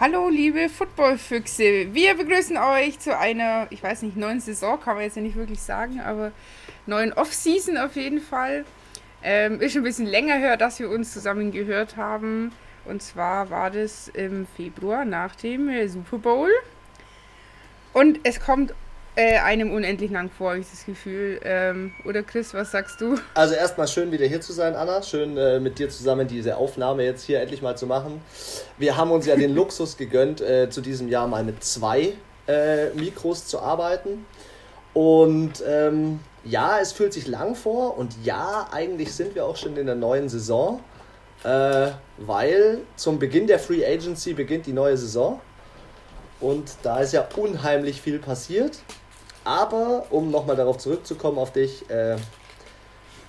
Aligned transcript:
Hallo 0.00 0.28
liebe 0.28 0.68
Footballfüchse, 0.68 1.92
wir 1.92 2.14
begrüßen 2.14 2.56
euch 2.56 3.00
zu 3.00 3.18
einer, 3.18 3.66
ich 3.70 3.82
weiß 3.82 4.02
nicht, 4.02 4.16
neuen 4.16 4.38
Saison, 4.38 4.78
kann 4.78 4.94
man 4.94 5.02
jetzt 5.02 5.16
ja 5.16 5.22
nicht 5.22 5.34
wirklich 5.34 5.60
sagen, 5.60 5.98
aber 5.98 6.30
neuen 6.86 7.12
Off-Season 7.12 7.76
auf 7.76 7.96
jeden 7.96 8.20
Fall. 8.20 8.64
Ähm, 9.24 9.60
ist 9.60 9.72
schon 9.72 9.80
ein 9.80 9.84
bisschen 9.86 10.06
länger 10.06 10.36
her, 10.36 10.56
dass 10.56 10.78
wir 10.78 10.88
uns 10.88 11.12
zusammen 11.12 11.50
gehört 11.50 11.96
haben. 11.96 12.52
Und 12.84 13.02
zwar 13.02 13.50
war 13.50 13.72
das 13.72 14.06
im 14.06 14.46
Februar 14.56 15.04
nach 15.04 15.34
dem 15.34 15.68
äh, 15.68 15.88
Super 15.88 16.18
Bowl. 16.18 16.50
Und 17.92 18.20
es 18.22 18.38
kommt 18.38 18.74
äh, 19.18 19.36
einem 19.38 19.72
unendlich 19.72 20.12
lang 20.12 20.30
vor, 20.30 20.50
habe 20.50 20.60
ich 20.60 20.70
das 20.70 20.86
Gefühl. 20.86 21.40
Ähm, 21.42 21.92
oder 22.04 22.22
Chris, 22.22 22.54
was 22.54 22.70
sagst 22.70 23.00
du? 23.00 23.16
Also 23.34 23.54
erstmal 23.54 23.88
schön 23.88 24.12
wieder 24.12 24.26
hier 24.26 24.40
zu 24.40 24.52
sein, 24.52 24.76
Anna. 24.76 25.02
Schön 25.02 25.36
äh, 25.36 25.58
mit 25.58 25.80
dir 25.80 25.88
zusammen 25.88 26.28
diese 26.28 26.56
Aufnahme 26.56 27.02
jetzt 27.02 27.24
hier 27.24 27.40
endlich 27.40 27.60
mal 27.60 27.76
zu 27.76 27.86
machen. 27.86 28.22
Wir 28.78 28.96
haben 28.96 29.10
uns 29.10 29.26
ja 29.26 29.34
den 29.34 29.56
Luxus 29.56 29.96
gegönnt, 29.96 30.40
äh, 30.40 30.70
zu 30.70 30.80
diesem 30.80 31.08
Jahr 31.08 31.26
mal 31.26 31.42
mit 31.42 31.64
zwei 31.64 32.12
äh, 32.46 32.90
Mikros 32.90 33.48
zu 33.48 33.58
arbeiten. 33.58 34.24
Und 34.94 35.64
ähm, 35.66 36.20
ja, 36.44 36.78
es 36.80 36.92
fühlt 36.92 37.12
sich 37.12 37.26
lang 37.26 37.56
vor 37.56 37.98
und 37.98 38.14
ja, 38.22 38.68
eigentlich 38.70 39.12
sind 39.12 39.34
wir 39.34 39.46
auch 39.46 39.56
schon 39.56 39.76
in 39.76 39.86
der 39.86 39.96
neuen 39.96 40.28
Saison, 40.28 40.78
äh, 41.42 41.88
weil 42.18 42.82
zum 42.94 43.18
Beginn 43.18 43.48
der 43.48 43.58
Free 43.58 43.84
Agency 43.84 44.32
beginnt 44.34 44.66
die 44.66 44.72
neue 44.72 44.96
Saison. 44.96 45.40
Und 46.40 46.70
da 46.84 47.00
ist 47.00 47.12
ja 47.12 47.26
unheimlich 47.36 48.00
viel 48.00 48.20
passiert. 48.20 48.78
Aber 49.48 50.04
um 50.10 50.30
nochmal 50.30 50.56
darauf 50.56 50.76
zurückzukommen 50.76 51.38
auf 51.38 51.54
dich, 51.54 51.88
äh, 51.88 52.16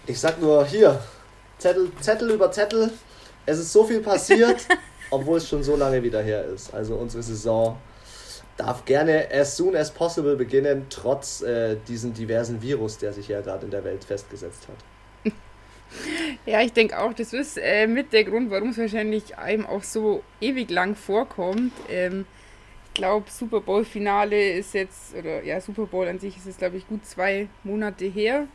ich 0.06 0.20
sag 0.20 0.42
nur 0.42 0.66
hier, 0.66 1.00
Zettel, 1.60 1.94
Zettel 2.02 2.32
über 2.32 2.52
Zettel, 2.52 2.92
es 3.46 3.58
ist 3.58 3.72
so 3.72 3.86
viel 3.86 4.02
passiert, 4.02 4.68
obwohl 5.12 5.38
es 5.38 5.48
schon 5.48 5.64
so 5.64 5.78
lange 5.78 6.04
wieder 6.04 6.22
her 6.22 6.44
ist. 6.44 6.74
Also 6.74 6.96
unsere 6.96 7.24
Saison 7.24 7.78
darf 8.58 8.84
gerne 8.84 9.30
as 9.32 9.56
soon 9.56 9.78
as 9.78 9.92
possible 9.92 10.36
beginnen, 10.36 10.88
trotz 10.90 11.42
äh, 11.42 11.78
diesen 11.88 12.14
diversen 12.14 12.62
Virus, 12.62 12.98
der 12.98 13.14
sich 13.14 13.30
ja 13.30 13.40
gerade 13.40 13.64
in 13.64 13.72
der 13.72 13.86
Welt 13.86 14.04
festgesetzt 14.04 14.68
hat. 14.68 15.34
Ja, 16.46 16.60
ich 16.60 16.74
denke 16.74 17.00
auch, 17.00 17.14
das 17.14 17.32
ist 17.32 17.58
äh, 17.58 17.88
mit 17.88 18.12
der 18.12 18.26
Grund, 18.26 18.52
warum 18.52 18.72
es 18.72 18.78
wahrscheinlich 18.78 19.38
einem 19.38 19.66
auch 19.66 19.84
so 19.84 20.22
ewig 20.42 20.70
lang 20.70 20.96
vorkommt. 20.96 21.72
Ähm, 21.88 22.26
glaube, 22.94 23.30
Super 23.30 23.62
Bowl-Finale 23.62 24.54
ist 24.54 24.74
jetzt, 24.74 25.16
oder 25.16 25.44
ja, 25.44 25.62
Super 25.62 25.86
Bowl 25.86 26.08
an 26.08 26.20
sich 26.20 26.38
ist 26.38 26.46
es, 26.46 26.58
glaube 26.58 26.78
ich, 26.78 26.88
gut 26.88 27.06
zwei 27.06 27.48
Monate 27.64 28.06
her. 28.06 28.48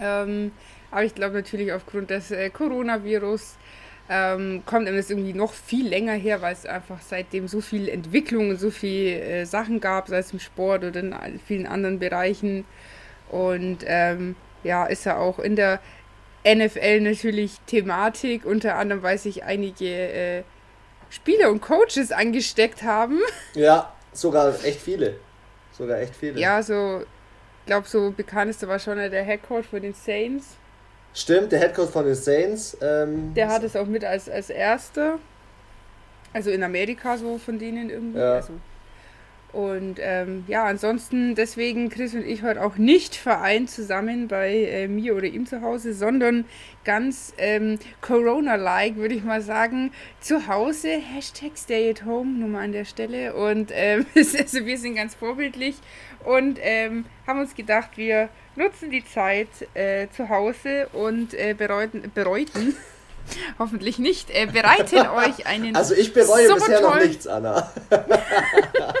Ähm, 0.00 0.52
aber 0.90 1.04
ich 1.04 1.14
glaube 1.14 1.34
natürlich 1.34 1.72
aufgrund 1.72 2.10
des 2.10 2.30
äh, 2.30 2.50
Coronavirus 2.50 3.56
ähm, 4.08 4.62
kommt 4.66 4.88
das 4.88 5.10
irgendwie 5.10 5.34
noch 5.34 5.52
viel 5.52 5.86
länger 5.86 6.14
her, 6.14 6.42
weil 6.42 6.52
es 6.52 6.66
einfach 6.66 7.00
seitdem 7.00 7.46
so 7.46 7.60
viel 7.60 7.88
Entwicklung 7.88 8.50
und 8.50 8.58
so 8.58 8.70
viele 8.70 9.20
äh, 9.20 9.44
Sachen 9.44 9.80
gab, 9.80 10.08
sei 10.08 10.18
es 10.18 10.32
im 10.32 10.40
Sport 10.40 10.82
oder 10.84 11.00
in 11.00 11.40
vielen 11.46 11.66
anderen 11.66 12.00
Bereichen. 12.00 12.64
Und 13.28 13.78
ähm, 13.86 14.34
ja, 14.64 14.86
ist 14.86 15.04
ja 15.04 15.16
auch 15.16 15.38
in 15.38 15.54
der 15.54 15.80
NFL 16.44 17.02
natürlich 17.02 17.60
Thematik. 17.66 18.44
Unter 18.44 18.76
anderem 18.76 19.02
weiß 19.02 19.26
ich 19.26 19.44
einige 19.44 19.86
äh, 19.86 20.42
Spieler 21.10 21.50
und 21.50 21.60
Coaches 21.60 22.12
angesteckt 22.12 22.82
haben. 22.82 23.18
Ja, 23.54 23.92
sogar 24.12 24.54
echt 24.64 24.80
viele. 24.80 25.16
Sogar 25.72 25.98
echt 25.98 26.14
viele. 26.16 26.40
Ja, 26.40 26.62
so, 26.62 27.00
ich 27.00 27.66
glaube, 27.66 27.86
so 27.88 28.10
bekannteste 28.10 28.66
war 28.68 28.78
schon 28.78 28.96
der 28.96 29.24
Head 29.24 29.42
Coach 29.42 29.68
von 29.68 29.82
den 29.82 29.94
Saints. 29.94 30.56
Stimmt, 31.12 31.52
der 31.52 31.60
Head 31.60 31.74
Coach 31.74 31.90
von 31.90 32.04
den 32.04 32.14
Saints. 32.14 32.76
Ähm, 32.80 33.34
der 33.34 33.48
hat 33.48 33.64
es 33.64 33.74
auch 33.76 33.86
mit 33.86 34.04
als, 34.04 34.28
als 34.28 34.48
erster. 34.48 35.18
Also 36.32 36.50
in 36.50 36.62
Amerika 36.62 37.16
so 37.18 37.38
von 37.38 37.58
denen 37.58 37.90
irgendwie. 37.90 38.18
Ja. 38.18 38.34
Also 38.34 38.52
und 39.52 39.98
ähm, 40.00 40.44
ja, 40.46 40.64
ansonsten 40.64 41.34
deswegen 41.34 41.88
Chris 41.88 42.14
und 42.14 42.24
ich 42.24 42.42
heute 42.42 42.62
auch 42.62 42.76
nicht 42.76 43.16
vereint 43.16 43.70
zusammen 43.70 44.28
bei 44.28 44.54
äh, 44.54 44.88
mir 44.88 45.16
oder 45.16 45.26
ihm 45.26 45.46
zu 45.46 45.60
Hause, 45.60 45.92
sondern 45.92 46.44
ganz 46.84 47.34
ähm, 47.36 47.78
Corona-like, 48.00 48.96
würde 48.96 49.14
ich 49.14 49.24
mal 49.24 49.42
sagen, 49.42 49.92
zu 50.20 50.46
Hause. 50.46 50.88
Hashtag 50.90 51.52
Stay 51.56 51.90
at 51.90 52.04
Home, 52.04 52.38
nur 52.38 52.48
mal 52.48 52.64
an 52.64 52.72
der 52.72 52.84
Stelle. 52.84 53.34
Und 53.34 53.70
ähm, 53.74 54.06
also 54.14 54.64
wir 54.64 54.78
sind 54.78 54.94
ganz 54.94 55.14
vorbildlich 55.14 55.76
und 56.24 56.58
ähm, 56.62 57.04
haben 57.26 57.40
uns 57.40 57.54
gedacht, 57.54 57.90
wir 57.96 58.28
nutzen 58.56 58.90
die 58.90 59.04
Zeit 59.04 59.48
äh, 59.74 60.08
zu 60.10 60.28
Hause 60.28 60.88
und 60.92 61.34
äh, 61.34 61.54
bereuten, 61.54 62.10
bereuten 62.14 62.76
hoffentlich 63.58 63.98
nicht, 63.98 64.30
äh, 64.30 64.46
bereiten 64.46 65.06
euch 65.16 65.46
einen. 65.46 65.76
Also 65.76 65.94
ich 65.94 66.12
bereue 66.12 66.54
bisher 66.54 66.80
noch 66.80 66.96
nichts, 66.96 67.26
Anna. 67.26 67.72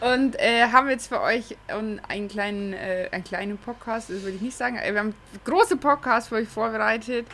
Und 0.00 0.38
äh, 0.38 0.68
haben 0.70 0.90
jetzt 0.90 1.08
für 1.08 1.20
euch 1.20 1.56
einen 1.66 2.28
kleinen, 2.28 2.72
äh, 2.72 3.08
einen 3.10 3.24
kleinen 3.24 3.58
Podcast, 3.58 4.10
das 4.10 4.22
würde 4.22 4.36
ich 4.36 4.42
nicht 4.42 4.56
sagen, 4.56 4.76
wir 4.76 4.98
haben 4.98 5.14
große 5.44 5.76
Podcasts 5.76 6.28
für 6.28 6.36
euch 6.36 6.48
vorbereitet. 6.48 7.26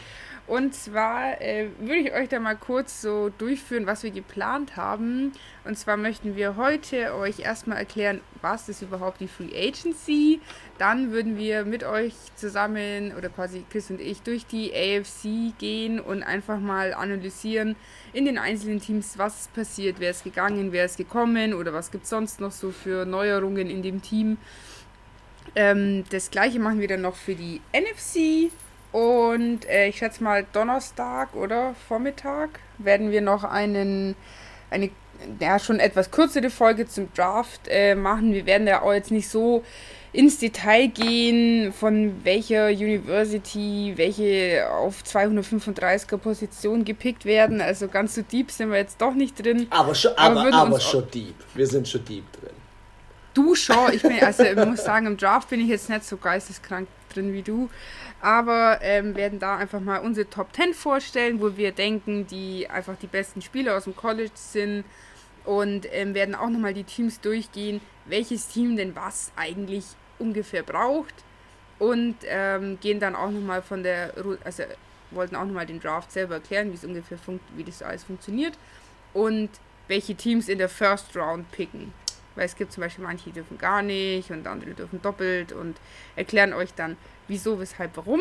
Und 0.47 0.75
zwar 0.75 1.41
äh, 1.41 1.69
würde 1.79 2.01
ich 2.01 2.13
euch 2.13 2.29
da 2.29 2.39
mal 2.39 2.55
kurz 2.55 3.01
so 3.01 3.31
durchführen, 3.39 3.87
was 3.87 4.03
wir 4.03 4.11
geplant 4.11 4.77
haben. 4.77 5.33
Und 5.65 5.79
zwar 5.79 5.97
möchten 5.97 6.37
wir 6.37 6.57
heute 6.57 7.15
euch 7.15 7.41
erstmal 7.41 7.79
erklären, 7.79 8.21
was 8.43 8.69
ist 8.69 8.83
überhaupt 8.83 9.21
die 9.21 9.29
Free 9.29 9.57
Agency. 9.57 10.43
Dann 10.77 11.13
würden 11.13 11.39
wir 11.39 11.65
mit 11.65 11.83
euch 11.83 12.13
zusammen 12.37 13.15
oder 13.17 13.31
quasi 13.31 13.65
Chris 13.71 13.91
und 13.91 14.03
ich 14.03 14.21
durch 14.21 14.45
die 14.45 14.75
AFC 14.75 15.59
gehen 15.59 15.99
und 15.99 16.23
einfach 16.23 16.59
mal 16.59 16.93
analysieren 16.93 17.75
in 18.13 18.27
den 18.27 18.37
einzelnen 18.37 18.81
Teams, 18.81 19.17
was 19.17 19.41
ist 19.41 19.55
passiert, 19.55 19.97
wer 19.99 20.11
ist 20.11 20.25
gegangen, 20.25 20.73
wer 20.73 20.85
ist 20.85 20.99
gekommen 20.99 21.55
oder 21.55 21.73
was 21.73 21.91
gibt 21.91 22.05
es 22.05 22.11
sonst 22.11 22.41
noch 22.41 22.53
so 22.53 22.71
für 22.71 23.07
Neuerungen 23.07 23.71
in 23.71 23.83
dem 23.83 24.03
Team. 24.03 24.37
Ähm, 25.57 26.05
das 26.11 26.31
gleiche 26.31 26.59
machen 26.59 26.81
wir 26.81 26.89
dann 26.89 27.01
noch 27.01 27.17
für 27.17 27.35
die 27.35 27.63
NFC. 27.73 28.53
Und 28.95 29.69
äh, 29.69 29.89
ich 29.89 29.99
schätze 29.99 30.23
mal 30.23 30.47
Donnerstag 30.53 31.35
oder 31.35 31.75
Vormittag 31.89 32.61
werden 32.79 33.11
wir 33.11 33.23
noch 33.23 33.43
einen, 33.43 34.15
eine 34.71 34.91
ja, 35.41 35.59
schon 35.59 35.81
etwas 35.81 36.13
kürzere 36.13 36.49
Folge 36.49 36.87
zum 36.87 37.13
Draft 37.13 37.63
äh, 37.67 37.97
machen. 37.97 38.33
Wir 38.33 38.47
werden 38.47 38.69
ja 38.69 38.83
auch 38.83 38.93
jetzt 38.93 39.11
nicht 39.11 39.29
so 39.29 39.65
ins 40.13 40.39
Detail 40.39 40.87
gehen, 40.87 41.73
von 41.73 42.25
welcher 42.25 42.69
University 42.69 43.95
welche 43.97 44.71
auf 44.71 45.03
235er 45.03 46.17
Position 46.17 46.85
gepickt 46.85 47.25
werden. 47.25 47.61
Also 47.61 47.89
ganz 47.89 48.15
so 48.15 48.23
deep 48.23 48.53
sind 48.53 48.71
wir 48.71 48.79
jetzt 48.79 49.01
doch 49.01 49.15
nicht 49.15 49.45
drin. 49.45 49.67
Aber 49.71 49.97
schon, 49.97 50.13
aber, 50.17 50.43
aber, 50.43 50.55
aber 50.55 50.81
schon 50.81 51.11
deep. 51.11 51.35
Wir 51.55 51.67
sind 51.67 51.89
schon 51.89 52.05
deep 52.05 52.31
drin. 52.31 52.55
Du 53.35 53.57
schon. 53.57 53.93
Ich 53.93 54.03
bin, 54.03 54.23
also 54.23 54.45
ich 54.45 54.55
muss 54.55 54.85
sagen, 54.85 55.07
im 55.07 55.17
Draft 55.17 55.51
bin 55.51 55.59
ich 55.59 55.67
jetzt 55.67 55.91
nicht 55.91 56.05
so 56.05 56.17
geisteskrank 56.17 56.87
drin 57.13 57.33
wie 57.33 57.43
du 57.43 57.69
aber 58.25 58.79
ähm, 58.81 59.15
werden 59.17 59.39
da 59.39 59.59
einfach 59.59 59.81
mal 59.81 59.99
unsere 59.99 60.31
Top 60.31 60.49
10 60.55 60.73
vorstellen, 60.73 61.43
wo 61.43 61.59
wir 61.59 61.73
denken, 61.73 62.27
die 62.27 62.67
einfach 62.71 62.97
die 62.97 63.07
besten 63.07 63.43
Spieler 63.43 63.77
aus 63.77 63.85
dem 63.85 63.95
College 63.95 64.31
sind. 64.33 64.85
Und 65.45 65.87
ähm, 65.93 66.15
werden 66.15 66.35
auch 66.35 66.49
nochmal 66.49 66.73
die 66.73 66.85
Teams 66.85 67.21
durchgehen, 67.21 67.83
welches 68.07 68.49
Team 68.49 68.79
denn 68.79 68.97
was 68.97 69.31
eigentlich 69.37 69.85
ungefähr 70.19 70.63
braucht. 70.63 71.13
Und 71.79 72.17
ähm, 72.27 72.79
gehen 72.81 72.99
dann 72.99 73.15
auch 73.15 73.31
nochmal 73.31 73.61
von 73.61 73.83
der, 73.83 74.15
also 74.43 74.63
wollten 75.11 75.37
auch 75.37 75.45
nochmal 75.45 75.67
den 75.67 75.81
Draft 75.81 76.11
selber 76.11 76.37
erklären, 76.37 76.71
wie 76.71 76.77
es 76.77 76.85
ungefähr 76.87 77.19
wie 77.55 77.65
das 77.65 77.83
alles 77.83 78.05
funktioniert. 78.05 78.55
Und 79.13 79.51
welche 79.87 80.15
Teams 80.15 80.49
in 80.49 80.57
der 80.57 80.71
First 80.71 81.15
Round 81.15 81.53
picken. 81.53 81.93
Weil 82.37 82.47
es 82.47 82.57
gibt 82.57 82.73
zum 82.73 82.83
Beispiel 82.83 83.05
manche, 83.05 83.25
die 83.25 83.33
dürfen 83.33 83.59
gar 83.59 83.83
nicht 83.83 84.31
und 84.31 84.47
andere 84.47 84.71
dürfen 84.71 85.01
doppelt 85.01 85.53
und 85.53 85.77
erklären 86.17 86.53
euch 86.53 86.75
dann, 86.75 86.97
wieso, 87.29 87.61
weshalb, 87.61 87.97
warum. 87.97 88.21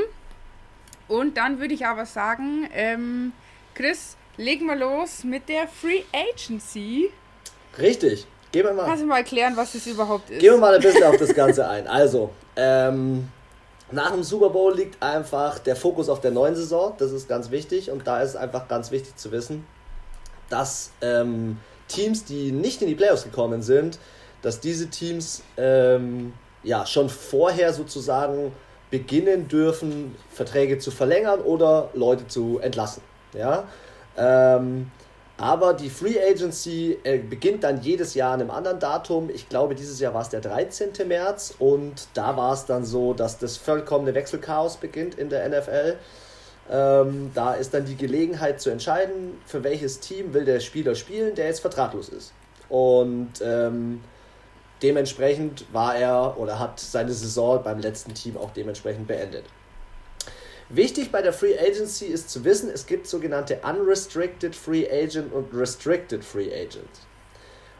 Und 1.07 1.37
dann 1.37 1.59
würde 1.59 1.73
ich 1.73 1.85
aber 1.85 2.05
sagen, 2.05 2.69
ähm, 2.73 3.33
Chris, 3.73 4.15
legen 4.37 4.67
wir 4.67 4.75
los 4.75 5.23
mit 5.23 5.49
der 5.49 5.67
Free 5.67 6.03
Agency. 6.11 7.11
Richtig. 7.77 8.27
Gehen 8.51 8.65
wir 8.65 8.73
mal. 8.73 8.85
Kannst 8.85 9.03
du 9.03 9.07
mal 9.07 9.17
erklären, 9.17 9.57
was 9.57 9.73
das 9.73 9.87
überhaupt 9.87 10.29
ist? 10.29 10.39
Gehen 10.39 10.53
wir 10.53 10.59
mal 10.59 10.75
ein 10.75 10.81
bisschen 10.81 11.03
auf 11.03 11.17
das 11.17 11.33
Ganze 11.33 11.67
ein. 11.67 11.87
Also, 11.87 12.29
ähm, 12.55 13.27
nach 13.91 14.11
dem 14.11 14.23
Super 14.23 14.49
Bowl 14.49 14.75
liegt 14.75 15.01
einfach 15.01 15.59
der 15.59 15.75
Fokus 15.75 16.07
auf 16.07 16.21
der 16.21 16.31
neuen 16.31 16.55
Saison. 16.55 16.93
Das 16.97 17.11
ist 17.11 17.27
ganz 17.27 17.49
wichtig. 17.51 17.89
Und 17.89 18.05
da 18.05 18.21
ist 18.21 18.31
es 18.31 18.35
einfach 18.35 18.67
ganz 18.67 18.91
wichtig 18.91 19.15
zu 19.15 19.31
wissen, 19.31 19.65
dass 20.49 20.91
ähm, 21.01 21.57
Teams, 21.93 22.25
die 22.25 22.51
nicht 22.51 22.81
in 22.81 22.87
die 22.87 22.95
Playoffs 22.95 23.23
gekommen 23.23 23.61
sind, 23.61 23.99
dass 24.41 24.59
diese 24.59 24.89
Teams 24.89 25.41
ähm, 25.57 26.33
ja 26.63 26.85
schon 26.85 27.09
vorher 27.09 27.73
sozusagen 27.73 28.51
beginnen 28.89 29.47
dürfen, 29.47 30.15
Verträge 30.29 30.77
zu 30.77 30.91
verlängern 30.91 31.39
oder 31.41 31.89
Leute 31.93 32.27
zu 32.27 32.59
entlassen. 32.59 33.01
Ja? 33.33 33.67
Ähm, 34.17 34.91
aber 35.37 35.73
die 35.73 35.89
Free 35.89 36.19
Agency 36.19 36.99
äh, 37.03 37.17
beginnt 37.17 37.63
dann 37.63 37.81
jedes 37.81 38.13
Jahr 38.13 38.33
an 38.33 38.41
einem 38.41 38.51
anderen 38.51 38.79
Datum. 38.79 39.29
Ich 39.33 39.49
glaube, 39.49 39.73
dieses 39.73 39.99
Jahr 39.99 40.13
war 40.13 40.21
es 40.21 40.29
der 40.29 40.41
13. 40.41 40.91
März 41.07 41.55
und 41.57 42.07
da 42.13 42.37
war 42.37 42.53
es 42.53 42.65
dann 42.65 42.85
so, 42.85 43.13
dass 43.13 43.39
das 43.39 43.57
vollkommene 43.57 44.13
Wechselchaos 44.13 44.77
beginnt 44.77 45.15
in 45.15 45.29
der 45.29 45.49
NFL. 45.49 45.95
Ähm, 46.69 47.31
da 47.33 47.53
ist 47.55 47.73
dann 47.73 47.85
die 47.85 47.95
Gelegenheit 47.95 48.61
zu 48.61 48.69
entscheiden, 48.69 49.37
für 49.45 49.63
welches 49.63 49.99
Team 49.99 50.33
will 50.33 50.45
der 50.45 50.59
Spieler 50.59 50.95
spielen, 50.95 51.35
der 51.35 51.47
jetzt 51.47 51.59
vertraglos 51.59 52.09
ist. 52.09 52.33
Und 52.69 53.33
ähm, 53.43 54.01
dementsprechend 54.81 55.65
war 55.73 55.95
er 55.95 56.37
oder 56.37 56.59
hat 56.59 56.79
seine 56.79 57.11
Saison 57.11 57.61
beim 57.63 57.79
letzten 57.79 58.13
Team 58.13 58.37
auch 58.37 58.51
dementsprechend 58.51 59.07
beendet. 59.07 59.45
Wichtig 60.69 61.11
bei 61.11 61.21
der 61.21 61.33
Free 61.33 61.57
Agency 61.59 62.05
ist 62.05 62.29
zu 62.29 62.45
wissen, 62.45 62.69
es 62.69 62.85
gibt 62.85 63.07
sogenannte 63.07 63.59
Unrestricted 63.63 64.55
Free 64.55 64.89
Agent 64.89 65.33
und 65.33 65.53
Restricted 65.53 66.23
Free 66.23 66.51
Agent. 66.51 66.89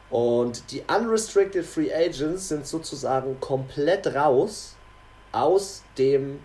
Und 0.09 0.71
die 0.71 0.83
Unrestricted 0.87 1.65
Free 1.65 1.91
Agents 1.91 2.49
sind 2.49 2.67
sozusagen 2.67 3.39
komplett 3.39 4.13
raus 4.13 4.75
aus 5.31 5.81
dem 5.97 6.39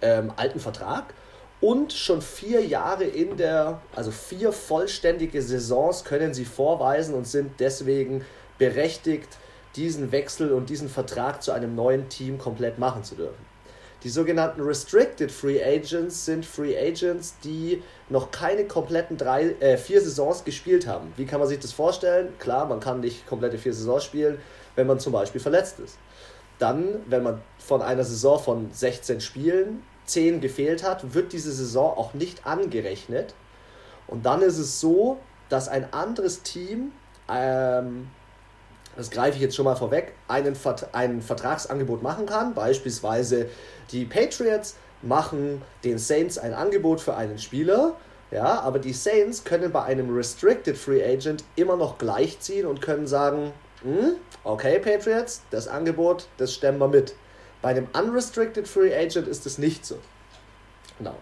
ähm, 0.00 0.32
alten 0.36 0.58
Vertrag 0.58 1.14
und 1.62 1.92
schon 1.92 2.20
vier 2.20 2.66
Jahre 2.66 3.04
in 3.04 3.36
der, 3.36 3.80
also 3.94 4.10
vier 4.10 4.52
vollständige 4.52 5.40
Saisons 5.40 6.04
können 6.04 6.34
sie 6.34 6.44
vorweisen 6.44 7.14
und 7.14 7.26
sind 7.26 7.52
deswegen 7.60 8.24
berechtigt, 8.58 9.28
diesen 9.76 10.12
Wechsel 10.12 10.52
und 10.52 10.68
diesen 10.68 10.88
Vertrag 10.88 11.42
zu 11.42 11.52
einem 11.52 11.74
neuen 11.74 12.08
Team 12.08 12.36
komplett 12.36 12.78
machen 12.78 13.04
zu 13.04 13.14
dürfen. 13.14 13.52
Die 14.02 14.08
sogenannten 14.08 14.60
Restricted 14.60 15.30
Free 15.30 15.62
Agents 15.62 16.24
sind 16.24 16.44
Free 16.44 16.76
Agents, 16.76 17.36
die 17.44 17.80
noch 18.08 18.32
keine 18.32 18.64
kompletten 18.64 19.16
drei, 19.16 19.54
äh, 19.60 19.76
vier 19.76 20.00
Saisons 20.00 20.42
gespielt 20.42 20.88
haben. 20.88 21.12
Wie 21.16 21.24
kann 21.24 21.38
man 21.38 21.48
sich 21.48 21.60
das 21.60 21.72
vorstellen? 21.72 22.36
Klar, 22.40 22.66
man 22.66 22.80
kann 22.80 22.98
nicht 22.98 23.28
komplette 23.28 23.56
vier 23.56 23.72
Saisons 23.72 24.02
spielen, 24.02 24.40
wenn 24.74 24.88
man 24.88 24.98
zum 24.98 25.12
Beispiel 25.12 25.40
verletzt 25.40 25.78
ist. 25.78 25.96
Dann, 26.58 27.00
wenn 27.06 27.22
man 27.22 27.40
von 27.58 27.80
einer 27.80 28.02
Saison 28.02 28.40
von 28.40 28.70
16 28.72 29.20
Spielen 29.20 29.84
10 30.12 30.40
gefehlt 30.40 30.82
hat, 30.82 31.14
wird 31.14 31.32
diese 31.32 31.52
Saison 31.52 31.96
auch 31.96 32.14
nicht 32.14 32.46
angerechnet. 32.46 33.34
Und 34.06 34.26
dann 34.26 34.42
ist 34.42 34.58
es 34.58 34.80
so, 34.80 35.18
dass 35.48 35.68
ein 35.68 35.92
anderes 35.92 36.42
Team 36.42 36.92
ähm, 37.28 38.08
das 38.96 39.10
greife 39.10 39.36
ich 39.36 39.42
jetzt 39.42 39.56
schon 39.56 39.64
mal 39.64 39.76
vorweg, 39.76 40.12
einen, 40.28 40.54
Vert 40.54 40.88
ein 40.92 41.22
Vertragsangebot 41.22 42.02
machen 42.02 42.26
kann. 42.26 42.54
Beispielsweise 42.54 43.48
die 43.90 44.04
Patriots 44.04 44.76
machen 45.02 45.62
den 45.84 45.98
Saints 45.98 46.38
ein 46.38 46.54
Angebot 46.54 47.00
für 47.00 47.16
einen 47.16 47.38
Spieler, 47.38 47.96
ja, 48.30 48.60
aber 48.60 48.78
die 48.78 48.92
Saints 48.92 49.44
können 49.44 49.72
bei 49.72 49.82
einem 49.82 50.14
Restricted 50.14 50.76
Free 50.76 51.04
Agent 51.04 51.44
immer 51.56 51.76
noch 51.76 51.98
gleichziehen 51.98 52.66
und 52.66 52.80
können 52.80 53.06
sagen, 53.06 53.52
hm, 53.82 54.14
okay 54.44 54.78
Patriots, 54.78 55.42
das 55.50 55.68
Angebot, 55.68 56.28
das 56.36 56.54
stemmen 56.54 56.78
wir 56.78 56.88
mit. 56.88 57.14
Bei 57.62 57.70
einem 57.70 57.86
Unrestricted 57.92 58.66
Free 58.66 58.94
Agent 58.94 59.28
ist 59.28 59.46
es 59.46 59.56
nicht 59.56 59.86
so. 59.86 59.98
Genau. 60.98 61.16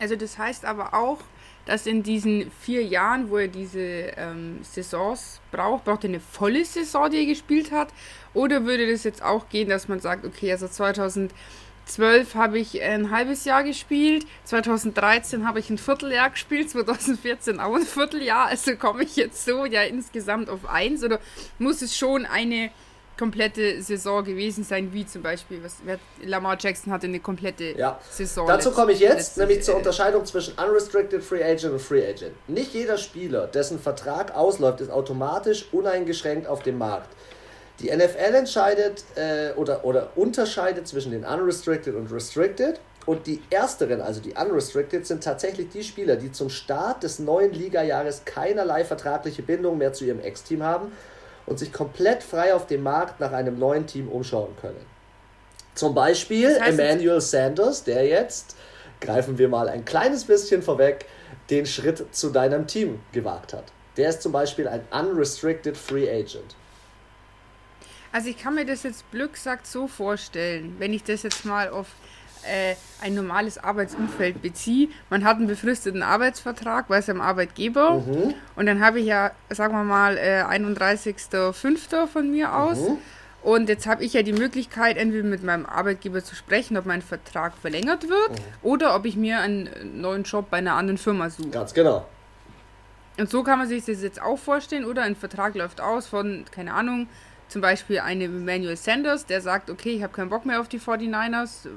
Also 0.00 0.16
das 0.16 0.38
heißt 0.38 0.64
aber 0.64 0.94
auch, 0.94 1.18
dass 1.66 1.86
in 1.86 2.02
diesen 2.02 2.50
vier 2.50 2.82
Jahren, 2.82 3.30
wo 3.30 3.38
er 3.38 3.48
diese 3.48 3.80
ähm, 3.80 4.60
Saisons 4.62 5.40
braucht, 5.52 5.84
braucht 5.84 6.04
er 6.04 6.08
eine 6.08 6.20
volle 6.20 6.64
Saison, 6.64 7.10
die 7.10 7.18
er 7.18 7.26
gespielt 7.26 7.70
hat? 7.70 7.88
Oder 8.34 8.64
würde 8.64 8.90
das 8.90 9.04
jetzt 9.04 9.22
auch 9.22 9.48
gehen, 9.48 9.68
dass 9.68 9.86
man 9.88 10.00
sagt, 10.00 10.24
okay, 10.24 10.50
also 10.50 10.66
2012 10.66 12.34
habe 12.34 12.58
ich 12.58 12.82
ein 12.82 13.10
halbes 13.10 13.44
Jahr 13.44 13.62
gespielt, 13.62 14.26
2013 14.44 15.46
habe 15.46 15.60
ich 15.60 15.70
ein 15.70 15.78
Vierteljahr 15.78 16.30
gespielt, 16.30 16.70
2014 16.70 17.60
auch 17.60 17.74
ein 17.74 17.86
Vierteljahr, 17.86 18.46
also 18.46 18.74
komme 18.76 19.04
ich 19.04 19.14
jetzt 19.14 19.44
so 19.44 19.64
ja 19.64 19.82
insgesamt 19.82 20.48
auf 20.48 20.68
eins? 20.68 21.04
Oder 21.04 21.20
muss 21.58 21.82
es 21.82 21.96
schon 21.96 22.26
eine 22.26 22.70
komplette 23.22 23.80
Saison 23.80 24.24
gewesen 24.24 24.64
sein, 24.64 24.92
wie 24.92 25.06
zum 25.06 25.22
Beispiel, 25.22 25.62
was 25.62 25.76
Lamar 26.24 26.56
Jackson 26.58 26.92
hatte 26.92 27.06
eine 27.06 27.20
komplette 27.20 27.78
ja. 27.78 28.00
Saison. 28.10 28.48
Dazu 28.48 28.72
komme 28.72 28.90
ich 28.90 28.98
jetzt, 28.98 29.38
nämlich 29.38 29.62
zur 29.62 29.76
Unterscheidung 29.76 30.26
zwischen 30.26 30.54
Unrestricted 30.58 31.22
Free 31.22 31.44
Agent 31.44 31.72
und 31.72 31.80
Free 31.80 32.04
Agent. 32.04 32.32
Nicht 32.48 32.74
jeder 32.74 32.98
Spieler, 32.98 33.46
dessen 33.46 33.78
Vertrag 33.78 34.34
ausläuft, 34.34 34.80
ist 34.80 34.90
automatisch 34.90 35.68
uneingeschränkt 35.70 36.48
auf 36.48 36.64
dem 36.64 36.78
Markt. 36.78 37.10
Die 37.78 37.96
NFL 37.96 38.34
entscheidet 38.34 39.04
äh, 39.14 39.52
oder, 39.52 39.84
oder 39.84 40.08
unterscheidet 40.16 40.88
zwischen 40.88 41.12
den 41.12 41.24
Unrestricted 41.24 41.94
und 41.94 42.10
Restricted. 42.10 42.80
Und 43.06 43.28
die 43.28 43.40
ersteren, 43.50 44.00
also 44.00 44.20
die 44.20 44.34
Unrestricted, 44.34 45.06
sind 45.06 45.22
tatsächlich 45.22 45.68
die 45.68 45.84
Spieler, 45.84 46.16
die 46.16 46.32
zum 46.32 46.50
Start 46.50 47.04
des 47.04 47.20
neuen 47.20 47.52
Ligajahres 47.52 48.24
keinerlei 48.24 48.84
vertragliche 48.84 49.42
Bindung 49.42 49.78
mehr 49.78 49.92
zu 49.92 50.04
ihrem 50.04 50.18
Ex-Team 50.18 50.64
haben 50.64 50.90
und 51.46 51.58
sich 51.58 51.72
komplett 51.72 52.22
frei 52.22 52.54
auf 52.54 52.66
dem 52.66 52.82
Markt 52.82 53.20
nach 53.20 53.32
einem 53.32 53.58
neuen 53.58 53.86
Team 53.86 54.08
umschauen 54.08 54.54
können. 54.60 54.86
Zum 55.74 55.94
Beispiel 55.94 56.50
das 56.50 56.60
heißt 56.60 56.78
Emmanuel 56.78 57.20
Sanders, 57.20 57.84
der 57.84 58.06
jetzt, 58.06 58.56
greifen 59.00 59.38
wir 59.38 59.48
mal 59.48 59.68
ein 59.68 59.84
kleines 59.84 60.24
bisschen 60.24 60.62
vorweg, 60.62 61.06
den 61.50 61.66
Schritt 61.66 62.14
zu 62.14 62.30
deinem 62.30 62.66
Team 62.66 63.00
gewagt 63.12 63.52
hat. 63.52 63.64
Der 63.96 64.08
ist 64.08 64.22
zum 64.22 64.32
Beispiel 64.32 64.68
ein 64.68 64.82
unrestricted 64.90 65.76
Free 65.76 66.08
Agent. 66.08 66.56
Also 68.12 68.28
ich 68.28 68.38
kann 68.38 68.54
mir 68.54 68.66
das 68.66 68.82
jetzt 68.82 69.10
Glück 69.10 69.36
sagt 69.36 69.66
so 69.66 69.88
vorstellen, 69.88 70.76
wenn 70.78 70.92
ich 70.92 71.02
das 71.02 71.22
jetzt 71.22 71.44
mal 71.46 71.70
auf 71.70 71.88
äh, 72.44 72.74
ein 73.00 73.14
normales 73.14 73.58
Arbeitsumfeld 73.58 74.42
beziehe. 74.42 74.88
Man 75.10 75.24
hat 75.24 75.36
einen 75.36 75.46
befristeten 75.46 76.02
Arbeitsvertrag 76.02 76.88
bei 76.88 77.00
seinem 77.00 77.20
Arbeitgeber 77.20 78.00
mhm. 78.00 78.34
und 78.56 78.66
dann 78.66 78.84
habe 78.84 79.00
ich 79.00 79.06
ja, 79.06 79.32
sagen 79.50 79.74
wir 79.74 79.84
mal, 79.84 80.16
äh, 80.16 80.42
31.05. 80.42 82.06
von 82.06 82.30
mir 82.30 82.54
aus. 82.54 82.78
Mhm. 82.80 82.98
Und 83.42 83.68
jetzt 83.68 83.88
habe 83.88 84.04
ich 84.04 84.12
ja 84.12 84.22
die 84.22 84.32
Möglichkeit, 84.32 84.96
entweder 84.96 85.24
mit 85.24 85.42
meinem 85.42 85.66
Arbeitgeber 85.66 86.22
zu 86.22 86.36
sprechen, 86.36 86.76
ob 86.76 86.86
mein 86.86 87.02
Vertrag 87.02 87.54
verlängert 87.56 88.08
wird 88.08 88.30
mhm. 88.30 88.44
oder 88.62 88.94
ob 88.94 89.04
ich 89.04 89.16
mir 89.16 89.40
einen 89.40 90.00
neuen 90.00 90.22
Job 90.22 90.48
bei 90.50 90.58
einer 90.58 90.74
anderen 90.74 90.98
Firma 90.98 91.28
suche. 91.28 91.50
Ganz 91.50 91.74
genau. 91.74 92.06
Und 93.18 93.30
so 93.30 93.42
kann 93.42 93.58
man 93.58 93.68
sich 93.68 93.84
das 93.84 94.02
jetzt 94.02 94.22
auch 94.22 94.38
vorstellen, 94.38 94.84
oder? 94.84 95.02
Ein 95.02 95.16
Vertrag 95.16 95.54
läuft 95.54 95.80
aus 95.80 96.06
von, 96.06 96.44
keine 96.50 96.72
Ahnung, 96.72 97.08
zum 97.52 97.60
Beispiel 97.60 98.00
eine 98.00 98.24
Emmanuel 98.24 98.76
Sanders, 98.76 99.26
der 99.26 99.40
sagt, 99.40 99.70
okay, 99.70 99.90
ich 99.90 100.02
habe 100.02 100.12
keinen 100.12 100.30
Bock 100.30 100.46
mehr 100.46 100.60
auf 100.60 100.68
die 100.68 100.80
49ers, 100.80 101.68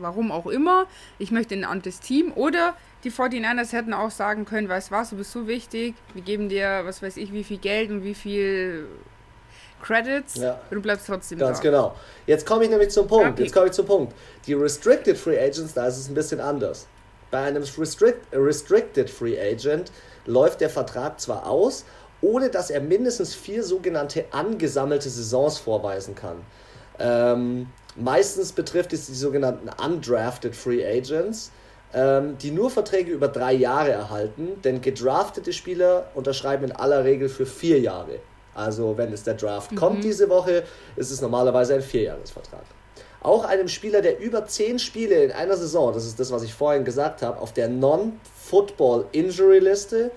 warum 0.00 0.32
auch 0.32 0.46
immer, 0.46 0.86
ich 1.18 1.30
möchte 1.30 1.54
ein 1.54 1.64
anderes 1.64 2.00
Team. 2.00 2.32
Oder 2.34 2.74
die 3.04 3.12
49ers 3.12 3.72
hätten 3.72 3.92
auch 3.92 4.10
sagen 4.10 4.46
können, 4.46 4.68
weißt 4.68 4.90
was, 4.90 5.10
du 5.10 5.16
bist 5.16 5.30
so 5.30 5.46
wichtig, 5.46 5.94
wir 6.14 6.22
geben 6.22 6.48
dir, 6.48 6.82
was 6.84 7.02
weiß 7.02 7.18
ich, 7.18 7.32
wie 7.32 7.44
viel 7.44 7.58
Geld 7.58 7.90
und 7.90 8.02
wie 8.02 8.14
viel 8.14 8.88
Credits 9.82 10.36
ja. 10.36 10.58
und 10.70 10.76
du 10.76 10.80
bleibst 10.80 11.06
trotzdem 11.06 11.38
Ganz 11.38 11.58
da. 11.58 11.62
genau. 11.62 11.94
Jetzt 12.26 12.46
komme 12.46 12.64
ich 12.64 12.70
nämlich 12.70 12.88
zum 12.88 13.06
Punkt. 13.06 13.32
Okay. 13.32 13.42
Jetzt 13.42 13.52
komme 13.52 13.66
ich 13.66 13.72
zum 13.72 13.84
Punkt. 13.84 14.14
Die 14.46 14.54
Restricted 14.54 15.18
Free 15.18 15.38
Agents, 15.38 15.74
da 15.74 15.86
ist 15.86 15.98
es 15.98 16.08
ein 16.08 16.14
bisschen 16.14 16.40
anders. 16.40 16.86
Bei 17.30 17.42
einem 17.42 17.62
Restrict, 17.62 18.16
Restricted 18.32 19.10
Free 19.10 19.38
Agent 19.38 19.92
läuft 20.24 20.62
der 20.62 20.70
Vertrag 20.70 21.20
zwar 21.20 21.46
aus 21.46 21.84
ohne 22.24 22.48
dass 22.48 22.70
er 22.70 22.80
mindestens 22.80 23.34
vier 23.34 23.62
sogenannte 23.62 24.24
angesammelte 24.30 25.10
Saisons 25.10 25.58
vorweisen 25.58 26.14
kann. 26.14 26.38
Ähm, 26.98 27.66
meistens 27.96 28.52
betrifft 28.52 28.94
es 28.94 29.06
die 29.06 29.14
sogenannten 29.14 29.68
undrafted 29.84 30.56
Free 30.56 30.86
Agents, 30.86 31.50
ähm, 31.92 32.38
die 32.38 32.50
nur 32.50 32.70
Verträge 32.70 33.12
über 33.12 33.28
drei 33.28 33.52
Jahre 33.52 33.90
erhalten, 33.90 34.62
denn 34.62 34.80
gedraftete 34.80 35.52
Spieler 35.52 36.08
unterschreiben 36.14 36.64
in 36.64 36.72
aller 36.72 37.04
Regel 37.04 37.28
für 37.28 37.44
vier 37.44 37.78
Jahre. 37.80 38.20
Also 38.54 38.96
wenn 38.96 39.12
es 39.12 39.24
der 39.24 39.34
Draft 39.34 39.72
mhm. 39.72 39.76
kommt 39.76 40.02
diese 40.02 40.30
Woche, 40.30 40.62
ist 40.96 41.10
es 41.10 41.20
normalerweise 41.20 41.74
ein 41.74 41.82
Vierjahresvertrag. 41.82 42.64
Auch 43.20 43.44
einem 43.44 43.68
Spieler, 43.68 44.00
der 44.00 44.18
über 44.20 44.46
zehn 44.46 44.78
Spiele 44.78 45.24
in 45.24 45.32
einer 45.32 45.56
Saison, 45.56 45.92
das 45.92 46.06
ist 46.06 46.18
das, 46.20 46.32
was 46.32 46.42
ich 46.42 46.54
vorhin 46.54 46.84
gesagt 46.84 47.20
habe, 47.22 47.40
auf 47.40 47.52
der 47.52 47.68
Non-Football-Injury-Liste 47.68 50.10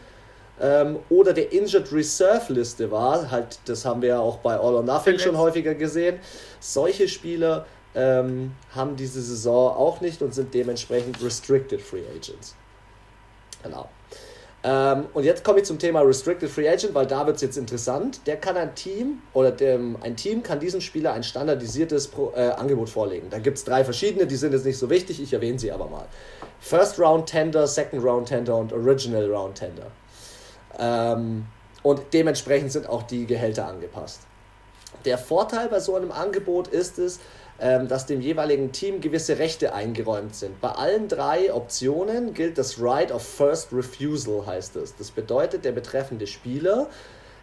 ähm, 0.59 0.99
oder 1.09 1.33
der 1.33 1.51
Injured 1.51 1.91
Reserve 1.91 2.53
Liste 2.53 2.89
war, 2.89 3.29
halt, 3.29 3.59
das 3.65 3.85
haben 3.85 4.01
wir 4.01 4.09
ja 4.09 4.19
auch 4.19 4.37
bei 4.37 4.55
All 4.55 4.75
or 4.75 4.83
Nothing 4.83 5.19
schon 5.19 5.37
häufiger 5.37 5.75
gesehen. 5.75 6.19
Solche 6.59 7.07
Spieler 7.07 7.65
ähm, 7.95 8.53
haben 8.73 8.95
diese 8.95 9.21
Saison 9.21 9.75
auch 9.75 10.01
nicht 10.01 10.21
und 10.21 10.33
sind 10.33 10.53
dementsprechend 10.53 11.21
Restricted 11.23 11.81
Free 11.81 12.03
Agents. 12.15 12.55
Genau. 13.63 13.89
Ähm, 14.63 15.05
und 15.13 15.23
jetzt 15.23 15.43
komme 15.43 15.59
ich 15.59 15.65
zum 15.65 15.77
Thema 15.77 16.01
Restricted 16.01 16.49
Free 16.49 16.67
Agent, 16.67 16.93
weil 16.95 17.05
da 17.05 17.25
wird 17.25 17.35
es 17.35 17.41
jetzt 17.43 17.57
interessant. 17.57 18.21
Der 18.25 18.37
kann 18.37 18.57
ein 18.57 18.73
Team 18.75 19.21
oder 19.33 19.51
dem, 19.51 19.97
ein 20.01 20.15
Team 20.15 20.41
kann 20.41 20.59
diesem 20.59 20.81
Spieler 20.81 21.13
ein 21.13 21.23
standardisiertes 21.23 22.07
Pro, 22.07 22.33
äh, 22.35 22.49
Angebot 22.49 22.89
vorlegen. 22.89 23.29
Da 23.29 23.39
gibt 23.39 23.57
es 23.57 23.63
drei 23.63 23.83
verschiedene, 23.83 24.25
die 24.25 24.35
sind 24.35 24.53
jetzt 24.53 24.65
nicht 24.65 24.77
so 24.77 24.89
wichtig, 24.89 25.21
ich 25.21 25.31
erwähne 25.31 25.59
sie 25.59 25.71
aber 25.71 25.87
mal. 25.87 26.05
First 26.59 26.99
Round 26.99 27.29
Tender, 27.29 27.67
Second 27.67 28.03
Round 28.03 28.27
Tender 28.27 28.57
und 28.57 28.73
Original 28.73 29.31
Round 29.31 29.55
Tender. 29.55 29.91
Ähm, 30.77 31.45
und 31.83 32.01
dementsprechend 32.13 32.71
sind 32.71 32.87
auch 32.89 33.03
die 33.03 33.25
Gehälter 33.25 33.67
angepasst. 33.67 34.21
Der 35.05 35.17
Vorteil 35.17 35.69
bei 35.69 35.79
so 35.79 35.95
einem 35.95 36.11
Angebot 36.11 36.67
ist 36.67 36.99
es, 36.99 37.19
ähm, 37.59 37.87
dass 37.87 38.05
dem 38.05 38.21
jeweiligen 38.21 38.71
Team 38.71 39.01
gewisse 39.01 39.39
Rechte 39.39 39.73
eingeräumt 39.73 40.35
sind. 40.35 40.61
Bei 40.61 40.69
allen 40.69 41.07
drei 41.07 41.53
Optionen 41.53 42.33
gilt 42.33 42.57
das 42.57 42.79
Right 42.81 43.11
of 43.11 43.23
First 43.23 43.73
Refusal, 43.73 44.45
heißt 44.45 44.75
es. 44.75 44.95
Das 44.95 45.11
bedeutet, 45.11 45.65
der 45.65 45.71
betreffende 45.71 46.27
Spieler 46.27 46.87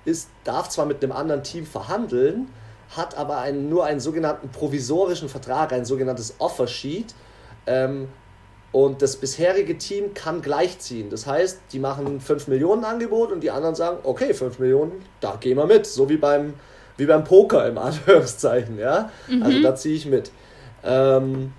ist, 0.04 0.28
darf 0.44 0.68
zwar 0.68 0.86
mit 0.86 1.02
einem 1.02 1.12
anderen 1.12 1.42
Team 1.42 1.66
verhandeln, 1.66 2.48
hat 2.96 3.16
aber 3.16 3.38
einen, 3.38 3.68
nur 3.68 3.86
einen 3.86 4.00
sogenannten 4.00 4.50
provisorischen 4.50 5.28
Vertrag, 5.28 5.72
ein 5.72 5.84
sogenanntes 5.84 6.34
Offer 6.38 6.66
Sheet, 6.66 7.14
ähm, 7.66 8.08
Und 8.74 9.02
das 9.02 9.14
bisherige 9.18 9.78
Team 9.78 10.14
kann 10.14 10.42
gleichziehen. 10.42 11.08
Das 11.08 11.28
heißt, 11.28 11.60
die 11.70 11.78
machen 11.78 12.16
ein 12.16 12.20
5 12.20 12.48
Millionen 12.48 12.84
Angebot 12.84 13.30
und 13.30 13.40
die 13.40 13.52
anderen 13.52 13.76
sagen, 13.76 13.98
okay, 14.02 14.34
5 14.34 14.58
Millionen, 14.58 14.90
da 15.20 15.36
gehen 15.40 15.56
wir 15.56 15.66
mit. 15.66 15.86
So 15.86 16.08
wie 16.08 16.16
beim, 16.16 16.54
wie 16.96 17.06
beim 17.06 17.22
Poker 17.22 17.68
im 17.68 17.78
Anführungszeichen. 17.78 18.76
Ja? 18.76 19.12
Mhm. 19.28 19.44
Also 19.44 19.62
da 19.62 19.76
ziehe 19.76 19.94
ich 19.94 20.06
mit. 20.06 20.32
Ähm, 20.82 21.52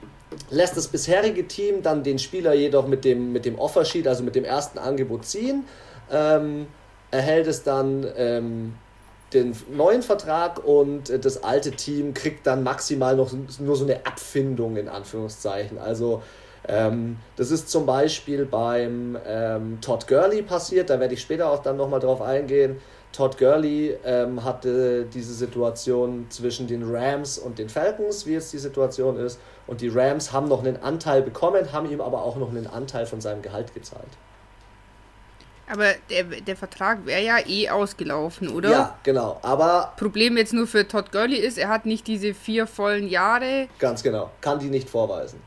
lässt 0.50 0.76
das 0.76 0.90
bisherige 0.90 1.48
Team 1.48 1.82
dann 1.84 2.04
den 2.04 2.20
Spieler 2.20 2.54
jedoch 2.54 2.86
mit 2.86 3.06
dem, 3.06 3.32
mit 3.32 3.46
dem 3.46 3.58
Offersheet, 3.58 4.10
also 4.10 4.22
mit 4.22 4.36
dem 4.36 4.44
ersten 4.44 4.78
Angebot 4.78 5.24
ziehen, 5.24 5.64
ähm, 6.12 6.68
erhält 7.12 7.48
es 7.48 7.64
dann 7.64 8.06
ähm, 8.18 8.74
den 9.32 9.56
neuen 9.72 10.02
Vertrag 10.02 10.62
und 10.66 11.10
äh, 11.10 11.18
das 11.18 11.46
alte 11.46 11.72
Team 11.72 12.14
kriegt 12.14 12.46
dann 12.46 12.62
maximal 12.64 13.16
noch 13.16 13.32
nur 13.60 13.78
so 13.78 13.86
eine 13.86 14.06
Abfindung 14.06 14.76
in 14.76 14.90
Anführungszeichen. 14.90 15.78
Also 15.78 16.22
ähm, 16.68 17.18
das 17.36 17.52
ist 17.52 17.70
zum 17.70 17.86
Beispiel 17.86 18.46
beim 18.46 19.18
ähm, 19.26 19.80
Todd 19.82 20.08
Gurley 20.08 20.42
passiert, 20.42 20.90
da 20.90 21.00
werde 21.00 21.14
ich 21.14 21.22
später 21.22 21.50
auch 21.50 21.62
dann 21.62 21.78
nochmal 21.78 22.00
drauf 22.00 22.22
eingehen. 22.22 22.80
Todd 23.12 23.38
Gurley 23.38 23.98
ähm, 24.04 24.44
hatte 24.44 25.06
diese 25.06 25.34
Situation 25.34 26.26
zwischen 26.30 26.68
den 26.68 26.84
Rams 26.84 27.38
und 27.38 27.60
den 27.60 27.70
Falcons, 27.70 28.26
wie 28.26 28.34
jetzt 28.34 28.52
die 28.52 28.58
Situation 28.58 29.18
ist. 29.18 29.40
Und 29.68 29.80
die 29.80 29.88
Rams 29.88 30.34
haben 30.34 30.50
noch 30.50 30.60
einen 30.60 30.82
Anteil 30.84 31.22
bekommen, 31.22 31.72
haben 31.72 31.90
ihm 31.90 32.02
aber 32.02 32.24
auch 32.24 32.36
noch 32.36 32.50
einen 32.50 32.68
Anteil 32.68 33.06
von 33.06 33.22
seinem 33.22 33.42
Gehalt 33.42 33.74
gezahlt. 33.74 34.10
Aber 35.68 35.94
der, 36.10 36.24
der 36.24 36.56
Vertrag 36.56 37.06
wäre 37.06 37.24
ja 37.24 37.38
eh 37.48 37.70
ausgelaufen, 37.70 38.50
oder? 38.50 38.70
Ja, 38.70 39.00
genau. 39.04 39.40
Aber. 39.42 39.94
Problem 39.98 40.38
jetzt 40.38 40.54
nur 40.54 40.68
für 40.68 40.88
Todd 40.88 41.12
Gurley 41.12 41.38
ist, 41.38 41.58
er 41.58 41.70
hat 41.70 41.86
nicht 41.86 42.08
diese 42.08 42.34
vier 42.34 42.68
vollen 42.68 43.08
Jahre. 43.08 43.68
Ganz 43.80 44.04
genau. 44.04 44.30
Kann 44.42 44.60
die 44.60 44.70
nicht 44.70 44.90
vorweisen. 44.90 45.40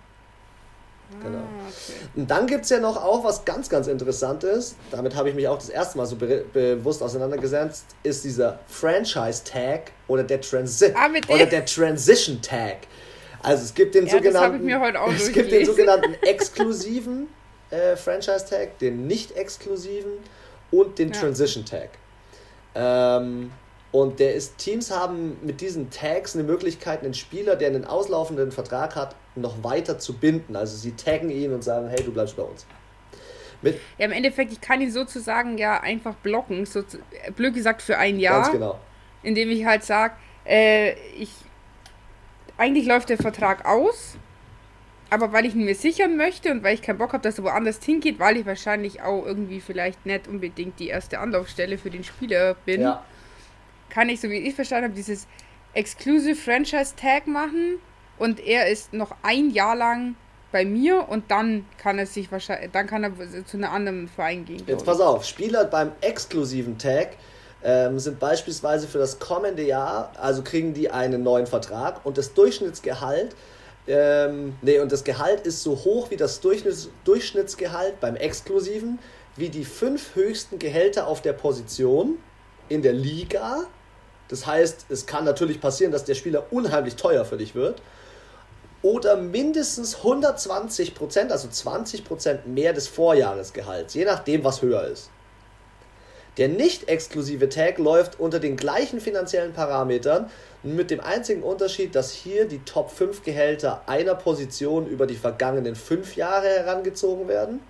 Genau. 1.23 1.39
Ah, 1.39 1.69
okay. 1.69 1.99
Und 2.17 2.31
dann 2.31 2.47
gibt 2.47 2.65
es 2.65 2.71
ja 2.71 2.79
noch 2.79 3.03
auch 3.03 3.25
was 3.25 3.45
ganz, 3.45 3.69
ganz 3.69 3.87
Interessantes. 3.87 4.77
Damit 4.91 5.15
habe 5.15 5.31
ich 5.31 5.35
mich 5.35 5.49
auch 5.49 5.59
das 5.59 5.71
erste 5.71 5.99
Mal 5.99 6.07
so 6.07 6.17
be 6.17 6.45
bewusst 6.53 7.03
auseinandergesetzt, 7.03 7.87
ist 8.03 8.25
dieser 8.25 8.59
Franchise-Tag 8.67 9.93
oder, 10.07 10.23
der 10.23 10.41
Transi 10.41 10.93
ah, 10.95 11.09
oder 11.29 11.47
der 11.47 11.65
Transition 11.65 12.41
Tag. 12.43 12.79
Also 13.43 13.65
es 13.65 13.75
gibt 13.75 13.95
den 13.95 14.07
ja, 14.07 14.13
sogenannten, 14.13 14.69
es 15.15 15.33
gibt 15.33 15.51
den 15.51 15.65
sogenannten 15.65 16.15
exklusiven 16.23 17.29
äh, 17.71 17.97
Franchise 17.97 18.47
Tag, 18.49 18.79
den 18.79 19.07
nicht 19.07 19.37
exklusiven 19.37 20.13
und 20.71 20.99
den 20.99 21.13
ja. 21.13 21.21
Transition 21.21 21.65
Tag. 21.65 21.91
Ähm, 22.75 23.51
und 23.91 24.21
der 24.21 24.35
ist, 24.35 24.59
Teams 24.59 24.91
haben 24.91 25.39
mit 25.43 25.61
diesen 25.61 25.91
Tags 25.91 26.35
eine 26.35 26.45
Möglichkeit, 26.45 27.03
einen 27.03 27.15
Spieler, 27.15 27.57
der 27.57 27.69
einen 27.69 27.87
auslaufenden 27.87 28.53
Vertrag 28.53 28.95
hat, 28.95 29.15
noch 29.41 29.63
weiter 29.63 29.99
zu 29.99 30.15
binden. 30.15 30.57
Also 30.57 30.77
sie 30.77 30.93
taggen 30.93 31.31
ihn 31.31 31.53
und 31.53 31.63
sagen, 31.63 31.89
hey, 31.89 32.03
du 32.03 32.13
bleibst 32.13 32.37
bei 32.37 32.43
uns. 32.43 32.67
Mit 33.61 33.81
ja, 33.99 34.07
im 34.07 34.13
Endeffekt, 34.13 34.53
ich 34.53 34.61
kann 34.61 34.81
ihn 34.81 34.93
sozusagen 34.93 35.59
ja 35.59 35.81
einfach 35.81 36.15
blocken, 36.17 36.65
so, 36.65 36.83
blöd 37.35 37.55
gesagt 37.55 37.83
für 37.83 37.99
ein 37.99 38.21
Jahr. 38.21 38.43
Ganz 38.43 38.53
genau. 38.53 38.79
Indem 39.23 39.51
ich 39.51 39.65
halt 39.65 39.83
sage, 39.83 40.15
äh, 40.45 40.93
ich, 41.19 41.31
eigentlich 42.57 42.87
läuft 42.87 43.09
der 43.09 43.19
Vertrag 43.19 43.67
aus, 43.67 44.17
aber 45.11 45.33
weil 45.33 45.45
ich 45.45 45.55
ihn 45.55 45.65
mir 45.65 45.75
sichern 45.75 46.17
möchte 46.17 46.53
und 46.53 46.63
weil 46.63 46.75
ich 46.75 46.83
keinen 46.83 46.99
Bock 46.99 47.15
habe, 47.15 47.23
dass 47.23 47.39
er 47.39 47.45
woanders 47.45 47.83
hingeht, 47.85 48.21
weil 48.21 48.37
ich 48.37 48.47
wahrscheinlich 48.47 49.03
auch 49.03 49.27
irgendwie 49.27 49.61
vielleicht 49.61 50.07
nicht 50.07 50.29
unbedingt 50.29 50.79
die 50.79 50.89
erste 50.89 51.19
Anlaufstelle 51.19 51.79
für 51.79 51.91
den 51.91 52.05
Spieler 52.05 52.55
bin, 52.65 52.83
ja. 52.83 53.05
kann 53.91 54.09
ich, 54.09 54.21
so 54.21 54.31
wie 54.31 54.37
ich 54.37 54.55
verstanden 54.55 54.85
habe, 54.85 54.95
dieses 54.95 55.27
Exclusive 55.75 56.37
Franchise 56.37 56.95
Tag 56.95 57.27
machen 57.27 57.81
und 58.19 58.41
er 58.41 58.69
ist 58.69 58.93
noch 58.93 59.15
ein 59.23 59.51
Jahr 59.51 59.77
lang 59.77 60.17
bei 60.51 60.65
mir 60.65 61.07
und 61.09 61.31
dann 61.31 61.67
kann 61.77 61.99
er 61.99 62.07
sich 62.07 62.33
wahrscheinlich, 62.33 62.71
dann 62.73 62.87
kann 62.87 63.05
er 63.05 63.13
zu 63.45 63.57
einem 63.57 63.71
anderen 63.71 64.09
Verein 64.09 64.45
gehen. 64.45 64.63
Jetzt 64.67 64.85
pass 64.85 65.01
auf, 65.01 65.25
Spieler 65.25 65.65
beim 65.65 65.93
exklusiven 66.01 66.79
Tag 66.79 67.17
ähm, 67.63 67.99
sind 67.99 68.19
beispielsweise 68.19 68.89
für 68.89 68.99
das 68.99 69.19
kommende 69.19 69.63
Jahr, 69.63 70.13
also 70.19 70.43
kriegen 70.43 70.75
die 70.75 70.91
einen 70.91 71.23
neuen 71.23 71.47
Vertrag 71.47 72.05
und 72.05 72.17
das 72.17 72.33
Durchschnittsgehalt, 72.33 73.35
ähm, 73.87 74.55
nee, 74.61 74.79
und 74.81 74.93
das 74.93 75.03
Gehalt 75.03 75.47
ist 75.47 75.63
so 75.63 75.75
hoch 75.75 76.11
wie 76.11 76.17
das 76.17 76.41
Durchschnitts 76.41 76.91
Durchschnittsgehalt 77.05 78.01
beim 78.01 78.17
exklusiven, 78.17 78.99
wie 79.37 79.49
die 79.49 79.65
fünf 79.65 80.15
höchsten 80.15 80.59
Gehälter 80.59 81.07
auf 81.07 81.23
der 81.23 81.33
Position 81.33 82.19
in 82.69 82.83
der 82.83 82.93
Liga. 82.93 83.65
Das 84.29 84.47
heißt, 84.47 84.87
es 84.91 85.07
kann 85.07 85.25
natürlich 85.25 85.59
passieren, 85.59 85.91
dass 85.91 86.05
der 86.05 86.15
Spieler 86.15 86.47
unheimlich 86.51 86.97
teuer 86.97 87.25
für 87.25 87.39
dich 87.39 87.55
wird 87.55 87.81
oder 88.83 89.17
mindestens 89.17 89.97
120 89.97 90.95
Prozent, 90.95 91.33
also 91.33 91.49
20 91.49 92.05
Prozent 92.05 92.47
mehr 92.47 92.73
des 92.73 92.89
Vorjahresgehalts, 92.89 93.95
je 93.95 94.05
nachdem, 94.05 94.45
was 94.45 94.63
höher 94.63 94.85
ist. 94.85 95.11
Der 96.37 96.49
nicht 96.49 96.89
exklusive 96.89 97.49
Tag 97.49 97.79
läuft 97.79 98.21
unter 98.21 98.39
den 98.39 98.57
gleichen 98.57 99.01
finanziellen 99.01 99.53
Parametern, 99.53 100.31
mit 100.63 100.91
dem 100.91 101.01
einzigen 101.01 101.43
Unterschied, 101.43 101.95
dass 101.95 102.13
hier 102.13 102.47
die 102.47 102.61
Top 102.65 102.91
5 102.91 103.25
Gehälter 103.25 103.83
einer 103.87 104.15
Position 104.15 104.87
über 104.87 105.07
die 105.07 105.17
vergangenen 105.17 105.75
5 105.75 106.17
Jahre 106.17 106.47
herangezogen 106.47 107.27
werden. 107.27 107.61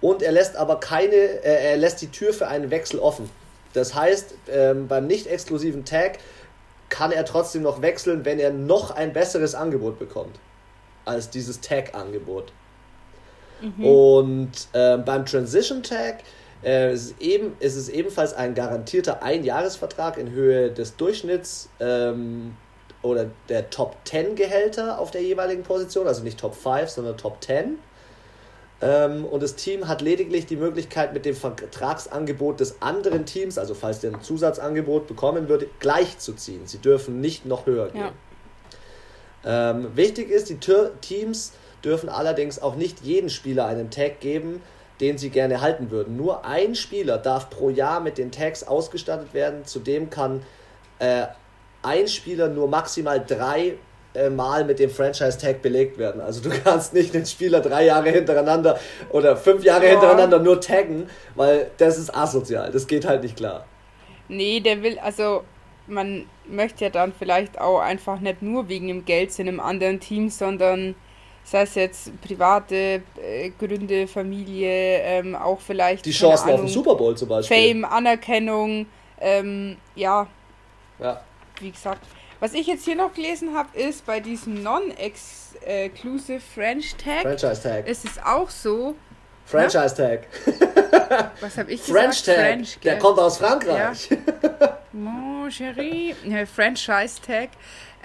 Und 0.00 0.22
er 0.22 0.32
lässt 0.32 0.56
aber 0.56 0.80
keine, 0.80 1.14
äh, 1.14 1.70
er 1.70 1.76
lässt 1.76 2.00
die 2.00 2.10
Tür 2.10 2.32
für 2.32 2.46
einen 2.48 2.70
Wechsel 2.70 3.00
offen. 3.00 3.28
Das 3.72 3.94
heißt, 3.94 4.34
ähm, 4.50 4.88
beim 4.88 5.06
nicht 5.06 5.26
exklusiven 5.26 5.84
Tag 5.84 6.18
kann 6.88 7.12
er 7.12 7.24
trotzdem 7.24 7.62
noch 7.62 7.82
wechseln, 7.82 8.24
wenn 8.24 8.38
er 8.38 8.52
noch 8.52 8.90
ein 8.90 9.12
besseres 9.12 9.54
Angebot 9.54 9.98
bekommt 9.98 10.38
als 11.04 11.30
dieses 11.30 11.60
Tag-Angebot. 11.60 12.52
Mhm. 13.60 13.84
Und 13.84 14.52
äh, 14.72 14.98
beim 14.98 15.26
Transition 15.26 15.82
Tag 15.82 16.22
äh, 16.62 16.92
ist, 16.92 17.12
es 17.12 17.20
eben, 17.20 17.56
ist 17.60 17.76
es 17.76 17.88
ebenfalls 17.88 18.34
ein 18.34 18.54
garantierter 18.54 19.22
Einjahresvertrag 19.22 20.18
in 20.18 20.30
Höhe 20.30 20.70
des 20.70 20.96
Durchschnitts 20.96 21.68
ähm, 21.80 22.56
oder 23.02 23.30
der 23.48 23.70
Top 23.70 23.96
10 24.04 24.36
Gehälter 24.36 24.98
auf 24.98 25.10
der 25.10 25.22
jeweiligen 25.22 25.62
Position, 25.62 26.06
also 26.06 26.22
nicht 26.22 26.38
Top 26.38 26.54
5, 26.54 26.88
sondern 26.88 27.16
Top 27.16 27.42
10. 27.42 27.78
Ähm, 28.80 29.24
und 29.24 29.42
das 29.42 29.56
Team 29.56 29.88
hat 29.88 30.02
lediglich 30.02 30.46
die 30.46 30.56
Möglichkeit, 30.56 31.12
mit 31.12 31.24
dem 31.24 31.34
Vertragsangebot 31.34 32.60
des 32.60 32.80
anderen 32.80 33.26
Teams, 33.26 33.58
also 33.58 33.74
falls 33.74 34.00
der 34.00 34.12
ein 34.12 34.22
Zusatzangebot 34.22 35.06
bekommen 35.06 35.48
würde, 35.48 35.68
gleichzuziehen. 35.80 36.66
Sie 36.66 36.78
dürfen 36.78 37.20
nicht 37.20 37.44
noch 37.44 37.66
höher 37.66 37.88
gehen. 37.90 38.12
Ja. 39.44 39.70
Ähm, 39.70 39.96
wichtig 39.96 40.30
ist, 40.30 40.48
die 40.48 40.58
Teams 41.00 41.52
dürfen 41.84 42.08
allerdings 42.08 42.60
auch 42.60 42.76
nicht 42.76 43.00
jeden 43.02 43.30
Spieler 43.30 43.66
einen 43.66 43.90
Tag 43.90 44.20
geben, 44.20 44.60
den 45.00 45.18
sie 45.18 45.30
gerne 45.30 45.60
halten 45.60 45.90
würden. 45.90 46.16
Nur 46.16 46.44
ein 46.44 46.74
Spieler 46.74 47.18
darf 47.18 47.50
pro 47.50 47.70
Jahr 47.70 48.00
mit 48.00 48.18
den 48.18 48.32
Tags 48.32 48.64
ausgestattet 48.64 49.32
werden. 49.32 49.64
Zudem 49.64 50.10
kann 50.10 50.42
äh, 50.98 51.26
ein 51.82 52.08
Spieler 52.08 52.48
nur 52.48 52.68
maximal 52.68 53.24
drei 53.24 53.74
Mal 54.30 54.64
mit 54.64 54.78
dem 54.78 54.90
Franchise-Tag 54.90 55.62
belegt 55.62 55.98
werden. 55.98 56.20
Also 56.20 56.40
du 56.40 56.50
kannst 56.64 56.94
nicht 56.94 57.14
den 57.14 57.26
Spieler 57.26 57.60
drei 57.60 57.84
Jahre 57.84 58.10
hintereinander 58.10 58.78
oder 59.10 59.36
fünf 59.36 59.64
Jahre 59.64 59.84
ja. 59.84 59.90
hintereinander 59.92 60.38
nur 60.38 60.60
taggen, 60.60 61.08
weil 61.34 61.70
das 61.76 61.98
ist 61.98 62.14
asozial. 62.14 62.70
Das 62.70 62.86
geht 62.86 63.06
halt 63.06 63.22
nicht 63.22 63.36
klar. 63.36 63.64
Nee, 64.28 64.60
der 64.60 64.82
will, 64.82 64.98
also 64.98 65.42
man 65.86 66.26
möchte 66.46 66.84
ja 66.84 66.90
dann 66.90 67.12
vielleicht 67.18 67.60
auch 67.60 67.80
einfach 67.80 68.20
nicht 68.20 68.42
nur 68.42 68.68
wegen 68.68 68.88
dem 68.88 69.04
Geld 69.04 69.38
in 69.38 69.48
einem 69.48 69.60
anderen 69.60 70.00
Team, 70.00 70.28
sondern 70.28 70.94
sei 71.44 71.62
es 71.62 71.74
jetzt 71.74 72.20
private 72.20 73.02
äh, 73.22 73.50
Gründe, 73.58 74.06
Familie, 74.06 75.00
ähm, 75.00 75.34
auch 75.34 75.60
vielleicht. 75.60 76.04
Die 76.04 76.10
Chancen 76.10 76.44
Ahnung, 76.44 76.54
auf 76.54 76.60
den 76.66 76.68
Super 76.68 76.94
Bowl 76.94 77.16
zum 77.16 77.28
Beispiel. 77.28 77.56
Fame, 77.56 77.84
Anerkennung, 77.84 78.86
ähm, 79.20 79.76
ja. 79.94 80.26
Ja. 80.98 81.22
Wie 81.60 81.70
gesagt, 81.70 82.06
was 82.40 82.54
ich 82.54 82.66
jetzt 82.66 82.84
hier 82.84 82.96
noch 82.96 83.14
gelesen 83.14 83.54
habe, 83.56 83.76
ist 83.78 84.06
bei 84.06 84.20
diesem 84.20 84.62
Non-Exclusive 84.62 86.40
French 86.40 86.94
Tag. 86.96 87.22
Franchise 87.22 87.62
Tag. 87.62 87.88
Ist 87.88 88.04
es 88.04 88.18
auch 88.22 88.50
so. 88.50 88.94
Franchise 89.44 89.94
Tag. 89.94 90.26
Was 91.40 91.56
habe 91.56 91.72
ich 91.72 91.80
French 91.80 92.18
gesagt? 92.18 92.26
Tag. 92.26 92.36
French, 92.36 92.78
Der 92.80 92.98
kommt 92.98 93.18
aus 93.18 93.38
Frankreich. 93.38 94.10
Ja. 94.10 94.78
Mon 94.92 95.48
chéri. 95.50 96.14
Franchise 96.46 97.20
Tag. 97.22 97.48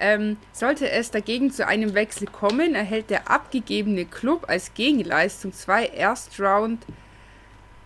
Ähm, 0.00 0.38
sollte 0.52 0.90
es 0.90 1.10
dagegen 1.10 1.52
zu 1.52 1.66
einem 1.66 1.94
Wechsel 1.94 2.26
kommen, 2.26 2.74
erhält 2.74 3.10
der 3.10 3.30
abgegebene 3.30 4.06
Club 4.06 4.44
als 4.48 4.74
Gegenleistung 4.74 5.52
zwei 5.52 5.86
Erstrund 5.86 6.84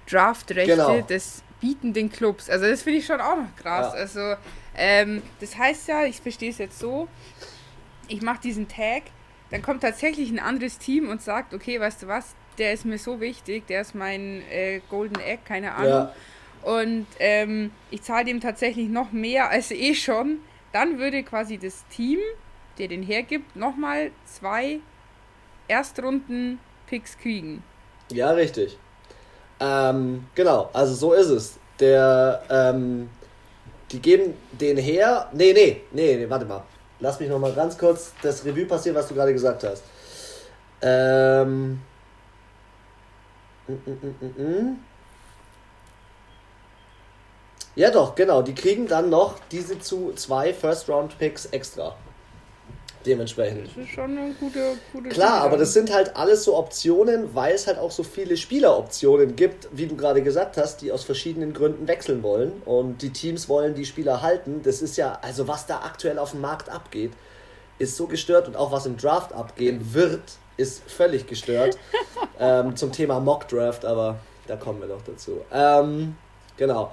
Draftrechte 0.09 0.76
genau. 0.76 1.00
des 1.02 1.43
bietenden 1.61 2.11
Clubs. 2.11 2.49
Also 2.49 2.67
das 2.67 2.83
finde 2.83 3.00
ich 3.00 3.07
schon 3.07 3.21
auch 3.21 3.37
noch 3.37 3.57
krass. 3.57 3.93
Ja. 3.93 4.00
Also 4.00 4.37
ähm, 4.78 5.23
das 5.40 5.56
heißt 5.56 5.88
ja, 5.88 6.04
ich 6.04 6.20
verstehe 6.20 6.50
es 6.50 6.58
jetzt 6.58 6.78
so, 6.78 7.08
ich 8.08 8.23
mache 8.23 8.40
diesen 8.40 8.68
Tag, 8.68 9.02
dann 9.50 9.62
kommt 9.62 9.82
tatsächlich 9.82 10.30
ein 10.30 10.38
anderes 10.38 10.78
Team 10.78 11.08
und 11.08 11.23
sagt, 11.23 11.52
okay, 11.54 11.80
weißt 11.80 12.02
du 12.02 12.06
was, 12.08 12.35
der 12.58 12.73
ist 12.73 12.85
mir 12.85 12.99
so 12.99 13.20
wichtig, 13.20 13.66
der 13.66 13.82
ist 13.82 13.94
mein 13.94 14.42
äh, 14.50 14.80
Golden 14.88 15.20
Egg, 15.20 15.42
keine 15.44 15.75
Ahnung. 15.75 15.90
Ja. 15.90 16.14
Und 16.62 17.06
ähm, 17.18 17.70
ich 17.90 18.02
zahle 18.02 18.25
dem 18.25 18.40
tatsächlich 18.40 18.88
noch 18.88 19.12
mehr 19.12 19.50
als 19.50 19.70
eh 19.70 19.94
schon. 19.94 20.38
Dann 20.73 20.99
würde 20.99 21.23
quasi 21.23 21.56
das 21.56 21.85
Team, 21.88 22.18
der 22.78 22.88
den 22.88 23.02
hergibt, 23.02 23.56
nochmal 23.56 24.11
zwei 24.26 24.80
Erstrunden 25.68 26.58
Picks 26.87 27.16
kriegen. 27.18 27.62
Ja, 28.12 28.30
richtig. 28.30 28.78
Ähm, 29.61 30.26
genau, 30.35 30.70
also 30.73 30.94
so 30.94 31.12
ist 31.12 31.28
es. 31.28 31.58
Der, 31.80 32.42
ähm, 32.50 33.08
die 33.90 34.00
geben 34.00 34.35
den 34.52 34.76
her. 34.76 35.28
Nee, 35.33 35.52
nee, 35.52 35.83
nee, 35.92 36.16
nee, 36.16 36.30
warte 36.30 36.45
mal. 36.45 36.62
Lass 37.00 37.21
mich 37.21 37.28
noch 37.28 37.38
mal 37.38 37.52
ganz 37.52 37.78
kurz 37.78 38.12
das 38.23 38.45
Revue 38.45 38.66
passieren, 38.66 38.97
was 38.97 39.09
du 39.09 39.14
gerade 39.14 39.33
gesagt 39.33 39.64
hast. 39.64 39.83
Ähm. 40.83 41.80
Mm, 43.66 43.73
mm, 43.73 44.42
mm, 44.42 44.78
ja, 47.76 47.90
doch, 47.90 48.14
genau. 48.14 48.42
Die 48.42 48.54
kriegen 48.54 48.88
dann 48.88 49.11
noch 49.11 49.37
diese 49.52 49.78
zu 49.78 50.12
zwei 50.14 50.52
First-Round-Picks 50.52 51.47
extra. 51.47 51.97
Dementsprechend. 53.07 53.69
Das 53.69 53.85
ist 53.85 53.90
schon 53.90 54.19
eine 54.19 54.35
gute, 54.35 54.76
gute 54.93 55.09
Klar, 55.09 55.43
aber 55.43 55.57
das 55.57 55.73
sind 55.73 55.93
halt 55.93 56.17
alles 56.17 56.45
so 56.45 56.57
Optionen, 56.57 57.35
weil 57.35 57.55
es 57.55 57.67
halt 57.67 57.78
auch 57.78 57.90
so 57.90 58.02
viele 58.02 58.37
Spieleroptionen 58.37 59.37
gibt, 59.37 59.69
wie 59.73 59.87
du 59.87 59.97
gerade 59.97 60.23
gesagt 60.23 60.57
hast, 60.57 60.83
die 60.83 60.90
aus 60.90 61.05
verschiedenen 61.05 61.52
Gründen 61.52 61.87
wechseln 61.87 62.23
wollen. 62.23 62.61
Und 62.64 63.02
die 63.02 63.11
Teams 63.11 63.49
wollen 63.49 63.75
die 63.75 63.87
Spieler 63.87 64.21
halten. 64.23 64.62
Das 64.62 64.83
ist 64.83 64.97
ja, 64.97 65.19
also 65.23 65.47
was 65.47 65.67
da 65.67 65.81
aktuell 65.83 66.19
auf 66.19 66.33
dem 66.33 66.40
Markt 66.40 66.69
abgeht, 66.69 67.12
ist 67.78 67.97
so 67.97 68.07
gestört 68.07 68.49
und 68.49 68.57
auch 68.57 68.73
was 68.73 68.87
im 68.87 68.97
Draft 68.97 69.33
abgehen 69.33 69.95
wird, 69.95 70.23
ist 70.57 70.83
völlig 70.90 71.26
gestört. 71.26 71.78
ähm, 72.40 72.75
zum 72.76 72.90
Thema 72.90 73.21
Mock 73.21 73.47
Draft, 73.49 73.85
aber 73.85 74.19
da 74.49 74.57
kommen 74.57 74.81
wir 74.81 74.88
noch 74.88 75.02
dazu. 75.02 75.40
Ähm, 75.52 76.17
genau. 76.57 76.93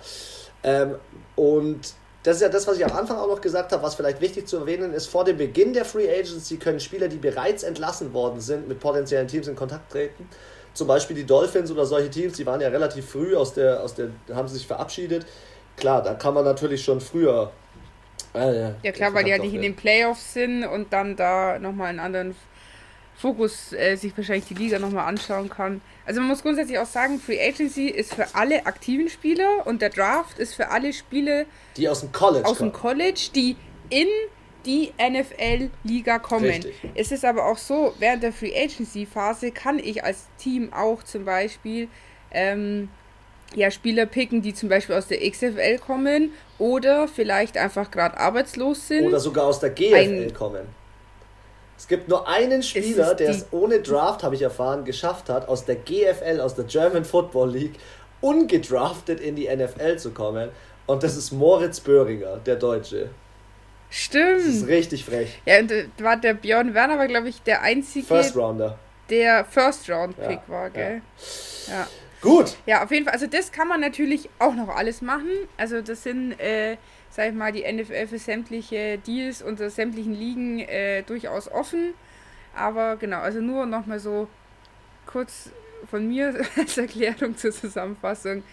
Ähm, 0.64 0.96
und 1.36 1.94
das 2.26 2.38
ist 2.38 2.42
ja 2.42 2.50
das, 2.50 2.66
was 2.66 2.78
ich 2.78 2.86
am 2.86 2.92
Anfang 2.92 3.18
auch 3.18 3.28
noch 3.28 3.40
gesagt 3.40 3.72
habe, 3.72 3.84
was 3.84 3.94
vielleicht 3.94 4.20
wichtig 4.20 4.48
zu 4.48 4.58
erwähnen 4.58 4.94
ist. 4.94 5.06
Vor 5.06 5.26
dem 5.26 5.38
Beginn 5.38 5.74
der 5.74 5.86
Free 5.86 6.10
Agency 6.10 6.58
können 6.58 6.80
Spieler, 6.80 7.08
die 7.08 7.18
bereits 7.18 7.62
entlassen 7.62 8.14
worden 8.14 8.42
sind, 8.42 8.68
mit 8.68 8.80
potenziellen 8.80 9.28
Teams 9.28 9.48
in 9.48 9.56
Kontakt 9.56 9.92
treten. 9.92 10.28
Zum 10.74 10.88
Beispiel 10.88 11.16
die 11.16 11.24
Dolphins 11.24 11.70
oder 11.70 11.86
solche 11.86 12.10
Teams, 12.10 12.36
die 12.36 12.46
waren 12.48 12.60
ja 12.62 12.70
relativ 12.70 13.08
früh 13.08 13.36
aus 13.36 13.54
der, 13.54 13.84
aus 13.84 13.94
der, 13.94 14.10
haben 14.34 14.48
sich 14.48 14.66
verabschiedet. 14.66 15.28
Klar, 15.78 16.02
da 16.02 16.16
kann 16.16 16.34
man 16.34 16.44
natürlich 16.44 16.84
schon 16.84 17.00
früher. 17.00 17.52
Äh, 18.34 18.72
ja, 18.82 18.92
klar, 18.92 19.14
weil 19.14 19.24
die 19.26 19.30
ja 19.30 19.38
nicht 19.38 19.54
in 19.54 19.62
den 19.62 19.76
Playoffs 19.76 20.34
sind 20.34 20.66
und 20.66 20.92
dann 20.92 21.16
da 21.16 21.60
nochmal 21.60 21.90
einen 21.90 22.00
anderen 22.00 22.36
Fokus 23.18 23.72
äh, 23.74 23.96
sich 23.96 24.16
wahrscheinlich 24.18 24.46
die 24.46 24.56
Liga 24.56 24.78
nochmal 24.78 25.08
anschauen 25.08 25.50
kann. 25.50 25.82
Also 26.06 26.20
man 26.20 26.30
muss 26.30 26.42
grundsätzlich 26.42 26.78
auch 26.80 26.86
sagen, 26.86 27.20
Free 27.20 27.40
Agency 27.40 27.88
ist 27.88 28.14
für 28.14 28.28
alle 28.34 28.66
aktiven 28.66 29.10
Spieler 29.10 29.66
und 29.66 29.82
der 29.82 29.90
Draft 29.90 30.38
ist 30.38 30.54
für 30.54 30.70
alle 30.70 30.92
Spieler, 30.92 31.46
die 31.78 31.88
aus 31.88 32.02
dem 32.02 32.12
College 32.12 32.46
aus 32.46 32.58
dem 32.58 32.74
College, 32.74 33.30
die 33.34 33.56
in 33.90 34.08
die 34.66 34.92
NFL-Liga 35.00 36.20
kommen. 36.20 36.46
Richtig. 36.46 36.76
Es 36.96 37.12
ist 37.12 37.24
aber 37.24 37.46
auch 37.46 37.58
so, 37.58 37.94
während 38.00 38.24
der 38.24 38.34
Free 38.34 38.54
Agency-Phase 38.56 39.52
kann 39.52 39.80
ich 39.80 40.04
als 40.04 40.26
Team 40.38 40.74
auch 40.74 41.04
zum 41.04 41.24
Beispiel 41.24 41.88
ähm, 42.32 42.90
ja, 43.54 43.72
Spieler 43.72 44.06
picken, 44.06 44.42
die 44.42 44.54
zum 44.54 44.70
Beispiel 44.70 44.96
aus 44.96 45.08
der 45.08 45.20
XFL 45.30 45.78
kommen 45.78 46.32
oder 46.58 47.08
vielleicht 47.08 47.58
einfach 47.58 47.92
gerade 47.92 48.18
arbeitslos 48.18 48.88
sind. 48.88 49.06
Oder 49.06 49.20
sogar 49.20 49.46
aus 49.46 49.60
der 49.60 49.70
GFL 49.70 49.96
Ein, 49.96 50.34
kommen. 50.34 50.66
Es 51.78 51.88
gibt 51.88 52.08
nur 52.08 52.28
einen 52.28 52.64
Spieler, 52.64 53.16
der 53.16 53.30
es 53.30 53.48
ohne 53.52 53.80
Draft, 53.80 54.24
habe 54.24 54.36
ich 54.36 54.42
erfahren, 54.42 54.86
geschafft 54.86 55.30
hat, 55.30 55.48
aus 55.48 55.66
der 55.66 55.76
GFL, 55.76 56.40
aus 56.40 56.56
der 56.56 56.66
German 56.66 57.04
Football 57.04 57.52
League, 57.52 57.76
ungedraftet 58.22 59.20
in 59.20 59.36
die 59.36 59.54
NFL 59.54 59.98
zu 59.98 60.12
kommen. 60.12 60.50
Und 60.86 61.04
das 61.04 61.18
ist 61.18 61.32
Moritz 61.32 61.80
Böhringer, 61.80 62.38
der 62.38 62.56
Deutsche. 62.56 63.10
Stimmt. 63.90 64.40
Das 64.40 64.46
ist 64.46 64.68
richtig 64.68 65.06
frech. 65.06 65.42
Ja, 65.46 65.60
und 65.60 65.72
äh, 65.72 65.88
war 66.00 66.18
der 66.18 66.34
Björn 66.34 66.74
Werner, 66.74 66.98
war 66.98 67.08
glaube 67.08 67.30
ich 67.30 67.42
der 67.42 67.62
einzige. 67.62 68.06
First 68.06 68.36
Rounder. 68.36 68.78
Der 69.10 69.46
First 69.46 69.90
Round 69.90 70.18
Pick 70.18 70.40
ja, 70.48 70.54
war, 70.54 70.70
gell? 70.70 71.02
Ja. 71.68 71.74
ja. 71.74 71.88
Gut. 72.22 72.56
Ja, 72.66 72.84
auf 72.84 72.92
jeden 72.92 73.06
Fall. 73.06 73.14
Also, 73.14 73.28
das 73.28 73.52
kann 73.52 73.68
man 73.68 73.80
natürlich 73.80 74.30
auch 74.40 74.56
noch 74.56 74.70
alles 74.70 75.02
machen. 75.02 75.30
Also, 75.58 75.82
das 75.82 76.04
sind. 76.04 76.40
Äh, 76.40 76.78
sag 77.16 77.30
ich 77.30 77.34
mal, 77.34 77.54
die 77.54 77.64
NFL 77.72 78.08
für 78.08 78.20
sämtliche 78.20 78.98
Deals 78.98 79.42
unter 79.42 79.70
sämtlichen 79.70 80.14
Ligen 80.14 80.60
äh, 80.60 81.02
durchaus 81.04 81.50
offen. 81.50 81.94
Aber 82.54 82.98
genau, 82.98 83.20
also 83.20 83.40
nur 83.40 83.66
nochmal 83.66 84.00
so 84.00 84.28
kurz 85.06 85.50
von 85.90 86.08
mir 86.10 86.36
als 86.58 86.78
Erklärung 86.78 87.38
zur 87.38 87.52
Zusammenfassung. 87.52 88.44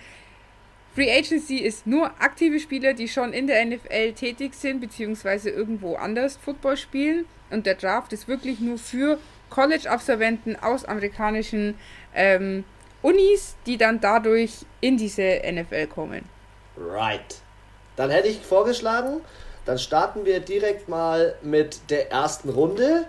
Free 0.95 1.11
Agency 1.11 1.57
ist 1.57 1.89
nur 1.89 2.07
aktive 2.21 2.61
Spieler, 2.61 2.93
die 2.95 3.09
schon 3.09 3.33
in 3.33 3.49
der 3.49 3.65
NFL 3.65 4.13
tätig 4.13 4.55
sind, 4.55 4.81
beziehungsweise 4.81 5.51
irgendwo 5.51 5.97
anders 5.97 6.37
Football 6.37 6.77
spielen. 6.77 7.25
Und 7.51 7.67
der 7.67 7.75
Draft 7.75 8.13
ist 8.13 8.29
wirklich 8.29 8.61
nur 8.61 8.79
für 8.79 9.19
College-Absolventen 9.51 10.55
aus 10.55 10.85
amerikanischen 10.85 11.75
ähm, 12.15 12.65
Unis, 13.01 13.57
die 13.67 13.77
dann 13.77 14.01
dadurch 14.01 14.67
in 14.81 14.99
diese 14.99 15.43
NFL 15.51 15.89
kommen. 15.89 16.25
Right. 16.77 17.43
Dann 17.97 18.11
hätte 18.11 18.29
ich 18.29 18.41
vorgeschlagen, 18.41 19.21
dann 19.65 19.79
starten 19.79 20.25
wir 20.25 20.41
direkt 20.41 20.89
mal 20.89 21.35
mit 21.43 21.91
der 21.91 22.11
ersten 22.11 22.49
Runde, 22.49 23.07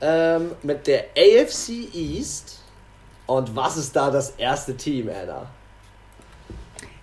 ähm, 0.00 0.52
mit 0.62 0.86
der 0.86 1.06
AFC 1.16 1.94
East. 1.94 2.60
Und 3.26 3.54
was 3.54 3.76
ist 3.76 3.94
da 3.94 4.10
das 4.10 4.30
erste 4.36 4.76
Team, 4.76 5.08
Anna? 5.08 5.46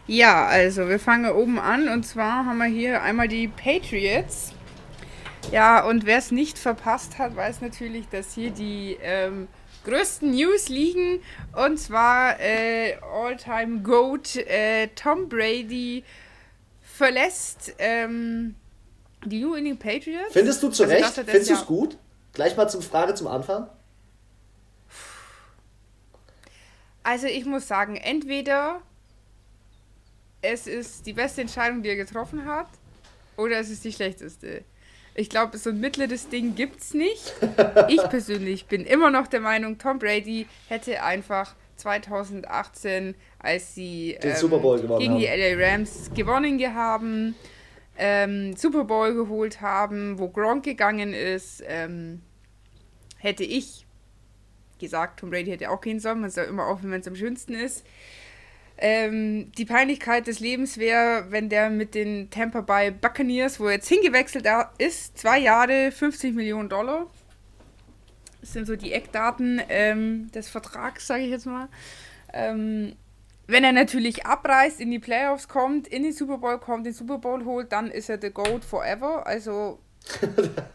Ja, 0.08 0.48
also 0.48 0.90
wir 0.90 1.00
fangen 1.00 1.32
oben 1.32 1.60
an 1.60 1.88
und 1.88 2.04
zwar 2.04 2.46
haben 2.46 2.58
wir 2.58 2.66
hier 2.66 3.04
einmal 3.04 3.28
die 3.28 3.48
Patriots. 3.48 4.54
Ja, 5.52 5.84
und 5.86 6.06
wer 6.06 6.18
es 6.18 6.32
nicht 6.32 6.58
verpasst 6.58 7.20
hat, 7.20 7.36
weiß 7.36 7.62
natürlich, 7.62 8.08
dass 8.10 8.34
hier 8.34 8.52
die 8.52 8.98
ähm, 9.02 9.48
größten 9.86 10.32
News 10.32 10.70
liegen. 10.70 11.22
Und 11.56 11.78
zwar 11.78 12.40
äh, 12.40 12.96
All-Time 13.02 13.82
Goat 13.82 14.36
äh, 14.36 14.88
Tom 14.96 15.30
Brady 15.30 16.04
verlässt 17.00 17.74
ähm, 17.78 18.56
die 19.24 19.40
New 19.40 19.56
England 19.56 19.80
Patriots. 19.80 20.34
Findest 20.34 20.62
du 20.62 20.70
zu 20.70 20.84
also 20.84 20.94
Recht? 20.94 21.14
Findest 21.14 21.50
du 21.50 21.54
es 21.54 21.66
gut? 21.66 21.98
Gleich 22.34 22.58
mal 22.58 22.70
zum 22.70 22.82
Frage 22.82 23.16
zum 23.16 23.28
Anfang. 23.28 23.70
Also 27.02 27.28
ich 27.28 27.46
muss 27.46 27.70
sagen, 27.70 27.96
entweder 27.96 28.82
es 30.42 30.68
ist 30.68 31.06
die 31.06 31.14
beste 31.14 31.40
Entscheidung, 31.40 31.84
die 31.84 31.90
er 31.90 31.96
getroffen 31.96 32.44
hat, 32.46 32.68
oder 33.38 33.60
es 33.60 33.70
ist 33.70 33.86
die 33.86 33.94
schlechteste. 33.94 34.66
Ich 35.16 35.30
glaube, 35.30 35.58
so 35.58 35.70
ein 35.70 35.80
mittleres 35.80 36.28
Ding 36.28 36.56
gibt 36.56 36.82
es 36.82 36.94
nicht. 36.94 37.34
Ich 37.88 38.04
persönlich 38.10 38.66
bin 38.66 38.86
immer 38.86 39.10
noch 39.10 39.28
der 39.28 39.40
Meinung, 39.40 39.78
Tom 39.78 40.00
Brady 40.00 40.48
hätte 40.68 41.02
einfach 41.02 41.56
2018 41.80 43.16
als 43.40 43.74
sie 43.74 44.18
Den 44.22 44.32
ähm, 44.32 44.38
Super 44.38 44.60
Bowl 44.60 44.80
gewonnen 44.80 45.00
gegen 45.00 45.14
haben. 45.14 45.22
die 45.22 45.56
LA 45.56 45.66
Rams 45.66 46.12
gewonnen 46.14 46.76
haben, 46.76 47.36
ähm, 47.98 48.56
Super 48.56 48.84
Bowl 48.84 49.14
geholt 49.14 49.62
haben, 49.62 50.20
wo 50.20 50.30
Gronk 50.30 50.64
gegangen 50.64 51.14
ist, 51.14 51.64
ähm, 51.68 52.22
hätte 53.18 53.44
ich 53.44 53.86
gesagt, 54.80 55.20
Tom 55.20 55.30
Brady 55.30 55.52
hätte 55.52 55.70
auch 55.70 55.82
gehen 55.82 56.00
sollen, 56.00 56.22
man 56.22 56.30
soll 56.30 56.46
immer 56.46 56.68
aufhören, 56.68 56.92
wenn 56.92 57.02
es 57.02 57.08
am 57.08 57.16
schönsten 57.16 57.54
ist. 57.54 57.86
Ähm, 58.82 59.52
die 59.58 59.66
Peinlichkeit 59.66 60.28
des 60.28 60.40
Lebens 60.40 60.78
wäre, 60.78 61.26
wenn 61.32 61.50
der 61.50 61.70
mit 61.70 61.96
den 61.96 62.30
Tampa 62.30 62.62
Bay 62.62 62.92
Buccaneers, 62.92 63.60
wo 63.60 63.66
er 63.66 63.74
jetzt 63.74 63.90
hingewechselt 63.90 64.48
ist, 64.78 65.18
zwei 65.18 65.38
Jahre, 65.40 65.92
50 65.92 66.34
Millionen 66.34 66.70
Dollar. 66.70 67.08
Das 68.42 68.54
sind 68.54 68.68
so 68.68 68.76
die 68.76 68.94
Eckdaten 68.94 69.62
ähm, 69.70 70.32
des 70.32 70.50
Vertrags, 70.50 71.08
sage 71.08 71.24
ich 71.24 71.30
jetzt 71.30 71.46
mal. 71.46 71.68
Ähm, 72.34 72.96
wenn 73.48 73.64
er 73.64 73.72
natürlich 73.72 74.26
abreißt, 74.26 74.80
in 74.80 74.92
die 74.92 75.00
Playoffs 75.00 75.48
kommt, 75.48 75.88
in 75.88 76.04
den 76.04 76.14
Super 76.14 76.38
Bowl 76.38 76.60
kommt, 76.60 76.86
den 76.86 76.94
Super 76.94 77.18
Bowl 77.18 77.44
holt, 77.46 77.72
dann 77.72 77.90
ist 77.90 78.10
er 78.10 78.20
the 78.22 78.30
GOAT 78.30 78.64
forever. 78.64 79.26
Also 79.26 79.80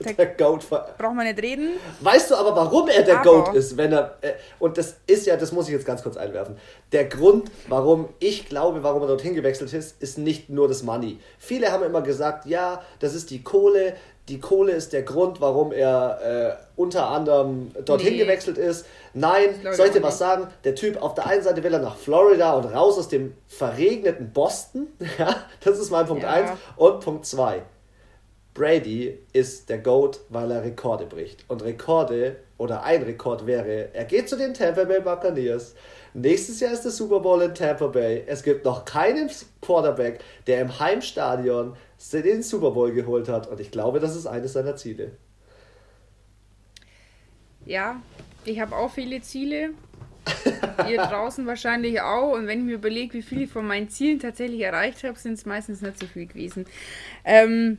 der, 0.04 0.12
der 0.12 0.26
Goat 0.26 0.68
braucht 0.68 1.14
man 1.14 1.26
nicht 1.26 1.42
reden. 1.42 1.70
Weißt 2.00 2.30
du 2.30 2.36
aber, 2.36 2.54
warum 2.54 2.88
er 2.88 3.02
der 3.02 3.20
aber. 3.20 3.44
Goat 3.44 3.54
ist, 3.54 3.76
wenn 3.76 3.92
er 3.92 4.16
äh, 4.20 4.32
und 4.58 4.78
das 4.78 4.96
ist 5.06 5.26
ja, 5.26 5.36
das 5.36 5.50
muss 5.52 5.66
ich 5.66 5.72
jetzt 5.72 5.86
ganz 5.86 6.02
kurz 6.02 6.16
einwerfen. 6.16 6.56
Der 6.92 7.06
Grund, 7.06 7.50
warum 7.68 8.08
ich 8.20 8.48
glaube, 8.48 8.82
warum 8.82 9.02
er 9.02 9.08
dorthin 9.08 9.34
gewechselt 9.34 9.72
ist, 9.72 10.00
ist 10.00 10.18
nicht 10.18 10.50
nur 10.50 10.68
das 10.68 10.82
Money. 10.82 11.18
Viele 11.38 11.72
haben 11.72 11.84
immer 11.84 12.02
gesagt, 12.02 12.46
ja, 12.46 12.82
das 13.00 13.14
ist 13.14 13.30
die 13.30 13.42
Kohle, 13.42 13.94
die 14.28 14.40
Kohle 14.40 14.72
ist 14.72 14.92
der 14.92 15.02
Grund, 15.02 15.40
warum 15.40 15.70
er 15.70 16.58
äh, 16.58 16.80
unter 16.80 17.08
anderem 17.08 17.70
dorthin 17.84 18.14
nee. 18.14 18.18
gewechselt 18.18 18.56
ist. 18.56 18.86
Nein, 19.12 19.50
soll 19.72 19.88
ich 19.88 19.92
dir 19.92 20.02
was 20.02 20.18
sagen? 20.18 20.48
Der 20.64 20.74
Typ, 20.74 21.00
auf 21.02 21.14
der 21.14 21.26
einen 21.26 21.42
Seite 21.42 21.62
will 21.62 21.74
er 21.74 21.80
nach 21.80 21.96
Florida 21.96 22.54
und 22.54 22.64
raus 22.64 22.98
aus 22.98 23.08
dem 23.08 23.34
verregneten 23.48 24.32
Boston. 24.32 24.88
ja, 25.18 25.36
das 25.62 25.78
ist 25.78 25.90
mein 25.90 26.06
Punkt 26.06 26.24
1. 26.24 26.50
Ja. 26.50 26.58
Und 26.76 27.00
Punkt 27.00 27.26
2. 27.26 27.62
Brady 28.54 29.18
ist 29.32 29.68
der 29.68 29.78
GOAT, 29.78 30.20
weil 30.28 30.50
er 30.52 30.62
Rekorde 30.62 31.06
bricht. 31.06 31.44
Und 31.48 31.62
Rekorde 31.62 32.36
oder 32.56 32.84
ein 32.84 33.02
Rekord 33.02 33.46
wäre, 33.46 33.88
er 33.92 34.04
geht 34.04 34.28
zu 34.28 34.36
den 34.36 34.54
Tampa 34.54 34.84
Bay 34.84 35.00
Buccaneers. 35.00 35.74
Nächstes 36.14 36.60
Jahr 36.60 36.72
ist 36.72 36.84
der 36.84 36.92
Super 36.92 37.18
Bowl 37.18 37.42
in 37.42 37.52
Tampa 37.52 37.88
Bay. 37.88 38.22
Es 38.26 38.44
gibt 38.44 38.64
noch 38.64 38.84
keinen 38.84 39.28
Quarterback, 39.60 40.20
der 40.46 40.60
im 40.60 40.78
Heimstadion 40.78 41.76
den 42.12 42.42
Super 42.42 42.70
Bowl 42.70 42.92
geholt 42.92 43.28
hat. 43.28 43.46
Und 43.46 43.60
ich 43.60 43.70
glaube, 43.70 44.00
das 44.00 44.16
ist 44.16 44.26
eines 44.26 44.52
seiner 44.52 44.76
Ziele. 44.76 45.12
Ja, 47.66 48.00
ich 48.44 48.60
habe 48.60 48.76
auch 48.76 48.90
viele 48.90 49.20
Ziele. 49.22 49.70
Ihr 50.88 50.96
draußen 51.02 51.46
wahrscheinlich 51.46 52.00
auch. 52.00 52.32
Und 52.32 52.46
wenn 52.46 52.60
ich 52.60 52.64
mir 52.64 52.74
überlege, 52.74 53.14
wie 53.14 53.22
viel 53.22 53.42
ich 53.42 53.50
von 53.50 53.66
meinen 53.66 53.88
Zielen 53.88 54.18
tatsächlich 54.18 54.60
erreicht 54.60 55.04
habe, 55.04 55.18
sind 55.18 55.34
es 55.34 55.46
meistens 55.46 55.80
nicht 55.80 55.98
so 55.98 56.06
viel 56.06 56.26
gewesen. 56.26 56.66
Ähm, 57.24 57.78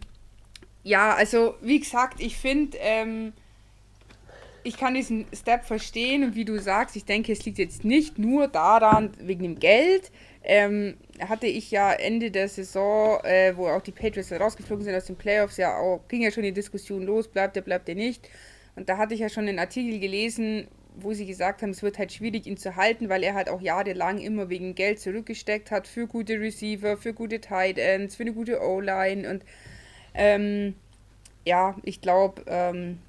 ja, 0.83 1.13
also 1.15 1.55
wie 1.61 1.79
gesagt, 1.79 2.19
ich 2.19 2.37
finde, 2.37 2.77
ähm, 2.79 3.33
ich 4.65 4.77
kann 4.77 4.95
diesen 4.95 5.25
Step 5.31 5.63
verstehen 5.63 6.23
und 6.23 6.35
wie 6.35 6.43
du 6.43 6.59
sagst, 6.59 6.95
ich 6.95 7.05
denke, 7.05 7.31
es 7.31 7.45
liegt 7.45 7.59
jetzt 7.59 7.85
nicht 7.85 8.17
nur 8.17 8.47
daran, 8.47 9.11
wegen 9.19 9.43
dem 9.43 9.59
Geld. 9.59 10.11
Ähm, 10.43 10.97
hatte 11.19 11.45
ich 11.45 11.69
ja 11.71 11.91
Ende 11.93 12.31
der 12.31 12.49
Saison, 12.49 13.19
äh, 13.23 13.55
wo 13.55 13.67
auch 13.67 13.81
die 13.81 13.91
Patriots 13.91 14.31
rausgeflogen 14.31 14.83
sind 14.83 14.95
aus 14.95 15.05
den 15.05 15.15
Playoffs, 15.15 15.57
ja 15.57 15.77
auch, 15.77 16.01
ging 16.07 16.21
ja 16.21 16.31
schon 16.31 16.43
die 16.43 16.51
Diskussion 16.51 17.03
los, 17.03 17.27
bleibt 17.27 17.55
er, 17.55 17.61
bleibt 17.61 17.87
er 17.89 17.95
nicht. 17.95 18.27
Und 18.75 18.89
da 18.89 18.97
hatte 18.97 19.13
ich 19.13 19.19
ja 19.19 19.29
schon 19.29 19.47
einen 19.47 19.59
Artikel 19.59 19.99
gelesen, 19.99 20.67
wo 20.95 21.13
sie 21.13 21.25
gesagt 21.25 21.61
haben, 21.61 21.69
es 21.69 21.83
wird 21.83 21.99
halt 21.99 22.11
schwierig, 22.11 22.47
ihn 22.47 22.57
zu 22.57 22.75
halten, 22.75 23.07
weil 23.07 23.23
er 23.23 23.35
halt 23.35 23.49
auch 23.49 23.61
jahrelang 23.61 24.17
immer 24.19 24.49
wegen 24.49 24.75
Geld 24.75 24.99
zurückgesteckt 24.99 25.69
hat 25.69 25.87
für 25.87 26.07
gute 26.07 26.39
Receiver, 26.39 26.97
für 26.97 27.13
gute 27.13 27.39
Tight 27.39 27.77
Ends, 27.77 28.15
für 28.15 28.23
eine 28.23 28.33
gute 28.33 28.61
O-Line 28.61 29.29
und 29.29 29.43
ähm, 30.15 30.75
ja, 31.45 31.75
ich 31.83 32.01
glaube, 32.01 32.43
ähm, 32.47 32.99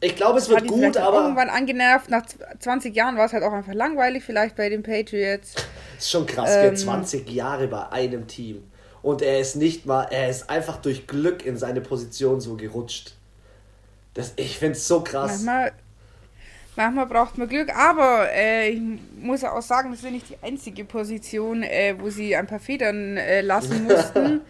ich 0.00 0.16
glaube, 0.16 0.38
es 0.38 0.48
wird 0.48 0.66
gut, 0.66 0.96
aber. 0.96 1.22
Irgendwann 1.22 1.48
angenervt, 1.48 2.10
nach 2.10 2.24
20 2.58 2.94
Jahren 2.94 3.16
war 3.16 3.26
es 3.26 3.32
halt 3.32 3.42
auch 3.42 3.52
einfach 3.52 3.74
langweilig, 3.74 4.24
vielleicht 4.24 4.56
bei 4.56 4.68
den 4.68 4.82
Patriots. 4.82 5.54
Das 5.54 5.64
ist 5.98 6.10
schon 6.10 6.26
krass, 6.26 6.50
ähm, 6.52 6.76
20 6.76 7.30
Jahre 7.30 7.68
bei 7.68 7.88
einem 7.90 8.26
Team. 8.26 8.64
Und 9.02 9.22
er 9.22 9.40
ist 9.40 9.56
nicht 9.56 9.86
mal, 9.86 10.04
er 10.10 10.28
ist 10.28 10.50
einfach 10.50 10.78
durch 10.78 11.06
Glück 11.06 11.46
in 11.46 11.56
seine 11.56 11.80
Position 11.80 12.40
so 12.40 12.56
gerutscht. 12.56 13.14
Das, 14.14 14.32
ich 14.36 14.58
finde 14.58 14.76
es 14.76 14.88
so 14.88 15.00
krass. 15.00 15.42
Manchmal, 15.42 15.72
manchmal 16.74 17.06
braucht 17.06 17.38
man 17.38 17.48
Glück, 17.48 17.74
aber 17.74 18.28
äh, 18.32 18.70
ich 18.70 18.80
muss 19.18 19.44
auch 19.44 19.62
sagen, 19.62 19.90
das 19.90 20.02
ist 20.02 20.10
nicht 20.10 20.30
die 20.30 20.38
einzige 20.42 20.84
Position, 20.84 21.62
äh, 21.62 21.94
wo 21.98 22.10
sie 22.10 22.34
ein 22.34 22.46
paar 22.46 22.60
Federn 22.60 23.16
äh, 23.16 23.42
lassen 23.42 23.84
mussten. 23.88 24.40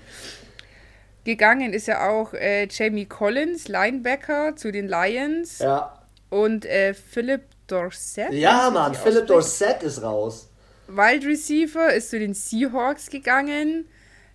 Gegangen 1.26 1.72
ist 1.72 1.88
ja 1.88 2.08
auch 2.08 2.34
äh, 2.34 2.68
Jamie 2.70 3.04
Collins, 3.04 3.66
Linebacker 3.66 4.54
zu 4.54 4.70
den 4.70 4.86
Lions. 4.86 5.58
Ja. 5.58 6.00
Und 6.30 6.64
äh, 6.64 6.94
Philip 6.94 7.42
Dorset. 7.66 8.32
Ja, 8.32 8.70
Mann, 8.70 8.94
Philip 8.94 9.26
Dorset 9.26 9.82
ist 9.82 10.02
raus. 10.02 10.48
Wild 10.86 11.24
Receiver 11.24 11.92
ist 11.92 12.10
zu 12.10 12.20
den 12.20 12.32
Seahawks 12.32 13.10
gegangen. 13.10 13.88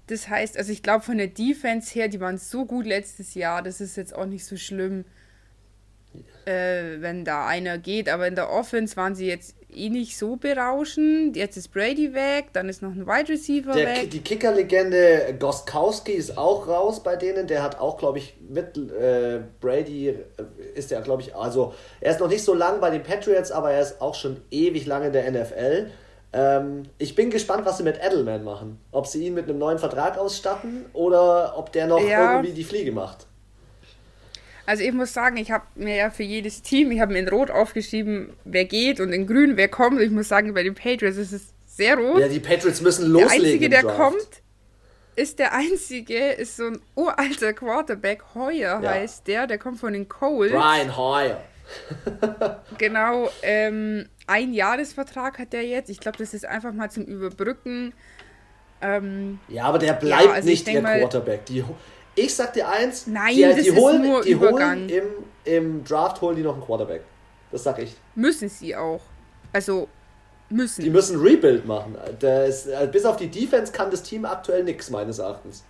Das 0.08 0.28
heißt, 0.28 0.58
also 0.58 0.74
ich 0.74 0.84
glaube 0.84 1.06
von 1.06 1.18
der 1.18 1.28
Defense 1.28 1.94
her, 1.94 2.10
die 2.10 2.20
waren 2.20 2.38
so 2.38 2.66
gut 2.66 2.86
letztes 2.86 3.36
Jahr, 3.36 3.62
das 3.62 3.80
ist 3.80 3.96
jetzt 3.96 4.14
auch 4.14 4.26
nicht 4.26 4.44
so 4.44 4.58
schlimm 4.58 5.06
äh, 6.46 7.00
wenn 7.00 7.26
da 7.26 7.48
einer 7.48 7.78
geht. 7.78 8.10
Aber 8.10 8.28
in 8.28 8.36
der 8.36 8.52
Offense 8.52 8.96
waren 8.98 9.16
sie 9.16 9.28
jetzt 9.28 9.56
eh 9.74 9.90
nicht 9.90 10.18
so 10.18 10.36
berauschend. 10.36 11.36
Jetzt 11.36 11.58
ist 11.58 11.70
Brady 11.70 12.14
weg, 12.14 12.50
dann 12.54 12.70
ist 12.70 12.82
noch 12.82 12.92
ein 12.92 13.08
Wide 13.08 13.30
Receiver 13.30 13.74
der, 13.74 13.88
weg. 13.88 14.12
Die 14.12 14.22
Kickerlegende 14.22 15.36
Gostkowski 15.40 16.12
ist 16.14 16.38
auch 16.38 16.68
raus 16.68 17.04
bei 17.04 17.16
denen. 17.16 17.48
Der 17.48 17.64
hat 17.64 17.80
auch, 17.80 17.98
glaube 17.98 18.20
ich, 18.20 18.36
mit 18.48 18.78
äh, 18.78 19.42
Brady 19.60 20.10
äh, 20.10 20.16
ist 20.76 20.92
er, 20.92 21.02
glaube 21.02 21.22
ich, 21.22 21.36
also 21.36 21.74
er 22.00 22.12
ist 22.12 22.20
noch 22.20 22.30
nicht 22.30 22.44
so 22.44 22.54
lang 22.54 22.80
bei 22.80 22.90
den 22.90 23.04
Patriots, 23.04 23.52
aber 23.52 23.72
er 23.72 23.82
ist 23.82 24.02
auch 24.02 24.16
schon 24.16 24.42
ewig 24.52 24.86
lange 24.86 25.08
in 25.08 25.14
der 25.14 25.32
NFL. 25.32 25.88
Ähm, 26.34 26.84
ich 26.98 27.16
bin 27.16 27.30
gespannt, 27.30 27.66
was 27.66 27.78
sie 27.78 27.84
mit 27.84 28.00
Edelman 28.04 28.44
machen. 28.44 28.80
Ob 28.92 29.08
sie 29.08 29.28
ihn 29.28 29.34
mit 29.34 29.50
einem 29.50 29.58
neuen 29.58 29.80
Vertrag 29.80 30.18
ausstatten 30.18 30.86
oder 30.94 31.58
ob 31.58 31.72
der 31.72 31.88
noch 31.88 32.02
ja. 32.02 32.36
irgendwie 32.36 32.54
die 32.54 32.64
Fliege 32.64 32.92
macht. 32.92 33.28
Also 34.66 34.84
ich 34.84 34.94
muss 34.94 35.14
sagen, 35.14 35.38
ich 35.38 35.52
habe 35.52 35.66
mir 35.76 35.96
ja 35.96 36.10
für 36.10 36.24
jedes 36.24 36.62
Team, 36.62 36.92
ich 36.92 37.00
habe 37.00 37.14
mir 37.14 37.20
in 37.20 37.28
Rot 37.28 37.50
aufgeschrieben, 37.50 38.34
wer 38.46 38.66
geht 38.66 39.00
und 39.00 39.12
in 39.12 39.28
Grün, 39.28 39.58
wer 39.58 39.68
kommt. 39.68 40.02
Ich 40.02 40.12
muss 40.12 40.28
sagen, 40.28 40.54
bei 40.54 40.64
den 40.64 40.76
Patriots 40.76 41.18
ist 41.18 41.32
es 41.32 41.54
sehr 41.66 41.98
rot. 41.98 42.20
Ja, 42.20 42.28
die 42.28 42.40
Patriots 42.40 42.82
müssen 42.82 43.08
loslegen. 43.08 43.44
Der 43.44 43.54
Einzige, 43.54 43.70
der 43.70 43.84
kommt, 43.84 44.42
ist 45.16 45.40
der 45.40 45.54
Einzige, 45.54 46.32
ist 46.32 46.58
so 46.58 46.68
ein 46.68 46.80
uralter 46.96 47.54
Quarterback, 47.54 48.24
Heuer 48.36 48.82
ja. 48.82 48.90
heißt 48.92 49.28
der, 49.28 49.48
der 49.48 49.58
kommt 49.58 49.80
von 49.80 49.94
den 49.94 50.08
Colts. 50.08 50.54
Brian 50.54 50.96
Heuer. 50.96 51.42
genau, 52.78 53.30
ähm, 53.44 54.08
ein 54.28 54.54
Jahresvertrag 54.54 55.40
hat 55.40 55.54
der 55.54 55.66
jetzt. 55.66 55.90
Ich 55.90 56.00
glaube, 56.00 56.18
das 56.18 56.34
ist 56.34 56.46
einfach 56.46 56.74
mal 56.74 56.92
zum 56.92 57.04
Überbrücken. 57.04 57.94
Ähm, 58.82 59.40
ja, 59.48 59.66
aber 59.66 59.80
der 59.80 59.94
bleibt 59.94 60.26
ja, 60.26 60.32
also 60.32 60.50
nicht 60.50 60.66
der 60.68 60.82
Quarterback. 60.82 61.46
Die, 61.46 61.64
ich 62.16 62.36
sag 62.36 62.54
dir 62.54 62.68
eins, 62.68 63.08
Nein, 63.08 63.36
die, 63.36 63.42
das 63.42 63.64
die 63.64 63.72
holen, 63.72 64.02
nur 64.02 64.22
die 64.22 64.32
Übergang. 64.32 64.80
holen 64.80 64.90
im, 64.90 65.04
im 65.46 65.84
Draft 65.84 66.22
holen 66.22 66.36
die 66.36 66.44
noch 66.44 66.54
einen 66.54 66.64
Quarterback. 66.64 67.04
Das 67.52 67.64
sag 67.64 67.80
ich. 67.80 67.96
Müssen 68.16 68.50
sie 68.50 68.76
auch. 68.76 69.02
Also 69.54 69.88
müssen. 70.50 70.84
Die 70.84 70.90
müssen 70.90 71.20
Rebuild 71.20 71.66
machen. 71.66 71.96
Das, 72.20 72.68
äh, 72.68 72.88
bis 72.92 73.06
auf 73.06 73.18
die 73.18 73.30
Defense 73.30 73.72
kann 73.72 73.92
das 73.92 74.04
Team 74.04 74.26
aktuell 74.26 74.64
nichts, 74.64 74.90
meines 74.90 75.20
Erachtens. 75.20 75.64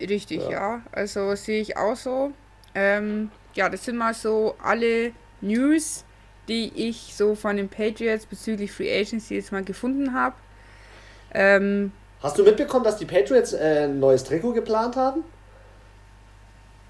Richtig, 0.00 0.42
ja. 0.42 0.50
ja. 0.50 0.82
Also 0.92 1.34
sehe 1.34 1.60
ich 1.60 1.76
auch 1.76 1.96
so. 1.96 2.32
Ähm, 2.74 3.30
ja, 3.54 3.68
das 3.68 3.84
sind 3.84 3.96
mal 3.96 4.14
so 4.14 4.54
alle 4.62 5.12
News, 5.40 6.04
die 6.48 6.72
ich 6.74 7.14
so 7.14 7.34
von 7.34 7.56
den 7.56 7.68
Patriots 7.68 8.26
bezüglich 8.26 8.72
Free 8.72 8.98
Agency 8.98 9.34
jetzt 9.34 9.52
mal 9.52 9.62
gefunden 9.62 10.14
habe. 10.14 10.34
Ähm, 11.34 11.92
Hast 12.22 12.38
du 12.38 12.44
mitbekommen, 12.44 12.84
dass 12.84 12.96
die 12.96 13.04
Patriots 13.04 13.52
äh, 13.52 13.84
ein 13.84 13.98
neues 13.98 14.22
Trikot 14.22 14.52
geplant 14.52 14.94
haben? 14.96 15.24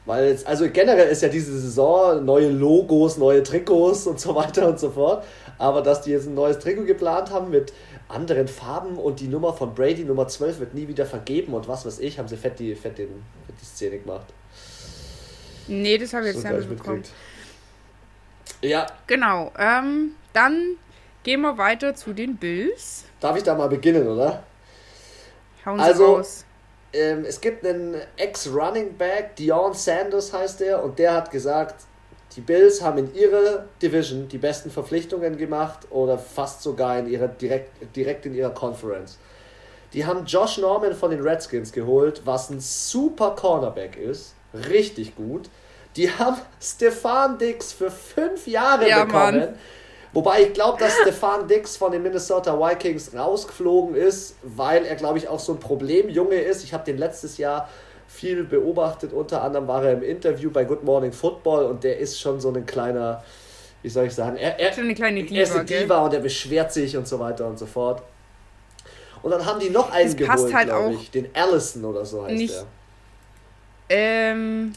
Weil 0.05 0.29
jetzt, 0.29 0.47
also 0.47 0.69
generell 0.69 1.09
ist 1.09 1.23
ja 1.23 1.29
diese 1.29 1.59
Saison 1.59 2.25
neue 2.25 2.51
Logos, 2.51 3.17
neue 3.17 3.43
Trikots 3.43 4.07
und 4.07 4.21
so 4.21 4.35
weiter 4.35 4.69
und 4.69 4.79
so 4.79 4.91
fort. 4.91 5.25
Aber 5.59 5.81
dass 5.81 6.03
die 6.03 6.11
jetzt 6.11 6.27
ein 6.27 6.35
neues 6.35 6.59
Trikot 6.59 6.85
geplant 6.85 7.31
haben 7.31 7.51
mit 7.51 7.73
anderen 8.09 8.49
Farben 8.49 8.99
und 8.99 9.21
die 9.21 9.29
Nummer 9.29 9.55
von 9.55 9.75
Brady, 9.75 10.05
Nummer 10.05 10.29
12, 10.29 10.59
wird 10.59 10.75
nie 10.75 10.89
wieder 10.89 11.07
vergeben 11.07 11.55
und 11.55 11.67
was 11.67 11.87
weiß 11.87 12.01
ich, 12.01 12.19
haben 12.19 12.29
sie 12.29 12.37
fett 12.37 12.59
die, 12.59 12.75
fett 12.75 12.99
den, 12.99 13.09
fett 13.47 13.55
die 13.61 13.65
Szene 13.65 13.99
gemacht. 13.99 14.27
Nee, 15.69 15.97
das 15.97 16.13
habe 16.13 16.29
ich 16.29 16.35
jetzt 16.35 16.45
nicht 16.45 16.69
mitbekommen. 16.69 17.05
Ja. 18.61 18.87
Genau. 19.07 19.53
Ähm, 19.57 20.13
dann 20.33 20.77
gehen 21.23 21.41
wir 21.41 21.57
weiter 21.57 21.95
zu 21.95 22.13
den 22.13 22.37
Bills. 22.37 23.05
Darf 23.21 23.37
ich 23.37 23.45
da 23.45 23.55
mal 23.55 23.69
beginnen, 23.69 24.07
oder? 24.07 24.43
Hauen 25.65 25.79
Sie 25.79 25.85
also, 25.85 26.17
raus. 26.17 26.45
Ähm, 26.93 27.25
es 27.27 27.41
gibt 27.41 27.65
einen 27.65 27.97
Ex-Running 28.17 28.97
Back, 28.97 29.37
Dion 29.37 29.73
Sanders 29.73 30.33
heißt 30.33 30.61
er, 30.61 30.83
und 30.83 30.99
der 30.99 31.15
hat 31.15 31.31
gesagt, 31.31 31.87
die 32.37 32.41
Bills 32.41 32.83
haben 32.83 32.99
in 32.99 33.15
ihrer 33.15 33.67
Division 33.81 34.29
die 34.29 34.39
besten 34.39 34.71
Verpflichtungen 34.71 35.37
gemacht 35.37 35.81
oder 35.91 36.19
fast 36.19 36.63
sogar 36.63 36.99
in 36.99 37.09
ihrer 37.09 37.29
direkt, 37.29 37.95
direkt 37.95 38.27
in 38.27 38.35
ihrer 38.35 38.51
Conference. 38.51 39.19
Die 39.93 40.07
haben 40.07 40.25
Josh 40.25 40.59
Norman 40.59 40.95
von 40.95 41.11
den 41.11 41.21
Redskins 41.21 41.73
geholt, 41.73 42.23
was 42.25 42.49
ein 42.49 42.61
super 42.61 43.35
Cornerback 43.37 43.97
ist. 43.97 44.35
Richtig 44.55 45.15
gut. 45.17 45.51
Die 45.97 46.11
haben 46.11 46.39
Stefan 46.61 47.39
Dix 47.39 47.73
für 47.73 47.91
fünf 47.91 48.47
Jahre 48.47 48.89
ja, 48.89 49.05
bekommen. 49.05 49.39
Mann. 49.39 49.59
Wobei 50.13 50.43
ich 50.43 50.53
glaube, 50.53 50.79
dass 50.79 50.95
Stefan 50.99 51.49
Dix 51.49 51.77
von 51.77 51.91
den 51.91 52.03
Minnesota 52.03 52.59
Vikings 52.59 53.15
rausgeflogen 53.15 53.95
ist, 53.95 54.37
weil 54.43 54.85
er, 54.85 54.97
glaube 54.97 55.19
ich, 55.19 55.29
auch 55.29 55.41
so 55.41 55.53
ein 55.53 55.61
Problemjunge 55.61 56.37
ist. 56.37 56.65
Ich 56.65 56.75
habe 56.75 56.85
den 56.85 56.99
letztes 56.99 57.39
Jahr 57.39 57.69
viel 58.09 58.45
beobachtet. 58.45 59.13
Unter 59.13 59.43
anderem 59.43 59.67
war 59.67 59.85
er 59.85 59.95
im 59.95 60.03
Interview 60.03 60.51
bei 60.51 60.65
Good 60.65 60.85
Morning 60.85 61.13
Football 61.13 61.65
und 61.65 61.83
der 61.83 61.99
ist 61.99 62.21
schon 62.21 62.41
so 62.41 62.51
ein 62.51 62.67
kleiner, 62.67 63.25
wie 63.81 63.89
soll 63.89 64.07
ich 64.07 64.15
sagen, 64.15 64.37
er, 64.37 64.61
er, 64.61 64.71
Diva, 64.71 65.07
er 65.07 65.43
ist 65.43 65.55
eine 65.55 65.65
Diva 65.65 66.05
und 66.05 66.13
er 66.13 66.21
beschwert 66.21 66.73
sich 66.73 66.95
und 66.97 67.09
so 67.09 67.19
weiter 67.19 67.47
und 67.47 67.59
so 67.59 67.65
fort. 67.65 68.03
Und 69.23 69.31
dann 69.31 69.47
haben 69.47 69.61
die 69.61 69.71
noch 69.71 69.91
einen 69.93 70.09
das 70.09 70.17
geholt, 70.17 70.55
halt 70.55 70.69
glaube 70.69 70.95
ich. 70.95 71.11
Den 71.11 71.29
Allison 71.35 71.85
oder 71.85 72.05
so 72.05 72.25
heißt 72.25 72.35
nicht, 72.35 72.55
der. 72.55 72.67
Ähm, 73.89 74.73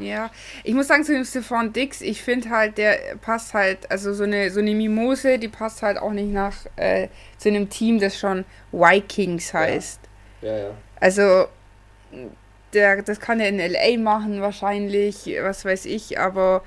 ja, 0.00 0.30
ich 0.64 0.74
muss 0.74 0.88
sagen, 0.88 1.04
zu 1.04 1.12
dem 1.12 1.24
Stefan 1.24 1.72
Dix, 1.72 2.00
ich 2.00 2.22
finde 2.22 2.50
halt, 2.50 2.78
der 2.78 2.98
passt 3.20 3.54
halt, 3.54 3.90
also 3.90 4.12
so 4.12 4.24
eine, 4.24 4.50
so 4.50 4.60
eine 4.60 4.74
Mimose, 4.74 5.38
die 5.38 5.48
passt 5.48 5.82
halt 5.82 5.98
auch 5.98 6.12
nicht 6.12 6.32
nach 6.32 6.54
äh, 6.76 7.08
zu 7.36 7.48
einem 7.48 7.68
Team, 7.68 8.00
das 8.00 8.18
schon 8.18 8.44
Vikings 8.72 9.54
heißt. 9.54 10.00
Ja, 10.42 10.50
ja. 10.50 10.58
ja. 10.58 10.70
Also, 11.00 11.46
der, 12.72 13.02
das 13.02 13.20
kann 13.20 13.40
er 13.40 13.48
in 13.48 13.58
LA 13.58 13.98
machen, 13.98 14.40
wahrscheinlich, 14.40 15.26
was 15.42 15.64
weiß 15.64 15.86
ich, 15.86 16.18
aber. 16.18 16.62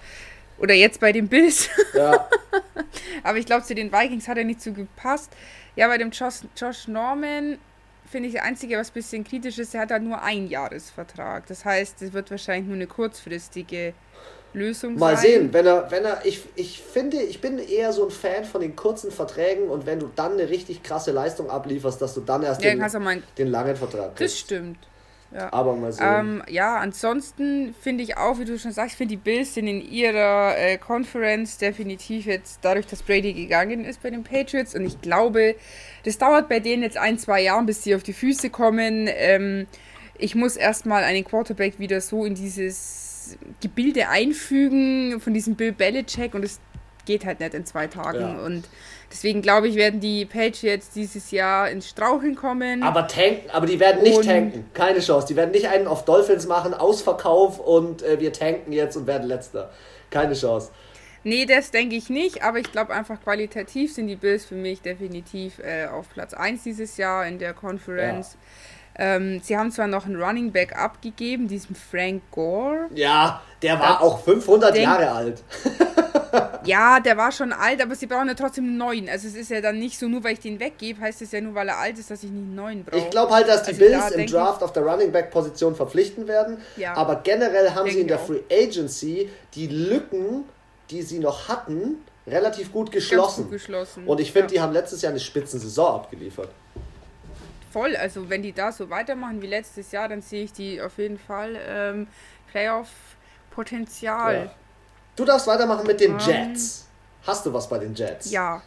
Oder 0.57 0.75
jetzt 0.75 0.99
bei 0.99 1.11
den 1.11 1.27
Bills. 1.27 1.69
Ja. 1.95 2.29
aber 3.23 3.39
ich 3.39 3.47
glaube, 3.47 3.63
zu 3.63 3.73
den 3.73 3.91
Vikings 3.91 4.27
hat 4.27 4.37
er 4.37 4.43
nicht 4.43 4.61
so 4.61 4.71
gepasst. 4.73 5.31
Ja, 5.75 5.87
bei 5.87 5.97
dem 5.97 6.11
Josh, 6.11 6.41
Josh 6.55 6.87
Norman 6.87 7.57
finde 8.11 8.27
ich, 8.27 8.33
der 8.35 8.43
Einzige, 8.43 8.77
was 8.77 8.89
ein 8.89 8.93
bisschen 8.93 9.23
kritisch 9.23 9.57
ist, 9.57 9.73
der 9.73 9.81
hat 9.81 9.91
halt 9.91 10.03
nur 10.03 10.21
einen 10.21 10.47
Jahresvertrag. 10.47 11.47
Das 11.47 11.65
heißt, 11.65 12.01
es 12.01 12.13
wird 12.13 12.29
wahrscheinlich 12.29 12.67
nur 12.67 12.75
eine 12.75 12.87
kurzfristige 12.87 13.93
Lösung 14.53 14.95
Mal 14.97 15.15
sein. 15.15 15.25
sehen, 15.25 15.53
wenn 15.53 15.65
er, 15.65 15.89
wenn 15.91 16.03
er, 16.03 16.25
ich, 16.25 16.43
ich 16.55 16.81
finde, 16.81 17.17
ich 17.21 17.39
bin 17.39 17.57
eher 17.57 17.93
so 17.93 18.05
ein 18.05 18.11
Fan 18.11 18.43
von 18.43 18.61
den 18.61 18.75
kurzen 18.75 19.09
Verträgen 19.09 19.69
und 19.69 19.85
wenn 19.85 19.99
du 19.99 20.11
dann 20.15 20.33
eine 20.33 20.49
richtig 20.49 20.83
krasse 20.83 21.11
Leistung 21.11 21.49
ablieferst, 21.49 22.01
dass 22.01 22.13
du 22.13 22.21
dann 22.21 22.43
erst 22.43 22.61
ja, 22.61 22.75
den, 22.75 23.23
den 23.37 23.47
langen 23.47 23.75
Vertrag 23.77 24.15
kriegst. 24.15 24.35
Das 24.35 24.39
stimmt. 24.39 24.77
Ja. 25.33 25.51
Aber 25.53 25.75
mal 25.75 25.93
sehen. 25.93 26.05
Ähm, 26.05 26.43
ja, 26.49 26.77
ansonsten 26.77 27.73
finde 27.79 28.03
ich 28.03 28.17
auch, 28.17 28.39
wie 28.39 28.45
du 28.45 28.59
schon 28.59 28.73
sagst, 28.73 28.93
ich 28.93 28.97
finde 28.97 29.11
die 29.11 29.21
Bills 29.21 29.53
sind 29.53 29.67
in 29.67 29.81
ihrer 29.81 30.57
äh, 30.57 30.77
Conference 30.77 31.57
definitiv 31.57 32.25
jetzt 32.25 32.59
dadurch, 32.63 32.85
dass 32.87 33.01
Brady 33.01 33.31
gegangen 33.31 33.85
ist 33.85 34.03
bei 34.03 34.09
den 34.09 34.23
Patriots 34.23 34.75
und 34.75 34.85
ich 34.85 34.99
glaube, 34.99 35.55
das 36.03 36.17
dauert 36.17 36.49
bei 36.49 36.59
denen 36.59 36.83
jetzt 36.83 36.97
ein, 36.97 37.17
zwei 37.17 37.41
Jahre, 37.41 37.63
bis 37.63 37.83
sie 37.83 37.95
auf 37.95 38.03
die 38.03 38.13
Füße 38.13 38.49
kommen. 38.49 39.07
Ähm, 39.09 39.67
ich 40.17 40.35
muss 40.35 40.55
erstmal 40.55 41.03
einen 41.03 41.23
Quarterback 41.23 41.79
wieder 41.79 42.01
so 42.01 42.25
in 42.25 42.35
dieses 42.35 43.37
Gebilde 43.61 44.09
einfügen 44.09 45.19
von 45.19 45.33
diesem 45.33 45.55
Bill 45.55 45.71
Belichick 45.71 46.33
und 46.33 46.43
es 46.43 46.59
geht 47.05 47.25
halt 47.25 47.39
nicht 47.39 47.53
in 47.53 47.65
zwei 47.65 47.87
Tagen 47.87 48.19
ja. 48.19 48.39
und 48.43 48.65
Deswegen 49.11 49.41
glaube 49.41 49.67
ich, 49.67 49.75
werden 49.75 49.99
die 49.99 50.25
Patriots 50.25 50.89
dieses 50.91 51.31
Jahr 51.31 51.69
ins 51.69 51.89
Straucheln 51.89 52.35
kommen. 52.35 52.81
Aber 52.81 53.07
tanken, 53.07 53.49
aber 53.51 53.65
die 53.65 53.79
werden 53.79 54.03
nicht 54.03 54.17
und 54.17 54.25
tanken. 54.25 54.69
Keine 54.73 54.99
Chance. 54.99 55.27
Die 55.27 55.35
werden 55.35 55.51
nicht 55.51 55.67
einen 55.67 55.87
auf 55.87 56.05
Dolphins 56.05 56.47
machen, 56.47 56.73
Ausverkauf 56.73 57.59
und 57.59 58.03
äh, 58.03 58.19
wir 58.19 58.31
tanken 58.31 58.71
jetzt 58.71 58.95
und 58.95 59.07
werden 59.07 59.27
letzter. 59.27 59.69
Keine 60.09 60.33
Chance. 60.33 60.71
Nee, 61.23 61.45
das 61.45 61.71
denke 61.71 61.95
ich 61.95 62.09
nicht, 62.09 62.43
aber 62.43 62.59
ich 62.59 62.71
glaube 62.71 62.93
einfach 62.93 63.21
qualitativ 63.21 63.93
sind 63.93 64.07
die 64.07 64.15
Bills 64.15 64.45
für 64.45 64.55
mich 64.55 64.81
definitiv 64.81 65.59
äh, 65.59 65.85
auf 65.85 66.09
Platz 66.09 66.33
1 66.33 66.63
dieses 66.63 66.97
Jahr 66.97 67.27
in 67.27 67.37
der 67.37 67.53
Conference. 67.53 68.33
Ja. 68.33 69.15
Ähm, 69.15 69.39
sie 69.41 69.57
haben 69.57 69.71
zwar 69.71 69.87
noch 69.87 70.05
einen 70.05 70.21
Running 70.21 70.51
Back 70.51 70.75
abgegeben, 70.75 71.47
diesen 71.47 71.75
Frank 71.75 72.23
Gore. 72.31 72.89
Ja, 72.93 73.41
der 73.61 73.79
war 73.79 73.93
das 73.93 74.01
auch 74.01 74.23
500 74.23 74.77
Jahre 74.77 75.11
alt. 75.11 75.43
ja, 76.65 76.99
der 76.99 77.17
war 77.17 77.31
schon 77.31 77.53
alt, 77.53 77.81
aber 77.81 77.95
sie 77.95 78.05
brauchen 78.05 78.27
ja 78.27 78.33
trotzdem 78.33 78.65
einen 78.65 78.77
neuen. 78.77 79.07
Also 79.07 79.27
es 79.27 79.35
ist 79.35 79.49
ja 79.49 79.61
dann 79.61 79.79
nicht 79.79 79.97
so, 79.97 80.07
nur 80.07 80.23
weil 80.23 80.33
ich 80.33 80.39
den 80.39 80.59
weggebe, 80.59 80.99
heißt 80.99 81.21
es 81.21 81.31
ja 81.31 81.41
nur, 81.41 81.55
weil 81.55 81.69
er 81.69 81.77
alt 81.77 81.97
ist, 81.97 82.11
dass 82.11 82.23
ich 82.23 82.31
nicht 82.31 82.43
einen 82.43 82.55
neuen 82.55 82.83
brauche. 82.83 82.97
Ich 82.99 83.09
glaube 83.09 83.33
halt, 83.33 83.47
dass 83.47 83.63
die 83.63 83.71
also 83.71 83.79
Bills 83.79 84.09
da 84.09 84.15
im 84.15 84.27
Draft 84.27 84.63
auf 84.63 84.73
der 84.73 84.83
Running 84.83 85.11
Back 85.11 85.31
Position 85.31 85.75
verpflichten 85.75 86.27
werden. 86.27 86.57
Ja. 86.75 86.95
Aber 86.95 87.17
generell 87.23 87.71
haben 87.71 87.89
sie 87.89 88.01
in 88.01 88.07
der 88.07 88.19
auch. 88.19 88.25
Free 88.25 88.41
Agency 88.51 89.29
die 89.55 89.67
Lücken, 89.67 90.45
die 90.91 91.01
sie 91.01 91.19
noch 91.19 91.47
hatten, 91.47 91.97
relativ 92.27 92.71
gut 92.71 92.91
geschlossen. 92.91 93.43
Gut 93.43 93.53
geschlossen. 93.53 94.05
Und 94.05 94.19
ich 94.19 94.31
finde, 94.31 94.47
ja. 94.47 94.53
die 94.53 94.61
haben 94.61 94.73
letztes 94.73 95.01
Jahr 95.01 95.11
eine 95.11 95.19
Spitzensaison 95.19 95.95
abgeliefert. 95.95 96.49
Voll, 97.71 97.95
also 97.95 98.29
wenn 98.29 98.41
die 98.41 98.51
da 98.51 98.71
so 98.71 98.89
weitermachen 98.89 99.41
wie 99.41 99.47
letztes 99.47 99.91
Jahr, 99.91 100.09
dann 100.09 100.21
sehe 100.21 100.43
ich 100.43 100.51
die 100.51 100.81
auf 100.81 100.97
jeden 100.97 101.17
Fall 101.17 101.57
ähm, 101.65 102.07
Playoff-Potenzial. 102.51 104.35
Ja. 104.35 104.51
Du 105.15 105.23
darfst 105.23 105.47
weitermachen 105.47 105.87
mit 105.87 106.01
den 106.01 106.13
um, 106.13 106.19
ähm, 106.19 106.49
Jets. 106.49 106.87
Hast 107.23 107.45
du 107.45 107.53
was 107.53 107.69
bei 107.69 107.79
den 107.79 107.95
Jets? 107.95 108.29
Ja. 108.29 108.61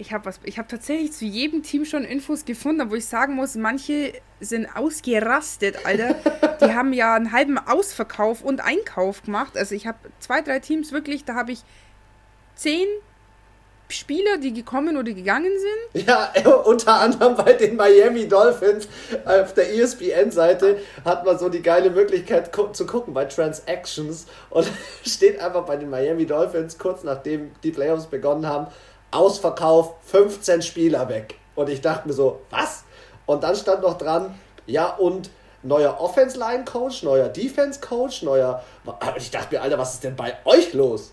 Ich 0.00 0.12
habe 0.12 0.26
was. 0.26 0.38
Ich 0.44 0.58
habe 0.58 0.68
tatsächlich 0.68 1.12
zu 1.12 1.24
jedem 1.24 1.64
Team 1.64 1.84
schon 1.84 2.04
Infos 2.04 2.44
gefunden, 2.44 2.88
wo 2.88 2.94
ich 2.94 3.06
sagen 3.06 3.34
muss, 3.34 3.56
manche 3.56 4.12
sind 4.38 4.66
ausgerastet, 4.76 5.84
Alter. 5.84 6.14
Die 6.60 6.74
haben 6.74 6.92
ja 6.92 7.14
einen 7.14 7.32
halben 7.32 7.58
Ausverkauf 7.58 8.42
und 8.42 8.60
Einkauf 8.60 9.22
gemacht. 9.22 9.56
Also 9.56 9.74
ich 9.74 9.86
habe 9.86 9.98
zwei, 10.20 10.40
drei 10.42 10.58
Teams 10.60 10.92
wirklich, 10.92 11.24
da 11.24 11.34
habe 11.34 11.52
ich 11.52 11.62
zehn 12.54 12.86
Spieler, 13.90 14.36
die 14.36 14.52
gekommen 14.52 14.98
oder 14.98 15.12
gegangen 15.12 15.52
sind? 15.92 16.06
Ja, 16.06 16.30
unter 16.64 17.00
anderem 17.00 17.36
bei 17.36 17.54
den 17.54 17.76
Miami 17.76 18.28
Dolphins 18.28 18.86
auf 19.24 19.54
der 19.54 19.74
ESPN-Seite 19.74 20.78
hat 21.04 21.24
man 21.24 21.38
so 21.38 21.48
die 21.48 21.62
geile 21.62 21.90
Möglichkeit 21.90 22.54
zu 22.72 22.86
gucken 22.86 23.14
bei 23.14 23.24
Transactions 23.24 24.26
und 24.50 24.68
steht 25.06 25.40
einfach 25.40 25.64
bei 25.64 25.76
den 25.76 25.88
Miami 25.88 26.26
Dolphins 26.26 26.78
kurz 26.78 27.02
nachdem 27.02 27.52
die 27.62 27.70
Playoffs 27.70 28.06
begonnen 28.06 28.46
haben, 28.46 28.66
Ausverkauf 29.10 29.94
15 30.04 30.60
Spieler 30.60 31.08
weg. 31.08 31.36
Und 31.54 31.70
ich 31.70 31.80
dachte 31.80 32.08
mir 32.08 32.14
so, 32.14 32.40
was? 32.50 32.84
Und 33.24 33.42
dann 33.42 33.56
stand 33.56 33.82
noch 33.82 33.96
dran, 33.96 34.34
ja 34.66 34.86
und 34.86 35.30
neuer 35.62 36.00
Offense-Line-Coach, 36.00 37.02
neuer 37.02 37.28
Defense-Coach, 37.28 38.22
neuer... 38.22 38.62
Ich 39.16 39.30
dachte 39.30 39.54
mir, 39.54 39.62
Alter, 39.62 39.78
was 39.78 39.94
ist 39.94 40.04
denn 40.04 40.16
bei 40.16 40.36
euch 40.44 40.72
los? 40.72 41.12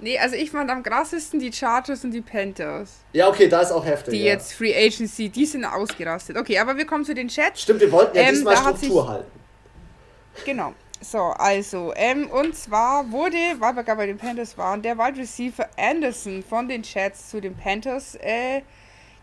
Nee, 0.00 0.18
also 0.18 0.36
ich 0.36 0.50
fand 0.50 0.70
am 0.70 0.82
krassesten 0.82 1.40
die 1.40 1.52
Chargers 1.52 2.04
und 2.04 2.10
die 2.10 2.20
Panthers. 2.20 2.98
Ja, 3.12 3.28
okay, 3.28 3.48
da 3.48 3.60
ist 3.60 3.72
auch 3.72 3.84
heftig. 3.84 4.12
Die 4.12 4.20
ja. 4.20 4.32
jetzt 4.32 4.52
Free 4.52 4.74
Agency, 4.74 5.28
die 5.28 5.46
sind 5.46 5.64
ausgerastet. 5.64 6.36
Okay, 6.36 6.58
aber 6.58 6.76
wir 6.76 6.84
kommen 6.84 7.04
zu 7.04 7.14
den 7.14 7.28
Chats. 7.28 7.62
Stimmt, 7.62 7.80
wir 7.80 7.90
wollten 7.90 8.16
ja 8.16 8.24
ähm, 8.24 8.34
diesmal 8.34 8.56
Struktur 8.56 9.02
sich, 9.02 9.10
halten. 9.10 9.40
Genau. 10.44 10.74
So, 11.00 11.18
also, 11.18 11.92
ähm, 11.96 12.30
und 12.30 12.56
zwar 12.56 13.10
wurde, 13.12 13.36
weil 13.58 13.76
wir 13.76 13.82
gerade 13.82 13.98
bei 13.98 14.06
den 14.06 14.18
Panthers 14.18 14.56
waren, 14.58 14.82
der 14.82 14.98
Wide 14.98 15.18
Receiver 15.18 15.68
Anderson 15.76 16.42
von 16.42 16.68
den 16.68 16.82
Chats 16.82 17.30
zu 17.30 17.40
den 17.40 17.54
Panthers 17.54 18.14
äh, 18.16 18.62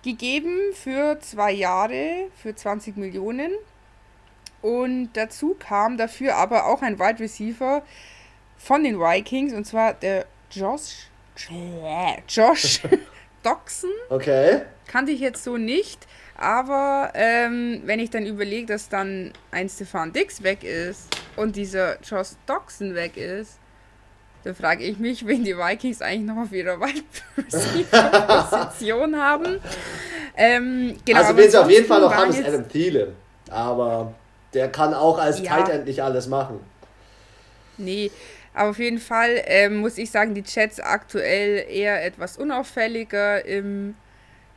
gegeben 0.03 0.57
für 0.73 1.19
zwei 1.19 1.51
Jahre, 1.51 2.29
für 2.41 2.55
20 2.55 2.97
Millionen. 2.97 3.51
Und 4.61 5.09
dazu 5.13 5.55
kam 5.57 5.97
dafür 5.97 6.35
aber 6.35 6.67
auch 6.67 6.81
ein 6.81 6.99
Wide 6.99 7.19
Receiver 7.19 7.81
von 8.57 8.83
den 8.83 8.99
Vikings, 8.99 9.53
und 9.53 9.65
zwar 9.65 9.93
der 9.93 10.25
Josh. 10.51 11.07
Josh 12.27 12.81
Doxon. 13.43 13.89
Okay. 14.09 14.61
Kannte 14.87 15.11
ich 15.11 15.19
jetzt 15.19 15.43
so 15.43 15.57
nicht. 15.57 16.07
Aber 16.37 17.11
ähm, 17.13 17.81
wenn 17.85 17.99
ich 17.99 18.09
dann 18.09 18.25
überlege, 18.25 18.67
dass 18.67 18.89
dann 18.89 19.31
ein 19.51 19.69
Stefan 19.69 20.11
Dix 20.11 20.43
weg 20.43 20.63
ist 20.63 21.07
und 21.35 21.55
dieser 21.55 21.99
Josh 22.01 22.29
Doxon 22.45 22.95
weg 22.95 23.17
ist, 23.17 23.59
dann 24.43 24.55
frage 24.55 24.83
ich 24.83 24.97
mich, 24.97 25.25
wen 25.27 25.43
die 25.43 25.55
Vikings 25.55 26.01
eigentlich 26.01 26.35
noch 26.35 26.43
auf 26.43 26.51
ihrer 26.51 26.79
Wide 26.81 27.03
Position 27.35 29.15
haben. 29.15 29.59
Ähm, 30.35 30.97
genau, 31.05 31.19
also 31.19 31.37
wen 31.37 31.51
sie 31.51 31.57
auf 31.57 31.69
jeden 31.69 31.85
Fall 31.85 32.01
noch 32.01 32.13
haben, 32.13 32.31
ist 32.31 32.43
Adam 32.43 32.67
Thielen. 32.67 33.15
Aber 33.49 34.13
der 34.53 34.71
kann 34.71 34.93
auch 34.93 35.17
als 35.17 35.39
ja. 35.39 35.55
Tight 35.55 35.69
End 35.69 35.85
nicht 35.85 36.03
alles 36.03 36.27
machen. 36.27 36.59
Nee, 37.77 38.11
aber 38.53 38.71
auf 38.71 38.79
jeden 38.79 38.99
Fall 38.99 39.41
ähm, 39.45 39.77
muss 39.77 39.97
ich 39.97 40.11
sagen, 40.11 40.33
die 40.33 40.43
Chats 40.43 40.79
aktuell 40.79 41.65
eher 41.69 42.03
etwas 42.03 42.37
unauffälliger 42.37 43.45
im 43.45 43.95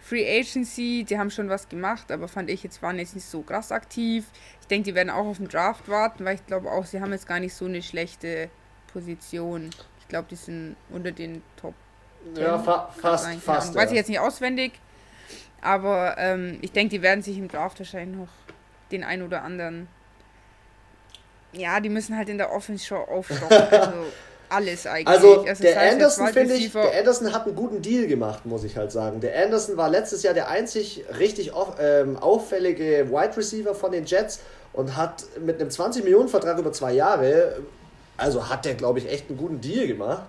Free 0.00 0.40
Agency. 0.40 1.04
Die 1.08 1.18
haben 1.18 1.30
schon 1.30 1.48
was 1.48 1.68
gemacht, 1.68 2.10
aber 2.10 2.28
fand 2.28 2.50
ich 2.50 2.62
jetzt 2.62 2.82
waren 2.82 2.98
jetzt 2.98 3.14
nicht 3.14 3.26
so 3.26 3.42
krass 3.42 3.72
aktiv. 3.72 4.26
Ich 4.60 4.66
denke, 4.66 4.90
die 4.90 4.94
werden 4.94 5.10
auch 5.10 5.26
auf 5.26 5.38
den 5.38 5.48
Draft 5.48 5.88
warten, 5.88 6.24
weil 6.24 6.34
ich 6.34 6.46
glaube 6.46 6.70
auch, 6.70 6.84
sie 6.84 7.00
haben 7.00 7.12
jetzt 7.12 7.26
gar 7.26 7.40
nicht 7.40 7.54
so 7.54 7.66
eine 7.66 7.82
schlechte 7.82 8.50
Position. 8.92 9.70
Ich 10.00 10.08
glaube, 10.08 10.26
die 10.30 10.36
sind 10.36 10.76
unter 10.90 11.12
den 11.12 11.42
Top. 11.56 11.74
10. 12.34 12.42
Ja, 12.42 12.58
fa 12.58 12.88
fast, 12.96 13.28
fast. 13.42 13.74
Weiß 13.74 13.90
ich 13.90 13.96
jetzt 13.96 14.08
nicht 14.08 14.18
auswendig, 14.18 14.72
aber 15.60 16.16
ähm, 16.18 16.58
ich 16.62 16.72
denke, 16.72 16.96
die 16.96 17.02
werden 17.02 17.22
sich 17.22 17.36
im 17.36 17.48
Draft 17.48 17.78
wahrscheinlich 17.78 18.16
noch 18.16 18.28
den 18.94 19.04
ein 19.04 19.22
oder 19.22 19.42
anderen 19.42 19.88
ja, 21.56 21.80
die 21.80 21.88
müssen 21.88 22.16
halt 22.16 22.28
in 22.28 22.38
der 22.38 22.52
Offense 22.52 22.84
schon 22.84 22.98
aufstocken. 22.98 23.48
Also 23.70 23.92
alles 24.50 24.86
eigentlich. 24.86 25.08
Also, 25.08 25.44
also 25.46 25.62
der 25.62 25.80
Anderson, 25.80 26.28
finde 26.28 26.54
ich, 26.54 26.70
der 26.70 26.98
Anderson 26.98 27.32
hat 27.32 27.46
einen 27.46 27.56
guten 27.56 27.82
Deal 27.82 28.06
gemacht, 28.06 28.44
muss 28.46 28.62
ich 28.62 28.76
halt 28.76 28.92
sagen. 28.92 29.20
Der 29.20 29.42
Anderson 29.42 29.76
war 29.76 29.88
letztes 29.88 30.22
Jahr 30.22 30.34
der 30.34 30.48
einzig 30.48 31.04
richtig 31.18 31.52
auf, 31.52 31.76
ähm, 31.80 32.16
auffällige 32.18 33.10
Wide 33.10 33.36
Receiver 33.36 33.74
von 33.74 33.90
den 33.90 34.04
Jets 34.04 34.40
und 34.72 34.96
hat 34.96 35.24
mit 35.44 35.60
einem 35.60 35.70
20-Millionen-Vertrag 35.70 36.58
über 36.58 36.72
zwei 36.72 36.92
Jahre, 36.92 37.62
also 38.16 38.48
hat 38.48 38.64
der, 38.64 38.74
glaube 38.74 39.00
ich, 39.00 39.10
echt 39.10 39.28
einen 39.28 39.38
guten 39.38 39.60
Deal 39.60 39.88
gemacht. 39.88 40.24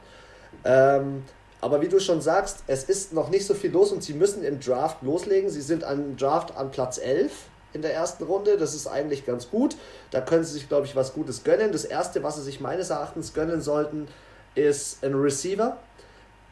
Ähm, 0.63 1.23
aber 1.61 1.81
wie 1.81 1.89
du 1.89 1.99
schon 1.99 2.21
sagst, 2.21 2.59
es 2.67 2.85
ist 2.85 3.13
noch 3.13 3.29
nicht 3.29 3.45
so 3.45 3.53
viel 3.53 3.71
los 3.71 3.91
und 3.91 4.01
sie 4.01 4.13
müssen 4.13 4.43
im 4.43 4.59
Draft 4.59 5.03
loslegen. 5.03 5.49
Sie 5.49 5.61
sind 5.61 5.83
am 5.83 6.15
Draft 6.17 6.55
an 6.55 6.71
Platz 6.71 6.97
11 6.97 7.31
in 7.75 7.81
der 7.81 7.93
ersten 7.93 8.23
Runde. 8.23 8.57
Das 8.57 8.73
ist 8.73 8.87
eigentlich 8.87 9.25
ganz 9.25 9.51
gut. 9.51 9.75
Da 10.11 10.21
können 10.21 10.43
sie 10.43 10.53
sich, 10.53 10.67
glaube 10.67 10.87
ich, 10.87 10.95
was 10.95 11.13
Gutes 11.13 11.43
gönnen. 11.43 11.71
Das 11.71 11.85
erste, 11.85 12.23
was 12.23 12.37
sie 12.37 12.41
sich 12.41 12.59
meines 12.59 12.89
Erachtens 12.89 13.33
gönnen 13.33 13.61
sollten, 13.61 14.07
ist 14.55 15.03
ein 15.03 15.13
Receiver. 15.13 15.77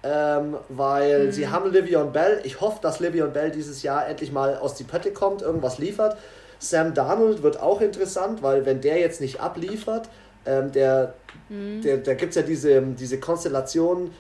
Ähm, 0.06 0.58
weil 0.68 1.28
mhm. 1.28 1.32
sie 1.32 1.48
haben 1.48 1.72
Livion 1.72 2.12
Bell. 2.12 2.42
Ich 2.44 2.60
hoffe, 2.60 2.80
dass 2.82 3.00
Livion 3.00 3.32
Bell 3.32 3.52
dieses 3.52 3.84
Jahr 3.84 4.06
endlich 4.08 4.34
mal 4.34 4.58
aus 4.58 4.76
die 4.76 4.84
Pötte 4.84 5.14
kommt, 5.14 5.42
irgendwas 5.42 5.78
liefert. 5.78 6.18
Sam 6.60 6.94
Darnold 6.94 7.42
wird 7.42 7.60
auch 7.62 7.80
interessant, 7.80 8.44
weil 8.44 8.66
wenn 8.66 8.82
der 8.82 9.00
jetzt 9.00 9.22
nicht 9.22 9.40
abliefert, 9.40 10.10
ähm, 10.46 10.74
der, 10.74 11.14
mhm. 11.48 11.82
der, 11.82 11.98
da 11.98 12.16
gibt 12.16 12.32
es 12.32 12.36
ja 12.36 12.42
diese, 12.42 12.82
diese 12.82 13.20
Konstellation, 13.20 14.12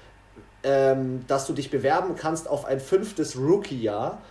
ähm, 0.63 1.25
dass 1.27 1.47
du 1.47 1.53
dich 1.53 1.69
bewerben 1.69 2.15
kannst 2.15 2.49
auf 2.49 2.63
ein 2.63 2.79
fünftes 2.79 3.37
Rookie-Jahr. 3.37 4.21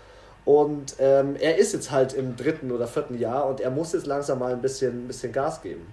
Und 0.44 0.96
ähm, 0.98 1.36
er 1.36 1.56
ist 1.56 1.72
jetzt 1.72 1.90
halt 1.90 2.14
im 2.14 2.36
dritten 2.36 2.72
oder 2.72 2.88
vierten 2.88 3.18
Jahr 3.18 3.46
und 3.46 3.60
er 3.60 3.70
muss 3.70 3.92
jetzt 3.92 4.06
langsam 4.06 4.40
mal 4.40 4.52
ein 4.52 4.60
bisschen, 4.60 5.04
ein 5.04 5.06
bisschen 5.06 5.32
Gas 5.32 5.62
geben. 5.62 5.86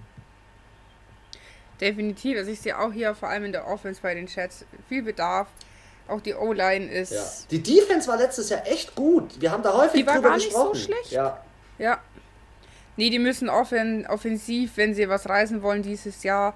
Definitiv. 1.80 2.36
Also 2.36 2.50
ich 2.50 2.60
sehe 2.60 2.78
auch 2.78 2.92
hier 2.92 3.14
vor 3.14 3.28
allem 3.28 3.44
in 3.44 3.52
der 3.52 3.66
Offense 3.66 4.00
bei 4.02 4.14
den 4.14 4.26
Chats 4.26 4.64
viel 4.88 5.02
Bedarf. 5.02 5.48
Auch 6.08 6.20
die 6.20 6.34
O-Line 6.34 6.90
ist. 6.90 7.12
Ja. 7.12 7.24
Die 7.52 7.62
Defense 7.62 8.08
war 8.08 8.16
letztes 8.16 8.50
Jahr 8.50 8.66
echt 8.66 8.96
gut. 8.96 9.40
Wir 9.40 9.52
haben 9.52 9.62
da 9.62 9.72
häufig 9.76 10.00
die 10.00 10.06
war 10.06 10.16
drüber 10.16 10.30
gar 10.30 10.36
nicht 10.36 10.52
So 10.52 10.74
schlecht. 10.74 11.12
Ja. 11.12 11.40
Ja. 11.78 12.00
Nee, 12.96 13.10
die 13.10 13.20
müssen 13.20 13.48
offen, 13.48 14.06
offensiv, 14.08 14.72
wenn 14.76 14.94
sie 14.94 15.08
was 15.08 15.28
reißen 15.28 15.62
wollen 15.62 15.82
dieses 15.82 16.22
Jahr, 16.24 16.54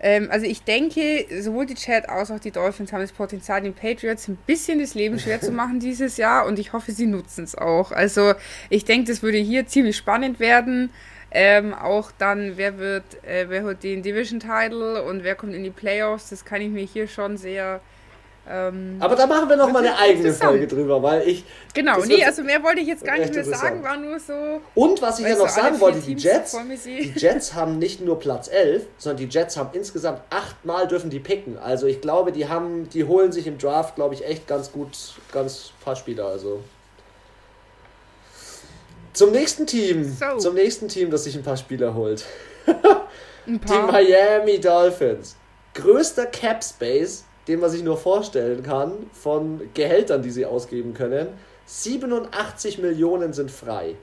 ähm, 0.00 0.28
also 0.30 0.46
ich 0.46 0.62
denke, 0.62 1.26
sowohl 1.40 1.66
die 1.66 1.74
Chat 1.74 2.08
als 2.08 2.30
auch 2.30 2.38
die 2.38 2.50
Dolphins 2.50 2.92
haben 2.92 3.00
das 3.00 3.12
Potenzial, 3.12 3.62
den 3.62 3.74
Patriots 3.74 4.28
ein 4.28 4.38
bisschen 4.46 4.78
das 4.78 4.94
Leben 4.94 5.18
schwer 5.18 5.40
zu 5.40 5.50
machen 5.50 5.80
dieses 5.80 6.16
Jahr 6.16 6.46
und 6.46 6.58
ich 6.58 6.72
hoffe, 6.72 6.92
sie 6.92 7.06
nutzen 7.06 7.44
es 7.44 7.56
auch. 7.56 7.90
Also 7.90 8.34
ich 8.70 8.84
denke, 8.84 9.10
das 9.10 9.22
würde 9.22 9.38
hier 9.38 9.66
ziemlich 9.66 9.96
spannend 9.96 10.40
werden. 10.40 10.90
Ähm, 11.30 11.74
auch 11.74 12.10
dann, 12.16 12.56
wer 12.56 12.78
wird, 12.78 13.22
äh, 13.24 13.46
wer 13.48 13.62
holt 13.64 13.82
den 13.82 14.02
Division 14.02 14.40
Title 14.40 15.02
und 15.02 15.24
wer 15.24 15.34
kommt 15.34 15.54
in 15.54 15.62
die 15.62 15.70
Playoffs, 15.70 16.30
das 16.30 16.44
kann 16.44 16.62
ich 16.62 16.70
mir 16.70 16.84
hier 16.84 17.06
schon 17.06 17.36
sehr. 17.36 17.80
Ähm, 18.50 18.96
Aber 19.00 19.14
da 19.14 19.26
machen 19.26 19.48
wir 19.48 19.56
noch 19.56 19.70
mal 19.70 19.84
eine 19.84 19.98
eigene 19.98 20.32
Folge 20.32 20.66
drüber, 20.66 21.02
weil 21.02 21.28
ich. 21.28 21.44
Genau, 21.74 22.00
nee, 22.04 22.24
also 22.24 22.42
mehr 22.42 22.62
wollte 22.62 22.80
ich 22.80 22.88
jetzt 22.88 23.04
gar 23.04 23.18
nicht 23.18 23.34
mehr 23.34 23.44
sagen, 23.44 23.82
war 23.82 23.96
nur 23.96 24.18
so. 24.18 24.60
Und 24.74 25.02
was 25.02 25.18
ich 25.18 25.26
ja 25.26 25.36
noch 25.36 25.48
sagen 25.48 25.78
wollte, 25.80 26.00
die 26.00 26.14
Jets, 26.14 26.56
die 26.84 27.12
Jets 27.14 27.54
haben 27.54 27.78
nicht 27.78 28.00
nur 28.00 28.18
Platz 28.18 28.48
11, 28.48 28.86
sondern 28.96 29.18
die 29.18 29.32
Jets 29.32 29.56
haben 29.56 29.70
insgesamt 29.74 30.22
achtmal 30.30 30.88
dürfen 30.88 31.10
die 31.10 31.20
picken. 31.20 31.58
Also 31.58 31.86
ich 31.86 32.00
glaube, 32.00 32.32
die 32.32 32.48
haben, 32.48 32.88
die 32.88 33.04
holen 33.04 33.32
sich 33.32 33.46
im 33.46 33.58
Draft, 33.58 33.96
glaube 33.96 34.14
ich, 34.14 34.24
echt 34.24 34.46
ganz 34.46 34.72
gut, 34.72 34.96
ganz 35.30 35.72
paar 35.84 35.96
Spieler. 35.96 36.26
Also. 36.26 36.62
Zum 39.12 39.32
nächsten 39.32 39.66
Team. 39.66 40.04
So. 40.04 40.38
Zum 40.38 40.54
nächsten 40.54 40.88
Team, 40.88 41.10
das 41.10 41.24
sich 41.24 41.34
ein 41.34 41.42
paar 41.42 41.56
Spieler 41.56 41.94
holt. 41.94 42.24
ein 43.46 43.58
paar. 43.60 43.86
Die 43.86 43.92
Miami 43.92 44.60
Dolphins. 44.60 45.36
Größter 45.74 46.26
Cap 46.26 46.64
Space, 46.64 47.24
den 47.48 47.60
man 47.60 47.70
sich 47.70 47.82
nur 47.82 47.96
vorstellen 47.96 48.62
kann, 48.62 48.92
von 49.12 49.70
Gehältern, 49.74 50.22
die 50.22 50.30
sie 50.30 50.46
ausgeben 50.46 50.94
können. 50.94 51.28
87 51.66 52.78
Millionen 52.78 53.32
sind 53.32 53.50
frei. 53.50 53.96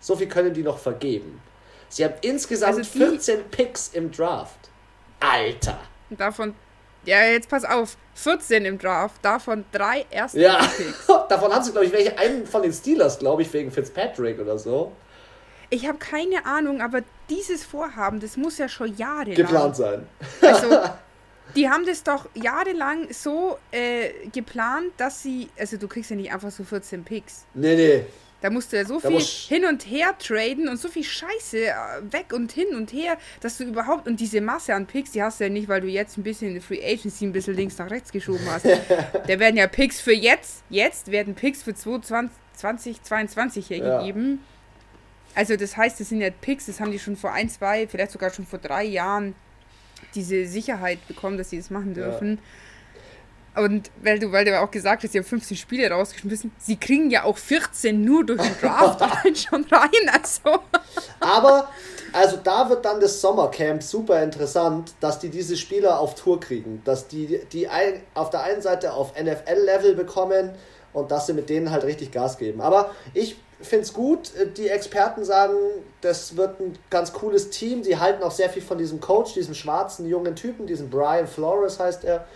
So 0.00 0.16
viel 0.16 0.28
können 0.28 0.54
die 0.54 0.62
noch 0.62 0.78
vergeben. 0.78 1.40
Sie 1.88 2.04
haben 2.04 2.14
insgesamt 2.22 2.78
also 2.78 2.98
14 2.98 3.50
Picks 3.50 3.90
im 3.92 4.10
Draft. 4.10 4.70
Alter. 5.20 5.78
Davon 6.10 6.54
ja, 7.04 7.24
jetzt 7.24 7.48
pass 7.48 7.64
auf. 7.64 7.96
14 8.14 8.64
im 8.64 8.78
Draft, 8.78 9.16
davon 9.22 9.64
drei 9.72 10.04
erste 10.10 10.40
ja. 10.40 10.58
Picks. 10.58 11.06
davon 11.28 11.52
haben 11.52 11.64
sie, 11.64 11.72
glaube 11.72 11.86
ich, 11.86 11.92
welche 11.92 12.16
einen 12.18 12.46
von 12.46 12.62
den 12.62 12.72
Steelers, 12.72 13.18
glaube 13.18 13.42
ich, 13.42 13.52
wegen 13.52 13.70
Fitzpatrick 13.70 14.38
oder 14.38 14.58
so. 14.58 14.92
Ich 15.70 15.88
habe 15.88 15.98
keine 15.98 16.44
Ahnung, 16.44 16.82
aber 16.82 17.00
dieses 17.30 17.64
Vorhaben, 17.64 18.20
das 18.20 18.36
muss 18.36 18.58
ja 18.58 18.68
schon 18.68 18.94
jahrelang 18.96 19.34
geplant 19.34 19.76
sein. 19.76 20.06
Also, 20.42 20.68
die 21.56 21.68
haben 21.68 21.84
das 21.86 22.02
doch 22.02 22.28
jahrelang 22.34 23.12
so 23.12 23.58
äh, 23.70 24.28
geplant, 24.32 24.92
dass 24.96 25.22
sie, 25.22 25.48
also 25.58 25.76
du 25.76 25.88
kriegst 25.88 26.10
ja 26.10 26.16
nicht 26.16 26.32
einfach 26.32 26.50
so 26.50 26.64
14 26.64 27.04
Picks. 27.04 27.44
Nee, 27.54 27.76
nee. 27.76 28.04
Da 28.40 28.50
musst 28.50 28.72
du 28.72 28.76
ja 28.76 28.84
so 28.84 28.98
da 28.98 29.08
viel 29.08 29.20
hin 29.20 29.64
und 29.64 29.82
her 29.82 30.16
traden 30.18 30.68
und 30.68 30.76
so 30.76 30.88
viel 30.88 31.04
Scheiße 31.04 31.66
äh, 31.66 31.74
weg 32.10 32.32
und 32.32 32.50
hin 32.50 32.74
und 32.74 32.92
her, 32.92 33.16
dass 33.40 33.58
du 33.58 33.64
überhaupt, 33.64 34.08
und 34.08 34.18
diese 34.18 34.40
Masse 34.40 34.74
an 34.74 34.86
Picks, 34.86 35.12
die 35.12 35.22
hast 35.22 35.38
du 35.38 35.44
ja 35.44 35.50
nicht, 35.50 35.68
weil 35.68 35.80
du 35.80 35.86
jetzt 35.86 36.18
ein 36.18 36.24
bisschen 36.24 36.48
in 36.48 36.54
der 36.54 36.62
Free 36.62 36.84
Agency 36.84 37.24
ein 37.24 37.32
bisschen 37.32 37.54
links 37.54 37.78
nach 37.78 37.88
rechts 37.88 38.10
geschoben 38.10 38.44
hast. 38.50 38.66
da 39.26 39.38
werden 39.38 39.56
ja 39.56 39.68
Picks 39.68 40.00
für 40.00 40.12
jetzt, 40.12 40.64
jetzt 40.70 41.12
werden 41.12 41.36
Picks 41.36 41.62
für 41.62 41.74
2022 41.74 43.68
hier 43.68 43.76
ja. 43.76 44.00
gegeben. 44.00 44.44
Also 45.34 45.56
das 45.56 45.76
heißt, 45.76 46.00
das 46.00 46.08
sind 46.08 46.20
ja 46.20 46.30
Picks, 46.30 46.66
das 46.66 46.80
haben 46.80 46.90
die 46.90 46.98
schon 46.98 47.16
vor 47.16 47.32
ein, 47.32 47.48
zwei, 47.48 47.86
vielleicht 47.86 48.10
sogar 48.10 48.30
schon 48.30 48.44
vor 48.44 48.58
drei 48.58 48.82
Jahren 48.84 49.36
diese 50.14 50.46
Sicherheit 50.46 51.06
bekommen, 51.08 51.38
dass 51.38 51.50
sie 51.50 51.58
das 51.58 51.70
machen 51.70 51.94
dürfen. 51.94 52.36
Ja. 52.36 52.42
Und 53.54 53.90
weil 54.02 54.18
du, 54.18 54.32
weil 54.32 54.46
du 54.46 54.58
auch 54.58 54.70
gesagt 54.70 55.02
hast, 55.02 55.12
sie 55.12 55.18
haben 55.18 55.26
15 55.26 55.58
Spiele 55.58 55.90
rausgeschmissen, 55.90 56.52
sie 56.58 56.76
kriegen 56.76 57.10
ja 57.10 57.24
auch 57.24 57.36
14 57.36 58.02
nur 58.02 58.24
durch 58.24 58.40
den 58.40 58.58
Draft 58.58 59.00
schon 59.36 59.64
rein. 59.64 60.10
Also. 60.10 60.60
Aber, 61.20 61.68
also 62.12 62.38
da 62.42 62.70
wird 62.70 62.84
dann 62.84 62.98
das 63.00 63.20
Sommercamp 63.20 63.82
super 63.82 64.22
interessant, 64.22 64.94
dass 65.00 65.18
die 65.18 65.28
diese 65.28 65.56
Spieler 65.56 66.00
auf 66.00 66.14
Tour 66.14 66.40
kriegen. 66.40 66.80
Dass 66.84 67.08
die, 67.08 67.40
die 67.52 67.68
ein, 67.68 68.00
auf 68.14 68.30
der 68.30 68.42
einen 68.42 68.62
Seite 68.62 68.94
auf 68.94 69.12
NFL-Level 69.20 69.94
bekommen 69.96 70.52
und 70.92 71.10
dass 71.10 71.26
sie 71.26 71.32
mit 71.32 71.48
denen 71.48 71.70
halt 71.70 71.84
richtig 71.84 72.12
Gas 72.12 72.38
geben. 72.38 72.60
Aber 72.60 72.90
ich 73.14 73.36
finde 73.60 73.84
es 73.84 73.92
gut, 73.92 74.32
die 74.56 74.68
Experten 74.68 75.24
sagen, 75.24 75.54
das 76.00 76.36
wird 76.36 76.60
ein 76.60 76.78
ganz 76.90 77.12
cooles 77.12 77.50
Team. 77.50 77.84
Sie 77.84 77.98
halten 77.98 78.22
auch 78.22 78.30
sehr 78.30 78.50
viel 78.50 78.62
von 78.62 78.78
diesem 78.78 79.00
Coach, 79.00 79.34
diesem 79.34 79.54
schwarzen 79.54 80.08
jungen 80.08 80.34
Typen, 80.34 80.66
diesem 80.66 80.90
Brian 80.90 81.26
Flores 81.26 81.78
heißt 81.78 82.04
er 82.04 82.26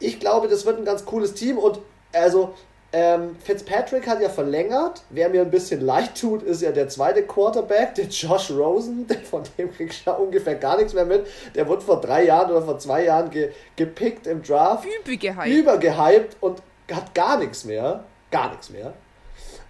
ich 0.00 0.18
glaube, 0.18 0.48
das 0.48 0.66
wird 0.66 0.78
ein 0.78 0.84
ganz 0.84 1.04
cooles 1.04 1.34
Team 1.34 1.58
und 1.58 1.78
also 2.12 2.54
ähm, 2.92 3.36
Fitzpatrick 3.44 4.08
hat 4.08 4.20
ja 4.20 4.28
verlängert. 4.28 5.02
Wer 5.10 5.28
mir 5.28 5.42
ein 5.42 5.50
bisschen 5.50 5.80
leid 5.86 6.18
tut, 6.18 6.42
ist 6.42 6.62
ja 6.62 6.72
der 6.72 6.88
zweite 6.88 7.22
Quarterback, 7.22 7.94
der 7.94 8.06
Josh 8.06 8.50
Rosen. 8.50 9.06
Von 9.30 9.44
dem 9.56 9.72
krieg 9.72 9.90
ich 9.90 10.04
ja 10.04 10.14
ungefähr 10.14 10.56
gar 10.56 10.76
nichts 10.76 10.94
mehr 10.94 11.04
mit. 11.04 11.26
Der 11.54 11.68
wurde 11.68 11.82
vor 11.82 12.00
drei 12.00 12.24
Jahren 12.24 12.50
oder 12.50 12.62
vor 12.62 12.78
zwei 12.78 13.04
Jahren 13.04 13.30
ge 13.30 13.52
gepickt 13.76 14.26
im 14.26 14.42
Draft. 14.42 14.88
Übergehypt. 15.04 15.46
Übergehypt 15.46 16.36
und 16.40 16.62
hat 16.92 17.14
gar 17.14 17.38
nichts 17.38 17.64
mehr. 17.64 18.04
Gar 18.30 18.50
nichts 18.50 18.70
mehr. 18.70 18.92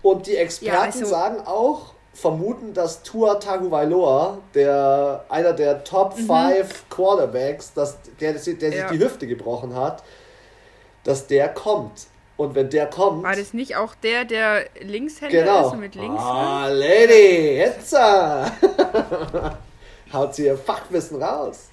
Und 0.03 0.27
die 0.27 0.37
Experten 0.37 0.77
ja, 0.77 0.83
also 0.83 1.05
sagen 1.05 1.41
auch, 1.47 1.95
vermuten, 2.13 2.75
dass 2.75 3.03
Tua 3.03 3.37
Tagovailoa, 3.37 4.39
der 4.55 5.25
einer 5.29 5.53
der 5.53 5.85
Top 5.85 6.15
5 6.15 6.29
mhm. 6.29 6.65
Quarterbacks, 6.89 7.73
dass 7.75 7.99
der, 8.21 8.35
der, 8.35 8.55
der 8.55 8.71
ja. 8.71 8.89
sich 8.89 8.99
die 8.99 9.05
Hüfte 9.05 9.27
gebrochen 9.27 9.75
hat, 9.75 10.03
dass 11.05 11.27
der 11.27 11.49
kommt. 11.49 12.07
Und 12.37 12.55
wenn 12.55 12.71
der 12.71 12.87
kommt. 12.87 13.23
War 13.23 13.37
das 13.37 13.53
nicht 13.53 13.77
auch 13.77 13.95
der, 13.97 14.25
der 14.25 14.65
Linkshänder 14.81 15.43
genau. 15.43 15.69
ist 15.69 15.77
mit 15.77 15.95
links? 15.95 16.23
Ah, 16.23 16.69
Lady, 16.69 17.59
jetzt! 17.59 17.95
Haut 20.13 20.35
sie 20.35 20.47
ihr 20.47 20.57
Fachwissen 20.57 21.23
raus. 21.23 21.69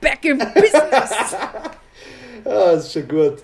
Back 0.00 0.24
in 0.24 0.38
Business! 0.38 1.36
ja, 2.50 2.70
ist 2.72 2.92
schon 2.92 3.08
gut. 3.08 3.42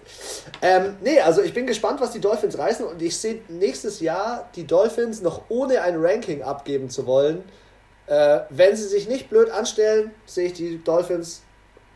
Ähm, 0.62 0.96
nee, 1.02 1.20
also 1.20 1.42
ich 1.42 1.54
bin 1.54 1.66
gespannt, 1.66 2.00
was 2.00 2.12
die 2.12 2.20
Dolphins 2.20 2.58
reißen 2.58 2.84
und 2.86 3.00
ich 3.02 3.16
sehe 3.16 3.42
nächstes 3.48 4.00
Jahr 4.00 4.48
die 4.54 4.66
Dolphins 4.66 5.22
noch 5.22 5.42
ohne 5.48 5.82
ein 5.82 5.96
Ranking 5.96 6.42
abgeben 6.42 6.90
zu 6.90 7.06
wollen. 7.06 7.44
Äh, 8.06 8.40
wenn 8.50 8.74
sie 8.74 8.88
sich 8.88 9.08
nicht 9.08 9.28
blöd 9.28 9.50
anstellen, 9.50 10.12
sehe 10.24 10.46
ich 10.46 10.54
die 10.54 10.82
Dolphins 10.82 11.42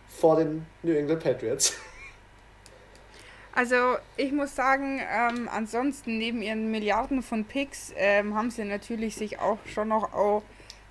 vor 0.09 0.37
den 0.37 0.67
New 0.83 0.95
England 0.95 1.23
Patriots. 1.23 1.75
Also 3.55 3.99
ich 4.17 4.33
muss 4.33 4.57
sagen, 4.57 4.99
ähm, 4.99 5.47
ansonsten 5.53 6.17
neben 6.17 6.41
ihren 6.41 6.71
Milliarden 6.71 7.23
von 7.23 7.45
Picks 7.45 7.93
ähm, 7.97 8.35
haben 8.35 8.51
sie 8.51 8.65
natürlich 8.65 9.15
sich 9.15 9.41
auch 9.41 9.59
schon 9.67 9.89
noch 9.89 10.15
auch 10.15 10.43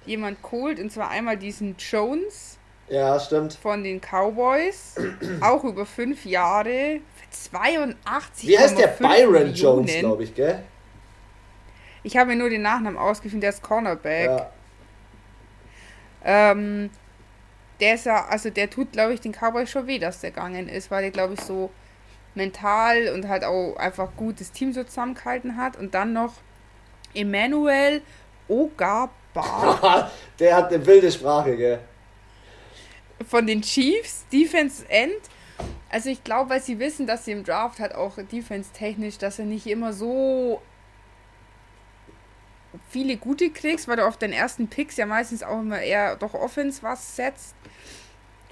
jemand 0.06 0.44
geholt 0.44 0.80
und 0.80 0.92
zwar 0.92 1.10
einmal 1.10 1.38
diesen 1.38 1.76
Jones. 1.78 2.60
Ja, 2.92 3.18
stimmt. 3.22 3.54
Von 3.54 3.84
den 3.84 4.02
Cowboys. 4.02 4.96
auch 5.42 5.64
über 5.64 5.86
fünf 5.86 6.26
Jahre. 6.26 7.00
Für 7.16 7.30
82. 7.30 8.50
Wie 8.50 8.60
heißt 8.60 8.78
der 8.78 8.88
Byron 8.88 9.32
Millionen. 9.32 9.56
Jones, 9.56 10.00
glaube 10.00 10.24
ich, 10.24 10.36
gell? 10.36 10.62
Ich 12.04 12.18
habe 12.18 12.32
mir 12.32 12.36
nur 12.36 12.50
den 12.50 12.64
Nachnamen 12.64 12.98
ausgefunden, 12.98 13.40
der 13.42 13.52
ist 13.52 13.62
Cornerback. 13.62 14.26
Ja. 14.26 14.52
Ähm, 16.24 16.90
der 17.80 17.96
ist 17.96 18.06
ja, 18.06 18.26
also 18.26 18.50
der 18.50 18.70
tut, 18.70 18.92
glaube 18.92 19.14
ich, 19.14 19.22
den 19.22 19.32
Cowboys 19.32 19.70
schon 19.70 19.88
weh, 19.88 19.98
dass 19.98 20.20
der 20.20 20.32
gegangen 20.32 20.68
ist, 20.68 20.92
weil 20.92 21.04
der, 21.04 21.12
glaube 21.12 21.36
ich, 21.36 21.42
so 21.42 21.72
mental 22.36 23.10
und 23.14 23.30
halt 23.30 23.46
auch 23.46 23.78
einfach 23.78 24.10
gutes 24.18 24.52
Team 24.52 24.74
so 24.74 24.84
zusammengehalten 24.84 25.56
hat. 25.56 25.78
Und 25.78 25.94
dann 25.94 26.12
noch 26.12 26.34
Emmanuel 27.14 28.02
Ogaba. 28.50 29.12
der 30.40 30.56
hat 30.58 30.74
eine 30.74 30.86
wilde 30.86 31.10
Sprache, 31.10 31.56
gell? 31.56 31.80
Von 33.28 33.48
den 33.48 33.62
Chiefs, 33.62 34.26
Defense 34.32 34.86
End. 34.90 35.14
Also 35.90 36.10
ich 36.10 36.24
glaube, 36.24 36.52
weil 36.52 36.62
sie 36.62 36.80
wissen, 36.80 37.06
dass 37.06 37.26
sie 37.26 37.32
im 37.32 37.44
Draft 37.44 37.80
halt 37.80 37.94
auch 37.94 38.18
defense-technisch, 38.18 39.18
dass 39.18 39.40
er 39.40 39.46
nicht 39.46 39.68
immer 39.68 39.94
so 39.94 40.62
viele 42.90 43.18
gute 43.18 43.50
kriegst, 43.50 43.88
weil 43.88 43.98
du 43.98 44.08
auf 44.08 44.18
den 44.18 44.32
ersten 44.32 44.68
Picks 44.68 44.96
ja 44.98 45.06
meistens 45.06 45.44
auch 45.44 45.60
immer 45.60 45.82
eher 45.82 46.16
doch 46.16 46.34
Offense 46.34 46.82
was 46.82 47.18
setzt 47.18 47.54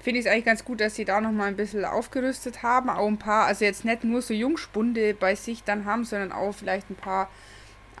finde 0.02 0.20
ich 0.20 0.26
es 0.26 0.32
eigentlich 0.32 0.44
ganz 0.44 0.64
gut, 0.64 0.80
dass 0.80 0.94
sie 0.94 1.04
da 1.04 1.20
nochmal 1.20 1.48
ein 1.48 1.56
bisschen 1.56 1.84
aufgerüstet 1.84 2.62
haben. 2.62 2.88
Auch 2.88 3.06
ein 3.06 3.18
paar, 3.18 3.46
also 3.46 3.64
jetzt 3.64 3.84
nicht 3.84 4.04
nur 4.04 4.22
so 4.22 4.32
Jungspunde 4.34 5.14
bei 5.14 5.34
sich 5.34 5.62
dann 5.62 5.84
haben, 5.84 6.04
sondern 6.04 6.32
auch 6.32 6.52
vielleicht 6.52 6.90
ein 6.90 6.96
paar 6.96 7.28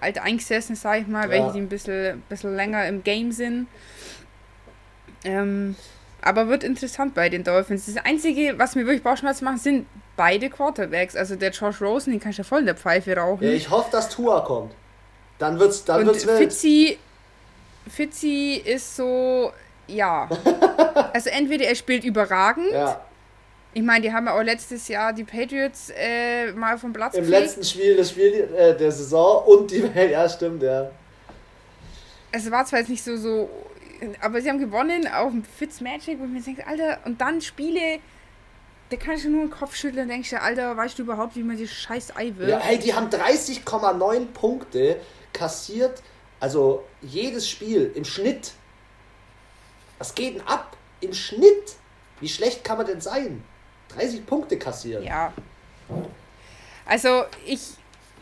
alte 0.00 0.22
Eingesessen, 0.22 0.76
sag 0.76 1.02
ich 1.02 1.06
mal, 1.06 1.24
ja. 1.24 1.30
welche 1.30 1.52
die 1.52 1.58
ein 1.58 1.68
bisschen, 1.68 2.22
bisschen 2.28 2.56
länger 2.56 2.86
im 2.88 3.04
Game 3.04 3.32
sind. 3.32 3.68
Ähm, 5.24 5.76
aber 6.22 6.48
wird 6.48 6.64
interessant 6.64 7.14
bei 7.14 7.28
den 7.28 7.44
Dolphins. 7.44 7.86
Das 7.86 8.04
Einzige, 8.04 8.58
was 8.58 8.74
mir 8.74 8.86
wirklich 8.86 9.02
Bauchschmerzen 9.02 9.44
macht, 9.44 9.60
sind 9.60 9.86
beide 10.16 10.50
Quarterbacks. 10.50 11.16
Also 11.16 11.36
der 11.36 11.50
Josh 11.50 11.80
Rosen, 11.80 12.12
den 12.12 12.20
kannst 12.20 12.38
du 12.38 12.42
ja 12.42 12.48
voll 12.48 12.60
in 12.60 12.66
der 12.66 12.76
Pfeife 12.76 13.16
rauchen. 13.16 13.44
Ja, 13.44 13.52
ich 13.52 13.70
hoffe, 13.70 13.90
dass 13.90 14.08
Tua 14.08 14.40
kommt. 14.40 14.74
Dann 15.38 15.58
wird's, 15.58 15.84
dann 15.84 16.00
Und 16.00 16.06
wird's 16.08 16.26
wild. 16.26 16.38
Fitzi, 16.38 16.98
Fitzi 17.88 18.62
ist 18.64 18.96
so, 18.96 19.52
ja. 19.86 20.28
also 21.12 21.30
entweder 21.30 21.64
er 21.64 21.74
spielt 21.74 22.04
überragend. 22.04 22.70
Ja. 22.72 23.00
Ich 23.72 23.82
meine, 23.82 24.02
die 24.02 24.12
haben 24.12 24.26
ja 24.26 24.36
auch 24.36 24.42
letztes 24.42 24.88
Jahr 24.88 25.12
die 25.12 25.24
Patriots 25.24 25.92
äh, 25.96 26.52
mal 26.52 26.76
vom 26.76 26.92
Platz 26.92 27.14
Im 27.14 27.24
gekriegt. 27.24 27.40
letzten 27.40 27.64
Spiel, 27.64 27.96
das 27.96 28.10
Spiel 28.10 28.48
äh, 28.56 28.76
der 28.76 28.90
Saison 28.90 29.44
und 29.46 29.70
die, 29.70 29.84
ja 30.10 30.28
stimmt, 30.28 30.62
ja. 30.62 30.90
Es 32.32 32.50
war 32.50 32.64
zwar 32.64 32.80
jetzt 32.80 32.88
nicht 32.88 33.02
so, 33.02 33.16
so, 33.16 33.48
aber 34.20 34.40
sie 34.40 34.48
haben 34.48 34.58
gewonnen 34.58 35.06
auf 35.08 35.30
dem 35.30 35.44
Fitzmagic, 35.44 36.18
wo 36.18 36.24
ich 36.24 36.30
mir 36.30 36.42
denke, 36.42 36.66
Alter, 36.66 36.98
und 37.04 37.20
dann 37.20 37.40
Spiele, 37.40 38.00
da 38.90 38.96
kann 38.96 39.14
ich 39.14 39.24
nur 39.24 39.44
den 39.44 39.50
Kopf 39.50 39.76
schütteln 39.76 40.02
und 40.02 40.08
denkst 40.08 40.30
dir, 40.30 40.42
Alter, 40.42 40.76
weißt 40.76 40.98
du 40.98 41.02
überhaupt, 41.02 41.36
wie 41.36 41.42
man 41.42 41.56
die 41.56 41.68
scheiß 41.68 42.16
Ei 42.16 42.32
wird? 42.36 42.50
Ja, 42.50 42.58
ey, 42.58 42.78
die 42.78 42.94
haben 42.94 43.08
30,9 43.08 44.26
Punkte 44.26 45.00
kassiert 45.32 46.02
Also 46.40 46.84
jedes 47.02 47.48
Spiel 47.48 47.92
im 47.94 48.04
Schnitt. 48.04 48.52
Was 49.98 50.14
geht 50.14 50.36
denn 50.36 50.46
ab? 50.46 50.76
Im 51.00 51.12
Schnitt. 51.12 51.76
Wie 52.20 52.28
schlecht 52.28 52.64
kann 52.64 52.78
man 52.78 52.86
denn 52.86 53.00
sein? 53.00 53.42
30 53.94 54.26
Punkte 54.26 54.58
kassieren. 54.58 55.04
Ja. 55.04 55.32
Also 56.86 57.24
ich 57.46 57.60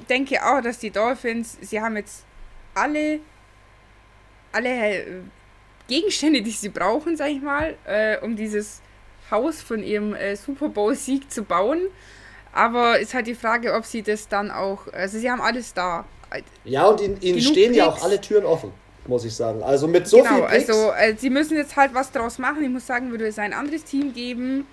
denke 0.08 0.44
auch, 0.44 0.60
dass 0.60 0.78
die 0.78 0.90
Dolphins, 0.90 1.56
sie 1.60 1.80
haben 1.80 1.96
jetzt 1.96 2.24
alle, 2.74 3.20
alle 4.52 4.68
äh, 4.68 5.20
Gegenstände, 5.88 6.42
die 6.42 6.50
sie 6.50 6.68
brauchen, 6.68 7.16
sag 7.16 7.30
ich 7.30 7.42
mal, 7.42 7.74
äh, 7.84 8.18
um 8.18 8.36
dieses 8.36 8.80
Haus 9.30 9.60
von 9.60 9.82
ihrem 9.82 10.14
äh, 10.14 10.36
Super 10.36 10.68
Bowl-Sieg 10.68 11.30
zu 11.32 11.42
bauen. 11.42 11.80
Aber 12.52 12.98
ist 12.98 13.14
halt 13.14 13.26
die 13.26 13.34
Frage, 13.34 13.74
ob 13.74 13.84
sie 13.84 14.02
das 14.02 14.28
dann 14.28 14.50
auch, 14.50 14.86
also 14.92 15.18
sie 15.18 15.30
haben 15.30 15.40
alles 15.40 15.74
da. 15.74 16.04
Ja, 16.64 16.86
und 16.86 17.00
ihnen, 17.00 17.20
ihnen 17.20 17.40
stehen 17.40 17.72
Picks. 17.72 17.76
ja 17.76 17.88
auch 17.88 18.02
alle 18.02 18.20
Türen 18.20 18.44
offen, 18.44 18.70
muss 19.06 19.24
ich 19.24 19.34
sagen. 19.34 19.62
Also 19.62 19.88
mit 19.88 20.06
so 20.06 20.18
genau, 20.18 20.36
viel 20.36 20.44
Picks. 20.44 20.70
also 20.70 20.92
äh, 20.92 21.14
sie 21.16 21.30
müssen 21.30 21.56
jetzt 21.56 21.76
halt 21.76 21.94
was 21.94 22.12
draus 22.12 22.38
machen. 22.38 22.62
Ich 22.62 22.70
muss 22.70 22.86
sagen, 22.86 23.10
würde 23.10 23.26
es 23.26 23.38
ein 23.38 23.52
anderes 23.52 23.84
Team 23.84 24.12
geben, 24.12 24.66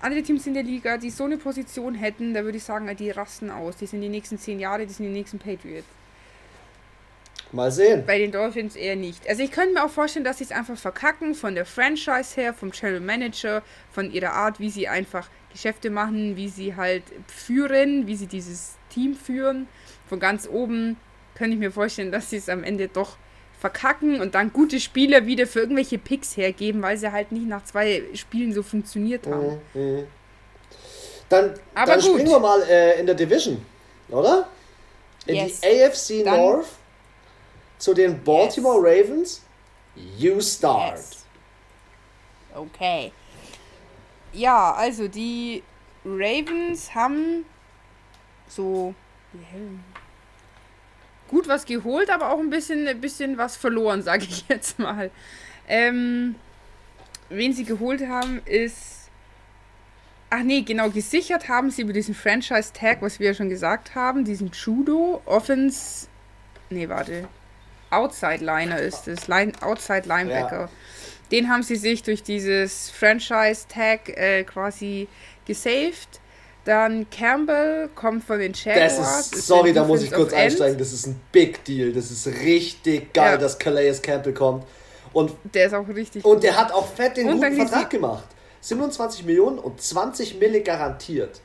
andere 0.00 0.22
Teams 0.22 0.46
in 0.46 0.54
der 0.54 0.62
Liga, 0.62 0.98
die 0.98 1.10
so 1.10 1.24
eine 1.24 1.36
Position 1.36 1.94
hätten, 1.94 2.34
da 2.34 2.44
würde 2.44 2.58
ich 2.58 2.64
sagen, 2.64 2.88
die 2.96 3.10
rasten 3.10 3.50
aus. 3.50 3.76
Die 3.76 3.86
sind 3.86 4.00
die 4.00 4.08
nächsten 4.08 4.38
zehn 4.38 4.58
Jahre, 4.60 4.86
die 4.86 4.92
sind 4.92 5.06
die 5.06 5.12
nächsten 5.12 5.38
Patriots. 5.38 5.86
Mal 7.52 7.70
sehen. 7.70 8.04
Bei 8.06 8.18
den 8.18 8.32
Dolphins 8.32 8.74
eher 8.74 8.96
nicht. 8.96 9.28
Also 9.28 9.42
ich 9.42 9.52
könnte 9.52 9.74
mir 9.74 9.84
auch 9.84 9.90
vorstellen, 9.90 10.24
dass 10.24 10.38
sie 10.38 10.44
es 10.44 10.50
einfach 10.50 10.76
verkacken 10.76 11.34
von 11.34 11.54
der 11.54 11.64
Franchise 11.64 12.34
her, 12.34 12.52
vom 12.52 12.70
General 12.70 13.00
Manager, 13.00 13.62
von 13.92 14.10
ihrer 14.10 14.32
Art, 14.32 14.58
wie 14.58 14.70
sie 14.70 14.88
einfach 14.88 15.28
Geschäfte 15.52 15.90
machen, 15.90 16.36
wie 16.36 16.48
sie 16.48 16.74
halt 16.74 17.04
führen, 17.28 18.06
wie 18.06 18.16
sie 18.16 18.26
dieses 18.26 18.74
Team 18.90 19.14
führen. 19.14 19.68
Von 20.08 20.18
ganz 20.18 20.48
oben 20.48 20.96
könnte 21.36 21.54
ich 21.54 21.60
mir 21.60 21.70
vorstellen, 21.70 22.10
dass 22.10 22.30
sie 22.30 22.36
es 22.36 22.48
am 22.48 22.64
Ende 22.64 22.88
doch 22.88 23.16
verkacken 23.60 24.20
und 24.20 24.34
dann 24.34 24.52
gute 24.52 24.80
Spieler 24.80 25.26
wieder 25.26 25.46
für 25.46 25.60
irgendwelche 25.60 25.98
Picks 25.98 26.36
hergeben, 26.36 26.82
weil 26.82 26.98
sie 26.98 27.10
halt 27.10 27.32
nicht 27.32 27.46
nach 27.46 27.64
zwei 27.64 28.02
Spielen 28.14 28.52
so 28.52 28.62
funktioniert 28.62 29.26
haben. 29.26 29.60
Mhm. 29.74 29.80
mhm. 29.82 30.06
Dann, 31.28 31.54
dann 31.74 32.00
springen 32.00 32.28
wir 32.28 32.38
mal 32.38 32.62
äh, 32.62 33.00
in 33.00 33.06
der 33.06 33.16
Division, 33.16 33.60
oder? 34.10 34.46
In 35.26 35.34
yes. 35.34 35.60
die 35.60 35.82
AFC 35.82 36.24
dann, 36.24 36.36
North 36.36 36.68
zu 37.78 37.94
den 37.94 38.22
Baltimore 38.22 38.88
yes. 38.88 39.08
Ravens. 39.08 39.42
You 40.18 40.40
start. 40.40 40.98
Yes. 40.98 41.26
Okay. 42.54 43.12
Ja, 44.32 44.72
also 44.72 45.08
die 45.08 45.62
Ravens 46.04 46.94
haben 46.94 47.44
so 48.48 48.94
gut 51.28 51.48
was 51.48 51.64
geholt, 51.64 52.10
aber 52.10 52.32
auch 52.32 52.38
ein 52.38 52.50
bisschen, 52.50 52.86
ein 52.86 53.00
bisschen 53.00 53.38
was 53.38 53.56
verloren, 53.56 54.02
sage 54.02 54.24
ich 54.24 54.48
jetzt 54.48 54.78
mal. 54.78 55.10
Ähm, 55.68 56.36
wen 57.28 57.52
sie 57.52 57.64
geholt 57.64 58.06
haben, 58.06 58.40
ist. 58.44 59.10
Ach 60.28 60.42
nee, 60.42 60.62
genau, 60.62 60.90
gesichert 60.90 61.48
haben 61.48 61.70
sie 61.70 61.82
über 61.82 61.92
diesen 61.92 62.14
Franchise-Tag, 62.14 63.00
was 63.00 63.20
wir 63.20 63.28
ja 63.28 63.34
schon 63.34 63.48
gesagt 63.48 63.94
haben, 63.94 64.24
diesen 64.24 64.50
Judo, 64.50 65.22
Offense. 65.24 66.08
Nee, 66.68 66.88
warte. 66.88 67.28
Outside 67.90 68.44
Liner 68.44 68.78
ist 68.78 69.08
es, 69.08 69.28
Line, 69.28 69.52
Outside 69.60 70.02
Linebacker. 70.06 70.62
Ja. 70.62 70.68
Den 71.30 71.48
haben 71.48 71.62
sie 71.62 71.76
sich 71.76 72.02
durch 72.02 72.22
dieses 72.22 72.90
Franchise-Tag 72.90 74.08
äh, 74.10 74.44
quasi 74.44 75.08
gesaved. 75.44 76.20
Dann 76.64 77.08
Campbell 77.10 77.88
kommt 77.94 78.24
von 78.24 78.38
den 78.38 78.52
Jaguars. 78.52 78.96
Das 78.96 79.32
ist, 79.32 79.46
sorry, 79.46 79.72
da 79.72 79.84
muss 79.84 80.02
ich 80.02 80.10
kurz 80.10 80.32
einsteigen. 80.32 80.78
Das 80.78 80.92
ist 80.92 81.06
ein 81.06 81.20
Big 81.30 81.64
Deal. 81.64 81.92
Das 81.92 82.10
ist 82.10 82.26
richtig 82.26 83.12
geil, 83.12 83.32
ja. 83.32 83.36
dass 83.38 83.58
Calais 83.58 84.00
Campbell 84.02 84.34
kommt. 84.34 84.64
Und 85.12 85.32
der 85.54 85.66
ist 85.66 85.74
auch 85.74 85.88
richtig 85.88 86.24
Und 86.24 86.34
gut. 86.34 86.42
der 86.42 86.56
hat 86.56 86.72
auch 86.72 86.86
fett 86.86 87.16
den 87.16 87.28
und 87.28 87.36
guten 87.36 87.56
Vertrag 87.56 87.90
gemacht. 87.90 88.26
27 88.60 89.24
Millionen 89.24 89.58
und 89.58 89.80
20 89.80 90.38
Mille 90.40 90.60
garantiert. 90.60 91.40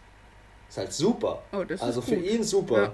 Ist 0.68 0.78
halt 0.78 0.92
super. 0.92 1.44
Oh, 1.52 1.64
also 1.80 2.02
für 2.02 2.16
ihn 2.16 2.44
super. 2.44 2.82
Ja. 2.82 2.92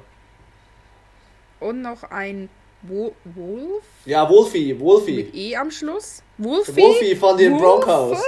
Und 1.60 1.82
noch 1.82 2.04
ein 2.04 2.50
Wo 2.84 3.14
Wolf? 3.24 3.84
Ja, 4.06 4.30
Wolfie, 4.30 4.80
Wolfie. 4.80 5.16
Mit 5.16 5.36
E 5.36 5.56
am 5.56 5.72
Schluss. 5.72 6.22
Wolfie? 6.38 6.82
Wolfie 6.82 7.16
von 7.16 7.38
den 7.38 7.54
Wolf? 7.54 7.86
Broncos. 7.86 8.22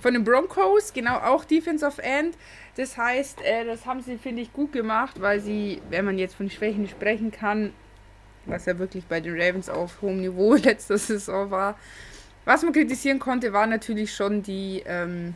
Von 0.00 0.14
den 0.14 0.24
Broncos, 0.24 0.92
genau, 0.92 1.16
auch 1.18 1.44
Defensive 1.44 2.02
End. 2.02 2.36
Das 2.76 2.96
heißt, 2.96 3.42
äh, 3.42 3.64
das 3.64 3.86
haben 3.86 4.00
sie, 4.02 4.16
finde 4.16 4.42
ich, 4.42 4.52
gut 4.52 4.72
gemacht, 4.72 5.20
weil 5.20 5.40
sie, 5.40 5.82
wenn 5.90 6.04
man 6.04 6.18
jetzt 6.18 6.34
von 6.34 6.48
Schwächen 6.48 6.88
sprechen 6.88 7.30
kann, 7.30 7.72
was 8.46 8.66
ja 8.66 8.78
wirklich 8.78 9.04
bei 9.04 9.20
den 9.20 9.38
Ravens 9.38 9.68
auf 9.68 10.00
hohem 10.00 10.20
Niveau 10.20 10.54
letzter 10.62 10.98
Saison 10.98 11.50
war, 11.50 11.78
was 12.44 12.62
man 12.62 12.72
kritisieren 12.72 13.18
konnte, 13.18 13.52
war 13.52 13.66
natürlich 13.66 14.14
schon 14.14 14.42
die, 14.42 14.82
ähm, 14.86 15.34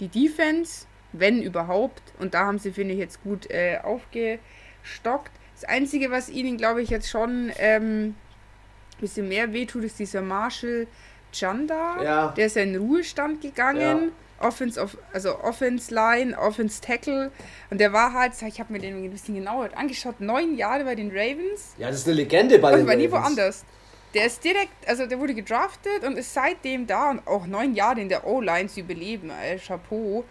die 0.00 0.08
Defense, 0.08 0.86
wenn 1.12 1.42
überhaupt. 1.42 2.02
Und 2.18 2.34
da 2.34 2.46
haben 2.46 2.58
sie, 2.58 2.72
finde 2.72 2.94
ich, 2.94 3.00
jetzt 3.00 3.22
gut 3.22 3.50
äh, 3.50 3.78
aufgestockt. 3.82 5.32
Das 5.58 5.68
Einzige, 5.68 6.10
was 6.10 6.28
ihnen, 6.28 6.58
glaube 6.58 6.82
ich, 6.82 6.90
jetzt 6.90 7.08
schon 7.08 7.50
ähm, 7.58 8.08
ein 8.08 9.00
bisschen 9.00 9.28
mehr 9.28 9.52
wehtut, 9.52 9.84
ist 9.84 9.98
dieser 9.98 10.20
Marshall 10.20 10.86
Chanda. 11.32 12.02
Ja. 12.02 12.28
Der 12.36 12.46
ist 12.46 12.56
ja 12.56 12.62
in 12.62 12.74
den 12.74 12.82
Ruhestand 12.82 13.40
gegangen. 13.40 14.12
Ja. 14.40 14.46
Offense, 14.46 14.78
of, 14.78 14.98
also 15.14 15.38
Offense 15.40 15.94
Line, 15.94 16.38
Offense 16.38 16.82
Tackle. 16.82 17.30
Und 17.70 17.80
der 17.80 17.94
war 17.94 18.12
halt, 18.12 18.32
ich 18.42 18.60
habe 18.60 18.70
mir 18.70 18.80
den 18.80 19.02
ein 19.02 19.10
bisschen 19.10 19.34
genauer 19.34 19.70
angeschaut, 19.74 20.20
neun 20.20 20.56
Jahre 20.56 20.84
bei 20.84 20.94
den 20.94 21.08
Ravens. 21.10 21.74
Ja, 21.78 21.88
das 21.88 22.00
ist 22.00 22.06
eine 22.06 22.16
Legende 22.16 22.58
bei 22.58 22.76
den 22.76 22.86
war 22.86 22.96
nie 22.96 23.10
woanders. 23.10 23.64
Der 24.12 24.26
ist 24.26 24.44
direkt, 24.44 24.86
also 24.86 25.06
der 25.06 25.18
wurde 25.18 25.34
gedraftet 25.34 26.04
und 26.04 26.18
ist 26.18 26.32
seitdem 26.32 26.86
da 26.86 27.10
und 27.10 27.26
auch 27.26 27.46
neun 27.46 27.74
Jahre 27.74 28.00
in 28.00 28.10
der 28.10 28.26
O-Line 28.26 28.68
zu 28.68 28.80
überleben. 28.80 29.30
Äh, 29.30 29.58
Chapeau. 29.58 30.24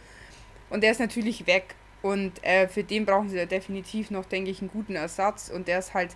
Und 0.69 0.82
der 0.82 0.91
ist 0.91 0.99
natürlich 0.99 1.47
weg. 1.47 1.76
Und 2.02 2.43
äh, 2.43 2.68
für 2.68 2.84
den 2.84 3.06
brauchen 3.06 3.30
sie 3.30 3.46
definitiv 3.48 4.12
noch, 4.12 4.26
denke 4.26 4.52
ich, 4.52 4.62
einen 4.62 4.70
guten 4.70 4.96
Ersatz. 4.96 5.50
Und 5.50 5.68
der 5.68 5.80
ist 5.80 5.93
halt, 5.93 6.16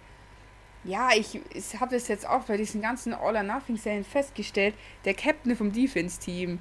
ja, 0.83 1.09
ich, 1.15 1.39
ich 1.53 1.79
habe 1.79 1.95
das 1.95 2.07
jetzt 2.07 2.27
auch 2.27 2.43
bei 2.43 2.57
diesen 2.57 2.81
ganzen 2.81 3.13
All-or-Nothing-Serien 3.13 4.03
festgestellt, 4.03 4.75
der 5.05 5.13
Captain 5.13 5.55
vom 5.55 5.71
Defense-Team 5.71 6.59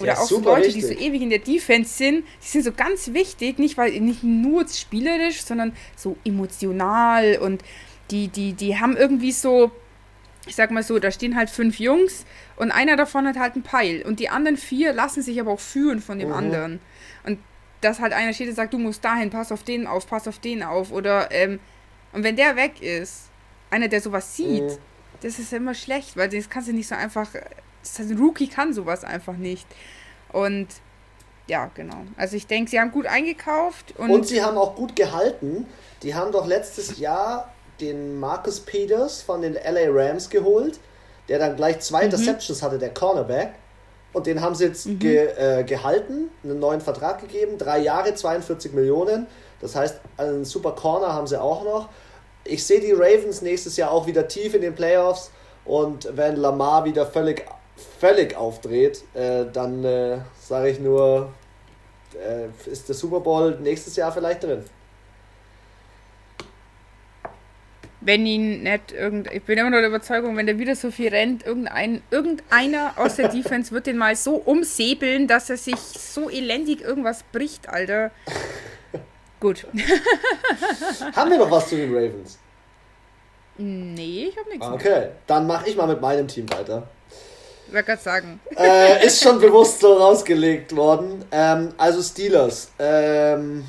oder 0.00 0.20
auch 0.20 0.30
Leute, 0.30 0.66
wichtig. 0.66 0.74
die 0.74 0.80
so 0.80 0.92
ewig 0.92 1.22
in 1.22 1.30
der 1.30 1.38
Defense 1.38 1.94
sind, 1.94 2.26
die 2.42 2.48
sind 2.48 2.64
so 2.64 2.72
ganz 2.72 3.12
wichtig, 3.12 3.58
nicht 3.58 3.76
weil 3.76 4.00
nicht 4.00 4.24
nur 4.24 4.66
spielerisch, 4.68 5.42
sondern 5.42 5.72
so 5.96 6.16
emotional 6.24 7.38
und 7.40 7.62
die, 8.10 8.28
die, 8.28 8.52
die 8.52 8.78
haben 8.78 8.96
irgendwie 8.96 9.32
so, 9.32 9.70
ich 10.46 10.56
sag 10.56 10.70
mal 10.70 10.82
so, 10.82 10.98
da 10.98 11.10
stehen 11.10 11.36
halt 11.36 11.48
fünf 11.48 11.78
Jungs 11.78 12.26
und 12.56 12.70
einer 12.70 12.96
davon 12.96 13.26
hat 13.26 13.38
halt 13.38 13.54
einen 13.54 13.62
Peil 13.62 14.02
und 14.02 14.20
die 14.20 14.28
anderen 14.28 14.56
vier 14.56 14.92
lassen 14.92 15.22
sich 15.22 15.40
aber 15.40 15.52
auch 15.52 15.60
führen 15.60 16.00
von 16.00 16.18
dem 16.18 16.28
mhm. 16.28 16.34
anderen. 16.34 16.80
Und 17.24 17.38
dass 17.84 18.00
halt 18.00 18.12
einer 18.12 18.32
steht 18.32 18.48
und 18.48 18.54
sagt, 18.54 18.72
du 18.72 18.78
musst 18.78 19.04
dahin, 19.04 19.30
pass 19.30 19.52
auf 19.52 19.62
den 19.62 19.86
auf, 19.86 20.06
pass 20.06 20.26
auf 20.26 20.38
den 20.38 20.62
auf 20.62 20.90
oder 20.90 21.30
ähm, 21.30 21.60
und 22.12 22.22
wenn 22.22 22.36
der 22.36 22.56
weg 22.56 22.80
ist, 22.80 23.24
einer, 23.70 23.88
der 23.88 24.00
sowas 24.00 24.36
sieht, 24.36 24.62
mhm. 24.62 24.78
das 25.20 25.38
ist 25.38 25.52
ja 25.52 25.58
immer 25.58 25.74
schlecht, 25.74 26.16
weil 26.16 26.28
das 26.28 26.48
kannst 26.48 26.68
du 26.68 26.72
nicht 26.72 26.88
so 26.88 26.94
einfach 26.94 27.28
das 27.84 27.98
heißt, 27.98 28.10
ein 28.10 28.18
Rookie 28.18 28.48
kann 28.48 28.72
sowas 28.72 29.04
einfach 29.04 29.36
nicht. 29.36 29.66
Und 30.32 30.68
ja, 31.46 31.70
genau. 31.74 32.02
Also 32.16 32.36
ich 32.36 32.46
denke, 32.46 32.70
sie 32.70 32.80
haben 32.80 32.90
gut 32.90 33.06
eingekauft. 33.06 33.94
Und, 33.98 34.10
und 34.10 34.26
sie 34.26 34.42
haben 34.42 34.56
auch 34.56 34.74
gut 34.74 34.96
gehalten. 34.96 35.66
Die 36.02 36.14
haben 36.14 36.32
doch 36.32 36.46
letztes 36.46 36.98
Jahr 36.98 37.52
den 37.80 38.18
Marcus 38.18 38.60
Peters 38.60 39.20
von 39.20 39.42
den 39.42 39.54
LA 39.54 39.90
Rams 39.90 40.30
geholt, 40.30 40.80
der 41.28 41.38
dann 41.38 41.56
gleich 41.56 41.80
zwei 41.80 41.98
mhm. 41.98 42.04
Interceptions 42.06 42.62
hatte, 42.62 42.78
der 42.78 42.94
Cornerback. 42.94 43.52
Und 44.14 44.26
den 44.26 44.40
haben 44.40 44.54
sie 44.54 44.64
jetzt 44.64 44.86
mhm. 44.86 44.98
ge, 44.98 45.26
äh, 45.36 45.64
gehalten, 45.64 46.30
einen 46.42 46.58
neuen 46.58 46.80
Vertrag 46.80 47.20
gegeben, 47.20 47.58
drei 47.58 47.80
Jahre, 47.80 48.14
42 48.14 48.72
Millionen. 48.72 49.26
Das 49.60 49.76
heißt, 49.76 50.00
einen 50.16 50.46
super 50.46 50.72
Corner 50.72 51.12
haben 51.12 51.26
sie 51.26 51.40
auch 51.40 51.64
noch. 51.64 51.90
Ich 52.44 52.64
sehe 52.64 52.80
die 52.80 52.92
Ravens 52.92 53.42
nächstes 53.42 53.76
Jahr 53.76 53.90
auch 53.90 54.06
wieder 54.06 54.26
tief 54.28 54.54
in 54.54 54.62
den 54.62 54.74
Playoffs. 54.74 55.30
Und 55.66 56.08
wenn 56.16 56.36
Lamar 56.36 56.84
wieder 56.84 57.06
völlig 57.06 57.44
völlig 57.98 58.36
aufdreht, 58.36 59.02
äh, 59.14 59.44
dann 59.52 59.84
äh, 59.84 60.18
sage 60.40 60.70
ich 60.70 60.80
nur, 60.80 61.32
äh, 62.14 62.70
ist 62.70 62.88
der 62.88 62.94
Super 62.94 63.20
Bowl 63.20 63.58
nächstes 63.60 63.96
Jahr 63.96 64.12
vielleicht 64.12 64.44
drin. 64.44 64.64
Wenn 68.04 68.26
ihn 68.26 68.62
nicht 68.62 68.92
irgend. 68.92 69.32
Ich 69.32 69.42
bin 69.44 69.58
immer 69.58 69.70
noch 69.70 69.78
der 69.78 69.88
Überzeugung, 69.88 70.36
wenn 70.36 70.46
der 70.46 70.58
wieder 70.58 70.76
so 70.76 70.90
viel 70.90 71.08
rennt, 71.08 71.46
irgendein, 71.46 72.02
irgendeiner 72.10 72.92
aus 72.96 73.16
der 73.16 73.28
Defense 73.32 73.72
wird 73.72 73.86
den 73.86 73.96
mal 73.96 74.14
so 74.14 74.34
umsäbeln, 74.36 75.26
dass 75.26 75.48
er 75.48 75.56
sich 75.56 75.76
so 75.76 76.28
elendig 76.28 76.82
irgendwas 76.82 77.22
bricht, 77.32 77.68
Alter. 77.68 78.10
Gut. 79.40 79.66
Haben 81.16 81.30
wir 81.30 81.38
noch 81.38 81.50
was 81.50 81.68
zu 81.68 81.76
den 81.76 81.94
Ravens? 81.94 82.38
Nee, 83.56 84.30
ich 84.30 84.36
habe 84.36 84.50
nichts. 84.50 84.66
Okay, 84.66 85.08
dann 85.26 85.46
mache 85.46 85.68
ich 85.68 85.76
mal 85.76 85.86
mit 85.86 86.00
meinem 86.00 86.26
Team 86.26 86.50
weiter. 86.50 86.88
Wer 87.68 87.82
kann 87.82 87.98
sagen? 87.98 88.40
Äh, 88.56 89.06
ist 89.06 89.22
schon 89.22 89.40
bewusst 89.40 89.80
so 89.80 89.94
rausgelegt 89.94 90.74
worden. 90.76 91.24
Ähm, 91.30 91.72
also 91.76 92.02
Steelers. 92.02 92.70
Ähm, 92.78 93.64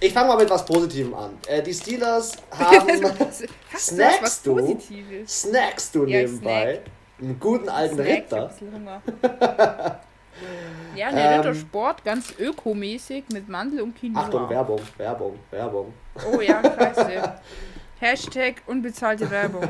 ich 0.00 0.12
fange 0.12 0.28
mal 0.28 0.36
mit 0.38 0.50
was 0.50 0.64
Positivem 0.64 1.14
an. 1.14 1.38
Äh, 1.46 1.62
die 1.62 1.74
Steelers 1.74 2.32
haben. 2.58 2.88
Snackst 3.76 4.46
du? 4.46 4.56
Positives? 4.56 5.42
Snackst 5.42 5.94
du 5.94 6.04
Ja, 6.06 6.18
nebenbei? 6.22 6.80
Einen 7.20 7.38
guten 7.38 7.68
alten 7.68 7.96
Snack, 7.96 8.06
Ritter. 8.08 8.50
ja, 10.96 11.08
eine 11.08 11.20
Ähm, 11.20 11.40
Rittersport, 11.40 12.02
ganz 12.04 12.32
ökomäßig 12.38 13.24
mit 13.32 13.48
Mandel 13.48 13.82
und 13.82 13.94
Quinoa. 13.98 14.22
Achtung, 14.22 14.48
Werbung, 14.48 14.80
Werbung, 14.96 15.38
Werbung. 15.50 15.92
Oh 16.32 16.40
ja, 16.40 16.62
scheiße. 16.62 17.34
Hashtag 17.98 18.62
unbezahlte 18.66 19.30
Werbung. 19.30 19.68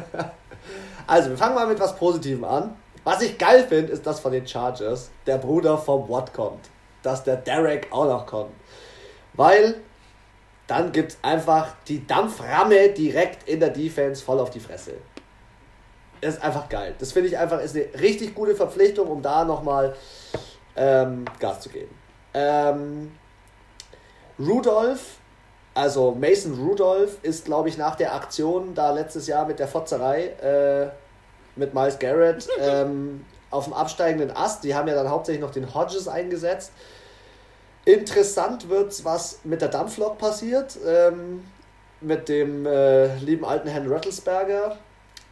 Also, 1.09 1.31
wir 1.31 1.37
fangen 1.37 1.57
mal 1.57 1.67
mit 1.67 1.81
was 1.81 1.97
Positivem 1.97 2.45
an. 2.45 2.77
Was 3.03 3.23
ich 3.23 3.37
geil 3.37 3.67
finde, 3.69 3.93
ist, 3.93 4.07
dass 4.07 4.21
von 4.21 4.31
den 4.31 4.47
Chargers 4.47 5.11
der 5.27 5.39
Bruder 5.39 5.77
vom 5.77 6.09
Watt 6.09 6.33
kommt. 6.33 6.69
Dass 7.03 7.25
der 7.25 7.37
Derek 7.37 7.89
auch 7.91 8.05
noch 8.05 8.27
kommt. 8.27 8.53
Weil 9.33 9.81
dann 10.71 10.93
gibt 10.93 11.13
es 11.13 11.19
einfach 11.23 11.75
die 11.89 12.07
Dampframme 12.07 12.91
direkt 12.91 13.49
in 13.49 13.59
der 13.59 13.71
Defense 13.71 14.25
voll 14.25 14.39
auf 14.39 14.51
die 14.51 14.61
Fresse. 14.61 14.93
Das 16.21 16.37
ist 16.37 16.45
einfach 16.45 16.69
geil. 16.69 16.95
Das 17.01 17.11
finde 17.11 17.29
ich 17.29 17.37
einfach 17.37 17.61
ist 17.61 17.75
eine 17.75 17.87
richtig 18.01 18.37
gute 18.37 18.55
Verpflichtung, 18.55 19.09
um 19.09 19.21
da 19.21 19.45
nochmal 19.45 19.97
ähm, 20.77 21.25
Gas 21.41 21.63
zu 21.63 21.71
geben. 21.71 21.93
Ähm, 22.35 23.11
Rudolph, 24.39 25.19
also 25.75 26.13
Mason 26.13 26.55
Rudolph, 26.55 27.19
ist, 27.23 27.47
glaube 27.47 27.69
ich, 27.69 27.77
nach 27.77 27.97
der 27.97 28.15
Aktion 28.15 28.73
da 28.73 28.93
letztes 28.93 29.27
Jahr 29.27 29.47
mit 29.47 29.59
der 29.59 29.67
Fotzerei 29.67 30.27
äh, 30.27 30.91
mit 31.57 31.75
Miles 31.75 31.99
Garrett 31.99 32.47
ähm, 32.61 33.25
auf 33.51 33.65
dem 33.65 33.73
absteigenden 33.73 34.31
Ast. 34.37 34.63
Die 34.63 34.77
haben 34.77 34.87
ja 34.87 34.95
dann 34.95 35.11
hauptsächlich 35.11 35.43
noch 35.43 35.51
den 35.51 35.75
Hodges 35.75 36.07
eingesetzt. 36.07 36.71
Interessant 37.85 38.69
wird's, 38.69 39.05
was 39.05 39.41
mit 39.45 39.63
der 39.63 39.69
Dampflok 39.69 40.19
passiert. 40.19 40.79
Ähm, 40.87 41.45
mit 42.01 42.29
dem 42.29 42.67
äh, 42.67 43.17
lieben 43.19 43.45
alten 43.45 43.69
Herrn 43.69 43.91
Rattlesberger. 43.91 44.79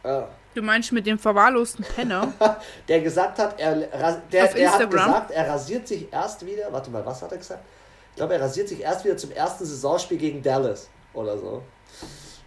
Äh, 0.03 0.21
Du 0.55 0.63
meinst 0.63 0.91
mit 0.91 1.05
dem 1.05 1.19
verwahrlosten 1.19 1.85
Penner? 1.85 2.33
der 2.87 3.01
gesagt 3.01 3.37
hat, 3.37 3.59
er, 3.59 3.75
der, 3.75 4.45
Auf 4.45 4.53
der 4.53 4.73
hat 4.73 4.89
gesagt, 4.89 5.31
er 5.31 5.47
rasiert 5.47 5.87
sich 5.87 6.11
erst 6.11 6.43
wieder. 6.45 6.71
Warte 6.71 6.89
mal, 6.89 7.05
was 7.05 7.21
hat 7.21 7.31
er 7.31 7.37
gesagt? 7.37 7.63
Ich 8.11 8.15
glaube, 8.15 8.33
er 8.33 8.41
rasiert 8.41 8.67
sich 8.67 8.81
erst 8.81 9.05
wieder 9.05 9.15
zum 9.15 9.31
ersten 9.31 9.63
Saisonspiel 9.63 10.17
gegen 10.17 10.41
Dallas 10.41 10.89
oder 11.13 11.37
so. 11.37 11.61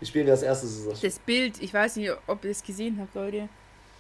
Die 0.01 0.07
spielen 0.07 0.27
ja 0.27 0.35
das 0.35 0.43
erste 0.43 0.67
Saisonspiel. 0.67 1.09
Das 1.11 1.19
Bild, 1.21 1.63
ich 1.63 1.73
weiß 1.73 1.97
nicht, 1.97 2.13
ob 2.27 2.45
ihr 2.45 2.51
es 2.51 2.63
gesehen 2.63 2.99
habt, 3.01 3.15
Leute. 3.15 3.49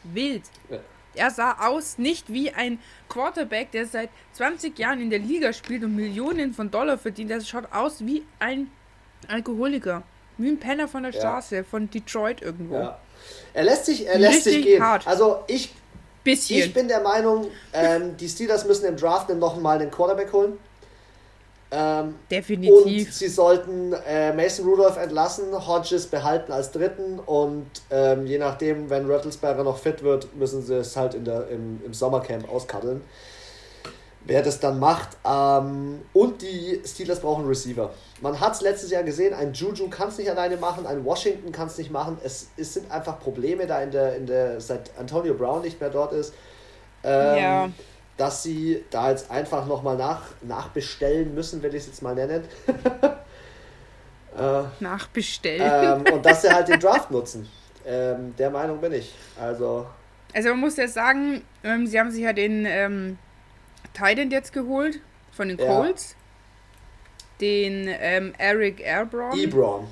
Wild. 0.02 0.42
Ja. 0.68 0.78
Er 1.14 1.30
sah 1.30 1.56
aus 1.68 1.98
nicht 1.98 2.32
wie 2.32 2.50
ein 2.52 2.78
Quarterback, 3.08 3.70
der 3.72 3.86
seit 3.86 4.10
20 4.34 4.78
Jahren 4.78 5.00
in 5.00 5.10
der 5.10 5.18
Liga 5.18 5.52
spielt 5.52 5.84
und 5.84 5.94
Millionen 5.94 6.54
von 6.54 6.70
Dollar 6.70 6.98
verdient. 6.98 7.30
Er 7.30 7.40
schaut 7.40 7.70
aus 7.72 8.04
wie 8.04 8.24
ein 8.38 8.70
Alkoholiker. 9.28 10.02
Wie 10.38 10.48
ein 10.48 10.58
Penner 10.58 10.88
von 10.88 11.02
der 11.02 11.12
Ja. 11.12 11.20
Straße, 11.20 11.64
von 11.64 11.90
Detroit 11.90 12.40
irgendwo. 12.42 12.76
Ja. 12.76 12.98
Er 13.54 13.64
lässt 13.64 13.86
sich, 13.86 14.06
er 14.06 14.18
lässt 14.18 14.44
sich 14.44 14.64
gehen. 14.64 14.82
hart. 14.82 15.06
Also 15.06 15.44
ich, 15.46 15.74
Bisschen. 16.24 16.58
ich 16.60 16.72
bin 16.74 16.88
der 16.88 17.00
Meinung, 17.00 17.48
ähm, 17.72 18.16
die 18.16 18.28
Steelers 18.28 18.64
müssen 18.64 18.86
im 18.86 18.96
Draft 18.96 19.28
noch 19.30 19.60
mal 19.60 19.78
einen 19.80 19.90
Quarterback 19.90 20.32
holen. 20.32 20.58
Ähm, 21.74 22.06
und 22.08 22.14
Definitiv. 22.30 23.14
sie 23.14 23.28
sollten 23.28 23.94
äh, 24.06 24.32
Mason 24.34 24.66
Rudolph 24.66 24.98
entlassen, 24.98 25.44
Hodges 25.66 26.06
behalten 26.06 26.52
als 26.52 26.70
dritten 26.70 27.18
und 27.18 27.66
ähm, 27.90 28.26
je 28.26 28.36
nachdem, 28.36 28.90
wenn 28.90 29.10
Rattlesberger 29.10 29.64
noch 29.64 29.78
fit 29.78 30.02
wird, 30.02 30.36
müssen 30.36 30.62
sie 30.62 30.76
es 30.76 30.96
halt 30.98 31.14
in 31.14 31.24
der, 31.24 31.48
im, 31.48 31.80
im 31.84 31.94
Sommercamp 31.94 32.52
auskaddeln. 32.52 33.00
Wer 34.24 34.42
das 34.42 34.60
dann 34.60 34.78
macht. 34.78 35.16
Ähm, 35.26 36.02
und 36.12 36.42
die 36.42 36.80
Steelers 36.86 37.20
brauchen 37.20 37.46
Receiver. 37.46 37.90
Man 38.20 38.38
hat 38.38 38.54
es 38.54 38.60
letztes 38.60 38.90
Jahr 38.90 39.02
gesehen, 39.02 39.32
ein 39.34 39.52
Juju 39.54 39.88
kann 39.88 40.08
es 40.10 40.18
nicht 40.18 40.30
alleine 40.30 40.58
machen, 40.58 40.86
ein 40.86 41.04
Washington 41.04 41.50
kann 41.52 41.68
es 41.68 41.78
nicht 41.78 41.90
machen. 41.90 42.18
Es, 42.22 42.48
es 42.56 42.74
sind 42.74 42.90
einfach 42.92 43.18
Probleme 43.18 43.66
da 43.66 43.80
in 43.82 43.90
der, 43.90 44.14
in 44.16 44.26
der, 44.26 44.60
seit 44.60 44.90
Antonio 44.98 45.34
Brown 45.34 45.62
nicht 45.62 45.80
mehr 45.80 45.90
dort 45.90 46.12
ist. 46.12 46.34
Ähm, 47.02 47.38
Ja. 47.38 47.70
Dass 48.16 48.42
sie 48.42 48.84
da 48.90 49.10
jetzt 49.10 49.30
einfach 49.30 49.66
nochmal 49.66 49.96
nach, 49.96 50.22
nachbestellen 50.42 51.34
müssen, 51.34 51.62
will 51.62 51.70
ich 51.74 51.82
es 51.82 51.86
jetzt 51.86 52.02
mal 52.02 52.14
nennen. 52.14 52.44
äh, 54.38 54.62
Nachbestellen. 54.80 56.04
ähm, 56.06 56.12
und 56.14 56.24
dass 56.26 56.42
sie 56.42 56.50
halt 56.52 56.68
den 56.68 56.80
Draft 56.80 57.10
nutzen. 57.10 57.48
Ähm, 57.86 58.34
der 58.36 58.50
Meinung 58.50 58.80
bin 58.80 58.92
ich. 58.92 59.12
Also, 59.40 59.86
Also 60.34 60.50
man 60.50 60.60
muss 60.60 60.76
ja 60.76 60.86
sagen, 60.88 61.42
ähm, 61.64 61.86
sie 61.86 61.98
haben 61.98 62.10
sich 62.10 62.22
ja 62.22 62.32
den 62.32 62.64
ähm, 62.66 63.18
Titan 63.92 64.30
jetzt 64.30 64.52
geholt 64.52 65.00
von 65.32 65.48
den 65.48 65.58
Ja. 65.58 65.66
Colts. 65.66 66.14
Den 67.40 67.88
ähm, 67.88 68.34
Eric 68.38 68.80
Airbron. 68.80 69.36
Ebron. 69.36 69.88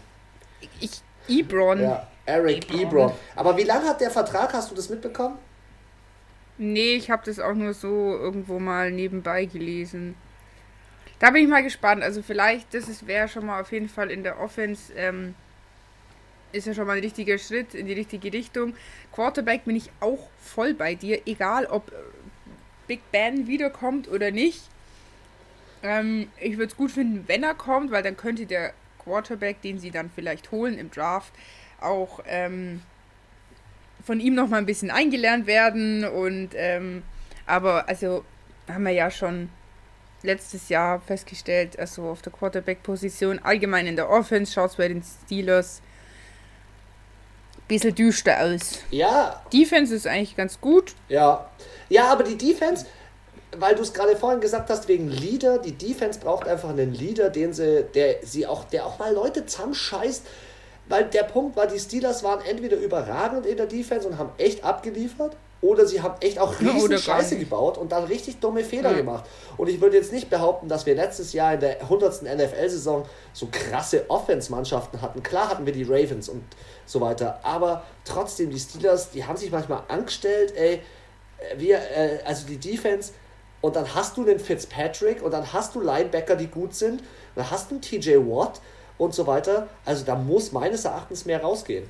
Ich, 0.79 1.01
Ebron. 1.27 1.83
Ja, 1.83 2.07
Eric 2.27 2.71
Ebron. 2.71 2.81
Ebron. 2.81 3.13
Aber 3.35 3.57
wie 3.57 3.65
lange 3.65 3.89
hat 3.89 4.01
der 4.01 4.11
Vertrag? 4.11 4.53
Hast 4.53 4.71
du 4.71 4.75
das 4.77 4.89
mitbekommen? 4.89 5.37
Nee, 6.63 6.97
ich 6.97 7.11
habe 7.11 7.23
das 7.25 7.41
auch 7.41 7.55
nur 7.55 7.73
so 7.73 7.89
irgendwo 8.19 8.59
mal 8.59 8.91
nebenbei 8.91 9.47
gelesen. 9.47 10.15
Da 11.19 11.31
bin 11.31 11.45
ich 11.45 11.49
mal 11.49 11.63
gespannt. 11.63 12.03
Also 12.03 12.21
vielleicht, 12.21 12.75
das 12.75 13.07
wäre 13.07 13.29
schon 13.29 13.47
mal 13.47 13.63
auf 13.63 13.73
jeden 13.73 13.89
Fall 13.89 14.11
in 14.11 14.23
der 14.23 14.39
Offense, 14.39 14.93
ähm, 14.95 15.35
ist 16.53 16.67
ja 16.67 16.75
schon 16.75 16.87
mal 16.87 16.99
ein 16.99 17.03
richtiger 17.03 17.39
Schritt 17.39 17.73
in 17.73 17.87
die 17.87 17.95
richtige 17.95 18.31
Richtung. 18.31 18.75
Quarterback 19.11 19.65
bin 19.65 19.75
ich 19.75 19.91
auch 20.01 20.29
voll 20.39 20.75
bei 20.75 20.95
dir, 20.95 21.23
egal 21.25 21.65
ob 21.65 21.89
äh, 21.93 21.95
Big 22.87 23.11
Ben 23.11 23.47
wiederkommt 23.47 24.07
oder 24.09 24.31
nicht. 24.31 24.61
Ähm, 25.83 26.29
ich 26.39 26.59
würde 26.59 26.73
es 26.73 26.77
gut 26.77 26.91
finden, 26.91 27.25
wenn 27.27 27.43
er 27.43 27.55
kommt, 27.55 27.91
weil 27.91 28.03
dann 28.03 28.19
könnte 28.19 28.45
der 28.45 28.75
Quarterback, 28.99 29.63
den 29.63 29.79
sie 29.79 29.91
dann 29.91 30.11
vielleicht 30.15 30.51
holen 30.51 30.77
im 30.77 30.91
Draft, 30.91 31.33
auch 31.81 32.21
ähm, 32.27 32.83
von 34.05 34.21
ihm 34.21 34.35
noch 34.35 34.49
mal 34.49 34.59
ein 34.59 34.67
bisschen 34.67 34.91
eingelernt 34.91 35.47
werden 35.47 36.05
und 36.05 36.51
ähm, 36.55 37.03
aber 37.47 37.89
also 37.89 38.25
haben 38.69 38.85
wir 38.85 38.93
ja 38.93 39.11
schon 39.11 39.49
letztes 40.23 40.69
Jahr 40.69 41.01
festgestellt, 41.01 41.79
also 41.79 42.05
auf 42.05 42.23
der 42.23 42.33
Quarterback-Position, 42.33 43.41
allgemein 43.43 43.87
in 43.87 43.97
der 43.97 44.11
Offense 44.11 44.53
schaut 44.53 44.71
es 44.71 44.77
bei 44.77 44.89
den 44.89 45.03
Steelers 45.03 45.81
ein 47.57 47.63
bisschen 47.69 47.95
düster 47.95 48.39
aus. 48.41 48.81
Ja, 48.91 49.43
Defense 49.53 49.95
ist 49.95 50.07
eigentlich 50.07 50.37
ganz 50.37 50.61
gut. 50.61 50.95
ja. 51.09 51.49
Ja, 51.91 52.05
aber 52.13 52.23
die 52.23 52.39
Defense, 52.39 52.87
weil 53.57 53.75
du 53.75 53.83
es 53.83 53.93
gerade 53.93 54.15
vorhin 54.15 54.41
gesagt 54.41 54.71
hast, 54.71 54.87
wegen 54.87 55.09
Leader, 55.09 55.59
die 55.59 55.73
Defense 55.73 56.21
braucht 56.21 56.47
einfach 56.47 56.69
einen 56.69 56.95
Leader, 56.95 57.31
den 57.31 57.53
sie, 57.53 57.85
der 57.95 58.25
sie 58.25 58.47
auch, 58.47 58.63
der 58.63 58.87
auch 58.87 59.01
mal 59.01 59.13
Leute 59.13 59.45
zusammenscheißt. 59.45 60.25
Weil 60.91 61.05
der 61.05 61.23
Punkt 61.23 61.57
war, 61.57 61.67
die 61.67 61.79
Steelers 61.79 62.23
waren 62.23 62.45
entweder 62.45 62.77
überragend 62.77 63.47
in 63.47 63.57
der 63.57 63.67
Defense 63.67 64.07
und 64.07 64.19
haben 64.19 64.31
echt 64.37 64.65
abgeliefert, 64.65 65.37
oder 65.63 65.87
sie 65.87 66.01
haben 66.03 66.15
echt 66.21 66.39
auch 66.39 66.59
riesen 66.61 66.99
Scheiße 66.99 67.37
gebaut 67.39 67.79
und 67.79 67.93
dann 67.93 68.05
richtig 68.05 68.41
dumme 68.41 68.65
Fehler 68.65 68.91
Ja. 68.91 68.97
gemacht. 68.97 69.25
Und 69.57 69.69
ich 69.69 69.81
würde 69.81 69.97
jetzt 69.97 70.13
nicht 70.13 70.29
behaupten, 70.31 70.69
dass 70.69 70.87
wir 70.87 70.95
letztes 70.95 71.33
Jahr 71.33 71.55
in 71.55 71.61
der 71.61 71.81
100. 71.83 72.23
NFL-Saison 72.23 73.05
so 73.33 73.49
krasse 73.53 74.05
Offense-Mannschaften 74.09 75.01
hatten. 75.01 75.23
Klar 75.23 75.49
hatten 75.51 75.65
wir 75.67 75.73
die 75.73 75.85
Ravens 75.85 76.29
und 76.29 76.43
so 76.87 77.01
weiter, 77.01 77.39
aber 77.45 77.85
trotzdem, 78.05 78.51
die 78.51 78.59
Steelers, 78.59 79.11
die 79.11 79.25
haben 79.25 79.37
sich 79.37 79.51
manchmal 79.53 79.83
angestellt, 79.89 80.55
ey, 80.57 80.81
wir, 81.57 81.77
äh, 81.77 82.19
also 82.25 82.47
die 82.47 82.59
Defense, 82.59 83.13
und 83.61 83.77
dann 83.77 83.95
hast 83.95 84.17
du 84.17 84.25
den 84.25 84.41
Fitzpatrick 84.41 85.23
und 85.23 85.31
dann 85.33 85.53
hast 85.53 85.75
du 85.75 85.81
Linebacker, 85.81 86.35
die 86.37 86.47
gut 86.47 86.75
sind, 86.75 87.03
dann 87.37 87.51
hast 87.51 87.71
du 87.71 87.75
einen 87.75 87.83
TJ 87.83 88.17
Watt 88.17 88.61
und 89.01 89.15
so 89.15 89.27
weiter. 89.27 89.67
Also 89.85 90.05
da 90.05 90.15
muss 90.15 90.53
meines 90.53 90.85
Erachtens 90.85 91.25
mehr 91.25 91.41
rausgehen. 91.41 91.85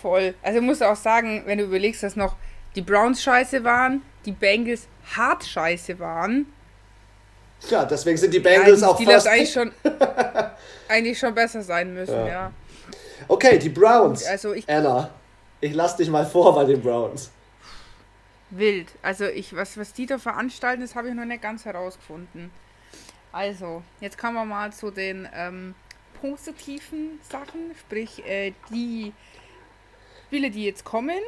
Voll. 0.00 0.34
Also 0.42 0.60
muss 0.60 0.82
auch 0.82 0.96
sagen, 0.96 1.42
wenn 1.46 1.58
du 1.58 1.64
überlegst, 1.64 2.02
dass 2.02 2.16
noch 2.16 2.36
die 2.74 2.82
Browns 2.82 3.22
scheiße 3.22 3.64
waren, 3.64 4.02
die 4.26 4.32
Bengals 4.32 4.86
hart 5.16 5.44
scheiße 5.44 5.98
waren. 5.98 6.46
Ja, 7.70 7.86
deswegen 7.86 8.18
sind 8.18 8.34
die 8.34 8.40
Bengals 8.40 8.82
ja, 8.82 8.88
die 8.88 8.92
auch 8.92 8.96
Steelers 8.96 9.24
first 9.24 9.26
eigentlich 9.28 9.52
schon, 9.52 9.72
eigentlich 10.88 11.18
schon 11.18 11.34
besser 11.34 11.62
sein 11.62 11.94
müssen, 11.94 12.14
Ja. 12.14 12.26
ja. 12.26 12.52
Okay, 13.28 13.58
die 13.58 13.70
Browns. 13.70 14.24
Also 14.26 14.52
ich 14.52 14.68
Anna, 14.68 15.08
ich 15.60 15.72
lass 15.72 15.96
dich 15.96 16.10
mal 16.10 16.26
vor 16.26 16.54
bei 16.54 16.64
den 16.64 16.82
Browns. 16.82 17.30
wild. 18.50 18.88
Also 19.02 19.24
ich, 19.24 19.56
was, 19.56 19.78
was 19.78 19.94
die 19.94 20.04
da 20.04 20.18
veranstalten, 20.18 20.82
das 20.82 20.94
habe 20.94 21.08
ich 21.08 21.14
noch 21.14 21.24
nicht 21.24 21.40
ganz 21.42 21.64
herausgefunden. 21.64 22.50
Also, 23.36 23.82
jetzt 24.00 24.16
kommen 24.16 24.32
wir 24.32 24.46
mal 24.46 24.72
zu 24.72 24.90
den 24.90 25.28
ähm, 25.34 25.74
positiven 26.22 27.20
Sachen, 27.28 27.74
sprich 27.78 28.24
äh, 28.26 28.54
die 28.70 29.12
Spiele, 30.26 30.50
die 30.50 30.64
jetzt 30.64 30.86
kommen. 30.86 31.20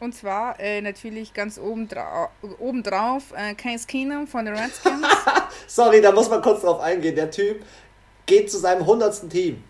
Und 0.00 0.14
zwar 0.14 0.58
äh, 0.58 0.80
natürlich 0.80 1.34
ganz 1.34 1.58
oben 1.58 1.86
drau 1.86 2.30
obendrauf 2.58 3.24
äh, 3.36 3.52
Case 3.56 3.86
Keenum 3.86 4.26
von 4.26 4.46
den 4.46 4.56
Redskins. 4.56 5.06
Sorry, 5.66 6.00
da 6.00 6.12
muss 6.12 6.30
man 6.30 6.40
kurz 6.40 6.62
drauf 6.62 6.80
eingehen. 6.80 7.14
Der 7.14 7.30
Typ 7.30 7.62
geht 8.24 8.50
zu 8.50 8.56
seinem 8.56 8.80
100. 8.80 9.28
Team. 9.28 9.62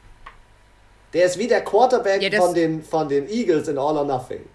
Der 1.13 1.25
ist 1.25 1.41
wie 1.41 1.49
der 1.49 1.65
Quarterback 1.65 2.23
Ja, 2.23 2.41
von, 2.41 2.55
den, 2.55 2.85
von 2.85 3.09
den 3.09 3.29
Eagles 3.29 3.67
in 3.67 3.79
All 3.79 3.97
or 3.97 4.05
Nothing. 4.05 4.49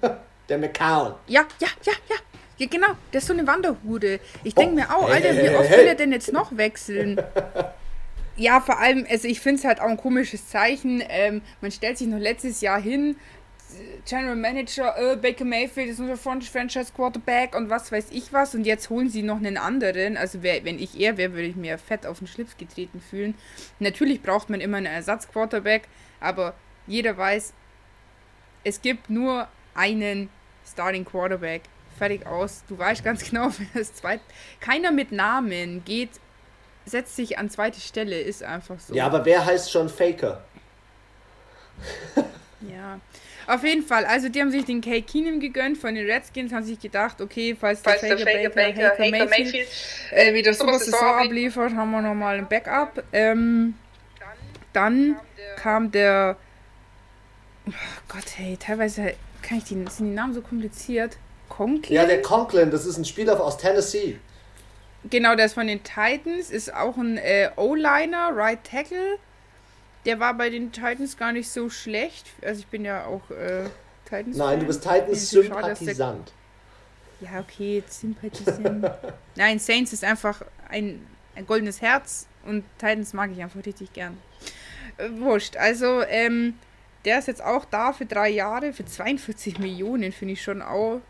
der 0.48 0.58
McCown. 0.58 1.16
ja, 1.26 1.44
ja, 1.58 1.68
ja, 1.82 1.92
ja. 2.08 2.16
Ja, 2.58 2.66
genau. 2.68 2.88
Der 3.12 3.18
ist 3.18 3.26
so 3.26 3.32
eine 3.32 3.46
Wanderhude. 3.46 4.20
Ich 4.44 4.54
denke 4.54 4.72
Oh, 4.72 4.76
mir 4.76 4.94
auch, 4.94 5.08
hey, 5.08 5.26
Alter, 5.26 5.42
wie 5.42 5.56
oft 5.56 5.68
hey, 5.68 5.78
will 5.78 5.86
er 5.86 5.94
denn 5.94 6.12
jetzt 6.12 6.32
noch 6.32 6.56
wechseln? 6.56 7.20
Ja, 8.34 8.62
vor 8.62 8.78
allem, 8.78 9.06
also 9.10 9.28
ich 9.28 9.40
finde 9.40 9.58
es 9.58 9.64
halt 9.66 9.78
auch 9.78 9.88
ein 9.88 9.98
komisches 9.98 10.48
Zeichen. 10.48 11.02
Ähm, 11.06 11.42
man 11.60 11.70
stellt 11.70 11.98
sich 11.98 12.08
noch 12.08 12.18
letztes 12.18 12.62
Jahr 12.62 12.80
hin, 12.80 13.16
General 14.06 14.36
Manager, 14.36 14.94
äh, 14.98 15.16
Baker 15.16 15.44
Mayfield 15.44 15.90
ist 15.90 16.00
unser 16.00 16.16
Franchise 16.16 16.92
Quarterback 16.94 17.54
und 17.54 17.70
was 17.70 17.92
weiß 17.92 18.06
ich 18.10 18.32
was 18.32 18.54
und 18.54 18.64
jetzt 18.64 18.90
holen 18.90 19.08
sie 19.08 19.22
noch 19.22 19.36
einen 19.36 19.56
anderen. 19.56 20.16
Also 20.16 20.42
wer, 20.42 20.64
wenn 20.64 20.78
ich 20.78 20.98
er 20.98 21.16
wäre, 21.16 21.32
würde 21.32 21.46
ich 21.48 21.56
mir 21.56 21.78
fett 21.78 22.06
auf 22.06 22.18
den 22.18 22.26
Schlips 22.26 22.56
getreten 22.56 23.00
fühlen. 23.00 23.34
Natürlich 23.78 24.22
braucht 24.22 24.50
man 24.50 24.60
immer 24.60 24.78
einen 24.78 24.86
Ersatz-Quarterback, 24.86 25.82
aber 26.20 26.54
jeder 26.86 27.16
weiß, 27.16 27.52
es 28.64 28.80
gibt 28.82 29.10
nur 29.10 29.48
einen 29.74 30.28
Starting 30.70 31.04
Quarterback. 31.04 31.62
Fertig 31.98 32.26
aus. 32.26 32.64
Du 32.68 32.78
weißt 32.78 33.04
ganz 33.04 33.24
genau, 33.30 33.50
wenn 33.58 33.68
das 33.74 33.94
zweite. 33.94 34.22
Keiner 34.60 34.90
mit 34.90 35.12
Namen 35.12 35.84
geht, 35.84 36.10
setzt 36.84 37.16
sich 37.16 37.38
an 37.38 37.50
zweite 37.50 37.80
Stelle, 37.80 38.20
ist 38.20 38.42
einfach 38.42 38.78
so. 38.78 38.94
Ja, 38.94 39.06
aber 39.06 39.24
wer 39.24 39.44
heißt 39.44 39.70
schon 39.70 39.88
Faker? 39.88 40.44
ja. 42.60 43.00
Auf 43.46 43.64
jeden 43.64 43.82
Fall, 43.82 44.04
also 44.04 44.28
die 44.28 44.40
haben 44.40 44.52
sich 44.52 44.64
den 44.64 44.80
Kay 44.80 45.02
Keenum 45.02 45.40
gegönnt 45.40 45.76
von 45.76 45.94
den 45.94 46.08
Redskins, 46.08 46.52
haben 46.52 46.64
sich 46.64 46.78
gedacht, 46.78 47.20
okay, 47.20 47.56
falls, 47.58 47.80
falls 47.82 48.00
der 48.00 48.18
Faker, 48.18 48.24
Baker, 48.24 48.50
Baker, 48.50 48.88
Baker 48.90 49.10
Mayfield, 49.10 49.30
Mayfield 49.30 49.68
äh, 50.12 50.34
wieder 50.34 50.54
super 50.54 50.78
Saison 50.78 51.18
abliefert, 51.18 51.74
haben 51.74 51.90
wir 51.90 52.02
nochmal 52.02 52.38
ein 52.38 52.48
Backup. 52.48 53.02
Ähm, 53.12 53.74
dann 54.72 55.16
kam 55.56 55.90
der, 55.90 56.36
oh 57.66 57.72
Gott, 58.08 58.24
hey, 58.36 58.56
teilweise 58.56 59.14
kann 59.42 59.58
ich 59.58 59.64
die, 59.64 59.74
sind 59.88 60.10
die 60.10 60.14
Namen 60.14 60.34
so 60.34 60.40
kompliziert. 60.40 61.16
Conklin? 61.52 61.94
Ja, 61.94 62.06
der 62.06 62.22
Conklin, 62.22 62.70
das 62.70 62.86
ist 62.86 62.96
ein 62.96 63.04
Spieler 63.04 63.38
aus 63.38 63.58
Tennessee. 63.58 64.18
Genau, 65.10 65.34
der 65.34 65.46
ist 65.46 65.54
von 65.54 65.66
den 65.66 65.82
Titans, 65.82 66.50
ist 66.50 66.72
auch 66.72 66.96
ein 66.96 67.18
äh, 67.18 67.50
O-Liner, 67.56 68.30
Right 68.34 68.64
Tackle. 68.64 69.18
Der 70.06 70.18
war 70.18 70.34
bei 70.34 70.48
den 70.48 70.72
Titans 70.72 71.16
gar 71.16 71.32
nicht 71.32 71.50
so 71.50 71.68
schlecht. 71.68 72.26
Also 72.42 72.60
ich 72.60 72.66
bin 72.68 72.84
ja 72.84 73.04
auch 73.04 73.30
äh, 73.30 73.64
Titans. 74.06 74.36
Nein, 74.36 74.60
du 74.60 74.66
bist 74.66 74.82
Titans-Sympathisant. 74.82 76.32
Ja, 77.20 77.40
okay, 77.40 77.82
Sympathisant. 77.86 78.90
Nein, 79.36 79.58
Saints 79.58 79.92
ist 79.92 80.04
einfach 80.04 80.42
ein, 80.70 81.06
ein 81.36 81.46
goldenes 81.46 81.82
Herz 81.82 82.26
und 82.46 82.64
Titans 82.78 83.12
mag 83.12 83.30
ich 83.30 83.42
einfach 83.42 83.64
richtig 83.64 83.92
gern. 83.92 84.16
Äh, 84.96 85.10
wurscht. 85.20 85.56
Also, 85.56 86.02
ähm, 86.02 86.54
der 87.04 87.18
ist 87.18 87.28
jetzt 87.28 87.42
auch 87.44 87.66
da 87.66 87.92
für 87.92 88.06
drei 88.06 88.30
Jahre, 88.30 88.72
für 88.72 88.86
42 88.86 89.58
Millionen, 89.58 90.12
finde 90.12 90.34
ich 90.34 90.42
schon 90.42 90.62
auch. 90.62 91.00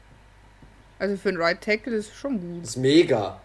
Also 1.03 1.17
für 1.17 1.31
einen 1.31 1.43
Right 1.43 1.61
Tackle 1.61 1.97
ist 1.97 2.15
schon 2.15 2.41
gut. 2.41 2.63
Das 2.63 2.71
ist 2.71 2.77
mega. 2.77 3.41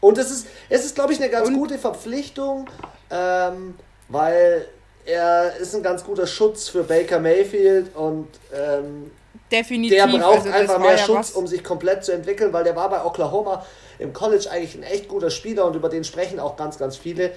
Und 0.00 0.16
es 0.16 0.30
ist, 0.30 0.46
es 0.68 0.84
ist 0.84 0.94
glaube 0.94 1.12
ich, 1.12 1.20
eine 1.20 1.28
ganz 1.28 1.48
und 1.48 1.54
gute 1.54 1.76
Verpflichtung, 1.76 2.70
ähm, 3.10 3.74
weil 4.06 4.68
er 5.04 5.56
ist 5.56 5.74
ein 5.74 5.82
ganz 5.82 6.04
guter 6.04 6.28
Schutz 6.28 6.68
für 6.68 6.84
Baker 6.84 7.18
Mayfield 7.18 7.96
und 7.96 8.28
ähm, 8.54 9.10
Definitiv. 9.50 9.98
der 9.98 10.06
braucht 10.06 10.46
also 10.46 10.50
einfach 10.50 10.78
mehr 10.78 10.92
ja 10.92 10.98
Schutz, 10.98 11.16
was. 11.16 11.32
um 11.32 11.48
sich 11.48 11.64
komplett 11.64 12.04
zu 12.04 12.12
entwickeln, 12.12 12.52
weil 12.52 12.62
der 12.62 12.76
war 12.76 12.88
bei 12.88 13.04
Oklahoma 13.04 13.66
im 13.98 14.12
College 14.12 14.48
eigentlich 14.48 14.76
ein 14.76 14.84
echt 14.84 15.08
guter 15.08 15.30
Spieler 15.30 15.66
und 15.66 15.74
über 15.74 15.88
den 15.88 16.04
sprechen 16.04 16.38
auch 16.38 16.56
ganz, 16.56 16.78
ganz 16.78 16.96
viele. 16.96 17.32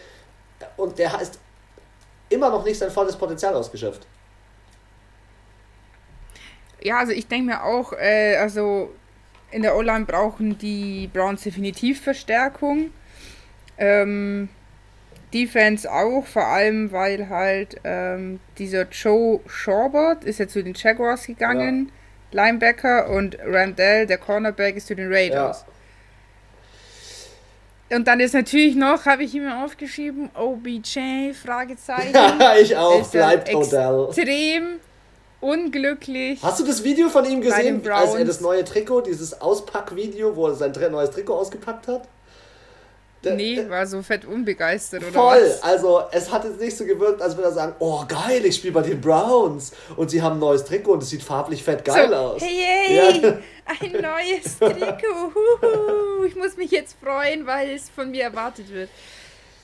Und 0.78 1.00
der 1.00 1.18
heißt 1.18 1.40
immer 2.30 2.52
noch 2.52 2.64
nicht 2.64 2.78
sein 2.78 2.92
volles 2.92 3.16
Potenzial 3.16 3.56
ausgeschöpft. 3.56 4.06
Ja, 6.80 7.00
also 7.00 7.12
ich 7.12 7.28
denke 7.28 7.48
mir 7.48 7.64
auch, 7.64 7.92
äh, 7.94 8.36
also 8.36 8.92
in 9.54 9.62
der 9.62 9.76
O-Line 9.76 10.06
brauchen 10.06 10.58
die 10.58 11.10
Browns 11.14 11.44
definitiv 11.44 12.02
Verstärkung. 12.02 12.92
Ähm, 13.78 14.50
Defense 15.34 15.92
auch, 15.92 16.26
vor 16.26 16.48
allem 16.48 16.92
weil 16.92 17.30
halt 17.30 17.78
ähm, 17.84 18.40
dieser 18.58 18.88
Joe 18.90 19.40
Shorbert 19.48 20.24
ist 20.24 20.40
ja 20.40 20.48
zu 20.48 20.64
den 20.64 20.74
Jaguars 20.76 21.26
gegangen, 21.26 21.92
ja. 22.32 22.46
Linebacker, 22.46 23.10
und 23.10 23.38
Randall, 23.44 24.06
der 24.06 24.18
Cornerback, 24.18 24.76
ist 24.76 24.88
zu 24.88 24.96
den 24.96 25.12
Raiders. 25.12 25.66
Ja. 25.68 25.74
Und 27.98 28.08
dann 28.08 28.20
ist 28.20 28.34
natürlich 28.34 28.76
noch, 28.76 29.06
habe 29.06 29.24
ich 29.24 29.34
mir 29.34 29.64
aufgeschrieben, 29.64 30.30
OBJ, 30.34 31.34
Fragezeichen. 31.34 32.14
Ja, 32.14 32.56
ich 32.62 32.76
auch, 32.76 33.08
bleibt 33.10 33.54
Odell. 33.54 34.08
Extrem 34.08 34.80
unglücklich. 35.44 36.40
Hast 36.42 36.60
du 36.60 36.66
das 36.66 36.84
Video 36.84 37.10
von 37.10 37.26
ihm 37.26 37.42
gesehen, 37.42 37.88
als 37.92 38.16
er 38.16 38.26
das 38.26 38.42
neue 38.42 38.64
Trikot, 38.64 39.02
dieses 39.02 39.42
Auspackvideo, 39.42 40.36
wo 40.36 40.48
er 40.48 40.56
sein 40.56 40.74
neues 40.92 41.12
Trikot 41.12 41.36
ausgepackt 41.36 41.88
hat? 41.88 42.08
Der, 43.24 43.36
nee, 43.36 43.70
war 43.70 43.88
so 43.88 44.02
fett 44.02 44.26
unbegeistert, 44.26 45.02
oder 45.02 45.14
Voll, 45.14 45.52
also 45.62 46.04
es 46.12 46.30
hat 46.30 46.44
jetzt 46.44 46.60
nicht 46.60 46.76
so 46.76 46.84
gewirkt, 46.84 47.22
als 47.22 47.38
würde 47.38 47.50
er 47.50 47.54
sagen, 47.54 47.74
oh 47.80 48.04
geil, 48.06 48.46
ich 48.46 48.58
spiele 48.58 48.74
bei 48.74 48.82
den 48.82 49.00
Browns 49.00 49.72
und 49.96 50.10
sie 50.10 50.22
haben 50.22 50.36
ein 50.36 50.40
neues 50.40 50.66
Trikot 50.66 50.94
und 50.94 51.04
es 51.04 51.10
sieht 51.10 51.24
farblich 51.24 51.64
fett 51.64 51.86
geil 51.86 52.10
so, 52.10 52.16
aus. 52.16 52.42
Hey, 52.42 52.60
hey, 52.86 53.22
ja. 53.22 53.30
ein 53.80 53.92
neues 53.94 54.60
Trikot, 54.60 55.34
Huhu. 55.34 56.26
ich 56.26 56.36
muss 56.36 56.58
mich 56.58 56.72
jetzt 56.72 56.98
freuen, 57.02 57.48
weil 57.48 57.70
es 57.70 57.90
von 57.90 58.12
mir 58.12 58.24
erwartet 58.24 58.70
wird. 58.74 58.90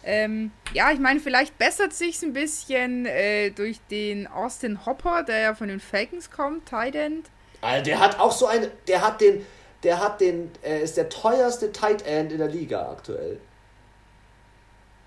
Ähm, 0.03 0.51
ja, 0.73 0.91
ich 0.91 0.99
meine, 0.99 1.19
vielleicht 1.19 1.57
bessert 1.57 1.93
sich 1.93 2.21
ein 2.23 2.33
bisschen 2.33 3.05
äh, 3.05 3.51
durch 3.51 3.79
den 3.91 4.27
Austin 4.27 4.85
Hopper, 4.85 5.23
der 5.23 5.39
ja 5.39 5.55
von 5.55 5.67
den 5.67 5.79
Falcons 5.79 6.31
kommt, 6.31 6.67
Tight 6.67 6.95
End. 6.95 7.29
Also 7.61 7.83
der 7.83 7.99
hat 7.99 8.19
auch 8.19 8.31
so 8.31 8.47
eine, 8.47 8.71
der 8.87 9.01
hat 9.05 9.19
den, 9.19 9.45
der 9.83 9.99
hat 9.99 10.21
den, 10.21 10.51
äh, 10.63 10.81
ist 10.81 10.97
der 10.97 11.09
teuerste 11.09 11.71
Tight 11.71 12.05
End 12.05 12.31
in 12.31 12.37
der 12.37 12.47
Liga 12.47 12.89
aktuell. 12.89 13.39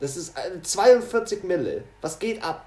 Das 0.00 0.16
ist 0.16 0.34
42 0.62 1.44
Mille. 1.44 1.84
Was 2.00 2.18
geht 2.18 2.42
ab? 2.42 2.66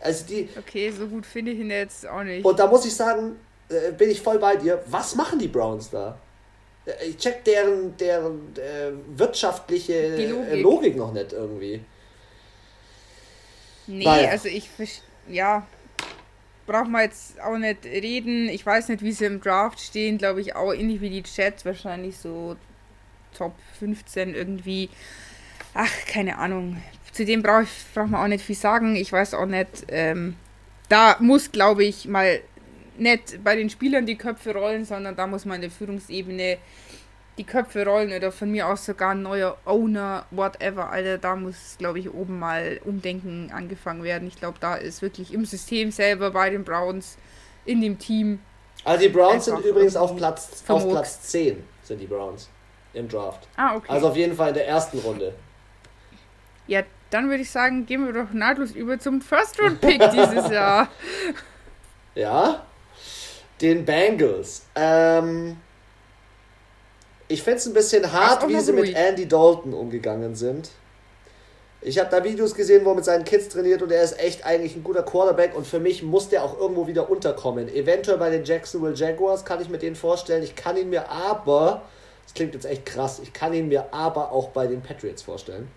Also 0.00 0.26
die. 0.26 0.48
Okay, 0.58 0.90
so 0.90 1.06
gut 1.06 1.24
finde 1.24 1.52
ich 1.52 1.60
ihn 1.60 1.70
jetzt 1.70 2.06
auch 2.06 2.22
nicht. 2.22 2.44
Und 2.44 2.58
da 2.58 2.66
muss 2.66 2.84
ich 2.84 2.94
sagen, 2.94 3.38
äh, 3.68 3.92
bin 3.92 4.10
ich 4.10 4.20
voll 4.20 4.38
bei 4.38 4.56
dir. 4.56 4.82
Was 4.86 5.14
machen 5.14 5.38
die 5.38 5.48
Browns 5.48 5.90
da? 5.90 6.18
Äh, 6.88 7.08
ich 7.08 7.16
check 7.18 7.44
deren, 7.44 7.96
deren 7.96 8.56
äh, 8.56 8.92
wirtschaftliche 9.16 10.16
Logik. 10.28 10.62
Logik. 10.62 10.96
noch 10.96 11.12
nicht 11.12 11.32
irgendwie. 11.32 11.80
Nee, 13.86 14.04
naja. 14.04 14.30
also 14.30 14.48
ich 14.48 14.68
ja, 15.28 15.66
braucht 16.66 16.88
man 16.88 17.02
jetzt 17.02 17.40
auch 17.40 17.56
nicht 17.56 17.84
reden. 17.84 18.48
Ich 18.48 18.64
weiß 18.64 18.88
nicht, 18.88 19.02
wie 19.02 19.12
sie 19.12 19.24
im 19.24 19.40
Draft 19.40 19.80
stehen, 19.80 20.18
glaube 20.18 20.40
ich 20.40 20.54
auch 20.54 20.72
ähnlich 20.72 21.00
wie 21.00 21.10
die 21.10 21.22
Chats, 21.22 21.64
wahrscheinlich 21.64 22.18
so 22.18 22.56
Top 23.36 23.54
15 23.78 24.34
irgendwie. 24.34 24.90
Ach, 25.74 25.90
keine 26.06 26.38
Ahnung. 26.38 26.82
Zu 27.12 27.24
dem 27.24 27.42
braucht 27.42 27.68
brauch 27.94 28.06
man 28.06 28.22
auch 28.22 28.28
nicht 28.28 28.44
viel 28.44 28.56
sagen. 28.56 28.96
Ich 28.96 29.12
weiß 29.12 29.34
auch 29.34 29.46
nicht. 29.46 29.86
Ähm, 29.88 30.36
da 30.88 31.16
muss, 31.20 31.52
glaube 31.52 31.84
ich, 31.84 32.06
mal 32.06 32.40
nicht 32.98 33.42
bei 33.42 33.56
den 33.56 33.70
Spielern 33.70 34.06
die 34.06 34.16
Köpfe 34.16 34.54
rollen, 34.54 34.84
sondern 34.84 35.16
da 35.16 35.26
muss 35.26 35.44
man 35.44 35.56
in 35.56 35.62
der 35.62 35.70
Führungsebene 35.70 36.58
die 37.38 37.44
Köpfe 37.44 37.86
rollen 37.86 38.12
oder 38.12 38.32
von 38.32 38.50
mir 38.50 38.66
aus 38.66 38.84
sogar 38.84 39.12
ein 39.12 39.22
neuer 39.22 39.56
Owner, 39.64 40.26
whatever, 40.32 40.90
Alter, 40.90 41.18
da 41.18 41.36
muss, 41.36 41.76
glaube 41.78 42.00
ich, 42.00 42.12
oben 42.12 42.38
mal 42.38 42.80
Umdenken 42.84 43.50
angefangen 43.54 44.02
werden. 44.02 44.26
Ich 44.26 44.36
glaube, 44.36 44.58
da 44.60 44.74
ist 44.74 45.02
wirklich 45.02 45.32
im 45.32 45.44
System 45.44 45.92
selber 45.92 46.32
bei 46.32 46.50
den 46.50 46.64
Browns, 46.64 47.16
in 47.64 47.80
dem 47.80 47.98
Team. 47.98 48.40
Also 48.84 49.02
die 49.02 49.08
Browns 49.08 49.44
sind 49.44 49.64
übrigens 49.64 49.96
auf 49.96 50.16
Platz, 50.16 50.64
auf 50.66 50.88
Platz 50.88 51.22
10, 51.22 51.62
sind 51.82 52.00
die 52.00 52.06
Browns 52.06 52.48
im 52.92 53.08
Draft. 53.08 53.46
Ah, 53.56 53.76
okay. 53.76 53.86
Also 53.88 54.08
auf 54.08 54.16
jeden 54.16 54.34
Fall 54.34 54.48
in 54.48 54.54
der 54.54 54.66
ersten 54.66 54.98
Runde. 54.98 55.34
Ja, 56.66 56.82
dann 57.10 57.28
würde 57.28 57.42
ich 57.42 57.50
sagen, 57.50 57.86
gehen 57.86 58.04
wir 58.04 58.12
doch 58.12 58.32
nahtlos 58.32 58.72
über 58.72 58.98
zum 58.98 59.20
First-Round-Pick 59.20 60.10
dieses 60.10 60.50
Jahr. 60.50 60.88
Ja, 62.14 62.66
den 63.60 63.84
Bengals. 63.84 64.62
Ähm, 64.74 65.56
ich 67.28 67.42
finde 67.42 67.58
es 67.58 67.66
ein 67.66 67.74
bisschen 67.74 68.12
hart, 68.12 68.48
wie 68.48 68.58
sie 68.60 68.72
mit 68.72 68.94
Andy 68.94 69.26
Dalton 69.26 69.74
umgegangen 69.74 70.34
sind. 70.34 70.70
Ich 71.80 71.98
habe 71.98 72.10
da 72.10 72.24
Videos 72.24 72.54
gesehen, 72.54 72.84
wo 72.84 72.90
er 72.90 72.96
mit 72.96 73.04
seinen 73.04 73.24
Kids 73.24 73.48
trainiert 73.50 73.82
und 73.82 73.92
er 73.92 74.02
ist 74.02 74.18
echt 74.18 74.44
eigentlich 74.44 74.74
ein 74.74 74.82
guter 74.82 75.04
Quarterback 75.04 75.54
und 75.56 75.64
für 75.64 75.78
mich 75.78 76.02
muss 76.02 76.28
der 76.28 76.42
auch 76.42 76.58
irgendwo 76.58 76.88
wieder 76.88 77.08
unterkommen. 77.08 77.68
Eventuell 77.72 78.18
bei 78.18 78.30
den 78.30 78.44
Jacksonville 78.44 78.94
Jaguars 78.94 79.44
kann 79.44 79.60
ich 79.60 79.68
mir 79.68 79.78
den 79.78 79.94
vorstellen. 79.94 80.42
Ich 80.42 80.56
kann 80.56 80.76
ihn 80.76 80.90
mir 80.90 81.08
aber, 81.08 81.82
das 82.24 82.34
klingt 82.34 82.54
jetzt 82.54 82.66
echt 82.66 82.84
krass, 82.84 83.20
ich 83.22 83.32
kann 83.32 83.54
ihn 83.54 83.68
mir 83.68 83.94
aber 83.94 84.32
auch 84.32 84.48
bei 84.48 84.66
den 84.66 84.82
Patriots 84.82 85.22
vorstellen. 85.22 85.68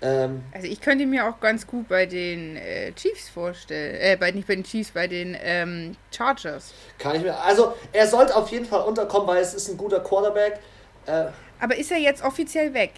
Ähm, 0.00 0.42
also 0.52 0.66
ich 0.66 0.80
könnte 0.80 1.06
mir 1.06 1.28
auch 1.28 1.40
ganz 1.40 1.66
gut 1.66 1.88
bei 1.88 2.06
den 2.06 2.56
äh, 2.56 2.92
Chiefs 2.92 3.28
vorstellen, 3.28 3.96
äh, 4.00 4.16
bei, 4.18 4.30
nicht 4.30 4.46
bei 4.46 4.54
den 4.54 4.64
Chiefs, 4.64 4.92
bei 4.92 5.08
den 5.08 5.36
ähm, 5.42 5.96
Chargers. 6.14 6.72
Kann 6.98 7.16
ich 7.16 7.22
mir, 7.22 7.36
also 7.36 7.74
er 7.92 8.06
sollte 8.06 8.36
auf 8.36 8.48
jeden 8.50 8.64
Fall 8.64 8.82
unterkommen, 8.82 9.26
weil 9.26 9.42
es 9.42 9.54
ist 9.54 9.68
ein 9.68 9.76
guter 9.76 10.00
Quarterback. 10.00 10.60
Äh, 11.06 11.26
Aber 11.58 11.76
ist 11.76 11.90
er 11.90 11.98
jetzt 11.98 12.22
offiziell 12.22 12.72
weg? 12.74 12.92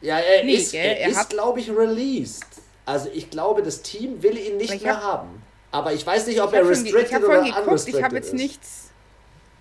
Ja, 0.00 0.18
er 0.18 0.44
nee, 0.44 0.54
ist, 0.54 0.74
er, 0.74 1.00
er 1.00 1.08
ist 1.08 1.30
glaube 1.30 1.60
ich, 1.60 1.70
released. 1.70 2.46
Also 2.84 3.08
ich 3.12 3.30
glaube, 3.30 3.62
das 3.62 3.82
Team 3.82 4.20
will 4.22 4.36
ihn 4.36 4.56
nicht 4.56 4.82
mehr 4.82 4.96
hab, 4.96 5.02
haben. 5.02 5.42
Aber 5.70 5.92
ich 5.92 6.04
weiß 6.04 6.26
nicht, 6.26 6.40
ob 6.40 6.52
er 6.52 6.68
restricted 6.68 7.22
oder 7.22 7.42
geguckt, 7.42 7.66
unrestricted 7.66 7.98
Ich 8.00 8.04
habe 8.04 8.16
jetzt 8.16 8.34
nichts 8.34 8.90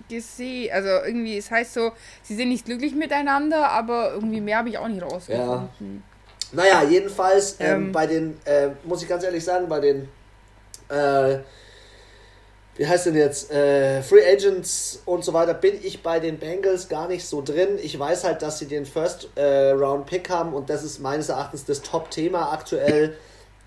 gesehen. 0.10 0.72
Also 0.74 0.88
irgendwie, 0.88 1.38
es 1.38 1.52
heißt 1.52 1.74
so, 1.76 1.92
sie 2.24 2.36
sind 2.36 2.50
nicht 2.50 2.66
glücklich 2.66 2.96
miteinander, 2.96 3.70
aber 3.70 4.14
irgendwie 4.14 4.42
mehr 4.42 4.58
habe 4.58 4.70
ich 4.70 4.78
auch 4.80 4.88
nicht 4.88 5.04
rausgefunden. 5.04 5.70
Ja. 5.80 5.86
Naja, 6.52 6.84
jedenfalls 6.84 7.58
ähm, 7.60 7.86
ähm, 7.86 7.92
bei 7.92 8.08
den, 8.08 8.38
äh, 8.46 8.70
muss 8.84 9.04
ich 9.04 9.10
ganz 9.10 9.24
ehrlich 9.24 9.44
sagen, 9.44 9.68
bei 9.68 9.80
den, 9.80 10.10
äh, 10.90 11.40
wie 12.76 12.88
heißt 12.88 13.08
denn 13.08 13.16
jetzt, 13.16 13.52
äh, 13.52 14.02
Free 14.02 14.26
Agents 14.26 15.02
und 15.06 15.24
so 15.24 15.34
weiter, 15.34 15.54
bin 15.54 15.76
ich 15.84 16.02
bei 16.02 16.20
den 16.20 16.40
Bengals 16.40 16.90
gar 16.90 17.08
nicht 17.08 17.28
so 17.28 17.42
drin. 17.42 17.78
Ich 17.82 18.00
weiß 18.00 18.24
halt, 18.24 18.42
dass 18.42 18.58
sie 18.58 18.66
den 18.66 18.86
First 18.86 19.30
äh, 19.36 19.72
Round 19.72 20.08
Pick 20.08 20.30
haben 20.30 20.54
und 20.54 20.70
das 20.70 20.84
ist 20.84 21.00
meines 21.00 21.30
Erachtens 21.30 21.66
das 21.66 21.82
Top-Thema 21.82 22.52
aktuell, 22.52 23.16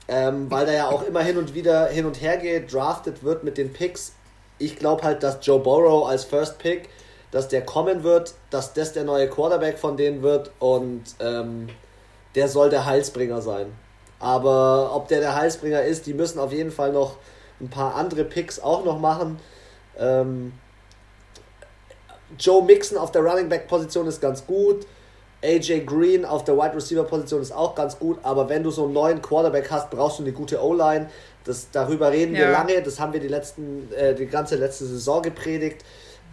ähm, 0.08 0.50
weil 0.50 0.66
da 0.66 0.72
ja 0.72 0.88
auch 0.88 1.06
immer 1.06 1.22
hin 1.22 1.36
und 1.36 1.54
wieder 1.54 1.86
hin 1.86 2.06
und 2.06 2.20
her 2.20 2.38
gedraftet 2.38 3.22
wird 3.22 3.44
mit 3.44 3.58
den 3.58 3.72
Picks. 3.72 4.12
Ich 4.58 4.76
glaube 4.76 5.02
halt, 5.02 5.22
dass 5.22 5.38
Joe 5.42 5.60
Burrow 5.60 6.08
als 6.08 6.24
First 6.24 6.58
Pick, 6.58 6.88
dass 7.30 7.48
der 7.48 7.62
kommen 7.62 8.02
wird, 8.02 8.34
dass 8.50 8.72
das 8.72 8.92
der 8.92 9.04
neue 9.04 9.28
Quarterback 9.28 9.78
von 9.78 9.96
denen 9.96 10.22
wird 10.22 10.50
und 10.58 11.02
ähm, 11.20 11.68
der 12.34 12.48
soll 12.48 12.70
der 12.70 12.86
Heilsbringer 12.86 13.42
sein. 13.42 13.66
Aber 14.18 14.94
ob 14.94 15.08
der 15.08 15.20
der 15.20 15.34
Heilsbringer 15.34 15.82
ist, 15.82 16.06
die 16.06 16.14
müssen 16.14 16.38
auf 16.38 16.52
jeden 16.52 16.70
Fall 16.70 16.92
noch 16.92 17.16
ein 17.60 17.68
paar 17.68 17.94
andere 17.96 18.24
Picks 18.24 18.60
auch 18.60 18.84
noch 18.84 18.98
machen. 18.98 19.38
Ähm, 19.98 20.52
Joe 22.38 22.64
Mixon 22.64 22.98
auf 22.98 23.10
der 23.12 23.22
Running 23.22 23.48
Back 23.48 23.68
Position 23.68 24.06
ist 24.06 24.20
ganz 24.20 24.46
gut. 24.46 24.86
AJ 25.44 25.84
Green 25.86 26.24
auf 26.24 26.44
der 26.44 26.56
Wide 26.56 26.76
Receiver 26.76 27.02
Position 27.02 27.42
ist 27.42 27.52
auch 27.52 27.74
ganz 27.74 27.98
gut, 27.98 28.18
aber 28.22 28.48
wenn 28.48 28.62
du 28.62 28.70
so 28.70 28.84
einen 28.84 28.92
neuen 28.92 29.20
Quarterback 29.20 29.70
hast, 29.70 29.90
brauchst 29.90 30.20
du 30.20 30.22
eine 30.22 30.32
gute 30.32 30.62
O-Line. 30.62 31.10
Das, 31.44 31.66
darüber 31.72 32.12
reden 32.12 32.34
ja. 32.34 32.42
wir 32.42 32.50
lange, 32.52 32.80
das 32.82 33.00
haben 33.00 33.12
wir 33.12 33.18
die, 33.18 33.28
letzten, 33.28 33.92
äh, 33.92 34.14
die 34.14 34.26
ganze 34.26 34.54
letzte 34.54 34.86
Saison 34.86 35.20
gepredigt. 35.20 35.84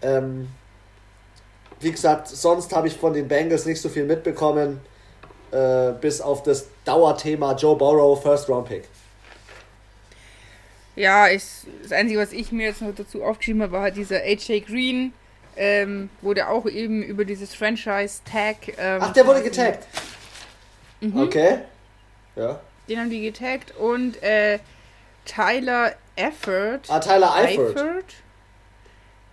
Ähm, 0.03 0.49
wie 1.79 1.91
gesagt, 1.91 2.27
sonst 2.27 2.75
habe 2.75 2.87
ich 2.87 2.95
von 2.95 3.13
den 3.13 3.27
Bengals 3.27 3.65
nicht 3.65 3.81
so 3.81 3.89
viel 3.89 4.05
mitbekommen. 4.05 4.79
Äh, 5.51 5.93
bis 5.99 6.21
auf 6.21 6.43
das 6.43 6.67
Dauerthema 6.85 7.53
Joe 7.55 7.75
Burrow 7.75 8.21
First 8.21 8.49
Round 8.49 8.67
Pick. 8.67 8.83
Ja, 10.95 11.27
ich, 11.29 11.43
das 11.83 11.91
Einzige, 11.91 12.19
was 12.19 12.33
ich 12.33 12.51
mir 12.51 12.67
jetzt 12.67 12.81
noch 12.81 12.93
dazu 12.93 13.23
aufgeschrieben 13.23 13.61
habe, 13.61 13.71
war 13.71 13.81
halt 13.83 13.95
dieser 13.95 14.17
AJ 14.17 14.61
Green, 14.61 15.13
ähm, 15.55 16.09
wurde 16.21 16.49
auch 16.49 16.65
eben 16.65 17.01
über 17.01 17.25
dieses 17.25 17.55
Franchise-Tag. 17.55 18.77
Ähm, 18.77 18.99
Ach, 19.01 19.13
der 19.13 19.25
wurde 19.25 19.41
getaggt. 19.41 19.87
Mhm. 20.99 21.21
Okay. 21.21 21.59
Ja. 22.35 22.59
Den 22.87 22.99
haben 22.99 23.09
die 23.09 23.21
getaggt 23.21 23.73
und 23.77 24.21
äh, 24.21 24.59
Tyler 25.25 25.93
Effort. 26.15 26.81
Ah, 26.89 26.99
Tyler 26.99 27.33
Eifert. 27.33 27.77
Eifert 27.77 28.15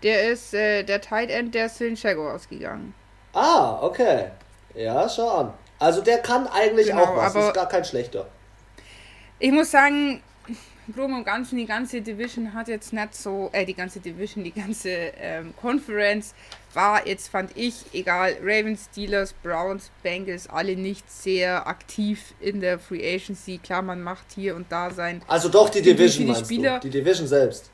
der 0.02 0.30
ist 0.30 0.54
äh, 0.54 0.82
der 0.84 1.00
Tight 1.00 1.30
End, 1.30 1.54
der 1.54 1.66
ist 1.66 1.78
zu 1.78 1.84
den 1.84 1.96
Jaguars 1.96 2.42
ausgegangen. 2.42 2.94
Ah, 3.32 3.78
okay. 3.82 4.30
Ja, 4.74 5.08
schau 5.08 5.28
an. 5.28 5.54
Also 5.79 6.01
der 6.01 6.18
kann 6.18 6.47
eigentlich 6.47 6.89
genau, 6.89 7.05
auch 7.05 7.16
was, 7.16 7.35
ist 7.35 7.55
gar 7.55 7.68
kein 7.68 7.85
schlechter. 7.85 8.27
Ich 9.39 9.53
muss 9.53 9.70
sagen, 9.70 10.22
Grob 10.95 11.11
und 11.11 11.24
Ganzen, 11.24 11.59
die 11.59 11.66
ganze 11.66 12.01
Division 12.01 12.55
hat 12.55 12.68
jetzt 12.68 12.93
nicht 12.93 13.14
so, 13.14 13.51
äh, 13.53 13.66
die 13.66 13.74
ganze 13.74 14.01
Division, 14.01 14.45
die 14.45 14.53
ganze 14.53 14.89
ähm, 14.91 15.53
Conference 15.61 16.33
war 16.74 17.07
jetzt, 17.07 17.29
fand 17.29 17.57
ich, 17.57 17.74
egal, 17.93 18.37
Ravens, 18.41 18.89
Steelers, 18.93 19.33
Browns, 19.43 19.91
Bengals, 20.03 20.49
alle 20.49 20.77
nicht 20.77 21.11
sehr 21.11 21.66
aktiv 21.66 22.35
in 22.41 22.61
der 22.61 22.79
Free 22.79 23.14
Agency. 23.14 23.59
Klar, 23.59 23.83
man 23.83 24.01
macht 24.03 24.27
hier 24.35 24.55
und 24.55 24.70
da 24.70 24.91
sein. 24.91 25.22
Also 25.27 25.49
doch 25.49 25.68
die 25.70 25.83
Division, 25.83 26.29
die 26.29 26.35
Spieler. 26.35 26.79
Du? 26.79 26.89
Die 26.89 26.99
Division 26.99 27.27
selbst. 27.27 27.70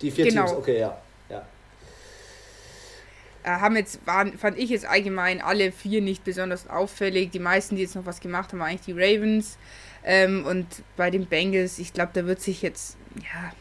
Die 0.00 0.10
vier 0.10 0.26
genau. 0.26 0.44
Teams, 0.44 0.58
okay, 0.58 0.80
ja. 0.80 0.98
Äh, 3.44 3.50
haben 3.50 3.76
jetzt, 3.76 4.06
waren, 4.06 4.36
fand 4.38 4.58
ich 4.58 4.70
jetzt 4.70 4.86
allgemein 4.86 5.40
alle 5.40 5.70
vier 5.70 6.00
nicht 6.00 6.24
besonders 6.24 6.68
auffällig. 6.68 7.30
Die 7.30 7.38
meisten, 7.38 7.76
die 7.76 7.82
jetzt 7.82 7.94
noch 7.94 8.06
was 8.06 8.20
gemacht 8.20 8.52
haben, 8.52 8.58
waren 8.58 8.70
eigentlich 8.70 8.86
die 8.86 8.92
Ravens. 8.92 9.58
Ähm, 10.04 10.44
und 10.46 10.66
bei 10.96 11.10
den 11.10 11.26
Bengals, 11.26 11.78
ich 11.78 11.92
glaube, 11.92 12.10
da 12.14 12.26
wird 12.26 12.40
sich 12.40 12.62
jetzt, 12.62 12.96
ja, 13.16 13.52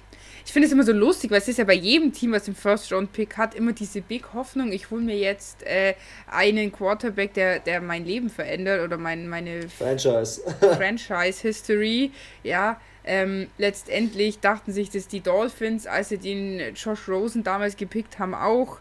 ich 0.45 0.51
finde 0.51 0.67
es 0.67 0.73
immer 0.73 0.83
so 0.83 0.91
lustig, 0.91 1.31
weil 1.31 1.37
es 1.37 1.47
ist 1.47 1.57
ja 1.57 1.63
bei 1.63 1.73
jedem 1.73 2.11
Team, 2.11 2.33
was 2.33 2.43
den 2.43 2.55
First-Round-Pick 2.55 3.37
hat, 3.37 3.55
immer 3.55 3.71
diese 3.71 4.01
Big 4.01 4.33
Hoffnung, 4.33 4.71
ich 4.73 4.91
hole 4.91 5.01
mir 5.01 5.17
jetzt 5.17 5.63
äh, 5.63 5.95
einen 6.29 6.71
Quarterback, 6.71 7.33
der, 7.33 7.59
der 7.59 7.79
mein 7.79 8.05
Leben 8.05 8.29
verändert 8.29 8.83
oder 8.83 8.97
mein, 8.97 9.27
meine 9.29 9.69
Franchise. 9.69 10.41
Franchise-History. 10.59 12.11
Ja, 12.43 12.79
ähm, 13.05 13.47
letztendlich 13.57 14.39
dachten 14.39 14.71
sich 14.71 14.89
das 14.89 15.07
die 15.07 15.21
Dolphins, 15.21 15.87
als 15.87 16.09
sie 16.09 16.17
den 16.17 16.73
Josh 16.75 17.07
Rosen 17.07 17.43
damals 17.43 17.77
gepickt 17.77 18.19
haben, 18.19 18.33
auch. 18.33 18.79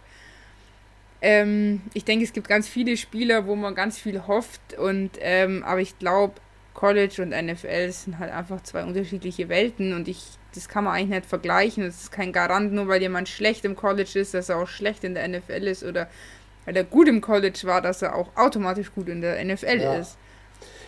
Ähm, 1.23 1.81
ich 1.95 2.05
denke, 2.05 2.25
es 2.25 2.33
gibt 2.33 2.49
ganz 2.49 2.69
viele 2.69 2.97
Spieler, 2.97 3.47
wo 3.47 3.55
man 3.55 3.75
ganz 3.75 3.99
viel 3.99 4.27
hofft. 4.27 4.77
Und 4.77 5.13
ähm, 5.21 5.63
aber 5.65 5.81
ich 5.81 5.99
glaube, 5.99 6.35
College 6.75 7.23
und 7.23 7.31
NFL 7.31 7.91
sind 7.93 8.19
halt 8.19 8.33
einfach 8.33 8.63
zwei 8.63 8.83
unterschiedliche 8.83 9.49
Welten 9.49 9.95
und 9.95 10.09
ich, 10.09 10.25
das 10.55 10.69
kann 10.69 10.85
man 10.85 10.95
eigentlich 10.95 11.21
nicht 11.21 11.27
vergleichen. 11.27 11.85
Das 11.85 12.03
ist 12.03 12.13
kein 12.13 12.33
Garant, 12.33 12.73
nur 12.73 12.89
weil 12.89 13.01
jemand 13.01 13.29
schlecht 13.29 13.65
im 13.65 13.77
College 13.77 14.19
ist, 14.19 14.35
dass 14.35 14.49
er 14.49 14.59
auch 14.59 14.69
schlecht 14.69 15.05
in 15.05 15.15
der 15.15 15.29
NFL 15.29 15.67
ist 15.69 15.85
oder 15.85 16.09
weil 16.65 16.77
er 16.77 16.85
gut 16.85 17.09
im 17.09 17.21
College 17.21 17.61
war, 17.65 17.83
dass 17.83 18.03
er 18.03 18.15
auch 18.15 18.29
automatisch 18.37 18.93
gut 18.93 19.09
in 19.09 19.21
der 19.21 19.45
NFL 19.45 19.81
ja. 19.81 19.95
ist. 19.95 20.17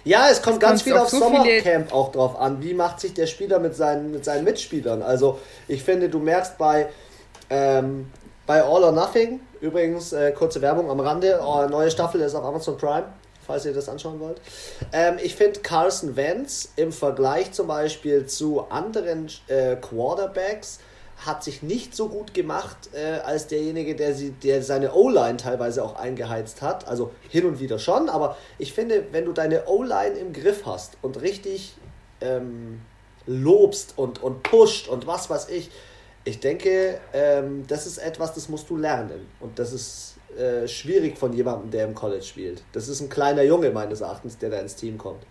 Ja, 0.05 0.29
es 0.31 0.43
kommt 0.43 0.63
das 0.63 0.71
ganz 0.71 0.83
viel 0.83 0.97
auf 0.97 1.09
so 1.09 1.19
Sommercamp 1.19 1.93
auch 1.93 2.13
drauf 2.13 2.39
an. 2.39 2.63
Wie 2.63 2.75
macht 2.75 3.01
sich 3.01 3.15
der 3.15 3.27
Spieler 3.27 3.59
mit 3.59 3.75
seinen, 3.75 4.11
mit 4.11 4.25
seinen 4.25 4.45
Mitspielern? 4.45 5.03
Also 5.03 5.39
ich 5.67 5.83
finde, 5.83 6.09
du 6.09 6.19
merkst 6.19 6.59
bei, 6.59 6.89
ähm, 7.49 8.11
bei 8.47 8.63
All 8.63 8.85
or 8.85 8.93
Nothing, 8.93 9.41
übrigens, 9.65 10.13
äh, 10.13 10.33
kurze 10.33 10.61
Werbung 10.61 10.91
am 10.91 11.01
Rande, 11.01 11.41
oh, 11.43 11.67
neue 11.69 11.91
Staffel 11.91 12.21
ist 12.21 12.35
auf 12.35 12.45
Amazon 12.45 12.77
Prime, 12.77 13.07
falls 13.47 13.65
ihr 13.65 13.73
das 13.73 13.89
anschauen 13.89 14.21
wollt. 14.21 14.41
Ähm, 14.93 15.17
ich 15.23 15.35
finde 15.35 15.61
Carson 15.61 16.17
Wentz 16.17 16.73
im 16.77 16.93
Vergleich 16.93 17.53
zum 17.53 17.67
Beispiel 17.67 18.27
zu 18.27 18.67
anderen 18.69 19.29
äh, 19.49 19.77
Quarterbacks 19.77 20.81
hat 21.17 21.43
sich 21.43 21.63
nicht 21.63 21.95
so 21.95 22.09
gut 22.09 22.35
gemacht 22.35 22.91
äh, 22.93 23.21
als 23.21 23.47
derjenige, 23.47 23.97
der, 23.97 24.15
sie, 24.15 24.33
der 24.33 24.63
seine 24.63 24.93
O-Line 24.93 25.39
teilweise 25.39 25.83
auch 25.83 25.97
eingeheizt 25.97 26.61
hat. 26.61 26.87
Also 26.87 27.13
hin 27.31 27.47
und 27.47 27.61
wieder 27.61 27.79
schon, 27.79 28.11
aber 28.11 28.37
ich 28.59 28.75
finde, 28.75 29.07
wenn 29.13 29.25
du 29.25 29.33
deine 29.33 29.67
O-Line 29.67 30.19
im 30.19 30.33
Griff 30.35 30.67
hast 30.67 30.99
und 31.01 31.23
richtig 31.23 31.75
ähm, 32.21 32.83
lobst 33.27 33.95
und, 33.97 34.23
und 34.23 34.43
pusht 34.43 34.89
und 34.89 35.07
was 35.07 35.31
weiß 35.31 35.49
ich, 35.49 35.71
ich 36.25 36.41
denke, 36.41 36.99
ähm, 37.13 37.67
das 37.67 37.87
ist 37.87 37.99
etwas, 37.99 38.35
das 38.35 38.49
musst 38.49 38.69
du 38.71 38.77
lernen. 38.77 39.27
Und 39.41 39.59
das 39.59 39.73
ist 39.73 40.17
äh, 40.37 40.67
schwierig 40.67 41.19
von 41.19 41.33
jemandem, 41.33 41.71
der 41.71 41.85
im 41.85 41.95
College 41.95 42.25
spielt. 42.25 42.63
Das 42.73 42.89
ist 42.89 43.01
ein 43.01 43.09
kleiner 43.09 43.43
Junge 43.43 43.71
meines 43.71 44.01
Erachtens, 44.01 44.39
der 44.39 44.51
da 44.51 44.59
ins 44.59 44.75
Team 44.75 44.97
kommt. 44.97 45.25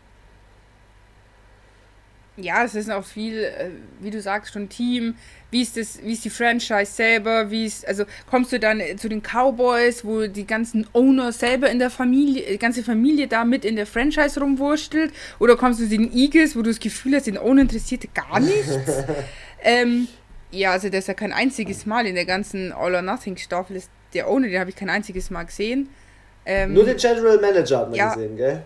Ja, 2.35 2.63
es 2.63 2.73
ist 2.73 2.89
auch 2.89 3.05
viel, 3.05 3.43
äh, 3.43 3.69
wie 3.99 4.09
du 4.09 4.19
sagst, 4.19 4.53
schon 4.53 4.67
Team. 4.67 5.15
Wie 5.51 5.61
ist 5.61 5.77
das, 5.77 6.01
wie 6.01 6.13
ist 6.13 6.25
die 6.25 6.31
Franchise 6.31 6.91
selber? 6.91 7.51
Wie 7.51 7.65
ist, 7.65 7.87
also 7.87 8.05
kommst 8.27 8.51
du 8.51 8.59
dann 8.59 8.81
zu 8.97 9.07
den 9.07 9.21
Cowboys, 9.21 10.03
wo 10.03 10.25
die 10.25 10.47
ganzen 10.47 10.87
Owner 10.93 11.31
selber 11.31 11.69
in 11.69 11.77
der 11.77 11.91
Familie, 11.91 12.43
die 12.51 12.57
ganze 12.57 12.83
Familie 12.83 13.27
da 13.27 13.45
mit 13.45 13.65
in 13.65 13.75
der 13.75 13.85
Franchise 13.85 14.39
rumwurstelt? 14.39 15.13
Oder 15.37 15.55
kommst 15.57 15.79
du 15.79 15.83
zu 15.83 15.89
den 15.89 16.11
Eagles, 16.11 16.55
wo 16.55 16.63
du 16.63 16.71
das 16.71 16.79
Gefühl 16.79 17.15
hast, 17.15 17.27
den 17.27 17.37
Owner 17.37 17.61
interessiert 17.61 18.03
gar 18.15 18.39
nichts? 18.39 18.79
ähm, 19.61 20.07
ja, 20.53 20.71
also 20.71 20.89
der 20.89 20.99
ist 20.99 21.07
ja 21.07 21.13
kein 21.13 21.33
einziges 21.33 21.85
Mal 21.85 22.05
in 22.05 22.15
der 22.15 22.25
ganzen 22.25 22.71
All 22.71 22.95
or 22.95 23.01
Nothing 23.01 23.37
Staffel 23.37 23.75
ist 23.75 23.89
der 24.13 24.29
ohne, 24.29 24.47
den 24.49 24.59
habe 24.59 24.69
ich 24.69 24.75
kein 24.75 24.89
einziges 24.89 25.31
Mal 25.31 25.43
gesehen. 25.43 25.89
Ähm, 26.45 26.73
Nur 26.73 26.85
den 26.85 26.97
General 26.97 27.39
Manager 27.39 27.79
hat 27.79 27.89
man 27.89 27.97
ja, 27.97 28.13
gesehen, 28.13 28.37
gell? 28.37 28.63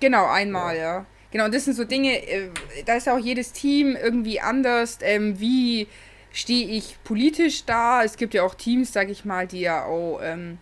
Genau, 0.00 0.26
einmal, 0.26 0.76
ja. 0.76 0.82
ja. 0.82 1.06
Genau, 1.30 1.44
und 1.44 1.54
das 1.54 1.66
sind 1.66 1.74
so 1.74 1.84
Dinge, 1.84 2.16
äh, 2.26 2.48
da 2.86 2.94
ist 2.94 3.06
ja 3.06 3.14
auch 3.14 3.18
jedes 3.18 3.52
Team 3.52 3.96
irgendwie 4.02 4.40
anders. 4.40 4.98
Ähm, 5.02 5.38
wie 5.38 5.86
stehe 6.32 6.68
ich 6.68 6.96
politisch 7.04 7.64
da? 7.66 8.02
Es 8.02 8.16
gibt 8.16 8.32
ja 8.32 8.44
auch 8.44 8.54
Teams, 8.54 8.92
sag 8.92 9.10
ich 9.10 9.24
mal, 9.24 9.46
die 9.46 9.60
ja 9.60 9.84
auch, 9.84 10.20
ähm, 10.22 10.58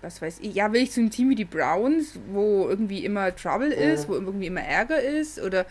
was 0.00 0.22
weiß 0.22 0.38
ich, 0.40 0.54
ja, 0.54 0.72
will 0.72 0.82
ich 0.82 0.92
zu 0.92 1.00
einem 1.00 1.10
Team 1.10 1.28
wie 1.30 1.34
die 1.34 1.44
Browns, 1.44 2.18
wo 2.30 2.66
irgendwie 2.68 3.04
immer 3.04 3.34
Trouble 3.34 3.72
ist, 3.72 4.08
mhm. 4.08 4.12
wo 4.12 4.14
irgendwie 4.14 4.46
immer 4.46 4.62
Ärger 4.62 5.00
ist? 5.00 5.40
Oder 5.42 5.66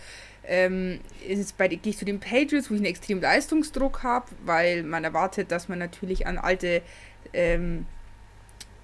ähm, 0.47 0.99
ist 1.27 1.57
bei, 1.57 1.67
gehe 1.67 1.91
ich 1.91 1.97
zu 1.97 2.05
den 2.05 2.19
Patriots, 2.19 2.69
wo 2.69 2.73
ich 2.73 2.79
einen 2.79 2.85
extremen 2.85 3.21
Leistungsdruck 3.21 4.03
habe, 4.03 4.27
weil 4.45 4.83
man 4.83 5.03
erwartet, 5.03 5.51
dass 5.51 5.67
man 5.67 5.77
natürlich 5.79 6.25
an 6.25 6.37
alte 6.37 6.81
ähm, 7.33 7.85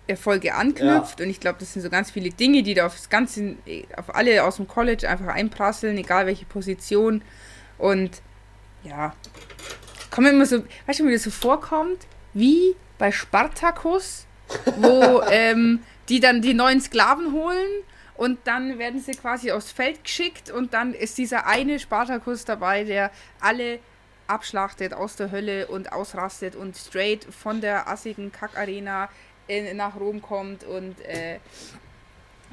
Erfolge 0.08 0.54
anknüpft. 0.54 1.20
Ja. 1.20 1.26
Und 1.26 1.32
ich 1.32 1.40
glaube, 1.40 1.60
das 1.60 1.74
sind 1.74 1.82
so 1.82 1.90
ganz 1.90 2.12
viele 2.12 2.30
Dinge, 2.30 2.64
die 2.64 2.74
da 2.74 2.86
auf 2.86 2.96
das 2.96 3.10
Ganze, 3.10 3.56
auf 3.96 4.14
alle 4.14 4.44
aus 4.44 4.58
dem 4.58 4.68
College 4.68 5.10
einfach 5.10 5.28
einprasseln, 5.28 5.98
egal 5.98 6.26
welche 6.26 6.46
Position. 6.46 7.22
Und 7.78 8.22
ja, 8.84 9.16
kommt 10.12 10.28
immer 10.28 10.46
so, 10.46 10.64
weißt 10.88 11.00
du, 11.00 11.08
wie 11.08 11.14
das 11.14 11.24
so 11.24 11.32
vorkommt, 11.32 12.06
wie 12.34 12.76
bei 12.98 13.12
Spartacus, 13.12 14.26
wo 14.78 15.22
ähm, 15.32 15.80
die 16.10 16.20
dann 16.20 16.42
die 16.42 16.54
neuen 16.54 16.82
Sklaven 16.82 17.32
holen 17.32 17.84
und 18.16 18.40
dann 18.46 18.80
werden 18.80 19.00
sie 19.00 19.14
quasi 19.14 19.52
aufs 19.52 19.72
Feld 19.72 20.04
geschickt 20.04 20.52
und 20.52 20.74
dann 20.74 20.94
ist 20.94 21.18
dieser 21.18 21.48
eine 21.48 21.80
Spartakus 21.80 22.46
dabei, 22.46 22.84
der 22.84 23.12
alle 23.40 23.80
abschlachtet 24.28 24.94
aus 24.94 25.16
der 25.16 25.32
Hölle 25.32 25.68
und 25.68 25.92
ausrastet 25.92 26.56
und 26.56 26.78
straight 26.78 27.26
von 27.26 27.62
der 27.62 27.88
assigen 27.90 28.32
Kackarena 28.32 29.10
in, 29.48 29.76
nach 29.76 30.00
Rom 30.00 30.22
kommt 30.22 30.64
und 30.64 31.00
äh, 31.02 31.40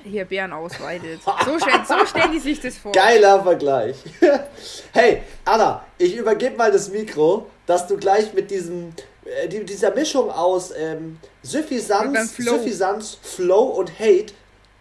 hier 0.02 0.24
Bären 0.24 0.52
ausweidet. 0.52 1.22
So, 1.22 1.32
stell, 1.60 1.80
so 1.86 2.06
stellen 2.06 2.32
die 2.32 2.38
sich 2.38 2.60
das 2.60 2.76
vor. 2.78 2.92
Geiler 2.92 3.42
Vergleich. 3.42 3.96
hey, 4.92 5.22
Anna, 5.44 5.84
ich 5.98 6.16
übergebe 6.16 6.56
mal 6.56 6.72
das 6.72 6.90
Mikro, 6.90 7.46
dass 7.66 7.86
du 7.86 7.96
gleich 7.96 8.32
mit 8.32 8.50
diesem 8.50 8.94
äh, 9.24 9.48
dieser 9.48 9.94
Mischung 9.94 10.30
aus 10.30 10.72
ähm, 10.76 11.18
Suffisanz, 11.42 12.32
Flow. 12.32 12.56
Suffisanz, 12.56 13.18
Flow 13.22 13.62
und 13.62 13.98
Hate 13.98 14.32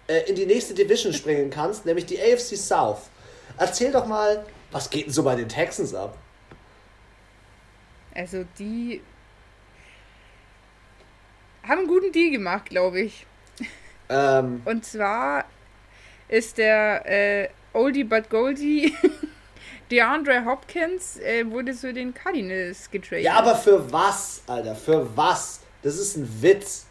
äh, 0.09 0.27
in 0.27 0.35
die 0.35 0.47
nächste 0.47 0.73
Division 0.73 1.13
springen 1.13 1.51
kannst, 1.51 1.85
nämlich 1.85 2.05
die 2.07 2.19
AFC 2.19 2.57
South. 2.57 3.09
Erzähl 3.57 3.91
doch 3.91 4.07
mal, 4.07 4.43
was 4.71 4.89
geht 4.89 5.05
denn 5.05 5.13
so 5.13 5.23
bei 5.23 5.35
den 5.35 5.47
Texans 5.47 5.93
ab? 5.93 6.17
Also 8.15 8.43
die 8.57 9.01
haben 11.63 11.79
einen 11.79 11.87
guten 11.87 12.11
Deal 12.11 12.31
gemacht, 12.31 12.69
glaube 12.69 13.01
ich. 13.01 13.27
Ähm. 14.09 14.63
Und 14.65 14.83
zwar 14.83 15.45
ist 16.27 16.57
der 16.57 17.05
äh, 17.05 17.49
Oldie 17.73 18.03
but 18.03 18.29
Goldie 18.31 18.95
DeAndre 19.91 20.43
Hopkins 20.45 21.17
äh, 21.17 21.45
wurde 21.49 21.75
zu 21.75 21.93
den 21.93 22.15
Cardinals 22.15 22.89
getradet. 22.89 23.25
Ja, 23.25 23.35
aber 23.35 23.55
für 23.55 23.91
was, 23.91 24.41
Alter? 24.47 24.75
Für 24.75 25.15
was? 25.15 25.59
Das 25.83 25.99
ist 25.99 26.17
ein 26.17 26.41
Witz. 26.41 26.87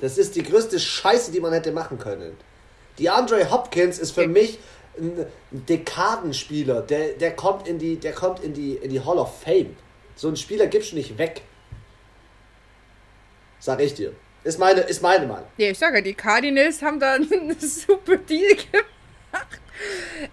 Das 0.00 0.16
ist 0.16 0.36
die 0.36 0.44
größte 0.44 0.78
Scheiße, 0.78 1.32
die 1.32 1.40
man 1.40 1.52
hätte 1.52 1.72
machen 1.72 1.98
können. 1.98 2.36
DeAndre 2.98 3.50
Hopkins 3.50 3.98
ist 3.98 4.12
für 4.12 4.26
mich 4.26 4.58
ein 4.98 5.26
Dekadenspieler. 5.50 6.82
Der, 6.82 7.14
der 7.14 7.34
kommt, 7.34 7.66
in 7.66 7.78
die, 7.78 7.96
der 7.96 8.12
kommt 8.12 8.40
in, 8.40 8.52
die, 8.54 8.74
in 8.74 8.90
die 8.90 9.00
Hall 9.00 9.18
of 9.18 9.40
Fame. 9.40 9.76
So 10.14 10.28
einen 10.28 10.36
Spieler 10.36 10.66
gibst 10.66 10.92
du 10.92 10.96
nicht 10.96 11.16
weg. 11.18 11.42
Sag 13.58 13.80
ich 13.80 13.94
dir. 13.94 14.12
Ist 14.44 14.58
meine, 14.58 14.80
ist 14.80 15.02
meine 15.02 15.26
Meinung. 15.26 15.46
Ja, 15.56 15.70
ich 15.70 15.78
sage, 15.78 16.02
die 16.02 16.14
Cardinals 16.14 16.82
haben 16.82 16.98
da 16.98 17.14
einen 17.14 17.58
super 17.58 18.16
Deal 18.16 18.56
gemacht. 18.56 19.60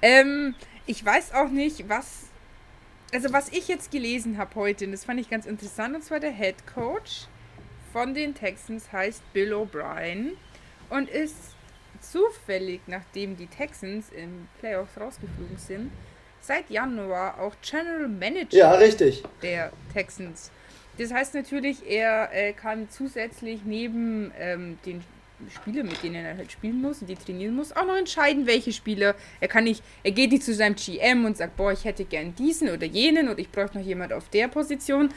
Ähm, 0.02 0.56
ich 0.86 1.04
weiß 1.04 1.34
auch 1.34 1.50
nicht, 1.50 1.88
was. 1.88 2.30
Also, 3.14 3.34
was 3.34 3.50
ich 3.50 3.68
jetzt 3.68 3.92
gelesen 3.92 4.38
habe 4.38 4.54
heute, 4.56 4.86
und 4.86 4.92
das 4.92 5.06
fand 5.06 5.20
ich 5.20 5.30
ganz 5.30 5.46
interessant, 5.48 5.96
und 5.96 6.04
zwar 6.04 6.20
der 6.20 6.32
Head 6.32 6.68
Coach 6.68 7.28
von 7.92 8.14
den 8.14 8.36
Texans 8.36 8.92
heißt 8.92 9.22
Bill 9.34 9.54
O'Brien 9.54 10.34
und 10.90 11.10
ist 11.10 11.49
zufällig, 12.02 12.82
nachdem 12.88 13.38
die 13.38 13.48
Texans 13.48 14.10
im 14.10 14.48
Playoffs 14.60 15.00
rausgeflogen 15.00 15.58
sind, 15.58 15.92
seit 16.42 16.70
Januar 16.70 17.40
auch 17.40 17.56
General 17.62 18.08
Manager 18.08 18.58
ja, 18.58 18.72
richtig. 18.74 19.24
der 19.42 19.72
Texans. 19.94 20.52
Das 20.98 21.14
heißt 21.14 21.34
natürlich, 21.34 21.90
er 21.90 22.30
äh, 22.34 22.54
kann 22.54 22.90
zusätzlich 22.90 23.62
neben 23.64 24.32
ähm, 24.38 24.78
den 24.86 25.04
Spiele, 25.50 25.84
mit 25.84 26.04
denen 26.04 26.16
er 26.16 26.36
halt 26.36 26.52
spielen 26.52 26.82
muss 26.82 27.00
und 27.02 27.08
die 27.08 27.16
trainieren 27.16 27.56
muss, 27.56 27.72
auch 27.72 27.86
noch 27.86 27.96
entscheiden, 27.96 28.46
welche 28.46 28.74
Spieler. 28.74 29.16
Er 29.40 29.48
kann 29.48 29.64
nicht, 29.64 29.82
er 30.04 30.12
geht 30.12 30.32
nicht 30.32 30.44
zu 30.44 30.54
seinem 30.54 30.76
GM 30.76 31.24
und 31.24 31.38
sagt, 31.38 31.56
boah, 31.56 31.72
ich 31.72 31.86
hätte 31.86 32.04
gern 32.04 32.36
diesen 32.36 32.70
oder 32.70 32.86
jenen 32.86 33.30
oder 33.30 33.40
ich 33.40 33.50
bräuchte 33.50 33.78
noch 33.78 33.86
jemand 33.86 34.12
auf 34.12 34.28
der 34.30 34.50
Position. 34.50 35.14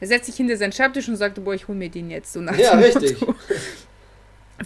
Er 0.00 0.06
setzt 0.06 0.26
sich 0.26 0.36
hinter 0.36 0.56
seinen 0.56 0.72
Schreibtisch 0.72 1.08
und 1.08 1.16
sagt, 1.16 1.42
boah, 1.42 1.54
ich 1.54 1.66
hole 1.66 1.78
mir 1.78 1.88
den 1.88 2.10
jetzt 2.10 2.32
so 2.32 2.40
nach 2.40 2.56
Ja, 2.56 2.72
richtig. 2.72 3.16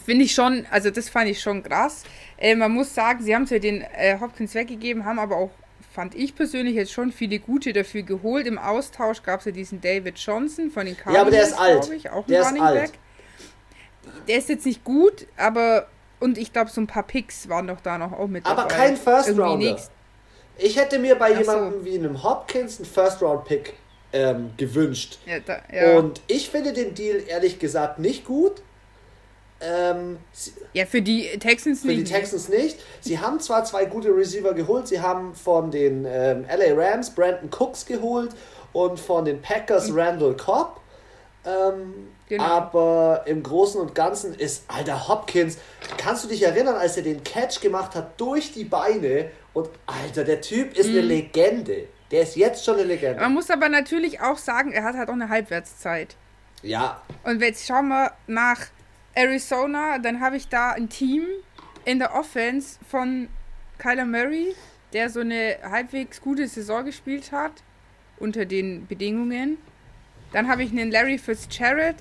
Finde 0.04 0.24
ich 0.24 0.34
schon, 0.34 0.66
also 0.70 0.90
das 0.90 1.08
fand 1.08 1.28
ich 1.28 1.40
schon 1.40 1.62
krass. 1.62 2.04
Äh, 2.36 2.54
man 2.54 2.72
muss 2.72 2.94
sagen, 2.94 3.22
sie 3.22 3.34
haben 3.34 3.46
zwar 3.46 3.58
den 3.58 3.82
äh, 3.82 4.18
Hopkins 4.20 4.54
weggegeben, 4.54 5.04
haben 5.04 5.18
aber 5.18 5.36
auch, 5.36 5.50
fand 5.92 6.14
ich 6.14 6.34
persönlich, 6.34 6.74
jetzt 6.74 6.92
schon 6.92 7.10
viele 7.10 7.38
gute 7.38 7.72
dafür 7.72 8.02
geholt. 8.02 8.46
Im 8.46 8.58
Austausch 8.58 9.22
gab 9.22 9.40
es 9.40 9.46
ja 9.46 9.52
diesen 9.52 9.80
David 9.80 10.18
Johnson 10.18 10.70
von 10.70 10.86
den 10.86 10.96
Cardinals, 10.96 11.14
Ja, 11.16 11.20
aber 11.22 11.30
der 11.30 11.42
ist 11.42 11.58
alt. 11.58 11.90
Ich, 11.96 12.10
auch 12.10 12.26
der 12.26 12.40
ist 12.42 12.60
alt. 12.60 12.82
Back 12.82 12.98
der 14.26 14.38
ist 14.38 14.48
jetzt 14.48 14.66
nicht 14.66 14.84
gut, 14.84 15.26
aber 15.36 15.86
und 16.20 16.36
ich 16.36 16.52
glaube, 16.52 16.70
so 16.70 16.80
ein 16.80 16.86
paar 16.86 17.04
Picks 17.04 17.48
waren 17.48 17.68
doch 17.68 17.80
da 17.80 17.96
noch 17.98 18.12
auch 18.12 18.26
mit 18.26 18.44
dabei. 18.44 18.62
Aber 18.62 18.68
kein 18.68 18.96
First 18.96 19.28
Irgendwie 19.28 19.48
Rounder. 19.48 19.70
Nächst... 19.72 19.90
Ich 20.56 20.76
hätte 20.76 20.98
mir 20.98 21.14
bei 21.14 21.32
Ach 21.34 21.38
jemandem 21.38 21.80
so. 21.80 21.84
wie 21.84 21.98
einem 21.98 22.22
Hopkins 22.22 22.78
einen 22.78 22.86
First 22.86 23.22
Round 23.22 23.44
Pick 23.44 23.74
ähm, 24.12 24.50
gewünscht. 24.56 25.18
Ja, 25.26 25.38
da, 25.38 25.60
ja. 25.72 25.96
Und 25.96 26.20
ich 26.26 26.50
finde 26.50 26.72
den 26.72 26.94
Deal 26.94 27.22
ehrlich 27.28 27.60
gesagt 27.60 28.00
nicht 28.00 28.24
gut. 28.24 28.62
Ähm, 29.60 30.18
ja, 30.72 30.86
für 30.86 31.02
die 31.02 31.26
Texans 31.38 31.80
für 31.80 31.88
nicht. 31.88 31.98
Für 31.98 32.04
die 32.04 32.12
Texans 32.12 32.48
nicht. 32.48 32.78
Sie 33.00 33.18
haben 33.18 33.40
zwar 33.40 33.64
zwei 33.64 33.86
gute 33.86 34.14
Receiver 34.14 34.54
geholt. 34.54 34.86
Sie 34.86 35.00
haben 35.00 35.34
von 35.34 35.70
den 35.70 36.04
ähm, 36.04 36.44
LA 36.44 36.74
Rams 36.74 37.10
Brandon 37.10 37.50
Cooks 37.50 37.84
geholt 37.84 38.30
und 38.72 39.00
von 39.00 39.24
den 39.24 39.42
Packers 39.42 39.90
mhm. 39.90 39.98
Randall 39.98 40.36
Cobb. 40.36 40.80
Ähm, 41.44 42.08
genau. 42.28 42.44
Aber 42.44 43.22
im 43.26 43.42
Großen 43.42 43.80
und 43.80 43.94
Ganzen 43.94 44.34
ist, 44.34 44.64
alter 44.68 45.08
Hopkins, 45.08 45.58
kannst 45.96 46.24
du 46.24 46.28
dich 46.28 46.42
erinnern, 46.42 46.76
als 46.76 46.96
er 46.96 47.02
den 47.02 47.24
Catch 47.24 47.60
gemacht 47.60 47.94
hat 47.94 48.20
durch 48.20 48.52
die 48.52 48.64
Beine 48.64 49.30
und 49.54 49.68
alter, 49.86 50.24
der 50.24 50.40
Typ 50.40 50.76
ist 50.76 50.88
mhm. 50.88 50.98
eine 50.98 51.06
Legende. 51.06 51.88
Der 52.10 52.22
ist 52.22 52.36
jetzt 52.36 52.64
schon 52.64 52.74
eine 52.76 52.84
Legende. 52.84 53.20
Man 53.20 53.34
muss 53.34 53.50
aber 53.50 53.68
natürlich 53.68 54.20
auch 54.20 54.38
sagen, 54.38 54.72
er 54.72 54.84
hat 54.84 54.94
halt 54.94 55.08
auch 55.08 55.14
eine 55.14 55.28
Halbwertszeit. 55.28 56.16
Ja. 56.62 57.02
Und 57.24 57.40
jetzt 57.40 57.66
schauen 57.66 57.88
wir 57.88 58.12
nach 58.26 58.66
Arizona, 59.18 59.98
dann 59.98 60.20
habe 60.20 60.36
ich 60.36 60.48
da 60.48 60.70
ein 60.70 60.88
Team 60.88 61.26
in 61.84 61.98
der 61.98 62.14
Offense 62.14 62.78
von 62.88 63.28
Kyler 63.78 64.04
Murray, 64.04 64.54
der 64.92 65.10
so 65.10 65.20
eine 65.20 65.58
halbwegs 65.62 66.20
gute 66.20 66.46
Saison 66.46 66.84
gespielt 66.84 67.32
hat, 67.32 67.52
unter 68.18 68.44
den 68.44 68.86
Bedingungen. 68.86 69.58
Dann 70.32 70.46
habe 70.46 70.62
ich 70.62 70.70
einen 70.70 70.92
Larry 70.92 71.18
Fitzgerald, 71.18 71.96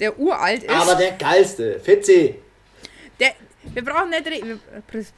der 0.00 0.18
uralt 0.18 0.62
ist. 0.64 0.70
Aber 0.70 0.94
der 0.94 1.12
geilste, 1.12 1.80
Fitzi. 1.80 2.36
Der, 3.20 3.34
wir 3.62 3.84
brauchen 3.84 4.10
nicht 4.10 4.26
reden. 4.26 4.58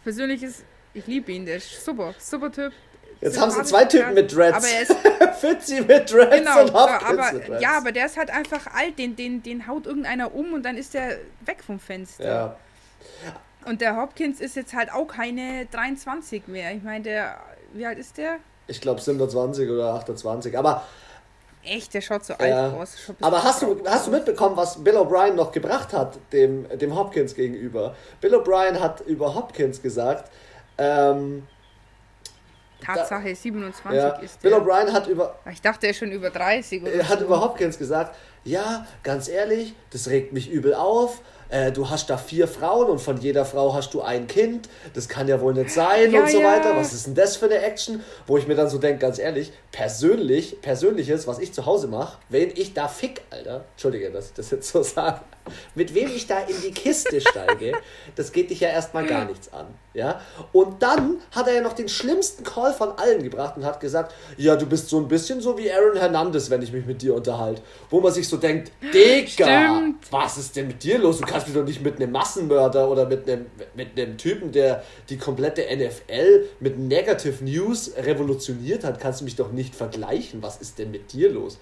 Persönliches, 0.02 0.64
ich 0.94 1.06
liebe 1.06 1.30
ihn, 1.30 1.46
der 1.46 1.58
ist 1.58 1.84
super, 1.84 2.12
super 2.18 2.50
Typ. 2.50 2.72
Jetzt 3.20 3.40
haben 3.40 3.50
sie 3.50 3.62
zwei 3.64 3.84
Typen 3.84 4.14
mit 4.14 4.34
Dreads. 4.34 4.56
Aber 4.56 4.66
er 4.66 4.82
ist, 4.82 4.94
Fitzi 5.40 5.80
mit 5.80 6.12
Dreads 6.12 6.36
genau, 6.36 6.62
und 6.62 6.74
Hopkins 6.74 7.18
aber, 7.18 7.32
mit 7.32 7.48
Dreads. 7.48 7.62
Ja, 7.62 7.76
aber 7.76 7.92
der 7.92 8.06
ist 8.06 8.16
halt 8.16 8.30
einfach 8.30 8.66
alt, 8.74 8.98
den, 8.98 9.16
den, 9.16 9.42
den 9.42 9.66
haut 9.66 9.86
irgendeiner 9.86 10.34
um 10.34 10.52
und 10.52 10.64
dann 10.64 10.76
ist 10.76 10.94
der 10.94 11.18
weg 11.44 11.62
vom 11.64 11.78
Fenster. 11.78 12.24
Ja. 12.24 12.56
Und 13.64 13.80
der 13.80 13.96
Hopkins 13.96 14.40
ist 14.40 14.54
jetzt 14.56 14.74
halt 14.74 14.92
auch 14.92 15.06
keine 15.06 15.66
23 15.66 16.46
mehr. 16.46 16.72
Ich 16.72 16.82
meine, 16.82 17.02
der, 17.02 17.36
wie 17.72 17.86
alt 17.86 17.98
ist 17.98 18.16
der? 18.16 18.36
Ich 18.68 18.80
glaube 18.80 19.00
27 19.00 19.68
oder 19.68 19.94
28. 19.94 20.56
Aber 20.56 20.84
Echt, 21.66 21.94
der 21.94 22.00
schaut 22.00 22.24
so 22.24 22.34
alt 22.34 22.48
ja. 22.48 22.72
aus. 22.72 22.94
Aber 23.20 23.42
hast 23.42 23.62
du, 23.62 23.82
hast 23.86 24.06
du 24.06 24.12
mitbekommen, 24.12 24.56
was 24.56 24.82
Bill 24.82 24.96
O'Brien 24.96 25.32
noch 25.32 25.50
gebracht 25.50 25.92
hat, 25.92 26.16
dem, 26.32 26.66
dem 26.78 26.94
Hopkins 26.94 27.34
gegenüber? 27.34 27.96
Bill 28.20 28.36
O'Brien 28.36 28.78
hat 28.78 29.00
über 29.00 29.34
Hopkins 29.34 29.82
gesagt, 29.82 30.30
ähm, 30.78 31.46
Tatsache, 32.84 33.28
da, 33.30 33.34
27 33.34 33.96
ja, 33.96 34.08
ist. 34.16 34.42
Bill 34.42 34.54
O'Brien 34.54 34.92
hat 34.92 35.06
über. 35.06 35.38
Ich 35.50 35.62
dachte, 35.62 35.86
er 35.86 35.90
ist 35.90 35.98
schon 35.98 36.12
über 36.12 36.30
30. 36.30 36.82
Oder 36.82 36.92
er 36.92 37.08
hat 37.08 37.20
so. 37.20 37.24
über 37.24 37.40
Hopkins 37.40 37.78
gesagt: 37.78 38.16
Ja, 38.44 38.86
ganz 39.02 39.28
ehrlich, 39.28 39.74
das 39.90 40.08
regt 40.08 40.32
mich 40.32 40.50
übel 40.50 40.74
auf 40.74 41.22
äh, 41.48 41.72
du 41.72 41.88
hast 41.88 42.10
da 42.10 42.16
vier 42.16 42.48
Frauen 42.48 42.88
und 42.88 43.00
von 43.00 43.18
jeder 43.18 43.44
Frau 43.44 43.74
hast 43.74 43.94
du 43.94 44.02
ein 44.02 44.26
Kind, 44.26 44.68
das 44.94 45.08
kann 45.08 45.28
ja 45.28 45.40
wohl 45.40 45.54
nicht 45.54 45.70
sein 45.70 46.12
ja, 46.12 46.22
und 46.22 46.30
so 46.30 46.40
ja. 46.40 46.52
weiter. 46.52 46.76
Was 46.76 46.92
ist 46.92 47.06
denn 47.06 47.14
das 47.14 47.36
für 47.36 47.46
eine 47.46 47.58
Action? 47.58 48.02
Wo 48.26 48.36
ich 48.36 48.46
mir 48.46 48.54
dann 48.54 48.68
so 48.68 48.78
denke, 48.78 48.98
ganz 48.98 49.18
ehrlich, 49.18 49.52
persönlich, 49.72 50.60
persönliches, 50.62 51.26
was 51.26 51.38
ich 51.38 51.52
zu 51.52 51.66
Hause 51.66 51.88
mache, 51.88 52.18
wenn 52.28 52.50
ich 52.54 52.74
da 52.74 52.88
fick, 52.88 53.22
Alter, 53.30 53.64
entschuldige, 53.72 54.10
dass 54.10 54.26
ich 54.28 54.32
das 54.34 54.50
jetzt 54.50 54.70
so 54.70 54.82
sage, 54.82 55.20
mit 55.74 55.94
wem 55.94 56.08
ich 56.08 56.26
da 56.26 56.40
in 56.40 56.60
die 56.62 56.72
Kiste 56.72 57.20
steige, 57.20 57.72
das 58.16 58.32
geht 58.32 58.50
dich 58.50 58.60
ja 58.60 58.68
erstmal 58.68 59.06
gar 59.06 59.24
nichts 59.24 59.52
an. 59.52 59.66
Ja? 59.94 60.20
Und 60.52 60.82
dann 60.82 61.18
hat 61.30 61.46
er 61.46 61.54
ja 61.54 61.60
noch 61.62 61.72
den 61.72 61.88
schlimmsten 61.88 62.44
Call 62.44 62.72
von 62.72 62.92
allen 62.98 63.22
gebracht 63.22 63.56
und 63.56 63.64
hat 63.64 63.80
gesagt, 63.80 64.14
ja, 64.36 64.56
du 64.56 64.66
bist 64.66 64.88
so 64.88 64.98
ein 64.98 65.08
bisschen 65.08 65.40
so 65.40 65.56
wie 65.56 65.70
Aaron 65.70 65.96
Hernandez, 65.96 66.50
wenn 66.50 66.62
ich 66.62 66.72
mich 66.72 66.84
mit 66.86 67.02
dir 67.02 67.14
unterhalte. 67.14 67.62
Wo 67.90 68.00
man 68.00 68.12
sich 68.12 68.28
so 68.28 68.36
denkt, 68.36 68.72
Digga, 68.94 69.76
Stimmt. 69.76 70.06
was 70.10 70.36
ist 70.36 70.56
denn 70.56 70.68
mit 70.68 70.82
dir 70.82 70.98
los? 70.98 71.18
Du 71.18 71.26
kannst 71.26 71.35
mich 71.44 71.54
doch 71.54 71.64
nicht 71.64 71.82
mit 71.82 71.96
einem 71.96 72.12
Massenmörder 72.12 72.88
oder 72.90 73.06
mit 73.06 73.28
einem, 73.28 73.46
mit 73.74 73.98
einem 73.98 74.16
Typen, 74.16 74.52
der 74.52 74.82
die 75.10 75.18
komplette 75.18 75.62
NFL 75.62 76.46
mit 76.60 76.78
Negative 76.78 77.44
News 77.44 77.92
revolutioniert 77.96 78.84
hat, 78.84 79.00
kannst 79.00 79.20
du 79.20 79.24
mich 79.24 79.36
doch 79.36 79.52
nicht 79.52 79.74
vergleichen. 79.74 80.42
Was 80.42 80.56
ist 80.58 80.78
denn 80.78 80.90
mit 80.90 81.12
dir 81.12 81.30
los? 81.30 81.58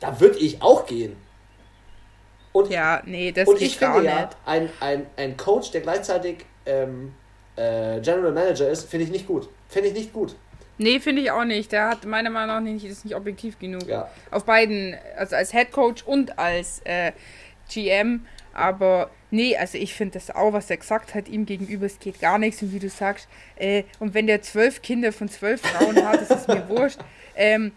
Da 0.00 0.20
würde 0.20 0.38
ich 0.38 0.62
auch 0.62 0.86
gehen. 0.86 1.16
Und, 2.52 2.70
ja, 2.70 3.02
nee, 3.04 3.32
das 3.32 3.46
und 3.48 3.60
ich 3.60 3.76
finde 3.76 4.04
ja, 4.04 4.30
ein, 4.46 4.70
ein, 4.80 5.06
ein 5.16 5.36
Coach, 5.36 5.70
der 5.70 5.80
gleichzeitig 5.80 6.38
ähm, 6.66 7.12
äh, 7.56 8.00
General 8.00 8.32
Manager 8.32 8.68
ist, 8.68 8.88
finde 8.88 9.04
ich 9.04 9.10
nicht 9.10 9.26
gut. 9.26 9.48
Finde 9.68 9.88
ich 9.88 9.94
nicht 9.94 10.12
gut. 10.12 10.34
Nee, 10.78 11.00
finde 11.00 11.22
ich 11.22 11.30
auch 11.30 11.44
nicht. 11.44 11.72
Der 11.72 11.88
hat 11.88 12.04
meiner 12.04 12.30
Meinung 12.30 12.56
nach 12.56 12.60
nicht, 12.62 12.84
ist 12.84 13.04
nicht 13.04 13.16
objektiv 13.16 13.58
genug. 13.58 13.86
Ja. 13.86 14.08
Auf 14.30 14.44
beiden, 14.44 14.96
also 15.16 15.36
als 15.36 15.52
Head 15.52 15.72
Coach 15.72 16.04
und 16.04 16.38
als 16.38 16.80
äh, 16.84 17.12
GM. 17.68 18.26
Aber 18.58 19.10
nee, 19.30 19.56
also 19.56 19.78
ich 19.78 19.94
finde 19.94 20.14
das 20.14 20.30
auch, 20.30 20.52
was 20.52 20.68
er 20.68 20.78
gesagt 20.78 21.14
hat, 21.14 21.28
ihm 21.28 21.46
gegenüber, 21.46 21.86
es 21.86 21.98
geht 21.98 22.20
gar 22.20 22.38
nichts. 22.38 22.60
Und 22.62 22.72
wie 22.72 22.80
du 22.80 22.90
sagst, 22.90 23.28
äh, 23.56 23.84
und 24.00 24.14
wenn 24.14 24.26
der 24.26 24.42
zwölf 24.42 24.82
Kinder 24.82 25.12
von 25.12 25.28
zwölf 25.28 25.60
Frauen 25.60 26.04
hat, 26.04 26.20
das 26.20 26.40
ist 26.40 26.48
mir 26.48 26.68
wurscht. 26.68 26.98
Ähm, 27.36 27.70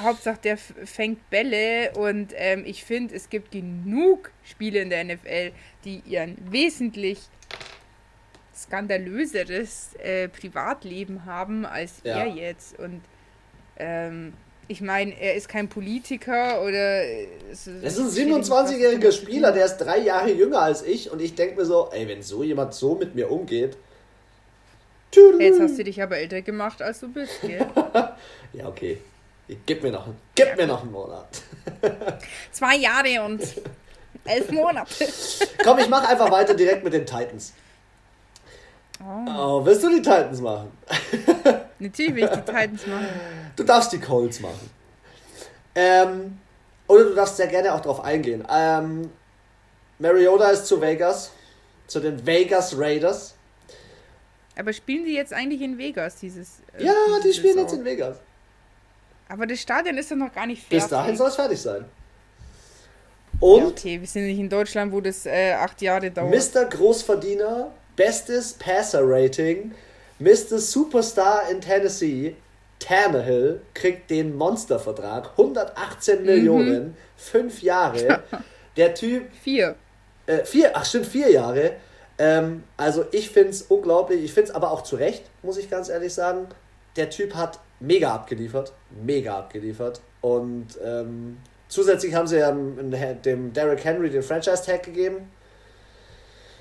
Hauptsache, 0.00 0.38
der 0.44 0.56
fängt 0.56 1.28
Bälle 1.28 1.90
und 1.96 2.32
ähm, 2.36 2.62
ich 2.64 2.84
finde, 2.84 3.16
es 3.16 3.28
gibt 3.28 3.50
genug 3.50 4.30
Spiele 4.44 4.80
in 4.80 4.90
der 4.90 5.02
NFL, 5.02 5.50
die 5.84 6.02
ihren 6.06 6.36
wesentlich 6.52 7.18
skandalöseres 8.54 9.94
äh, 9.94 10.28
Privatleben 10.28 11.24
haben 11.24 11.66
als 11.66 12.00
ja. 12.04 12.18
er 12.18 12.26
jetzt. 12.26 12.78
Und 12.78 13.00
ähm, 13.76 14.34
ich 14.70 14.82
meine, 14.82 15.18
er 15.18 15.34
ist 15.34 15.48
kein 15.48 15.68
Politiker 15.68 16.62
oder. 16.62 17.02
Es 17.50 17.66
ist 17.66 17.98
ein 17.98 18.42
27-jähriger 18.42 19.12
Spieler, 19.12 19.50
der 19.50 19.64
ist 19.64 19.78
drei 19.78 19.98
Jahre 19.98 20.30
jünger 20.30 20.60
als 20.60 20.82
ich 20.82 21.10
und 21.10 21.20
ich 21.20 21.34
denke 21.34 21.56
mir 21.56 21.64
so, 21.64 21.88
ey, 21.90 22.06
wenn 22.06 22.22
so 22.22 22.42
jemand 22.42 22.74
so 22.74 22.94
mit 22.94 23.14
mir 23.14 23.30
umgeht. 23.30 23.76
Jetzt 25.38 25.58
hast 25.58 25.78
du 25.78 25.84
dich 25.84 26.02
aber 26.02 26.18
älter 26.18 26.42
gemacht, 26.42 26.82
als 26.82 27.00
du 27.00 27.08
bist, 27.08 27.40
gell? 27.40 27.66
ja, 28.52 28.68
okay. 28.68 28.98
Gib 29.64 29.82
mir 29.82 29.90
noch, 29.90 30.06
gib 30.34 30.48
ja. 30.48 30.56
mir 30.56 30.66
noch 30.66 30.82
einen 30.82 30.92
Monat. 30.92 31.40
Zwei 32.52 32.76
Jahre 32.76 33.24
und 33.24 33.40
elf 34.26 34.50
Monate. 34.50 35.08
Komm, 35.64 35.78
ich 35.78 35.88
mach 35.88 36.06
einfach 36.06 36.30
weiter 36.30 36.52
direkt 36.52 36.84
mit 36.84 36.92
den 36.92 37.06
Titans. 37.06 37.54
Oh. 39.00 39.30
oh 39.30 39.64
willst 39.64 39.82
du 39.82 39.88
die 39.88 40.02
Titans 40.02 40.42
machen? 40.42 40.70
Natürlich 41.78 42.14
will 42.14 42.24
ich 42.24 42.30
die 42.30 42.40
Titans 42.40 42.86
machen. 42.86 43.08
Du 43.58 43.64
darfst 43.64 43.92
die 43.92 43.98
Colts 43.98 44.38
machen. 44.38 44.70
Ähm, 45.74 46.38
oder 46.86 47.04
du 47.06 47.14
darfst 47.14 47.38
sehr 47.38 47.48
gerne 47.48 47.74
auch 47.74 47.80
drauf 47.80 48.00
eingehen. 48.04 48.46
Ähm, 48.48 49.10
Mariota 49.98 50.50
ist 50.50 50.66
zu 50.66 50.80
Vegas, 50.80 51.32
zu 51.88 51.98
den 51.98 52.24
Vegas 52.24 52.78
Raiders. 52.78 53.34
Aber 54.56 54.72
spielen 54.72 55.04
die 55.04 55.14
jetzt 55.14 55.32
eigentlich 55.32 55.60
in 55.60 55.76
Vegas, 55.76 56.20
dieses. 56.20 56.60
Äh, 56.78 56.84
ja, 56.84 56.94
die 57.24 57.32
spielen 57.32 57.54
Saison? 57.54 57.62
jetzt 57.62 57.72
in 57.72 57.84
Vegas. 57.84 58.18
Aber 59.28 59.44
das 59.44 59.58
Stadion 59.58 59.98
ist 59.98 60.12
doch 60.12 60.16
noch 60.16 60.32
gar 60.32 60.46
nicht 60.46 60.62
fertig. 60.62 60.78
Bis 60.78 60.88
dahin 60.88 61.16
soll 61.16 61.28
es 61.28 61.34
fertig 61.34 61.60
sein. 61.60 61.84
Und. 63.40 63.60
Ja, 63.60 63.66
okay, 63.66 64.00
wir 64.00 64.06
sind 64.06 64.24
nicht 64.24 64.38
in 64.38 64.48
Deutschland, 64.48 64.92
wo 64.92 65.00
das 65.00 65.26
äh, 65.26 65.54
acht 65.54 65.82
Jahre 65.82 66.12
dauert. 66.12 66.32
Mr. 66.32 66.64
Großverdiener, 66.64 67.72
bestes 67.96 68.52
Passer-Rating, 68.52 69.74
Mr. 70.20 70.58
Superstar 70.58 71.50
in 71.50 71.60
Tennessee, 71.60 72.36
Tannehill, 72.78 73.60
kriegt 73.74 74.10
den 74.10 74.36
Monstervertrag. 74.36 75.30
118 75.32 76.20
mhm. 76.20 76.26
Millionen, 76.26 76.96
fünf 77.16 77.62
Jahre. 77.62 78.22
Der 78.76 78.94
Typ. 78.94 79.24
Vier. 79.42 79.74
Äh, 80.26 80.44
vier, 80.44 80.72
ach 80.74 80.84
stimmt, 80.84 81.06
vier 81.06 81.30
Jahre. 81.30 81.72
Ähm, 82.18 82.64
also 82.76 83.04
ich 83.12 83.30
finde 83.30 83.50
es 83.50 83.62
unglaublich, 83.62 84.22
ich 84.22 84.32
finde 84.32 84.50
es 84.50 84.54
aber 84.54 84.70
auch 84.72 84.82
zu 84.82 84.96
Recht, 84.96 85.24
muss 85.42 85.56
ich 85.56 85.70
ganz 85.70 85.88
ehrlich 85.88 86.12
sagen. 86.12 86.46
Der 86.96 87.10
Typ 87.10 87.34
hat 87.34 87.60
mega 87.80 88.12
abgeliefert, 88.14 88.72
mega 89.02 89.38
abgeliefert. 89.38 90.00
Und 90.20 90.66
ähm, 90.84 91.38
zusätzlich 91.68 92.14
haben 92.14 92.26
sie 92.26 92.38
ja 92.38 92.50
dem 92.52 93.52
Derrick 93.52 93.84
Henry 93.84 94.10
den 94.10 94.22
Franchise-Tag 94.22 94.82
gegeben. 94.82 95.30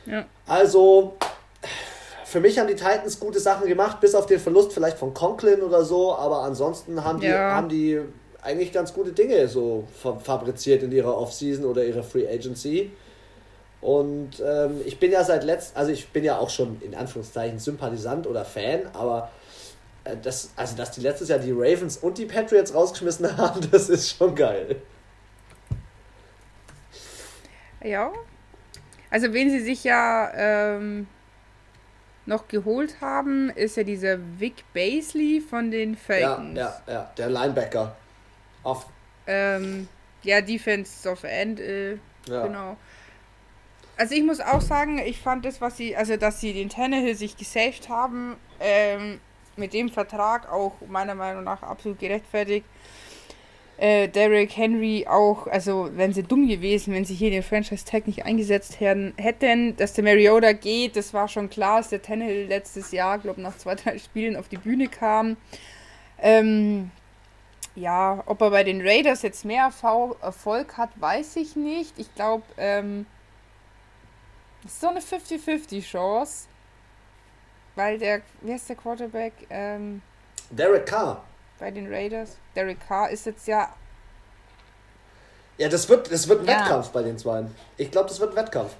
Ja. 0.05 0.25
Also, 0.45 1.17
für 2.29 2.41
mich 2.41 2.59
haben 2.59 2.67
die 2.67 2.75
Titans 2.75 3.21
gute 3.21 3.39
Sachen 3.39 3.67
gemacht, 3.67 4.01
bis 4.01 4.13
auf 4.13 4.25
den 4.25 4.39
Verlust 4.39 4.73
vielleicht 4.73 4.97
von 4.97 5.13
Conklin 5.13 5.61
oder 5.61 5.85
so, 5.85 6.13
aber 6.13 6.41
ansonsten 6.41 7.01
haben 7.01 7.21
die, 7.21 7.27
ja. 7.27 7.53
haben 7.53 7.69
die 7.69 8.01
eigentlich 8.41 8.73
ganz 8.73 8.93
gute 8.93 9.13
Dinge 9.13 9.47
so 9.47 9.87
fabriziert 9.93 10.83
in 10.83 10.91
ihrer 10.91 11.17
Offseason 11.17 11.63
oder 11.63 11.85
ihrer 11.85 12.03
Free 12.03 12.27
Agency. 12.27 12.91
Und 13.79 14.43
ähm, 14.45 14.81
ich 14.85 14.99
bin 14.99 15.13
ja 15.13 15.23
seit 15.23 15.45
letzt, 15.45 15.77
also 15.77 15.91
ich 15.91 16.09
bin 16.09 16.25
ja 16.25 16.37
auch 16.37 16.49
schon 16.49 16.81
in 16.81 16.95
Anführungszeichen 16.95 17.59
Sympathisant 17.59 18.27
oder 18.27 18.43
Fan, 18.43 18.87
aber 18.91 19.31
äh, 20.03 20.17
das, 20.21 20.49
also 20.57 20.75
dass 20.75 20.91
die 20.91 21.01
letztes 21.01 21.29
Jahr 21.29 21.39
die 21.39 21.53
Ravens 21.53 21.95
und 21.95 22.17
die 22.17 22.25
Patriots 22.25 22.73
rausgeschmissen 22.73 23.37
haben, 23.37 23.65
das 23.71 23.87
ist 23.87 24.17
schon 24.17 24.35
geil. 24.35 24.81
Ja. 27.81 28.11
Also 29.09 29.31
wen 29.31 29.49
sie 29.49 29.61
sich 29.61 29.85
ja 29.85 30.29
ähm, 30.35 31.07
noch 32.27 32.47
geholt 32.47 33.01
haben, 33.01 33.49
ist 33.49 33.77
ja 33.77 33.83
dieser 33.83 34.17
Vic 34.39 34.63
Basley 34.73 35.41
von 35.41 35.71
den 35.71 35.95
Falcons. 35.95 36.57
Ja, 36.57 36.81
ja, 36.87 36.93
ja, 36.93 37.11
der 37.17 37.29
Linebacker. 37.29 37.95
Auf. 38.63 38.85
Ähm, 39.25 39.87
ja, 40.23 40.41
Defense 40.41 41.09
of 41.09 41.23
End, 41.23 41.59
äh, 41.59 41.93
ja. 42.27 42.45
genau. 42.45 42.77
Also 43.97 44.13
ich 44.13 44.23
muss 44.23 44.39
auch 44.39 44.61
sagen, 44.61 44.99
ich 44.99 45.19
fand 45.19 45.45
das, 45.45 45.59
was 45.59 45.77
sie, 45.77 45.95
also 45.95 46.17
dass 46.17 46.39
sie 46.39 46.53
den 46.53 46.69
Tannehill 46.69 47.15
sich 47.15 47.35
gesaved 47.35 47.89
haben, 47.89 48.35
ähm, 48.59 49.19
mit 49.55 49.73
dem 49.73 49.89
Vertrag 49.89 50.51
auch 50.51 50.73
meiner 50.87 51.15
Meinung 51.15 51.43
nach 51.43 51.63
absolut 51.63 51.99
gerechtfertigt. 51.99 52.65
Äh, 53.77 54.07
Derek 54.07 54.57
Henry 54.57 55.05
auch, 55.07 55.45
also 55.47 55.95
wären 55.95 56.11
sie 56.11 56.23
dumm 56.23 56.47
gewesen, 56.47 56.93
wenn 56.93 57.05
sie 57.05 57.13
hier 57.13 57.29
den 57.29 57.43
Franchise 57.43 57.85
Tag 57.85 58.07
nicht 58.07 58.25
eingesetzt 58.25 58.79
hätten, 58.79 59.13
hätten, 59.17 59.75
dass 59.77 59.93
der 59.93 60.03
Mariota 60.03 60.53
geht, 60.53 60.95
das 60.95 61.13
war 61.13 61.27
schon 61.27 61.49
klar, 61.49 61.77
dass 61.77 61.89
der 61.89 62.01
Tannehill 62.01 62.47
letztes 62.47 62.91
Jahr, 62.91 63.19
glaube 63.19 63.41
nach 63.41 63.55
zwei, 63.57 63.75
drei 63.75 63.99
Spielen 63.99 64.35
auf 64.35 64.47
die 64.47 64.57
Bühne 64.57 64.87
kam. 64.87 65.37
Ähm, 66.19 66.89
ja, 67.75 68.23
ob 68.25 68.41
er 68.41 68.49
bei 68.49 68.63
den 68.63 68.81
Raiders 68.81 69.21
jetzt 69.21 69.45
mehr 69.45 69.71
Erfolg 70.21 70.77
hat, 70.77 70.89
weiß 70.95 71.35
ich 71.35 71.55
nicht. 71.55 71.93
Ich 71.99 72.13
glaube, 72.15 72.43
ähm, 72.57 73.05
ist 74.65 74.81
so 74.81 74.87
eine 74.87 74.99
50-50 74.99 75.83
Chance. 75.83 76.47
Weil 77.75 77.99
der, 77.99 78.21
wie 78.41 78.53
heißt 78.53 78.69
der 78.69 78.75
Quarterback? 78.75 79.33
Ähm, 79.51 80.01
Derek 80.49 80.87
Carr. 80.87 81.23
Bei 81.59 81.71
den 81.71 81.91
Raiders. 81.91 82.37
Derek 82.55 82.79
Carr 82.87 83.09
ist 83.09 83.25
jetzt 83.25 83.47
ja. 83.47 83.69
Ja, 85.57 85.69
das 85.69 85.89
wird, 85.89 86.11
das 86.11 86.27
wird 86.27 86.41
ein 86.41 86.47
ja. 86.47 86.59
Wettkampf 86.59 86.89
bei 86.89 87.01
den 87.01 87.17
zwei. 87.17 87.45
Ich 87.77 87.89
glaube, 87.89 88.09
das 88.09 88.19
wird 88.19 88.31
ein 88.31 88.35
Wettkampf. 88.35 88.75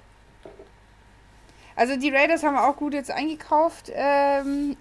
Also 1.74 1.96
die 1.96 2.10
Raiders 2.10 2.42
haben 2.42 2.56
auch 2.56 2.76
gut 2.76 2.92
jetzt 2.92 3.10
eingekauft 3.10 3.90
ähm, 3.94 4.76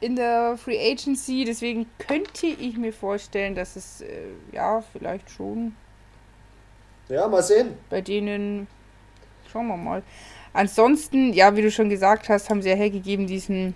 in 0.00 0.16
der 0.16 0.56
Free 0.56 0.92
Agency. 0.92 1.44
Deswegen 1.44 1.86
könnte 1.98 2.46
ich 2.46 2.76
mir 2.76 2.92
vorstellen, 2.92 3.54
dass 3.54 3.76
es 3.76 4.00
äh, 4.00 4.26
ja 4.52 4.82
vielleicht 4.92 5.30
schon. 5.30 5.76
Ja, 7.08 7.28
mal 7.28 7.42
sehen. 7.42 7.74
Bei 7.88 8.00
denen. 8.00 8.68
Schauen 9.50 9.66
wir 9.66 9.76
mal. 9.76 10.02
Ansonsten, 10.52 11.32
ja, 11.32 11.54
wie 11.56 11.62
du 11.62 11.70
schon 11.70 11.88
gesagt 11.88 12.28
hast, 12.28 12.50
haben 12.50 12.62
sie 12.62 12.70
ja 12.70 12.76
hergegeben 12.76 13.26
diesen 13.26 13.74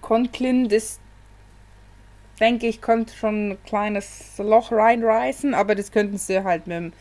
Conklin. 0.00 0.68
Das, 0.68 1.00
denke 2.38 2.66
ich, 2.66 2.80
könnte 2.80 3.14
schon 3.14 3.50
ein 3.50 3.64
kleines 3.64 4.34
Loch 4.38 4.72
reinreißen, 4.72 5.54
aber 5.54 5.74
das 5.74 5.92
könnten 5.92 6.18
sie 6.18 6.42
halt 6.44 6.66
mit 6.66 6.76
dem 6.76 6.92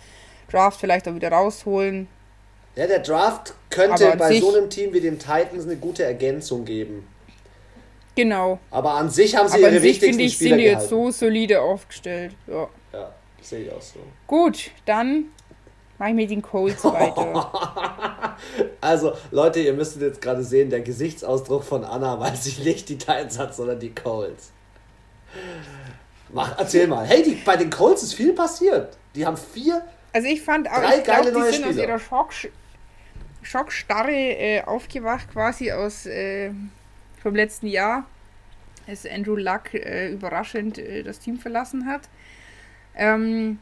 Draft 0.49 0.79
vielleicht 0.79 1.07
auch 1.07 1.15
wieder 1.15 1.31
rausholen. 1.31 2.07
Ja, 2.75 2.88
der 2.88 2.99
Draft 2.99 3.53
könnte 3.69 4.15
bei 4.17 4.39
so 4.39 4.55
einem 4.55 4.69
Team 4.69 4.93
wie 4.93 5.01
den 5.01 5.17
Titans 5.17 5.65
eine 5.65 5.77
gute 5.77 6.03
Ergänzung 6.03 6.63
geben. 6.63 7.07
Genau. 8.15 8.59
Aber 8.71 8.93
an 8.93 9.09
sich 9.09 9.35
haben 9.35 9.47
sie 9.47 9.55
aber 9.55 9.71
ihre 9.71 9.81
wichtigsten 9.83 10.13
finde 10.13 10.23
ich, 10.23 10.33
Spieler 10.33 10.49
sind 10.49 10.57
die 10.59 10.65
jetzt 10.65 10.89
so 10.89 11.11
solide 11.11 11.61
aufgestellt. 11.61 12.33
Ja, 12.47 12.67
ja 12.93 13.11
sehe 13.41 13.65
ich 13.65 13.71
auch 13.71 13.81
so. 13.81 13.99
Gut, 14.27 14.71
dann 14.85 15.25
Mach 15.99 16.07
ich 16.07 16.13
mit 16.13 16.29
den 16.29 16.41
Colts 16.41 16.83
weiter. 16.83 18.38
also, 18.81 19.13
Leute, 19.31 19.59
ihr 19.61 19.73
müsstet 19.73 20.03
jetzt 20.03 20.21
gerade 20.21 20.43
sehen, 20.43 20.69
der 20.69 20.81
Gesichtsausdruck 20.81 21.63
von 21.63 21.83
Anna, 21.83 22.19
weil 22.19 22.35
sie 22.35 22.61
nicht 22.63 22.89
die 22.89 22.97
Titans 22.97 23.39
hat, 23.39 23.55
sondern 23.55 23.79
die 23.79 23.93
Colts. 23.93 24.51
Mach, 26.30 26.57
erzähl 26.57 26.88
mal. 26.88 27.05
Hey, 27.05 27.23
die, 27.23 27.36
bei 27.36 27.55
den 27.55 27.69
Colts 27.69 28.03
ist 28.03 28.13
viel 28.13 28.34
passiert. 28.34 28.97
Die 29.15 29.25
haben 29.25 29.38
vier. 29.38 29.86
Also 30.13 30.28
ich 30.28 30.41
fand 30.41 30.69
auch, 30.69 30.82
drei 30.82 30.97
ich 30.97 31.03
glaub, 31.03 31.21
die 31.21 31.32
sind 31.32 31.53
Spieler. 31.53 31.69
aus 31.69 31.75
ihrer 31.78 31.99
Schock, 31.99 32.34
Schockstarre 33.41 34.11
äh, 34.11 34.63
aufgewacht, 34.63 35.32
quasi 35.32 35.71
aus 35.71 36.05
äh, 36.05 36.51
vom 37.21 37.36
letzten 37.36 37.67
Jahr, 37.67 38.05
als 38.88 39.05
Andrew 39.05 39.36
Luck 39.36 39.73
äh, 39.73 40.11
überraschend 40.11 40.78
äh, 40.78 41.03
das 41.03 41.19
Team 41.19 41.39
verlassen 41.39 41.88
hat. 41.88 42.01
Ähm, 42.95 43.59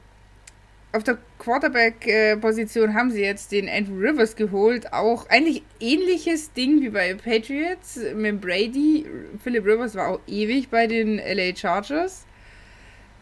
auf 0.95 1.03
der 1.03 1.17
Quarterback-Position 1.39 2.93
haben 2.93 3.11
sie 3.11 3.21
jetzt 3.21 3.51
den 3.51 3.67
Andrew 3.67 3.99
Rivers 3.99 4.37
geholt. 4.37 4.93
Auch 4.93 5.27
eigentlich 5.29 5.63
ähnliches 5.81 6.53
Ding 6.53 6.81
wie 6.81 6.89
bei 6.89 7.13
Patriots 7.15 7.99
mit 8.15 8.39
Brady. 8.39 9.05
Philip 9.43 9.65
Rivers 9.65 9.95
war 9.95 10.07
auch 10.07 10.19
ewig 10.25 10.69
bei 10.69 10.87
den 10.87 11.17
LA 11.17 11.53
Chargers. 11.53 12.25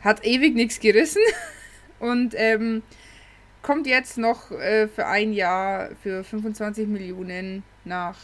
Hat 0.01 0.23
ewig 0.23 0.53
nichts 0.53 0.79
gerissen. 0.79 1.21
Und 1.99 2.35
ähm, 2.37 2.83
kommt 3.63 3.87
jetzt 3.87 4.19
noch 4.19 4.51
äh, 4.51 4.87
für 4.87 5.07
ein 5.07 5.33
Jahr 5.33 5.89
für 6.03 6.23
25 6.23 6.87
Millionen 6.87 7.63
nach 7.85 8.19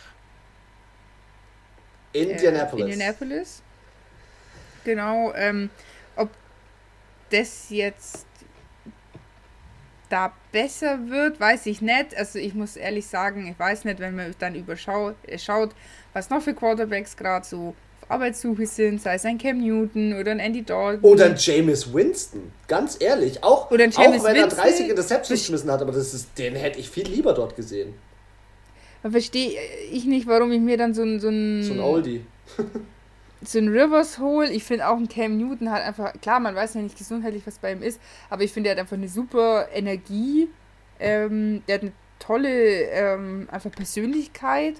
Indianapolis. 2.13 2.85
Äh, 2.85 2.91
Indianapolis. 2.91 3.63
Genau. 4.83 5.33
Ähm, 5.33 5.71
ob 6.15 6.29
das 7.31 7.71
jetzt 7.71 8.28
da 10.09 10.33
besser 10.51 11.09
wird, 11.09 11.39
weiß 11.39 11.67
ich 11.67 11.81
nicht. 11.81 12.15
Also 12.17 12.39
ich 12.39 12.53
muss 12.53 12.75
ehrlich 12.75 13.07
sagen, 13.07 13.47
ich 13.47 13.57
weiß 13.57 13.85
nicht, 13.85 13.99
wenn 13.99 14.15
man 14.15 14.33
dann 14.39 14.55
überschaut, 14.55 15.15
äh, 15.27 15.37
schaut, 15.37 15.71
was 16.13 16.29
noch 16.29 16.41
für 16.41 16.53
Quarterbacks 16.53 17.15
gerade 17.15 17.45
so 17.45 17.75
auf 18.01 18.11
Arbeitssuche 18.11 18.65
sind, 18.65 19.01
sei 19.01 19.15
es 19.15 19.25
ein 19.25 19.37
Cam 19.37 19.59
Newton 19.59 20.13
oder 20.19 20.31
ein 20.31 20.39
Andy 20.39 20.63
Dalton. 20.63 21.03
Oder 21.03 21.25
ein 21.25 21.35
Jameis 21.37 21.93
Winston, 21.93 22.51
ganz 22.67 22.97
ehrlich. 22.99 23.43
Auch, 23.43 23.69
oder 23.69 23.83
ein 23.83 23.95
auch 23.95 23.99
wenn 23.99 24.13
Winston, 24.13 24.35
er 24.35 24.47
30 24.47 24.89
Interceptions 24.89 25.41
geschmissen 25.41 25.71
hat, 25.71 25.81
aber 25.81 25.91
das 25.91 26.13
ist, 26.13 26.37
den 26.37 26.55
hätte 26.55 26.79
ich 26.79 26.89
viel 26.89 27.07
lieber 27.07 27.33
dort 27.33 27.55
gesehen. 27.55 27.93
verstehe 29.09 29.59
ich 29.91 30.05
nicht, 30.05 30.27
warum 30.27 30.51
ich 30.51 30.59
mir 30.59 30.77
dann 30.77 30.93
so 30.93 31.03
ein. 31.03 31.19
So 31.19 31.29
ein, 31.29 31.63
so 31.63 31.73
ein 31.73 31.79
Oldie. 31.79 32.25
so 33.41 33.59
ein 33.59 33.69
Rivers 33.69 34.19
hole. 34.19 34.49
Ich 34.51 34.63
finde 34.63 34.87
auch 34.87 34.97
ein 34.97 35.07
Cam 35.07 35.37
Newton 35.37 35.71
hat 35.71 35.81
einfach, 35.81 36.13
klar, 36.21 36.39
man 36.39 36.55
weiß 36.55 36.73
ja 36.73 36.81
nicht 36.81 36.97
gesundheitlich, 36.97 37.45
was 37.45 37.59
bei 37.59 37.71
ihm 37.71 37.83
ist, 37.83 38.01
aber 38.29 38.43
ich 38.43 38.51
finde, 38.51 38.69
er 38.69 38.75
hat 38.75 38.79
einfach 38.79 38.97
eine 38.97 39.07
super 39.07 39.67
Energie. 39.73 40.49
Ähm, 40.99 41.63
der 41.67 41.75
hat 41.75 41.81
eine 41.83 41.93
tolle 42.19 42.49
ähm, 42.49 43.47
einfach 43.51 43.71
Persönlichkeit. 43.71 44.75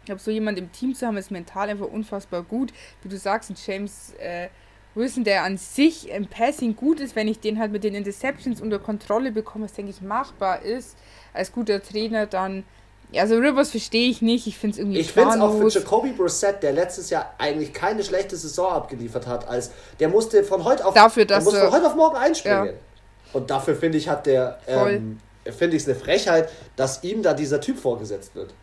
Ich 0.00 0.06
glaube, 0.06 0.20
so 0.20 0.30
jemand 0.30 0.58
im 0.58 0.72
Team 0.72 0.94
zu 0.94 1.06
haben, 1.06 1.16
ist 1.16 1.30
mental 1.30 1.68
einfach 1.68 1.86
unfassbar 1.86 2.42
gut. 2.42 2.72
Wie 3.02 3.08
du 3.08 3.16
sagst, 3.16 3.50
ein 3.50 3.56
James 3.64 4.14
äh, 4.18 4.48
Wilson, 4.94 5.24
der 5.24 5.44
an 5.44 5.56
sich 5.58 6.10
im 6.10 6.26
Passing 6.26 6.74
gut 6.74 7.00
ist, 7.00 7.14
wenn 7.14 7.28
ich 7.28 7.40
den 7.40 7.58
halt 7.58 7.72
mit 7.72 7.84
den 7.84 7.94
Interceptions 7.94 8.60
unter 8.60 8.78
Kontrolle 8.78 9.32
bekomme, 9.32 9.66
was 9.66 9.74
denke 9.74 9.90
ich 9.90 10.02
machbar 10.02 10.62
ist, 10.62 10.98
als 11.32 11.52
guter 11.52 11.82
Trainer, 11.82 12.26
dann 12.26 12.64
ja, 13.12 13.26
so 13.26 13.36
Rivers 13.36 13.70
verstehe 13.70 14.08
ich 14.08 14.22
nicht. 14.22 14.46
Ich 14.46 14.56
finde 14.56 14.72
es 14.72 14.78
irgendwie 14.78 14.98
Ich 14.98 15.12
finde 15.12 15.34
es 15.34 15.40
auch 15.40 15.56
für 15.56 15.68
Jacoby 15.68 16.12
Brissett, 16.12 16.62
der 16.62 16.72
letztes 16.72 17.10
Jahr 17.10 17.34
eigentlich 17.38 17.72
keine 17.72 18.02
schlechte 18.02 18.36
Saison 18.36 18.72
abgeliefert 18.72 19.26
hat, 19.26 19.46
als 19.46 19.70
der 20.00 20.08
musste 20.08 20.42
von 20.44 20.64
heute 20.64 20.84
auf, 20.86 20.94
dafür, 20.94 21.26
dass 21.26 21.44
musste 21.44 21.60
von 21.60 21.72
heute 21.72 21.86
auf 21.86 21.94
morgen 21.94 22.16
einspringen. 22.16 22.66
Ja. 22.66 22.72
Und 23.34 23.50
dafür 23.50 23.76
finde 23.76 23.98
ich, 23.98 24.08
hat 24.08 24.26
der, 24.26 24.58
ähm, 24.66 25.20
finde 25.44 25.76
ich 25.76 25.82
es 25.82 25.88
eine 25.88 25.98
Frechheit, 25.98 26.50
dass 26.76 27.04
ihm 27.04 27.22
da 27.22 27.34
dieser 27.34 27.60
Typ 27.60 27.78
vorgesetzt 27.78 28.34
wird. 28.34 28.54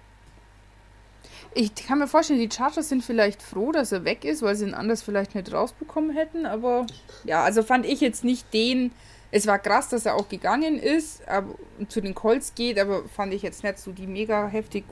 Ich 1.54 1.74
kann 1.76 2.00
mir 2.00 2.08
vorstellen, 2.08 2.40
die 2.40 2.50
Chargers 2.52 2.90
sind 2.90 3.04
vielleicht 3.04 3.42
froh, 3.42 3.72
dass 3.72 3.92
er 3.92 4.06
weg 4.06 4.24
ist, 4.24 4.42
weil 4.42 4.56
sie 4.56 4.66
ihn 4.66 4.74
anders 4.74 5.02
vielleicht 5.02 5.34
nicht 5.36 5.52
rausbekommen 5.52 6.12
hätten. 6.12 6.46
Aber 6.46 6.86
ja, 7.24 7.44
also 7.44 7.64
fand 7.64 7.86
ich 7.86 8.02
jetzt 8.02 8.24
nicht 8.24 8.54
den. 8.54 8.92
Es 9.32 9.46
war 9.46 9.60
krass, 9.60 9.90
dass 9.90 10.06
er 10.06 10.16
auch 10.16 10.28
gegangen 10.28 10.80
ist 10.80 11.28
aber, 11.28 11.54
und 11.78 11.92
zu 11.92 12.02
den 12.02 12.16
Colts 12.16 12.56
geht, 12.56 12.80
aber 12.80 13.04
fand 13.16 13.34
ich 13.34 13.42
jetzt 13.42 13.64
nicht 13.64 13.78
so 13.78 13.92
die 13.92 14.08
mega 14.08 14.48
heftig 14.48 14.86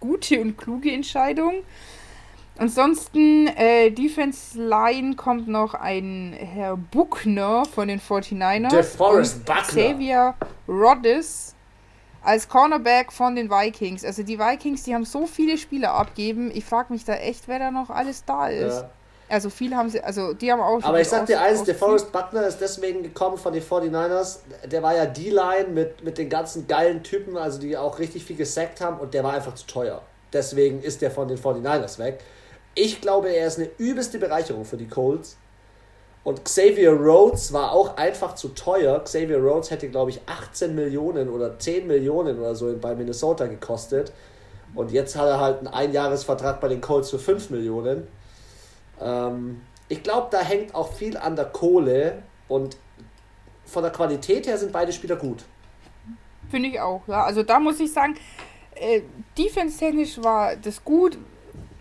gute 0.00 0.40
und 0.40 0.58
kluge 0.58 0.90
Entscheidung. 0.90 1.62
Ansonsten, 2.58 3.48
äh, 3.48 3.90
Defense 3.90 4.58
Line 4.58 5.14
kommt 5.14 5.46
noch 5.46 5.74
ein 5.74 6.34
Herr 6.38 6.76
Buckner 6.76 7.64
von 7.66 7.88
den 7.88 8.00
49ers. 8.00 8.70
Der 8.70 8.84
Forrest 8.84 9.44
Buckner. 9.44 9.62
Xavier 9.62 10.34
Roddes 10.66 11.54
als 12.22 12.48
Cornerback 12.48 13.12
von 13.12 13.36
den 13.36 13.50
Vikings. 13.50 14.04
Also 14.04 14.22
die 14.22 14.38
Vikings, 14.38 14.82
die 14.82 14.94
haben 14.94 15.04
so 15.04 15.26
viele 15.26 15.58
Spieler 15.58 15.92
abgeben. 15.92 16.50
Ich 16.52 16.64
frage 16.64 16.92
mich 16.92 17.04
da 17.04 17.14
echt, 17.14 17.46
wer 17.46 17.58
da 17.58 17.70
noch 17.70 17.90
alles 17.90 18.24
da 18.24 18.48
ist. 18.48 18.80
Ja. 18.80 18.90
Also 19.28 19.50
viele 19.50 19.76
haben 19.76 19.88
sie, 19.88 20.00
also 20.00 20.34
die 20.34 20.52
haben 20.52 20.60
auch. 20.60 20.82
Aber 20.82 21.00
ich 21.00 21.08
sag 21.08 21.26
dir 21.26 21.40
eins, 21.40 21.64
der 21.64 21.74
Forrest 21.74 22.12
Buckner 22.12 22.46
ist 22.46 22.60
deswegen 22.60 23.02
gekommen 23.02 23.36
von 23.36 23.52
den 23.52 23.62
49ers. 23.62 24.38
Der 24.70 24.82
war 24.82 24.94
ja 24.94 25.06
D-Line 25.06 25.68
mit, 25.72 26.04
mit 26.04 26.18
den 26.18 26.28
ganzen 26.28 26.68
geilen 26.68 27.02
Typen, 27.02 27.36
also 27.36 27.58
die 27.58 27.76
auch 27.76 27.98
richtig 27.98 28.24
viel 28.24 28.36
gesackt 28.36 28.80
haben 28.80 29.00
und 29.00 29.14
der 29.14 29.24
war 29.24 29.32
einfach 29.32 29.54
zu 29.54 29.66
teuer. 29.66 30.02
Deswegen 30.32 30.82
ist 30.82 31.02
der 31.02 31.10
von 31.10 31.28
den 31.28 31.38
49ers 31.38 31.98
weg. 31.98 32.20
Ich 32.74 33.00
glaube, 33.00 33.30
er 33.30 33.46
ist 33.46 33.58
eine 33.58 33.70
übelste 33.78 34.18
Bereicherung 34.18 34.64
für 34.64 34.76
die 34.76 34.88
Colts. 34.88 35.36
Und 36.22 36.44
Xavier 36.44 36.90
Rhodes 36.92 37.52
war 37.52 37.72
auch 37.72 37.96
einfach 37.96 38.34
zu 38.34 38.48
teuer. 38.48 39.02
Xavier 39.04 39.38
Rhodes 39.38 39.70
hätte, 39.70 39.88
glaube 39.88 40.10
ich, 40.10 40.20
18 40.26 40.74
Millionen 40.74 41.28
oder 41.28 41.58
10 41.58 41.86
Millionen 41.86 42.38
oder 42.38 42.54
so 42.54 42.76
bei 42.80 42.94
Minnesota 42.94 43.46
gekostet. 43.46 44.12
Und 44.74 44.90
jetzt 44.90 45.16
hat 45.16 45.28
er 45.28 45.40
halt 45.40 45.58
einen 45.58 45.68
Einjahresvertrag 45.68 46.60
bei 46.60 46.68
den 46.68 46.80
Colts 46.80 47.10
für 47.10 47.18
5 47.18 47.50
Millionen. 47.50 48.08
Ähm, 49.00 49.60
ich 49.88 50.02
glaube, 50.02 50.28
da 50.30 50.40
hängt 50.40 50.74
auch 50.74 50.92
viel 50.92 51.16
an 51.16 51.36
der 51.36 51.46
Kohle 51.46 52.22
und 52.48 52.76
von 53.64 53.82
der 53.82 53.92
Qualität 53.92 54.46
her 54.46 54.58
sind 54.58 54.72
beide 54.72 54.92
Spieler 54.92 55.16
gut. 55.16 55.44
Finde 56.50 56.68
ich 56.68 56.80
auch, 56.80 57.02
ja. 57.08 57.24
Also 57.24 57.42
da 57.42 57.58
muss 57.58 57.80
ich 57.80 57.92
sagen, 57.92 58.14
äh, 58.74 59.02
defense-technisch 59.36 60.22
war 60.22 60.56
das 60.56 60.84
gut. 60.84 61.18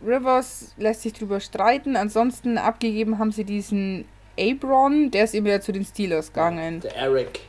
Rivers 0.06 0.74
lässt 0.78 1.02
sich 1.02 1.14
drüber 1.14 1.40
streiten. 1.40 1.96
Ansonsten 1.96 2.58
abgegeben 2.58 3.20
haben 3.20 3.32
sie 3.32 3.44
diesen 3.44 4.06
Abron, 4.40 5.12
der 5.12 5.24
ist 5.24 5.34
eben 5.34 5.46
ja 5.46 5.62
zu 5.62 5.72
den 5.72 5.86
Steelers 5.86 6.28
gegangen. 6.28 6.82
Der 6.82 6.96
Eric. 6.96 7.42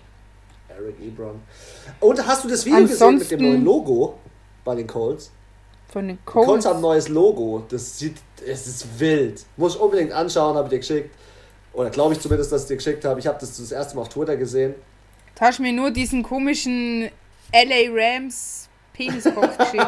Eric 0.68 0.96
Abron. 1.08 1.40
Und 2.00 2.26
hast 2.26 2.44
du 2.44 2.48
das 2.48 2.64
Video 2.64 2.78
Ansonsten, 2.78 3.18
gesehen 3.18 3.38
mit 3.38 3.40
dem 3.40 3.52
neuen 3.52 3.64
Logo 3.64 4.18
bei 4.64 4.74
den 4.74 4.86
Colts? 4.86 5.32
Von 5.88 6.08
den 6.08 6.18
Colts? 6.24 6.46
Die 6.46 6.50
Colts 6.50 6.66
haben 6.66 6.76
ein 6.76 6.82
neues 6.82 7.08
Logo. 7.08 7.64
Das 7.68 7.98
sieht, 7.98 8.16
es 8.46 8.66
ist 8.66 8.98
wild. 8.98 9.44
Muss 9.56 9.76
ich 9.76 9.80
unbedingt 9.80 10.12
anschauen, 10.12 10.56
habe 10.56 10.66
ich 10.66 10.70
dir 10.70 10.78
geschickt. 10.78 11.14
Oder 11.72 11.90
glaube 11.90 12.14
ich 12.14 12.20
zumindest, 12.20 12.52
dass 12.52 12.62
ich 12.62 12.68
dir 12.68 12.76
geschickt 12.76 13.04
habe. 13.04 13.20
Ich 13.20 13.26
habe 13.26 13.38
das 13.38 13.56
das 13.56 13.70
erste 13.70 13.96
Mal 13.96 14.02
auf 14.02 14.08
Twitter 14.08 14.36
gesehen. 14.36 14.74
Du 15.34 15.40
hast 15.40 15.60
mir 15.60 15.72
nur 15.72 15.90
diesen 15.90 16.22
komischen 16.22 17.10
LA 17.52 17.90
Rams 17.92 18.68
Peniskopf 18.94 19.58
geschickt. 19.58 19.86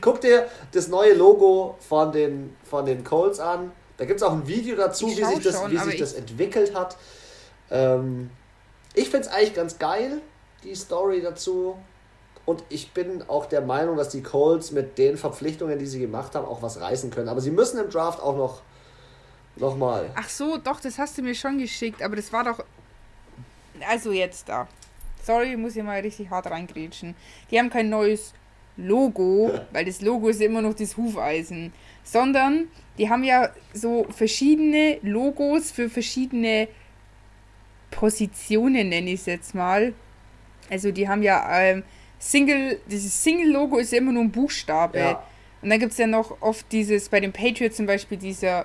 Guck 0.00 0.20
dir 0.20 0.48
das 0.72 0.88
neue 0.88 1.12
Logo 1.14 1.76
von 1.86 2.10
den, 2.10 2.56
von 2.64 2.86
den 2.86 3.04
Colts 3.04 3.38
an. 3.38 3.70
Da 3.96 4.06
gibt 4.06 4.20
es 4.20 4.22
auch 4.22 4.32
ein 4.32 4.46
Video 4.46 4.76
dazu, 4.76 5.06
wie 5.08 5.24
sich 5.24 5.42
das, 5.42 5.54
schon, 5.54 5.70
wie 5.70 5.78
sich 5.78 5.98
das 5.98 6.14
entwickelt 6.14 6.74
hat. 6.74 6.96
Ähm, 7.70 8.30
ich 8.94 9.10
finde 9.10 9.28
es 9.28 9.28
eigentlich 9.28 9.54
ganz 9.54 9.78
geil, 9.78 10.20
die 10.64 10.74
Story 10.74 11.20
dazu. 11.20 11.76
Und 12.46 12.62
ich 12.68 12.92
bin 12.92 13.22
auch 13.28 13.46
der 13.46 13.62
Meinung, 13.62 13.96
dass 13.96 14.10
die 14.10 14.22
Colts 14.22 14.70
mit 14.70 14.98
den 14.98 15.16
Verpflichtungen, 15.16 15.78
die 15.78 15.86
sie 15.86 15.98
gemacht 15.98 16.34
haben, 16.34 16.46
auch 16.46 16.60
was 16.62 16.80
reißen 16.80 17.10
können. 17.10 17.28
Aber 17.28 17.40
sie 17.40 17.50
müssen 17.50 17.78
im 17.78 17.88
Draft 17.88 18.20
auch 18.20 18.36
noch, 18.36 18.62
noch 19.56 19.76
mal. 19.76 20.10
Ach 20.14 20.28
so, 20.28 20.58
doch, 20.58 20.80
das 20.80 20.98
hast 20.98 21.16
du 21.16 21.22
mir 21.22 21.34
schon 21.34 21.58
geschickt. 21.58 22.02
Aber 22.02 22.16
das 22.16 22.32
war 22.32 22.44
doch. 22.44 22.62
Also 23.88 24.12
jetzt 24.12 24.48
da. 24.48 24.68
Sorry, 25.22 25.52
ich 25.52 25.56
muss 25.56 25.72
hier 25.72 25.84
mal 25.84 26.00
richtig 26.00 26.28
hart 26.28 26.46
reingrätschen. 26.46 27.14
Die 27.50 27.58
haben 27.58 27.70
kein 27.70 27.88
neues 27.88 28.34
Logo, 28.76 29.58
weil 29.72 29.86
das 29.86 30.02
Logo 30.02 30.28
ist 30.28 30.42
immer 30.42 30.60
noch 30.60 30.74
das 30.74 30.98
Hufeisen. 30.98 31.72
Sondern 32.02 32.68
die 32.98 33.08
haben 33.08 33.24
ja 33.24 33.48
so 33.72 34.06
verschiedene 34.10 34.98
Logos 35.02 35.70
für 35.70 35.88
verschiedene 35.88 36.68
Positionen, 37.90 38.90
nenne 38.90 39.12
ich 39.12 39.20
es 39.20 39.26
jetzt 39.26 39.54
mal. 39.54 39.94
Also 40.70 40.90
die 40.90 41.08
haben 41.08 41.22
ja 41.22 41.46
ähm, 41.58 41.84
Single, 42.24 42.80
dieses 42.86 43.22
Single-Logo 43.22 43.76
ist 43.76 43.92
ja 43.92 43.98
immer 43.98 44.12
nur 44.12 44.22
ein 44.22 44.32
Buchstabe. 44.32 44.98
Ja. 44.98 45.22
Und 45.60 45.68
dann 45.68 45.78
gibt 45.78 45.92
es 45.92 45.98
ja 45.98 46.06
noch 46.06 46.40
oft 46.40 46.64
dieses, 46.72 47.10
bei 47.10 47.20
den 47.20 47.32
Patriots 47.32 47.76
zum 47.76 47.84
Beispiel 47.84 48.16
dieser, 48.16 48.64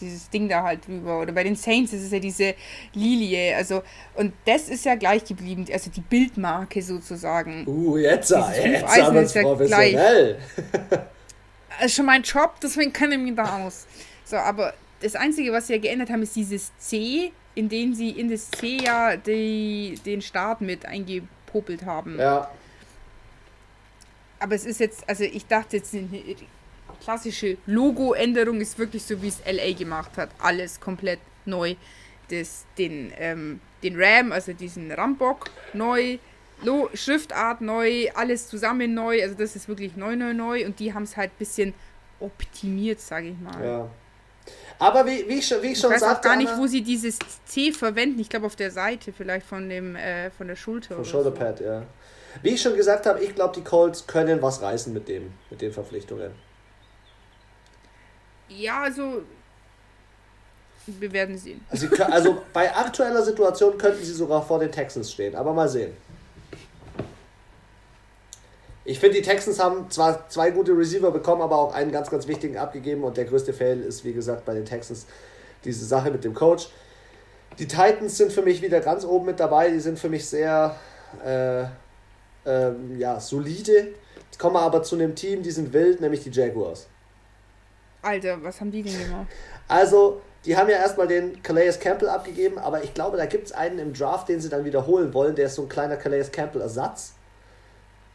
dieses 0.00 0.30
Ding 0.30 0.48
da 0.48 0.62
halt 0.62 0.86
drüber. 0.86 1.20
Oder 1.20 1.32
bei 1.32 1.44
den 1.44 1.54
Saints 1.54 1.92
ist 1.92 2.02
es 2.02 2.12
ja 2.12 2.18
diese 2.18 2.54
Lilie. 2.94 3.54
Also, 3.54 3.82
und 4.14 4.32
das 4.46 4.70
ist 4.70 4.86
ja 4.86 4.94
gleich 4.94 5.24
geblieben, 5.26 5.66
also 5.70 5.90
die 5.90 6.00
Bildmarke 6.00 6.80
sozusagen. 6.80 7.66
Uh, 7.66 7.98
jetzt, 7.98 8.30
jetzt 8.30 8.84
aber 9.02 9.20
ist 9.20 9.34
ja 9.34 9.42
professionell. 9.42 10.38
Gleich. 10.88 11.00
ist 11.84 11.94
schon 11.94 12.06
mein 12.06 12.22
Job, 12.22 12.54
deswegen 12.62 12.92
kenne 12.92 13.16
ich 13.16 13.20
mich 13.20 13.34
da 13.34 13.66
aus. 13.66 13.86
So, 14.24 14.36
aber 14.36 14.72
das 15.02 15.14
Einzige, 15.14 15.52
was 15.52 15.66
sie 15.66 15.74
ja 15.74 15.78
geändert 15.78 16.08
haben, 16.08 16.22
ist 16.22 16.34
dieses 16.36 16.72
C, 16.78 17.32
in 17.54 17.68
dem 17.68 17.92
sie 17.92 18.10
in 18.10 18.30
das 18.30 18.50
C 18.50 18.78
ja 18.82 19.16
die, 19.16 19.98
den 20.06 20.22
Start 20.22 20.62
mit 20.62 20.86
eingepopelt 21.50 21.84
haben. 21.84 22.18
Ja. 22.18 22.50
Aber 24.38 24.54
es 24.54 24.64
ist 24.64 24.80
jetzt, 24.80 25.08
also 25.08 25.24
ich 25.24 25.46
dachte 25.46 25.76
jetzt, 25.76 25.94
eine 25.94 26.08
klassische 27.02 27.58
Logo-Änderung 27.66 28.60
ist 28.60 28.78
wirklich 28.78 29.02
so, 29.04 29.20
wie 29.22 29.28
es 29.28 29.40
LA 29.44 29.72
gemacht 29.72 30.16
hat. 30.16 30.30
Alles 30.38 30.80
komplett 30.80 31.20
neu. 31.44 31.74
Das, 32.28 32.64
den, 32.78 33.12
ähm, 33.18 33.60
den 33.82 34.00
Ram, 34.00 34.32
also 34.32 34.52
diesen 34.52 34.90
Rambock, 34.92 35.50
neu 35.72 36.18
Lo 36.62 36.90
Schriftart 36.92 37.62
neu, 37.62 38.10
alles 38.14 38.46
zusammen 38.48 38.92
neu. 38.92 39.22
Also 39.22 39.34
das 39.34 39.56
ist 39.56 39.66
wirklich 39.66 39.96
neu, 39.96 40.14
neu, 40.14 40.34
neu. 40.34 40.66
Und 40.66 40.78
die 40.78 40.92
haben 40.92 41.04
es 41.04 41.16
halt 41.16 41.30
ein 41.30 41.38
bisschen 41.38 41.74
optimiert, 42.20 43.00
sage 43.00 43.28
ich 43.28 43.40
mal. 43.40 43.64
Ja. 43.64 43.90
Aber 44.78 45.04
wie, 45.06 45.28
wie 45.28 45.38
ich 45.38 45.46
schon, 45.46 45.62
wie 45.62 45.66
ich, 45.66 45.72
ich 45.72 45.78
schon 45.78 45.90
weiß 45.90 46.00
sagte, 46.00 46.18
auch 46.18 46.22
gar 46.22 46.36
nicht, 46.36 46.56
wo 46.56 46.66
sie 46.66 46.82
dieses 46.82 47.18
C 47.44 47.70
verwenden. 47.72 48.18
Ich 48.18 48.30
glaube 48.30 48.46
auf 48.46 48.56
der 48.56 48.70
Seite 48.70 49.12
vielleicht 49.12 49.46
von 49.46 49.68
dem 49.68 49.94
äh, 49.94 50.30
von 50.30 50.48
der 50.48 50.56
Schulter. 50.56 50.96
Von 50.96 51.04
Shoulderpad, 51.04 51.58
so. 51.58 51.64
ja. 51.64 51.82
Wie 52.42 52.50
ich 52.50 52.62
schon 52.62 52.76
gesagt 52.76 53.06
habe, 53.06 53.22
ich 53.22 53.34
glaube, 53.34 53.54
die 53.54 53.62
Colts 53.62 54.06
können 54.06 54.40
was 54.40 54.62
reißen 54.62 54.92
mit 54.92 55.08
dem, 55.08 55.32
mit 55.50 55.60
den 55.60 55.72
Verpflichtungen. 55.72 56.30
Ja, 58.48 58.82
also 58.82 59.22
wir 60.86 61.12
werden 61.12 61.36
sehen. 61.36 61.64
Also, 61.68 61.88
also 62.04 62.42
bei 62.52 62.74
aktueller 62.74 63.22
Situation 63.22 63.76
könnten 63.76 64.02
sie 64.04 64.12
sogar 64.12 64.44
vor 64.44 64.58
den 64.58 64.72
Texans 64.72 65.12
stehen, 65.12 65.34
aber 65.34 65.52
mal 65.52 65.68
sehen. 65.68 65.96
Ich 68.90 68.98
finde, 68.98 69.18
die 69.18 69.22
Texans 69.22 69.60
haben 69.60 69.88
zwar 69.88 70.28
zwei 70.28 70.50
gute 70.50 70.76
Receiver 70.76 71.12
bekommen, 71.12 71.42
aber 71.42 71.56
auch 71.56 71.72
einen 71.72 71.92
ganz, 71.92 72.10
ganz 72.10 72.26
wichtigen 72.26 72.56
abgegeben. 72.56 73.04
Und 73.04 73.16
der 73.16 73.24
größte 73.24 73.52
Fail 73.52 73.80
ist, 73.82 74.04
wie 74.04 74.12
gesagt, 74.12 74.44
bei 74.44 74.52
den 74.52 74.64
Texans 74.64 75.06
diese 75.64 75.84
Sache 75.84 76.10
mit 76.10 76.24
dem 76.24 76.34
Coach. 76.34 76.70
Die 77.60 77.68
Titans 77.68 78.16
sind 78.16 78.32
für 78.32 78.42
mich 78.42 78.62
wieder 78.62 78.80
ganz 78.80 79.04
oben 79.04 79.26
mit 79.26 79.38
dabei. 79.38 79.70
Die 79.70 79.78
sind 79.78 79.96
für 79.96 80.08
mich 80.08 80.28
sehr 80.28 80.74
äh, 81.24 81.66
ähm, 82.44 82.98
ja, 82.98 83.20
solide. 83.20 83.94
Die 84.34 84.38
kommen 84.38 84.56
aber 84.56 84.82
zu 84.82 84.96
einem 84.96 85.14
Team, 85.14 85.44
die 85.44 85.52
sind 85.52 85.72
wild, 85.72 86.00
nämlich 86.00 86.24
die 86.24 86.30
Jaguars. 86.30 86.88
Alter, 88.02 88.42
was 88.42 88.60
haben 88.60 88.72
die 88.72 88.82
denn 88.82 88.98
gemacht? 88.98 89.28
Also, 89.68 90.20
die 90.44 90.56
haben 90.56 90.68
ja 90.68 90.78
erstmal 90.78 91.06
den 91.06 91.40
Calais 91.44 91.78
Campbell 91.78 92.08
abgegeben, 92.08 92.58
aber 92.58 92.82
ich 92.82 92.92
glaube, 92.92 93.18
da 93.18 93.26
gibt 93.26 93.46
es 93.46 93.52
einen 93.52 93.78
im 93.78 93.92
Draft, 93.92 94.28
den 94.28 94.40
sie 94.40 94.48
dann 94.48 94.64
wiederholen 94.64 95.14
wollen. 95.14 95.36
Der 95.36 95.46
ist 95.46 95.54
so 95.54 95.62
ein 95.62 95.68
kleiner 95.68 95.96
Calais 95.96 96.32
Campbell-Ersatz. 96.32 97.14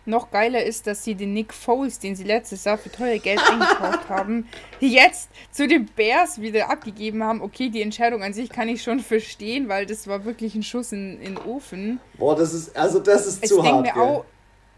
Noch 0.05 0.31
geiler 0.31 0.63
ist, 0.63 0.87
dass 0.87 1.03
sie 1.03 1.15
den 1.15 1.33
Nick 1.33 1.53
Foles, 1.53 1.99
den 1.99 2.15
sie 2.15 2.23
letztes 2.23 2.63
Jahr 2.63 2.77
für 2.77 2.91
teuer 2.91 3.17
Geld 3.17 3.39
eingekauft 3.39 4.09
haben, 4.09 4.47
jetzt 4.79 5.29
zu 5.51 5.67
den 5.67 5.85
Bears 5.85 6.39
wieder 6.41 6.69
abgegeben 6.69 7.23
haben. 7.23 7.41
Okay, 7.41 7.69
die 7.69 7.81
Entscheidung 7.81 8.23
an 8.23 8.33
sich 8.33 8.49
kann 8.49 8.67
ich 8.67 8.83
schon 8.83 8.99
verstehen, 8.99 9.67
weil 9.69 9.85
das 9.85 10.07
war 10.07 10.25
wirklich 10.25 10.55
ein 10.55 10.63
Schuss 10.63 10.91
in, 10.91 11.19
in 11.19 11.35
den 11.35 11.37
Ofen. 11.37 11.99
Boah, 12.17 12.35
das 12.35 12.53
ist, 12.53 12.75
also 12.75 12.99
das 12.99 13.25
ist 13.25 13.43
ich 13.43 13.49
zu 13.49 13.63
hart. 13.63 13.81
Mir 13.81 13.97
auch, 13.97 14.25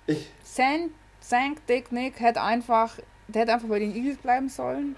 ich 0.06 0.32
San, 0.44 0.92
Sank 1.20 1.66
Dick 1.68 1.92
Nick 1.92 2.20
hätte 2.20 2.42
einfach, 2.42 2.98
der 3.28 3.42
hätte 3.44 3.54
einfach 3.54 3.68
bei 3.68 3.80
den 3.80 3.96
Eagles 3.96 4.18
bleiben 4.18 4.50
sollen 4.50 4.96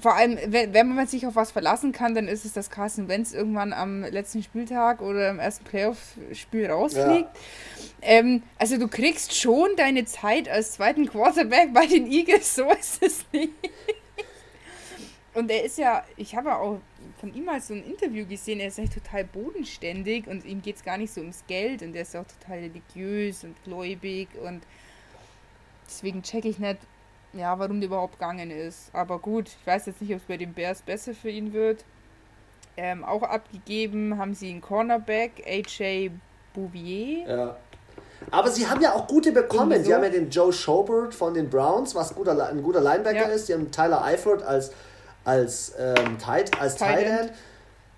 vor 0.00 0.14
allem, 0.16 0.38
wenn, 0.46 0.74
wenn 0.74 0.94
man 0.94 1.06
sich 1.06 1.26
auf 1.26 1.36
was 1.36 1.52
verlassen 1.52 1.92
kann, 1.92 2.14
dann 2.14 2.26
ist 2.26 2.44
es, 2.44 2.52
dass 2.52 2.70
Carson 2.70 3.08
Wentz 3.08 3.32
irgendwann 3.32 3.72
am 3.72 4.02
letzten 4.02 4.42
Spieltag 4.42 5.00
oder 5.00 5.30
im 5.30 5.38
ersten 5.38 5.64
Playoff-Spiel 5.64 6.66
rausfliegt. 6.66 7.28
Ja. 7.28 7.28
Ähm, 8.02 8.42
also 8.58 8.76
du 8.76 8.88
kriegst 8.88 9.34
schon 9.34 9.70
deine 9.76 10.04
Zeit 10.04 10.48
als 10.48 10.72
zweiten 10.72 11.06
Quarterback 11.06 11.72
bei 11.72 11.86
den 11.86 12.10
Eagles, 12.10 12.56
so 12.56 12.70
ist 12.70 13.02
es 13.02 13.24
nicht. 13.32 13.52
Und 15.34 15.50
er 15.50 15.64
ist 15.64 15.78
ja, 15.78 16.04
ich 16.16 16.36
habe 16.36 16.50
ja 16.50 16.58
auch 16.58 16.80
von 17.18 17.34
ihm 17.34 17.44
mal 17.44 17.60
so 17.60 17.74
ein 17.74 17.84
Interview 17.84 18.26
gesehen, 18.26 18.60
er 18.60 18.68
ist 18.68 18.78
echt 18.78 18.94
total 18.94 19.24
bodenständig 19.24 20.26
und 20.26 20.44
ihm 20.44 20.62
geht 20.62 20.76
es 20.76 20.84
gar 20.84 20.98
nicht 20.98 21.12
so 21.12 21.20
ums 21.20 21.44
Geld 21.46 21.82
und 21.82 21.94
er 21.94 22.02
ist 22.02 22.14
auch 22.14 22.26
total 22.40 22.58
religiös 22.58 23.44
und 23.44 23.56
gläubig 23.64 24.28
und 24.42 24.62
deswegen 25.86 26.22
checke 26.22 26.48
ich 26.48 26.58
nicht, 26.58 26.78
ja, 27.36 27.58
warum 27.58 27.80
der 27.80 27.88
überhaupt 27.88 28.18
gegangen 28.18 28.50
ist. 28.50 28.90
Aber 28.92 29.18
gut, 29.18 29.48
ich 29.48 29.66
weiß 29.66 29.86
jetzt 29.86 30.00
nicht, 30.00 30.12
ob 30.12 30.18
es 30.18 30.24
bei 30.24 30.36
den 30.36 30.52
Bears 30.52 30.82
besser 30.82 31.14
für 31.14 31.30
ihn 31.30 31.52
wird. 31.52 31.84
Ähm, 32.76 33.04
auch 33.04 33.22
abgegeben 33.22 34.18
haben 34.18 34.34
sie 34.34 34.50
einen 34.50 34.60
Cornerback, 34.60 35.44
AJ 35.46 36.10
Bouvier. 36.54 37.28
Ja. 37.28 37.56
Aber 38.30 38.50
sie 38.50 38.66
haben 38.66 38.80
ja 38.80 38.94
auch 38.94 39.06
gute 39.06 39.32
bekommen. 39.32 39.78
So. 39.78 39.84
Sie 39.84 39.94
haben 39.94 40.02
ja 40.02 40.10
den 40.10 40.30
Joe 40.30 40.52
Schobert 40.52 41.14
von 41.14 41.34
den 41.34 41.50
Browns, 41.50 41.94
was 41.94 42.14
guter, 42.14 42.48
ein 42.48 42.62
guter 42.62 42.80
Linebacker 42.80 43.28
ja. 43.28 43.34
ist. 43.34 43.46
Sie 43.46 43.54
haben 43.54 43.70
Tyler 43.70 44.02
Eifert 44.02 44.42
als, 44.42 44.72
als, 45.24 45.74
ähm, 45.78 46.18
tight, 46.18 46.58
als 46.60 46.76
Tight 46.76 47.06
End. 47.06 47.32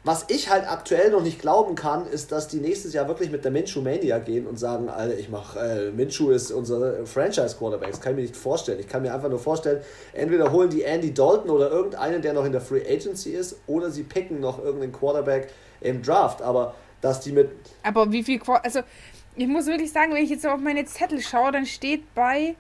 Was 0.06 0.26
ich 0.28 0.48
halt 0.48 0.70
aktuell 0.70 1.10
noch 1.10 1.20
nicht 1.20 1.40
glauben 1.40 1.74
kann, 1.74 2.06
ist, 2.06 2.30
dass 2.30 2.46
die 2.46 2.60
nächstes 2.60 2.92
Jahr 2.92 3.08
wirklich 3.08 3.28
mit 3.32 3.44
der 3.44 3.50
Minshew 3.50 3.80
Mania 3.80 4.20
gehen 4.20 4.46
und 4.46 4.56
sagen, 4.56 4.88
Alter, 4.88 5.18
ich 5.18 5.30
mach, 5.30 5.56
äh, 5.56 5.90
Minshew 5.90 6.30
ist 6.30 6.52
unser 6.52 7.04
Franchise 7.04 7.56
Quarterback. 7.58 7.90
Das 7.90 8.00
kann 8.00 8.12
ich 8.12 8.16
mir 8.16 8.22
nicht 8.22 8.36
vorstellen. 8.36 8.78
Ich 8.78 8.86
kann 8.88 9.02
mir 9.02 9.12
einfach 9.12 9.28
nur 9.28 9.40
vorstellen, 9.40 9.82
entweder 10.12 10.52
holen 10.52 10.70
die 10.70 10.84
Andy 10.84 11.12
Dalton 11.12 11.50
oder 11.50 11.72
irgendeinen, 11.72 12.22
der 12.22 12.34
noch 12.34 12.44
in 12.44 12.52
der 12.52 12.60
Free 12.60 12.82
Agency 12.88 13.30
ist, 13.30 13.56
oder 13.66 13.90
sie 13.90 14.04
picken 14.04 14.38
noch 14.38 14.62
irgendeinen 14.62 14.92
Quarterback 14.92 15.48
im 15.80 16.00
Draft. 16.02 16.40
Aber 16.40 16.76
dass 17.00 17.18
die 17.18 17.32
mit. 17.32 17.50
Aber 17.82 18.12
wie 18.12 18.22
viel 18.22 18.40
Also, 18.62 18.82
ich 19.34 19.48
muss 19.48 19.66
wirklich 19.66 19.90
sagen, 19.90 20.14
wenn 20.14 20.22
ich 20.22 20.30
jetzt 20.30 20.46
auf 20.46 20.60
meine 20.60 20.84
Zettel 20.84 21.20
schaue, 21.20 21.50
dann 21.50 21.66
steht 21.66 22.14
bei. 22.14 22.54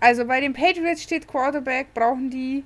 Also 0.00 0.24
bei 0.24 0.40
den 0.40 0.54
Patriots 0.54 1.02
steht 1.02 1.28
Quarterback, 1.28 1.92
brauchen 1.92 2.30
die 2.30 2.64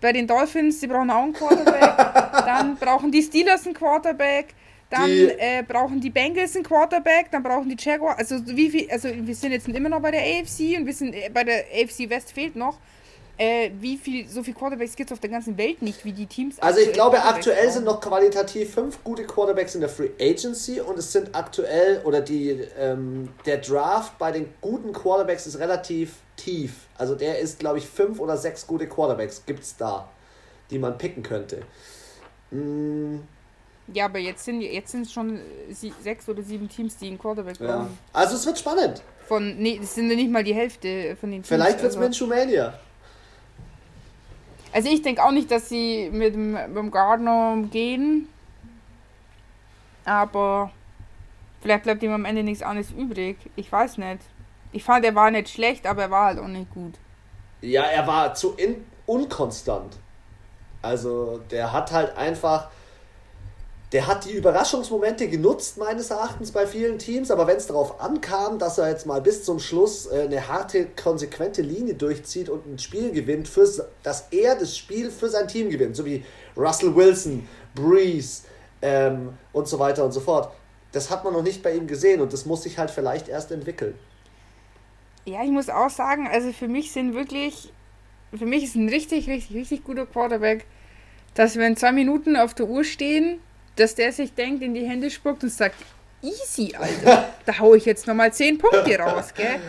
bei 0.00 0.12
den 0.12 0.26
Dolphins, 0.26 0.80
die 0.80 0.86
brauchen 0.86 1.10
auch 1.10 1.22
einen 1.22 1.32
Quarterback. 1.32 1.96
dann 2.32 2.76
brauchen 2.76 3.10
die 3.10 3.22
Steelers 3.22 3.64
einen 3.66 3.74
Quarterback. 3.74 4.54
Dann 4.90 5.06
die, 5.06 5.26
äh, 5.38 5.62
brauchen 5.66 6.00
die 6.00 6.10
Bengals 6.10 6.56
einen 6.56 6.64
Quarterback, 6.64 7.30
dann 7.30 7.44
brauchen 7.44 7.68
die 7.68 7.76
Jaguars, 7.78 8.18
also 8.18 8.44
wie 8.44 8.70
viel, 8.70 8.90
also 8.90 9.08
wir 9.08 9.34
sind 9.36 9.52
jetzt 9.52 9.68
immer 9.68 9.88
noch 9.88 10.00
bei 10.00 10.10
der 10.10 10.20
AFC 10.20 10.76
und 10.76 10.84
wir 10.84 10.92
sind 10.92 11.14
äh, 11.14 11.30
bei 11.32 11.44
der 11.44 11.64
AFC 11.72 12.10
West 12.10 12.32
fehlt 12.32 12.56
noch. 12.56 12.76
Äh, 13.40 13.70
wie 13.80 13.96
viel, 13.96 14.28
so 14.28 14.42
viele 14.42 14.54
Quarterbacks 14.54 14.94
gibt 14.94 15.10
es 15.10 15.14
auf 15.14 15.20
der 15.20 15.30
ganzen 15.30 15.56
Welt 15.56 15.80
nicht, 15.80 16.04
wie 16.04 16.12
die 16.12 16.26
Teams. 16.26 16.60
Also 16.60 16.80
ich 16.80 16.92
glaube, 16.92 17.24
aktuell 17.24 17.56
brauchen. 17.56 17.72
sind 17.72 17.84
noch 17.86 17.98
qualitativ 17.98 18.74
fünf 18.74 19.02
gute 19.02 19.24
Quarterbacks 19.24 19.74
in 19.74 19.80
der 19.80 19.88
Free 19.88 20.10
Agency 20.20 20.78
und 20.78 20.98
es 20.98 21.10
sind 21.10 21.34
aktuell, 21.34 22.02
oder 22.04 22.20
die, 22.20 22.50
ähm, 22.78 23.30
der 23.46 23.56
Draft 23.56 24.18
bei 24.18 24.30
den 24.30 24.52
guten 24.60 24.92
Quarterbacks 24.92 25.46
ist 25.46 25.58
relativ 25.58 26.16
tief. 26.36 26.86
Also 26.98 27.14
der 27.14 27.38
ist, 27.38 27.58
glaube 27.58 27.78
ich, 27.78 27.86
fünf 27.86 28.20
oder 28.20 28.36
sechs 28.36 28.66
gute 28.66 28.86
Quarterbacks 28.86 29.42
gibt 29.46 29.62
es 29.62 29.74
da, 29.74 30.06
die 30.70 30.78
man 30.78 30.98
picken 30.98 31.22
könnte. 31.22 31.62
Mm. 32.50 33.20
Ja, 33.94 34.04
aber 34.04 34.18
jetzt 34.18 34.44
sind 34.44 34.60
jetzt 34.60 34.92
sind 34.92 35.10
schon 35.10 35.40
sechs 36.02 36.28
oder 36.28 36.42
sieben 36.42 36.68
Teams, 36.68 36.98
die 36.98 37.06
einen 37.06 37.18
Quarterback 37.18 37.58
ja. 37.58 37.78
brauchen. 37.78 37.98
Also 38.12 38.36
es 38.36 38.44
wird 38.44 38.58
spannend. 38.58 39.02
Von, 39.26 39.56
nee, 39.56 39.80
es 39.82 39.94
sind 39.94 40.10
ja 40.10 40.16
nicht 40.16 40.30
mal 40.30 40.44
die 40.44 40.54
Hälfte 40.54 41.16
von 41.18 41.30
den 41.30 41.38
Teams. 41.42 41.48
Vielleicht 41.48 41.80
wird 41.80 41.92
es 41.92 41.98
also. 41.98 42.26
Mania. 42.26 42.78
Also 44.72 44.88
ich 44.88 45.02
denke 45.02 45.22
auch 45.22 45.32
nicht, 45.32 45.50
dass 45.50 45.68
sie 45.68 46.10
mit 46.12 46.34
dem, 46.34 46.52
mit 46.52 46.76
dem 46.76 46.90
Gardner 46.90 47.62
gehen. 47.70 48.28
Aber 50.04 50.70
vielleicht 51.60 51.84
bleibt 51.84 52.02
ihm 52.02 52.12
am 52.12 52.24
Ende 52.24 52.42
nichts 52.42 52.62
anderes 52.62 52.90
übrig. 52.90 53.36
Ich 53.56 53.70
weiß 53.70 53.98
nicht. 53.98 54.20
Ich 54.72 54.84
fand, 54.84 55.04
er 55.04 55.14
war 55.14 55.30
nicht 55.30 55.48
schlecht, 55.48 55.86
aber 55.86 56.02
er 56.02 56.10
war 56.10 56.26
halt 56.26 56.38
auch 56.38 56.46
nicht 56.46 56.70
gut. 56.72 56.94
Ja, 57.60 57.82
er 57.82 58.06
war 58.06 58.34
zu 58.34 58.54
in, 58.54 58.84
unkonstant. 59.06 59.98
Also, 60.82 61.38
der 61.50 61.72
hat 61.72 61.92
halt 61.92 62.16
einfach. 62.16 62.70
Der 63.92 64.06
hat 64.06 64.24
die 64.24 64.32
Überraschungsmomente 64.32 65.28
genutzt, 65.28 65.76
meines 65.76 66.10
Erachtens, 66.10 66.52
bei 66.52 66.64
vielen 66.64 66.98
Teams, 66.98 67.32
aber 67.32 67.48
wenn 67.48 67.56
es 67.56 67.66
darauf 67.66 68.00
ankam, 68.00 68.60
dass 68.60 68.78
er 68.78 68.88
jetzt 68.88 69.04
mal 69.04 69.20
bis 69.20 69.42
zum 69.42 69.58
Schluss 69.58 70.06
äh, 70.06 70.22
eine 70.22 70.46
harte, 70.46 70.86
konsequente 70.86 71.62
Linie 71.62 71.94
durchzieht 71.94 72.48
und 72.48 72.66
ein 72.66 72.78
Spiel 72.78 73.10
gewinnt, 73.10 73.48
fürs, 73.48 73.82
dass 74.04 74.28
er 74.30 74.54
das 74.54 74.78
Spiel 74.78 75.10
für 75.10 75.28
sein 75.28 75.48
Team 75.48 75.70
gewinnt, 75.70 75.96
so 75.96 76.04
wie 76.04 76.24
Russell 76.56 76.94
Wilson, 76.94 77.48
Breeze 77.74 78.42
ähm, 78.80 79.30
und 79.52 79.66
so 79.66 79.80
weiter 79.80 80.04
und 80.04 80.12
so 80.12 80.20
fort, 80.20 80.52
das 80.92 81.10
hat 81.10 81.24
man 81.24 81.32
noch 81.32 81.42
nicht 81.42 81.62
bei 81.62 81.74
ihm 81.74 81.88
gesehen 81.88 82.20
und 82.20 82.32
das 82.32 82.46
muss 82.46 82.62
sich 82.62 82.78
halt 82.78 82.90
vielleicht 82.92 83.28
erst 83.28 83.50
entwickeln. 83.50 83.94
Ja, 85.24 85.42
ich 85.42 85.50
muss 85.50 85.68
auch 85.68 85.90
sagen, 85.90 86.28
also 86.28 86.52
für 86.52 86.68
mich 86.68 86.92
sind 86.92 87.14
wirklich, 87.14 87.72
für 88.36 88.46
mich 88.46 88.62
ist 88.64 88.76
ein 88.76 88.88
richtig, 88.88 89.28
richtig, 89.28 89.56
richtig 89.56 89.84
guter 89.84 90.06
Quarterback, 90.06 90.64
dass 91.34 91.56
wenn 91.56 91.76
zwei 91.76 91.92
Minuten 91.92 92.36
auf 92.36 92.54
der 92.54 92.68
Uhr 92.68 92.84
stehen, 92.84 93.40
dass 93.76 93.94
der 93.94 94.12
sich 94.12 94.34
denkt, 94.34 94.62
in 94.62 94.74
die 94.74 94.86
Hände 94.86 95.10
spuckt 95.10 95.42
und 95.42 95.52
sagt, 95.52 95.76
easy, 96.22 96.74
Alter, 96.76 97.28
da 97.46 97.58
hau 97.58 97.74
ich 97.74 97.84
jetzt 97.84 98.06
nochmal 98.06 98.32
zehn 98.32 98.58
Punkte 98.58 98.98
raus, 98.98 99.32
gell? 99.34 99.60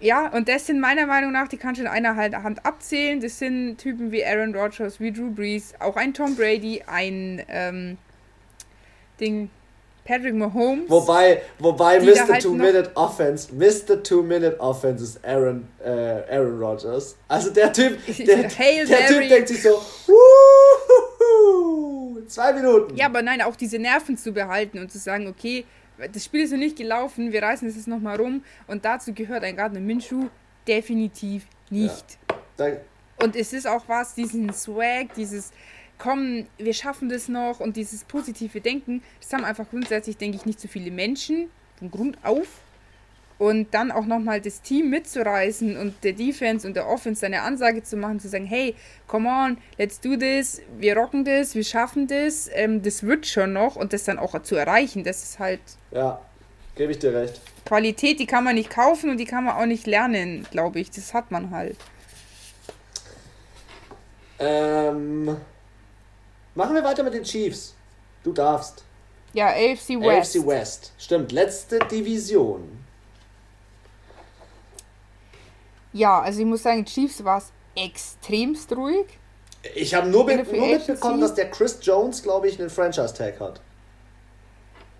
Ja, 0.00 0.28
und 0.32 0.48
das 0.48 0.66
sind 0.66 0.80
meiner 0.80 1.06
Meinung 1.06 1.30
nach, 1.30 1.46
die 1.46 1.56
kann 1.56 1.76
schon 1.76 1.86
einer 1.86 2.16
halt 2.16 2.34
Hand 2.34 2.66
abzählen. 2.66 3.20
Das 3.20 3.38
sind 3.38 3.76
Typen 3.78 4.10
wie 4.10 4.24
Aaron 4.24 4.54
Rodgers, 4.54 4.98
wie 4.98 5.12
Drew 5.12 5.30
Brees, 5.30 5.74
auch 5.78 5.94
ein 5.94 6.12
Tom 6.12 6.34
Brady, 6.34 6.82
ein 6.88 7.40
ähm, 7.48 7.98
Ding, 9.20 9.48
Patrick 10.04 10.34
Mahomes. 10.34 10.90
Wobei, 10.90 11.42
wobei 11.60 12.00
Mr. 12.00 12.28
Halt 12.28 12.42
Two-Minute 12.42 12.90
Offense, 12.96 13.54
Mr. 13.54 14.02
Two-Minute 14.02 14.58
Offense 14.58 15.04
ist 15.04 15.24
Aaron, 15.24 15.68
äh, 15.84 15.88
Aaron 15.88 16.58
Rodgers. 16.58 17.16
Also 17.28 17.50
der 17.50 17.72
Typ, 17.72 17.98
der, 18.18 18.48
der 18.48 19.06
Typ 19.06 19.28
denkt 19.28 19.48
sich 19.48 19.62
so, 19.62 19.80
zwei 22.26 22.52
Minuten. 22.52 22.96
Ja, 22.96 23.06
aber 23.06 23.22
nein, 23.22 23.42
auch 23.42 23.56
diese 23.56 23.78
Nerven 23.78 24.16
zu 24.16 24.32
behalten 24.32 24.78
und 24.78 24.90
zu 24.90 24.98
sagen, 24.98 25.26
okay, 25.26 25.64
das 26.12 26.24
Spiel 26.24 26.42
ist 26.42 26.50
noch 26.50 26.58
nicht 26.58 26.76
gelaufen, 26.76 27.32
wir 27.32 27.42
reißen 27.42 27.68
es 27.68 27.76
jetzt 27.76 27.88
nochmal 27.88 28.16
rum. 28.16 28.44
Und 28.66 28.84
dazu 28.84 29.12
gehört 29.12 29.44
ein 29.44 29.56
Gardner 29.56 29.80
Minshew 29.80 30.28
definitiv 30.66 31.46
nicht. 31.70 32.18
Ja. 32.58 32.66
Und 33.22 33.36
es 33.36 33.52
ist 33.52 33.66
auch 33.66 33.84
was, 33.88 34.14
diesen 34.14 34.52
Swag, 34.52 35.14
dieses 35.14 35.52
komm, 36.02 36.46
wir 36.58 36.74
schaffen 36.74 37.08
das 37.08 37.28
noch 37.28 37.60
und 37.60 37.76
dieses 37.76 38.02
positive 38.02 38.60
Denken, 38.60 39.02
das 39.20 39.32
haben 39.32 39.44
einfach 39.44 39.68
grundsätzlich, 39.70 40.16
denke 40.16 40.36
ich, 40.36 40.44
nicht 40.44 40.60
so 40.60 40.66
viele 40.66 40.90
Menschen 40.90 41.48
von 41.76 41.90
Grund 41.92 42.18
auf. 42.24 42.60
Und 43.42 43.74
dann 43.74 43.90
auch 43.90 44.06
nochmal 44.06 44.40
das 44.40 44.62
Team 44.62 44.90
mitzureißen 44.90 45.76
und 45.76 46.04
der 46.04 46.12
Defense 46.12 46.64
und 46.64 46.76
der 46.76 46.88
Offense 46.88 47.26
eine 47.26 47.42
Ansage 47.42 47.82
zu 47.82 47.96
machen, 47.96 48.20
zu 48.20 48.28
sagen, 48.28 48.46
hey, 48.46 48.76
come 49.08 49.28
on, 49.28 49.58
let's 49.78 49.98
do 49.98 50.16
this, 50.16 50.62
wir 50.78 50.96
rocken 50.96 51.24
das, 51.24 51.56
wir 51.56 51.64
schaffen 51.64 52.06
das, 52.06 52.48
ähm, 52.52 52.82
das 52.82 53.02
wird 53.02 53.26
schon 53.26 53.52
noch 53.52 53.74
und 53.74 53.92
das 53.92 54.04
dann 54.04 54.20
auch 54.20 54.40
zu 54.42 54.54
erreichen, 54.54 55.02
das 55.02 55.24
ist 55.24 55.40
halt... 55.40 55.58
Ja, 55.90 56.20
gebe 56.76 56.92
ich 56.92 57.00
dir 57.00 57.12
recht. 57.12 57.40
Qualität, 57.64 58.20
die 58.20 58.26
kann 58.26 58.44
man 58.44 58.54
nicht 58.54 58.70
kaufen 58.70 59.10
und 59.10 59.16
die 59.16 59.24
kann 59.24 59.42
man 59.42 59.56
auch 59.56 59.66
nicht 59.66 59.88
lernen, 59.88 60.46
glaube 60.52 60.78
ich, 60.78 60.92
das 60.92 61.12
hat 61.12 61.32
man 61.32 61.50
halt. 61.50 61.76
Ähm... 64.38 65.36
Machen 66.54 66.76
wir 66.76 66.84
weiter 66.84 67.02
mit 67.02 67.14
den 67.14 67.24
Chiefs. 67.24 67.74
Du 68.22 68.32
darfst. 68.32 68.84
Ja, 69.32 69.48
AFC 69.48 69.98
West. 69.98 70.36
AFC 70.36 70.46
West. 70.46 70.92
Stimmt, 70.96 71.32
letzte 71.32 71.80
Division. 71.80 72.81
Ja, 75.92 76.20
also 76.20 76.40
ich 76.40 76.46
muss 76.46 76.62
sagen, 76.62 76.84
Chiefs 76.84 77.22
war 77.24 77.38
es 77.38 77.52
extremst 77.74 78.74
ruhig. 78.74 79.06
Ich 79.74 79.94
habe 79.94 80.08
nur, 80.08 80.24
nur 80.24 80.66
mitbekommen, 80.66 81.20
dass 81.20 81.34
der 81.34 81.50
Chris 81.50 81.78
Jones, 81.82 82.22
glaube 82.22 82.48
ich, 82.48 82.58
einen 82.58 82.70
Franchise-Tag 82.70 83.38
hat. 83.40 83.60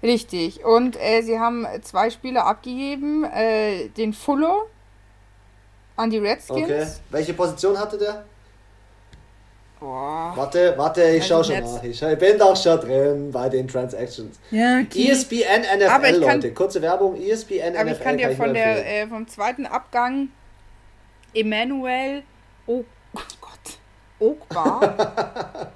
Richtig. 0.02 0.64
Und 0.64 0.96
äh, 1.00 1.22
sie 1.22 1.38
haben 1.38 1.66
zwei 1.82 2.10
Spieler 2.10 2.46
abgegeben. 2.46 3.24
Äh, 3.24 3.88
den 3.88 4.12
Fuller 4.12 4.62
an 5.96 6.10
die 6.10 6.18
Redskins. 6.18 6.64
Okay. 6.64 6.86
Welche 7.10 7.34
Position 7.34 7.78
hatte 7.78 7.98
der? 7.98 8.24
Boah. 9.78 10.32
Warte, 10.36 10.74
warte, 10.76 11.02
ich 11.02 11.26
schau 11.26 11.42
schon 11.42 11.60
nach. 11.60 11.82
Ich, 11.82 12.00
ich 12.00 12.18
bin 12.18 12.38
doch 12.38 12.56
schon 12.56 12.78
drin 12.80 13.32
bei 13.32 13.48
den 13.48 13.66
Transactions. 13.66 14.38
Ja, 14.52 14.80
okay. 14.80 15.10
ESPN 15.10 15.62
NFL, 15.78 16.16
Leute. 16.18 16.54
Kurze 16.54 16.80
Werbung. 16.82 17.16
ESPN 17.20 17.60
aber 17.60 17.70
NFL. 17.70 17.78
Aber 17.80 17.90
ich 17.90 18.00
kann 18.00 18.16
dir 18.16 18.30
von 18.36 18.54
der, 18.54 18.86
äh, 18.86 19.06
vom 19.08 19.26
zweiten 19.26 19.66
Abgang 19.66 20.28
Emanuel 21.34 22.22
oh, 22.66 22.84
Gott, 23.12 23.78
Ogbar. 24.18 25.72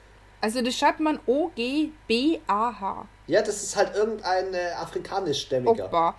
also 0.40 0.62
das 0.62 0.76
schreibt 0.76 1.00
man 1.00 1.18
O-G-B-A-H. 1.26 3.06
Ja, 3.26 3.42
das 3.42 3.62
ist 3.62 3.76
halt 3.76 3.94
irgendein 3.94 4.54
äh, 4.54 4.70
afrikanischstämmiger. 4.76 5.84
Ogbar. 5.84 6.18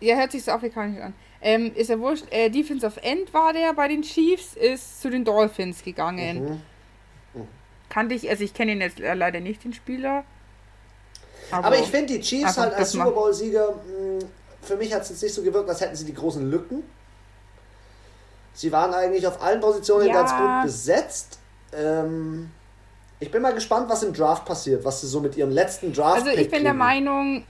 Ja, 0.00 0.16
hört 0.16 0.32
sich 0.32 0.44
so 0.44 0.52
afrikanisch 0.52 1.00
an. 1.00 1.14
Ähm, 1.42 1.72
ist 1.74 1.88
ja 1.88 1.98
wurscht. 1.98 2.24
Äh, 2.30 2.50
Defense 2.50 2.86
of 2.86 2.96
End 3.02 3.32
war 3.32 3.52
der 3.52 3.72
bei 3.72 3.88
den 3.88 4.02
Chiefs, 4.02 4.54
ist 4.54 5.00
zu 5.00 5.10
den 5.10 5.24
Dolphins 5.24 5.82
gegangen. 5.82 6.44
Mhm. 6.44 7.40
Mhm. 7.40 7.48
Kannte 7.88 8.14
ich, 8.14 8.28
also 8.28 8.44
ich 8.44 8.54
kenne 8.54 8.72
ihn 8.72 8.80
jetzt 8.80 8.98
leider 8.98 9.40
nicht, 9.40 9.64
den 9.64 9.72
Spieler. 9.72 10.24
Aber, 11.50 11.66
aber 11.66 11.78
ich 11.78 11.86
finde 11.86 12.14
die 12.14 12.20
Chiefs 12.20 12.56
halt 12.56 12.74
als 12.74 12.92
Super 12.92 13.10
Bowl-Sieger, 13.10 13.68
hm, 13.68 14.18
für 14.62 14.76
mich 14.76 14.92
hat 14.94 15.02
es 15.02 15.10
jetzt 15.10 15.22
nicht 15.22 15.34
so 15.34 15.42
gewirkt, 15.42 15.68
als 15.68 15.80
hätten 15.80 15.96
sie 15.96 16.04
die 16.04 16.14
großen 16.14 16.48
Lücken. 16.48 16.84
Sie 18.60 18.70
waren 18.72 18.92
eigentlich 18.92 19.26
auf 19.26 19.40
allen 19.40 19.58
Positionen 19.58 20.08
ja. 20.08 20.12
ganz 20.12 20.32
gut 20.32 20.64
besetzt. 20.64 21.38
Ähm, 21.72 22.50
ich 23.18 23.30
bin 23.30 23.40
mal 23.40 23.54
gespannt, 23.54 23.88
was 23.88 24.02
im 24.02 24.12
Draft 24.12 24.44
passiert, 24.44 24.84
was 24.84 25.00
sie 25.00 25.06
so 25.06 25.20
mit 25.20 25.34
ihrem 25.34 25.50
letzten 25.50 25.94
Draft. 25.94 26.18
Also 26.18 26.28
ich 26.28 26.36
bin 26.36 26.50
kriegen. 26.50 26.64
der 26.64 26.74
Meinung, 26.74 27.44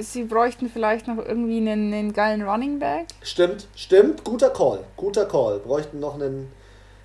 sie 0.00 0.24
bräuchten 0.24 0.70
vielleicht 0.70 1.06
noch 1.06 1.18
irgendwie 1.18 1.58
einen, 1.58 1.92
einen 1.92 2.12
geilen 2.14 2.40
Running 2.48 2.78
Back. 2.78 3.08
Stimmt, 3.20 3.68
stimmt, 3.74 4.24
guter 4.24 4.48
Call, 4.48 4.82
guter 4.96 5.26
Call. 5.26 5.58
Bräuchten 5.58 6.00
noch 6.00 6.14
einen, 6.14 6.50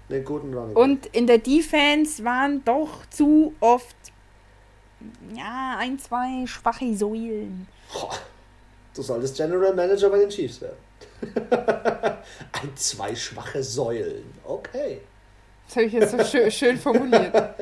einen 0.10 0.23
guten 0.23 0.53
Running 0.53 0.73
Back. 0.73 0.81
Und 0.81 1.06
in 1.07 1.27
der 1.27 1.39
Defense 1.39 2.23
waren 2.23 2.64
doch 2.64 3.06
zu 3.10 3.53
oft 3.60 3.98
ja, 5.35 5.76
ein, 5.77 5.99
zwei 5.99 6.48
schwache 6.48 6.95
Säulen. 6.95 7.68
Du 8.95 9.02
solltest 9.02 9.35
General 9.35 9.73
Manager 9.73 10.10
bei 10.10 10.19
den 10.19 10.30
Chiefs 10.30 10.61
werden. 10.61 10.91
ein, 11.52 12.76
zwei 12.76 13.15
schwache 13.15 13.64
Säulen. 13.64 14.34
Okay. 14.43 15.02
Das 15.68 15.77
habe 15.77 15.85
ich 15.85 15.93
jetzt 15.93 16.11
so 16.11 16.23
schön, 16.23 16.52
schön 16.52 16.77
formuliert. 16.77 17.56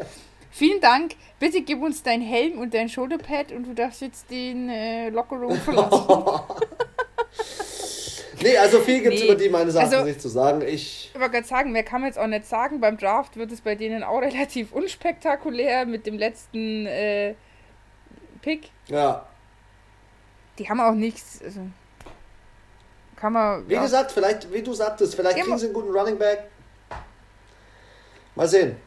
Vielen 0.52 0.82
Dank. 0.82 1.16
Bitte 1.40 1.62
gib 1.62 1.82
uns 1.82 2.04
dein 2.04 2.22
Helm 2.22 2.60
und 2.60 2.74
dein 2.74 2.90
Shoulderpad 2.90 3.52
und 3.52 3.64
du 3.64 3.74
darfst 3.74 4.02
jetzt 4.02 4.30
den 4.30 4.70
äh, 4.70 5.10
Lockerroom 5.10 5.58
verlassen. 5.66 6.08
nee, 8.42 8.58
also 8.58 8.80
viel 8.80 9.02
gibt 9.02 9.16
es 9.16 9.22
nee. 9.22 9.28
über 9.28 9.36
die 9.36 9.50
meines 9.50 9.76
Erachtens 9.76 9.94
also, 9.94 10.08
nicht 10.08 10.22
zu 10.22 10.28
sagen. 10.28 10.62
Ich 10.62 11.12
wollte 11.14 11.32
gerade 11.32 11.48
sagen, 11.48 11.72
mehr 11.72 11.84
kann 11.84 12.02
man 12.02 12.10
jetzt 12.10 12.20
auch 12.20 12.28
nicht 12.28 12.46
sagen. 12.46 12.80
Beim 12.80 12.98
Draft 12.98 13.38
wird 13.38 13.52
es 13.52 13.62
bei 13.62 13.76
denen 13.76 14.04
auch 14.04 14.22
relativ 14.22 14.72
unspektakulär 14.72 15.86
mit 15.86 16.06
dem 16.06 16.18
letzten 16.18 16.86
äh, 16.88 17.36
Pick. 18.42 18.72
Ja. 18.88 19.26
Die 20.58 20.70
haben 20.70 20.82
auch 20.82 20.94
nichts. 20.94 21.42
Also, 21.44 21.62
kann 23.20 23.34
man. 23.34 23.68
Wie 23.68 23.74
ja. 23.74 23.82
gesagt, 23.82 24.12
vielleicht, 24.12 24.52
wie 24.52 24.62
du 24.62 24.74
sagtest, 24.74 25.16
vielleicht 25.16 25.38
kriegen 25.38 25.58
sie 25.58 25.66
einen 25.66 25.74
guten 25.74 25.92
Running 25.92 26.18
Back. 26.18 26.46
Mal 28.36 28.48
sehen. 28.48 28.78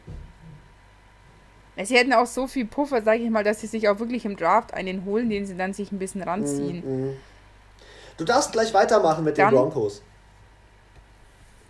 Sie 1.83 1.95
hätten 1.95 2.13
auch 2.13 2.27
so 2.27 2.45
viel 2.47 2.65
Puffer, 2.65 3.01
sage 3.01 3.23
ich 3.23 3.29
mal, 3.29 3.43
dass 3.43 3.61
sie 3.61 3.67
sich 3.67 3.89
auch 3.89 3.97
wirklich 3.99 4.25
im 4.25 4.37
Draft 4.37 4.73
einen 4.73 5.05
holen, 5.05 5.29
den 5.29 5.45
sie 5.45 5.57
dann 5.57 5.73
sich 5.73 5.91
ein 5.91 5.97
bisschen 5.97 6.21
ranziehen. 6.21 6.83
Mm, 6.85 7.09
mm. 7.09 7.17
Du 8.17 8.25
darfst 8.25 8.51
gleich 8.51 8.73
weitermachen 8.73 9.23
mit 9.23 9.37
dann, 9.37 9.49
den 9.49 9.55
Broncos. 9.55 10.03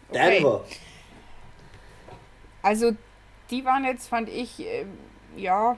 Okay. 0.10 0.40
Denver. 0.40 0.66
Also, 2.62 2.92
die 3.50 3.64
waren 3.64 3.86
jetzt, 3.86 4.08
fand 4.08 4.28
ich, 4.28 4.60
äh, 4.60 4.86
ja, 5.38 5.78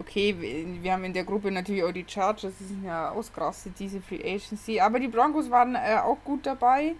okay, 0.00 0.34
wir 0.38 0.92
haben 0.92 1.04
in 1.04 1.12
der 1.12 1.24
Gruppe 1.24 1.50
natürlich 1.50 1.84
auch 1.84 1.92
die 1.92 2.04
Chargers, 2.06 2.52
die 2.58 2.64
sind 2.64 2.84
ja 2.84 3.10
ausgerastet, 3.10 3.74
diese 3.78 4.00
Free 4.00 4.22
Agency, 4.24 4.80
aber 4.80 4.98
die 4.98 5.08
Broncos 5.08 5.50
waren 5.50 5.74
äh, 5.74 5.98
auch 6.02 6.18
gut 6.24 6.46
dabei 6.46 6.94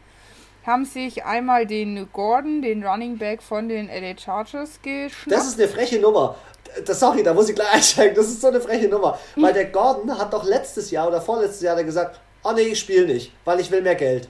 haben 0.66 0.84
sich 0.84 1.24
einmal 1.24 1.66
den 1.66 2.08
Gordon, 2.12 2.62
den 2.62 2.84
Running 2.84 3.18
Back 3.18 3.42
von 3.42 3.68
den 3.68 3.88
LA 3.88 4.16
Chargers 4.18 4.80
geschnappt. 4.82 5.32
Das 5.32 5.46
ist 5.46 5.58
eine 5.58 5.68
freche 5.68 5.98
Nummer. 5.98 6.36
Das, 6.84 7.00
sorry, 7.00 7.22
da 7.22 7.34
muss 7.34 7.48
ich 7.48 7.54
gleich 7.54 7.72
einsteigen. 7.72 8.14
Das 8.14 8.26
ist 8.26 8.40
so 8.40 8.48
eine 8.48 8.60
freche 8.60 8.88
Nummer. 8.88 9.18
Weil 9.36 9.52
der 9.52 9.66
Gordon 9.66 10.16
hat 10.16 10.32
doch 10.32 10.44
letztes 10.44 10.90
Jahr 10.90 11.08
oder 11.08 11.20
vorletztes 11.20 11.62
Jahr 11.62 11.82
gesagt, 11.82 12.20
oh 12.44 12.52
nee, 12.52 12.62
ich 12.62 12.78
spiele 12.78 13.06
nicht, 13.06 13.32
weil 13.44 13.60
ich 13.60 13.70
will 13.70 13.82
mehr 13.82 13.94
Geld. 13.94 14.28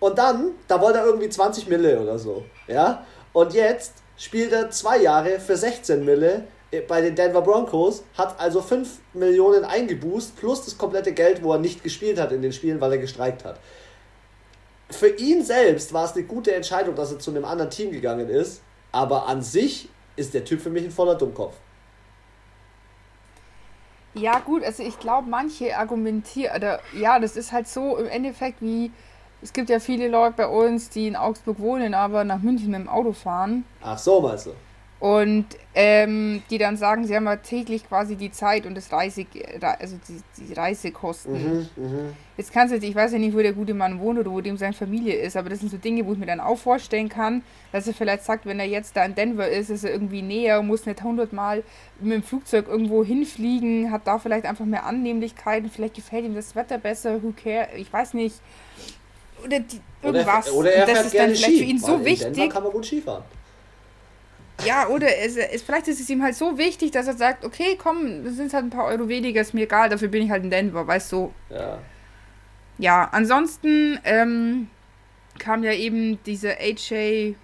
Und 0.00 0.18
dann, 0.18 0.52
da 0.68 0.80
wollte 0.80 0.98
er 0.98 1.06
irgendwie 1.06 1.28
20 1.28 1.68
Mille 1.68 2.00
oder 2.00 2.18
so. 2.18 2.44
Ja? 2.66 3.06
Und 3.32 3.54
jetzt 3.54 3.92
spielt 4.16 4.52
er 4.52 4.70
zwei 4.70 4.98
Jahre 4.98 5.40
für 5.40 5.56
16 5.56 6.04
Mille 6.04 6.46
bei 6.80 7.00
den 7.00 7.14
Denver 7.14 7.42
Broncos, 7.42 8.04
hat 8.16 8.38
also 8.40 8.60
5 8.62 8.98
Millionen 9.12 9.64
eingeboost, 9.64 10.36
plus 10.36 10.64
das 10.64 10.78
komplette 10.78 11.12
Geld, 11.12 11.42
wo 11.42 11.52
er 11.52 11.58
nicht 11.58 11.82
gespielt 11.82 12.18
hat 12.18 12.32
in 12.32 12.42
den 12.42 12.52
Spielen, 12.52 12.80
weil 12.80 12.92
er 12.92 12.98
gestreikt 12.98 13.44
hat. 13.44 13.58
Für 14.90 15.08
ihn 15.08 15.42
selbst 15.44 15.92
war 15.92 16.04
es 16.04 16.12
eine 16.12 16.24
gute 16.24 16.54
Entscheidung, 16.54 16.94
dass 16.94 17.12
er 17.12 17.18
zu 17.18 17.30
einem 17.30 17.44
anderen 17.44 17.70
Team 17.70 17.90
gegangen 17.90 18.28
ist, 18.28 18.62
aber 18.92 19.26
an 19.26 19.42
sich 19.42 19.88
ist 20.16 20.34
der 20.34 20.44
Typ 20.44 20.60
für 20.60 20.70
mich 20.70 20.84
ein 20.84 20.90
voller 20.90 21.16
Dummkopf. 21.16 21.54
Ja, 24.14 24.38
gut, 24.38 24.62
also 24.62 24.84
ich 24.84 24.98
glaube, 25.00 25.28
manche 25.28 25.76
argumentieren, 25.76 26.56
oder 26.56 26.80
ja, 26.96 27.18
das 27.18 27.36
ist 27.36 27.50
halt 27.50 27.66
so 27.66 27.96
im 27.96 28.06
Endeffekt 28.06 28.62
wie, 28.62 28.92
es 29.42 29.52
gibt 29.52 29.68
ja 29.68 29.80
viele 29.80 30.06
Leute 30.08 30.34
bei 30.36 30.46
uns, 30.46 30.88
die 30.88 31.08
in 31.08 31.16
Augsburg 31.16 31.58
wohnen, 31.58 31.94
aber 31.94 32.22
nach 32.22 32.38
München 32.38 32.70
mit 32.70 32.80
dem 32.80 32.88
Auto 32.88 33.12
fahren. 33.12 33.64
Ach 33.82 33.98
so, 33.98 34.20
meinst 34.20 34.46
du? 34.46 34.50
Und 35.04 35.44
ähm, 35.74 36.42
die 36.48 36.56
dann 36.56 36.78
sagen, 36.78 37.06
sie 37.06 37.14
haben 37.14 37.26
ja 37.26 37.36
täglich 37.36 37.86
quasi 37.86 38.16
die 38.16 38.32
Zeit 38.32 38.64
und 38.64 38.74
das 38.74 38.90
Reise, 38.90 39.26
also 39.78 39.98
die, 40.08 40.22
die 40.42 40.54
Reisekosten. 40.54 41.34
Mhm, 41.34 41.68
mh. 41.76 41.90
Jetzt 42.38 42.54
kannst 42.54 42.72
du, 42.72 42.78
ich 42.78 42.94
weiß 42.94 43.12
ja 43.12 43.18
nicht, 43.18 43.36
wo 43.36 43.42
der 43.42 43.52
gute 43.52 43.74
Mann 43.74 44.00
wohnt 44.00 44.18
oder 44.18 44.30
wo 44.30 44.40
dem 44.40 44.56
seine 44.56 44.72
Familie 44.72 45.16
ist, 45.16 45.36
aber 45.36 45.50
das 45.50 45.60
sind 45.60 45.70
so 45.70 45.76
Dinge, 45.76 46.06
wo 46.06 46.14
ich 46.14 46.18
mir 46.18 46.24
dann 46.24 46.40
auch 46.40 46.56
vorstellen 46.56 47.10
kann, 47.10 47.42
dass 47.70 47.86
er 47.86 47.92
vielleicht 47.92 48.24
sagt, 48.24 48.46
wenn 48.46 48.58
er 48.58 48.64
jetzt 48.64 48.96
da 48.96 49.04
in 49.04 49.14
Denver 49.14 49.46
ist, 49.46 49.68
ist 49.68 49.84
er 49.84 49.92
irgendwie 49.92 50.22
näher, 50.22 50.62
muss 50.62 50.86
nicht 50.86 51.02
hundertmal 51.02 51.64
mit 52.00 52.14
dem 52.14 52.22
Flugzeug 52.22 52.66
irgendwo 52.66 53.04
hinfliegen, 53.04 53.90
hat 53.90 54.06
da 54.06 54.18
vielleicht 54.18 54.46
einfach 54.46 54.64
mehr 54.64 54.86
Annehmlichkeiten, 54.86 55.68
vielleicht 55.68 55.96
gefällt 55.96 56.24
ihm 56.24 56.34
das 56.34 56.56
Wetter 56.56 56.78
besser, 56.78 57.22
who 57.22 57.34
care, 57.36 57.68
ich 57.76 57.92
weiß 57.92 58.14
nicht. 58.14 58.36
Oder 59.44 59.60
die, 59.60 59.80
irgendwas. 60.02 60.50
Oder, 60.50 60.72
er, 60.72 60.84
oder 60.84 60.92
er 60.92 60.96
fährt 60.96 60.98
das 60.98 61.06
ist 61.08 61.14
dann 61.14 61.26
vielleicht 61.26 61.44
Ski, 61.44 61.58
für 61.58 61.64
ihn 61.64 61.78
so 61.78 62.02
wichtig. 62.02 62.32
Denver 62.32 62.54
kann 62.54 62.62
man 62.62 62.72
gut 62.72 62.86
Skifahren. 62.86 63.24
Ja, 64.64 64.88
oder 64.88 65.08
es, 65.18 65.36
es, 65.36 65.62
vielleicht 65.62 65.88
ist 65.88 66.00
es 66.00 66.08
ihm 66.08 66.22
halt 66.22 66.34
so 66.34 66.56
wichtig, 66.56 66.92
dass 66.92 67.06
er 67.06 67.14
sagt, 67.14 67.44
okay, 67.44 67.76
komm, 67.76 68.24
das 68.24 68.34
sind 68.34 68.52
halt 68.54 68.64
ein 68.64 68.70
paar 68.70 68.86
Euro 68.86 69.08
weniger, 69.08 69.40
ist 69.40 69.52
mir 69.52 69.64
egal, 69.64 69.88
dafür 69.88 70.08
bin 70.08 70.22
ich 70.22 70.30
halt 70.30 70.44
in 70.44 70.50
Denver, 70.50 70.86
weißt 70.86 71.12
du. 71.12 71.32
Ja. 71.50 71.78
Ja, 72.78 73.08
ansonsten 73.12 73.98
ähm, 74.04 74.68
kam 75.38 75.62
ja 75.62 75.72
eben 75.72 76.22
diese 76.24 76.58
AJ 76.58 77.36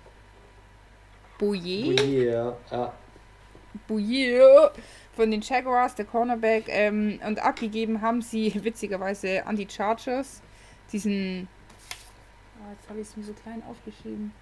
Bouillet. 1.39 1.97
Bouillet, 1.97 2.55
ja. 2.71 2.93
Bouillet 3.87 4.73
von 5.15 5.31
den 5.31 5.41
Jaguars, 5.41 5.95
der 5.95 6.05
Cornerback, 6.05 6.65
ähm, 6.69 7.21
und 7.27 7.39
abgegeben 7.41 8.01
haben 8.01 8.23
sie 8.23 8.53
witzigerweise 8.65 9.47
an 9.47 9.57
die 9.57 9.69
Chargers 9.69 10.43
diesen. 10.93 11.49
Oh, 12.59 12.73
jetzt 12.73 12.89
habe 12.89 13.01
ich 13.01 13.09
es 13.09 13.17
mir 13.17 13.25
so 13.25 13.33
klein 13.33 13.63
aufgeschrieben. 13.69 14.33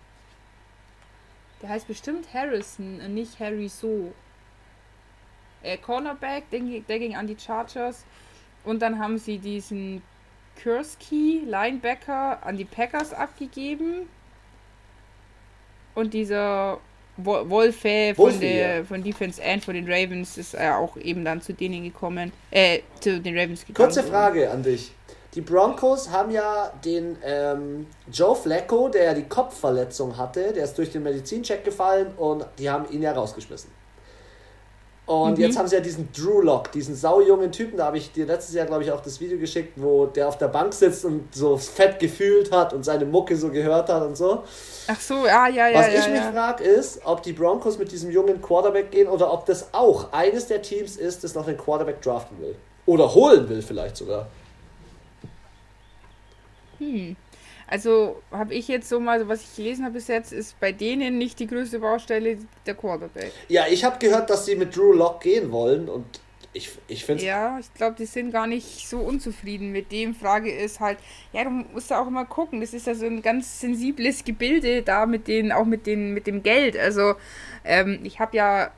Der 1.62 1.70
heißt 1.70 1.88
bestimmt 1.88 2.32
Harrison 2.32 3.00
und 3.00 3.14
nicht 3.14 3.38
Harry 3.40 3.68
So. 3.68 4.12
Äh, 5.62 5.76
Cornerback, 5.76 6.50
der, 6.50 6.60
der 6.88 6.98
ging 6.98 7.16
an 7.16 7.26
die 7.26 7.36
Chargers. 7.38 8.04
Und 8.64 8.80
dann 8.80 8.98
haben 8.98 9.18
sie 9.18 9.38
diesen 9.38 10.02
Kursky, 10.62 11.42
Linebacker, 11.46 12.44
an 12.44 12.56
die 12.56 12.64
Packers 12.64 13.12
abgegeben. 13.12 14.08
Und 15.94 16.14
dieser 16.14 16.78
Wolfe 17.16 18.12
von 18.14 18.38
der 18.38 18.84
von 18.84 19.02
Defense 19.02 19.42
End 19.42 19.64
von 19.64 19.74
den 19.74 19.90
Ravens 19.90 20.38
ist 20.38 20.54
äh, 20.54 20.70
auch 20.70 20.96
eben 20.96 21.24
dann 21.24 21.40
zu 21.40 21.52
denen 21.52 21.82
gekommen. 21.82 22.32
Äh, 22.52 22.80
zu 23.00 23.20
den 23.20 23.36
Ravens 23.36 23.66
gekommen. 23.66 23.88
Kurze 23.88 24.04
Frage 24.04 24.48
an 24.50 24.62
dich. 24.62 24.92
Die 25.34 25.42
Broncos 25.42 26.10
haben 26.10 26.30
ja 26.30 26.72
den 26.84 27.18
ähm, 27.22 27.86
Joe 28.10 28.34
Flacco, 28.34 28.88
der 28.88 29.04
ja 29.04 29.14
die 29.14 29.28
Kopfverletzung 29.28 30.16
hatte, 30.16 30.52
der 30.52 30.64
ist 30.64 30.76
durch 30.78 30.90
den 30.90 31.02
Medizincheck 31.02 31.64
gefallen 31.64 32.12
und 32.16 32.46
die 32.58 32.70
haben 32.70 32.90
ihn 32.90 33.02
ja 33.02 33.12
rausgeschmissen. 33.12 33.70
Und 35.08 35.38
mhm. 35.38 35.44
jetzt 35.44 35.58
haben 35.58 35.66
sie 35.66 35.74
ja 35.74 35.80
diesen 35.80 36.10
Drew 36.12 36.42
Lock, 36.42 36.70
diesen 36.72 36.94
saujungen 36.94 37.50
Typen, 37.50 37.78
da 37.78 37.86
habe 37.86 37.96
ich 37.96 38.12
dir 38.12 38.26
letztes 38.26 38.54
Jahr, 38.54 38.66
glaube 38.66 38.82
ich, 38.82 38.92
auch 38.92 39.00
das 39.00 39.18
Video 39.20 39.38
geschickt, 39.38 39.72
wo 39.76 40.04
der 40.04 40.28
auf 40.28 40.36
der 40.36 40.48
Bank 40.48 40.74
sitzt 40.74 41.02
und 41.06 41.34
so 41.34 41.56
fett 41.56 41.98
gefühlt 41.98 42.52
hat 42.52 42.74
und 42.74 42.84
seine 42.84 43.06
Mucke 43.06 43.34
so 43.34 43.50
gehört 43.50 43.88
hat 43.88 44.02
und 44.02 44.18
so. 44.18 44.42
Ach 44.86 45.00
so, 45.00 45.26
ja, 45.26 45.48
ja, 45.48 45.68
ja. 45.68 45.78
Was 45.78 45.86
ja, 45.86 45.98
ich 46.00 46.06
ja. 46.06 46.12
mich 46.12 46.24
frage, 46.24 46.62
ist, 46.62 47.00
ob 47.04 47.22
die 47.22 47.32
Broncos 47.32 47.78
mit 47.78 47.90
diesem 47.90 48.10
jungen 48.10 48.42
Quarterback 48.42 48.90
gehen 48.90 49.08
oder 49.08 49.32
ob 49.32 49.46
das 49.46 49.72
auch 49.72 50.12
eines 50.12 50.46
der 50.46 50.60
Teams 50.60 50.96
ist, 50.96 51.24
das 51.24 51.34
noch 51.34 51.46
den 51.46 51.56
Quarterback 51.56 52.02
draften 52.02 52.38
will. 52.40 52.54
Oder 52.84 53.14
holen 53.14 53.48
will, 53.48 53.62
vielleicht 53.62 53.96
sogar. 53.96 54.26
Hm. 56.78 57.16
Also 57.66 58.22
habe 58.30 58.54
ich 58.54 58.66
jetzt 58.68 58.88
so 58.88 58.98
mal, 58.98 59.28
was 59.28 59.42
ich 59.42 59.56
gelesen 59.56 59.84
habe 59.84 59.94
bis 59.94 60.08
jetzt, 60.08 60.32
ist 60.32 60.58
bei 60.58 60.72
denen 60.72 61.18
nicht 61.18 61.38
die 61.38 61.46
größte 61.46 61.80
Baustelle 61.80 62.38
der 62.64 62.74
Quarterback. 62.74 63.30
Ja, 63.48 63.66
ich 63.68 63.84
habe 63.84 63.98
gehört, 63.98 64.30
dass 64.30 64.46
sie 64.46 64.56
mit 64.56 64.74
Drew 64.74 64.92
Lock 64.92 65.20
gehen 65.20 65.52
wollen 65.52 65.88
und 65.88 66.06
ich, 66.54 66.70
ich 66.88 67.04
finde 67.04 67.24
Ja, 67.24 67.58
ich 67.58 67.72
glaube, 67.74 67.96
die 67.96 68.06
sind 68.06 68.30
gar 68.30 68.46
nicht 68.46 68.88
so 68.88 68.98
unzufrieden 68.98 69.70
mit 69.70 69.92
dem. 69.92 70.14
Frage 70.14 70.50
ist 70.50 70.80
halt, 70.80 70.98
ja, 71.32 71.44
du 71.44 71.50
musst 71.50 71.90
ja 71.90 72.00
auch 72.00 72.06
immer 72.06 72.24
gucken. 72.24 72.60
Das 72.60 72.72
ist 72.72 72.86
ja 72.86 72.94
so 72.94 73.04
ein 73.04 73.20
ganz 73.20 73.60
sensibles 73.60 74.24
Gebilde 74.24 74.82
da 74.82 75.04
mit 75.04 75.28
den, 75.28 75.52
auch 75.52 75.66
mit 75.66 75.86
den, 75.86 76.14
mit 76.14 76.26
dem 76.26 76.42
Geld. 76.42 76.76
Also, 76.76 77.14
ähm, 77.64 78.00
ich 78.02 78.18
habe 78.18 78.36
ja 78.36 78.72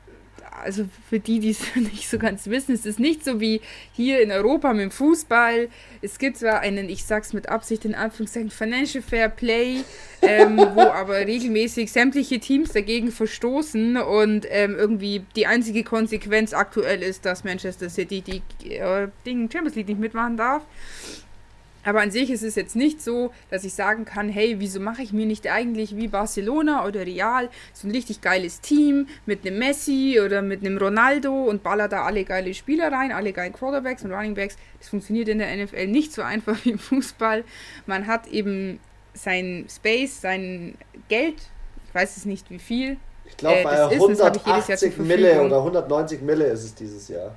also 0.51 0.85
für 1.09 1.19
die, 1.19 1.39
die 1.39 1.51
es 1.51 1.59
nicht 1.75 2.09
so 2.09 2.17
ganz 2.17 2.47
wissen, 2.47 2.73
es 2.73 2.85
ist 2.85 2.99
nicht 2.99 3.23
so 3.23 3.39
wie 3.39 3.61
hier 3.93 4.21
in 4.21 4.31
Europa 4.31 4.73
mit 4.73 4.83
dem 4.83 4.91
Fußball. 4.91 5.69
Es 6.01 6.19
gibt 6.19 6.37
zwar 6.37 6.59
einen, 6.59 6.89
ich 6.89 7.05
sag's 7.05 7.33
mit 7.33 7.49
Absicht 7.49 7.85
in 7.85 7.95
Anführungszeichen, 7.95 8.49
Financial 8.49 9.03
Fair 9.03 9.29
Play, 9.29 9.83
ähm, 10.21 10.57
wo 10.75 10.81
aber 10.81 11.17
regelmäßig 11.17 11.91
sämtliche 11.91 12.39
Teams 12.39 12.71
dagegen 12.71 13.11
verstoßen 13.11 13.97
und 13.97 14.45
ähm, 14.49 14.75
irgendwie 14.77 15.23
die 15.35 15.47
einzige 15.47 15.83
Konsequenz 15.83 16.53
aktuell 16.53 17.01
ist, 17.01 17.25
dass 17.25 17.43
Manchester 17.43 17.89
City 17.89 18.21
die 18.21 18.73
äh, 18.73 19.07
Ding 19.25 19.49
Champions 19.51 19.75
League 19.75 19.87
nicht 19.87 19.99
mitmachen 19.99 20.37
darf. 20.37 20.63
Aber 21.83 22.01
an 22.01 22.11
sich 22.11 22.29
ist 22.29 22.43
es 22.43 22.55
jetzt 22.55 22.75
nicht 22.75 23.01
so, 23.01 23.31
dass 23.49 23.63
ich 23.63 23.73
sagen 23.73 24.05
kann, 24.05 24.29
hey, 24.29 24.55
wieso 24.59 24.79
mache 24.79 25.01
ich 25.01 25.13
mir 25.13 25.25
nicht 25.25 25.47
eigentlich 25.47 25.95
wie 25.95 26.07
Barcelona 26.07 26.85
oder 26.85 27.05
Real 27.05 27.49
so 27.73 27.87
ein 27.87 27.91
richtig 27.91 28.21
geiles 28.21 28.61
Team 28.61 29.07
mit 29.25 29.45
einem 29.45 29.59
Messi 29.59 30.19
oder 30.23 30.41
mit 30.41 30.65
einem 30.65 30.77
Ronaldo 30.77 31.33
und 31.33 31.63
baller 31.63 31.87
da 31.87 32.03
alle 32.03 32.23
geile 32.23 32.53
Spieler 32.53 32.91
rein, 32.91 33.11
alle 33.11 33.33
geilen 33.33 33.53
Quarterbacks 33.53 34.03
und 34.03 34.11
Runningbacks. 34.11 34.57
Das 34.79 34.89
funktioniert 34.89 35.27
in 35.27 35.39
der 35.39 35.55
NFL 35.55 35.87
nicht 35.87 36.13
so 36.13 36.21
einfach 36.31 36.57
wie 36.63 36.71
im 36.71 36.79
Fußball. 36.79 37.43
Man 37.85 38.07
hat 38.07 38.27
eben 38.27 38.79
sein 39.13 39.65
Space, 39.69 40.21
sein 40.21 40.75
Geld, 41.09 41.35
ich 41.87 41.95
weiß 41.95 42.17
es 42.17 42.25
nicht 42.25 42.49
wie 42.49 42.59
viel. 42.59 42.97
Ich 43.25 43.37
glaube, 43.37 43.59
äh, 43.59 43.63
bei 43.63 43.83
180 43.83 44.97
Mille 44.97 45.41
oder 45.41 45.57
190 45.57 46.21
Mille 46.21 46.45
ist 46.45 46.63
es 46.63 46.75
dieses 46.75 47.07
Jahr. 47.07 47.35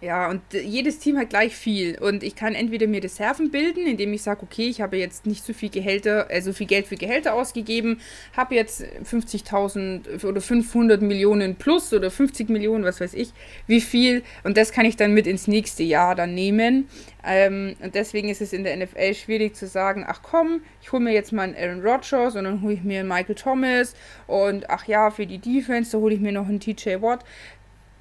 Ja, 0.00 0.30
und 0.30 0.42
jedes 0.52 1.00
Team 1.00 1.18
hat 1.18 1.30
gleich 1.30 1.56
viel. 1.56 1.98
Und 1.98 2.22
ich 2.22 2.36
kann 2.36 2.54
entweder 2.54 2.86
mir 2.86 3.02
Reserven 3.02 3.50
bilden, 3.50 3.84
indem 3.84 4.12
ich 4.12 4.22
sage, 4.22 4.44
okay, 4.44 4.68
ich 4.68 4.80
habe 4.80 4.96
jetzt 4.96 5.26
nicht 5.26 5.44
so 5.44 5.52
viel 5.52 5.70
Gehälter, 5.70 6.30
äh, 6.30 6.40
so 6.40 6.52
viel 6.52 6.68
Geld 6.68 6.86
für 6.86 6.94
Gehälter 6.94 7.34
ausgegeben, 7.34 8.00
habe 8.36 8.54
jetzt 8.54 8.84
50.000 9.04 10.24
oder 10.24 10.40
500 10.40 11.02
Millionen 11.02 11.56
plus 11.56 11.92
oder 11.92 12.12
50 12.12 12.48
Millionen, 12.48 12.84
was 12.84 13.00
weiß 13.00 13.14
ich, 13.14 13.32
wie 13.66 13.80
viel. 13.80 14.22
Und 14.44 14.56
das 14.56 14.70
kann 14.70 14.86
ich 14.86 14.94
dann 14.94 15.14
mit 15.14 15.26
ins 15.26 15.48
nächste 15.48 15.82
Jahr 15.82 16.14
dann 16.14 16.32
nehmen. 16.32 16.88
Ähm, 17.24 17.74
und 17.82 17.96
deswegen 17.96 18.28
ist 18.28 18.40
es 18.40 18.52
in 18.52 18.62
der 18.62 18.76
NFL 18.76 19.14
schwierig 19.14 19.56
zu 19.56 19.66
sagen, 19.66 20.04
ach 20.06 20.22
komm, 20.22 20.62
ich 20.80 20.92
hole 20.92 21.02
mir 21.02 21.12
jetzt 21.12 21.32
mal 21.32 21.42
einen 21.42 21.56
Aaron 21.56 21.82
Rodgers 21.82 22.36
und 22.36 22.44
dann 22.44 22.62
hole 22.62 22.74
ich 22.74 22.84
mir 22.84 23.00
einen 23.00 23.08
Michael 23.08 23.34
Thomas 23.34 23.94
und 24.28 24.70
ach 24.70 24.86
ja, 24.86 25.10
für 25.10 25.26
die 25.26 25.38
Defense, 25.38 25.92
da 25.92 25.98
hole 25.98 26.14
ich 26.14 26.20
mir 26.20 26.32
noch 26.32 26.48
einen 26.48 26.60
TJ 26.60 27.02
Watt 27.02 27.24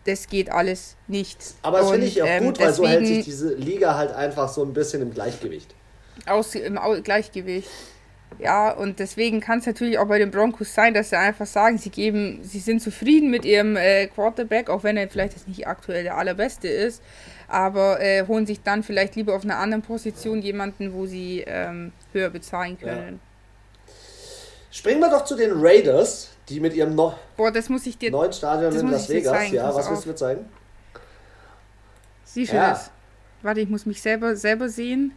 das 0.07 0.27
geht 0.27 0.49
alles 0.49 0.95
nicht. 1.07 1.37
Aber 1.61 1.79
das 1.79 1.91
finde 1.91 2.07
ich 2.07 2.21
auch 2.21 2.27
ähm, 2.27 2.45
gut, 2.45 2.59
weil 2.59 2.73
so 2.73 2.87
hält 2.87 3.05
sich 3.05 3.25
diese 3.25 3.53
Liga 3.55 3.95
halt 3.95 4.11
einfach 4.13 4.49
so 4.49 4.63
ein 4.63 4.73
bisschen 4.73 5.01
im 5.01 5.13
Gleichgewicht. 5.13 5.75
Aus, 6.25 6.55
Im 6.55 6.79
Gleichgewicht. 7.03 7.69
Ja, 8.39 8.71
und 8.71 8.99
deswegen 8.99 9.39
kann 9.39 9.59
es 9.59 9.65
natürlich 9.65 9.97
auch 9.97 10.07
bei 10.07 10.19
den 10.19 10.31
Broncos 10.31 10.73
sein, 10.73 10.93
dass 10.93 11.09
sie 11.09 11.17
einfach 11.17 11.45
sagen, 11.45 11.77
sie 11.77 11.89
geben, 11.89 12.39
sie 12.43 12.59
sind 12.59 12.81
zufrieden 12.81 13.31
mit 13.31 13.45
ihrem 13.45 13.75
äh, 13.75 14.07
Quarterback, 14.07 14.69
auch 14.69 14.83
wenn 14.83 14.95
er 14.97 15.09
vielleicht 15.09 15.33
jetzt 15.33 15.47
nicht 15.47 15.65
aktuell 15.67 16.03
der 16.03 16.17
allerbeste 16.17 16.67
ist, 16.67 17.01
aber 17.47 17.99
äh, 17.99 18.27
holen 18.27 18.45
sich 18.45 18.61
dann 18.61 18.83
vielleicht 18.83 19.15
lieber 19.15 19.35
auf 19.35 19.43
einer 19.43 19.57
anderen 19.57 19.81
Position 19.81 20.41
jemanden, 20.41 20.93
wo 20.93 21.05
sie 21.05 21.43
ähm, 21.47 21.93
höher 22.13 22.29
bezahlen 22.29 22.77
können. 22.79 23.19
Ja. 23.87 23.93
Springen 24.71 24.99
wir 24.99 25.09
doch 25.09 25.25
zu 25.25 25.35
den 25.35 25.51
Raiders, 25.53 26.29
die 26.49 26.59
mit 26.59 26.73
ihrem 26.73 26.95
noch 26.95 27.17
Boah, 27.35 27.51
das 27.51 27.69
muss 27.69 27.85
ich 27.85 27.97
dir, 27.97 28.11
neuen 28.11 28.33
Stadion 28.33 28.73
in 28.73 28.91
Las 28.91 29.09
Vegas. 29.09 29.33
Zeigen, 29.33 29.55
ja, 29.55 29.73
was 29.73 29.89
willst 29.89 30.05
du 30.05 30.09
mir 30.09 30.15
zeigen? 30.15 30.45
Siehst 32.23 32.51
du 32.51 32.57
ja. 32.57 32.69
das? 32.69 32.91
Warte, 33.41 33.61
ich 33.61 33.69
muss 33.69 33.85
mich 33.85 34.01
selber, 34.01 34.35
selber 34.35 34.69
sehen. 34.69 35.13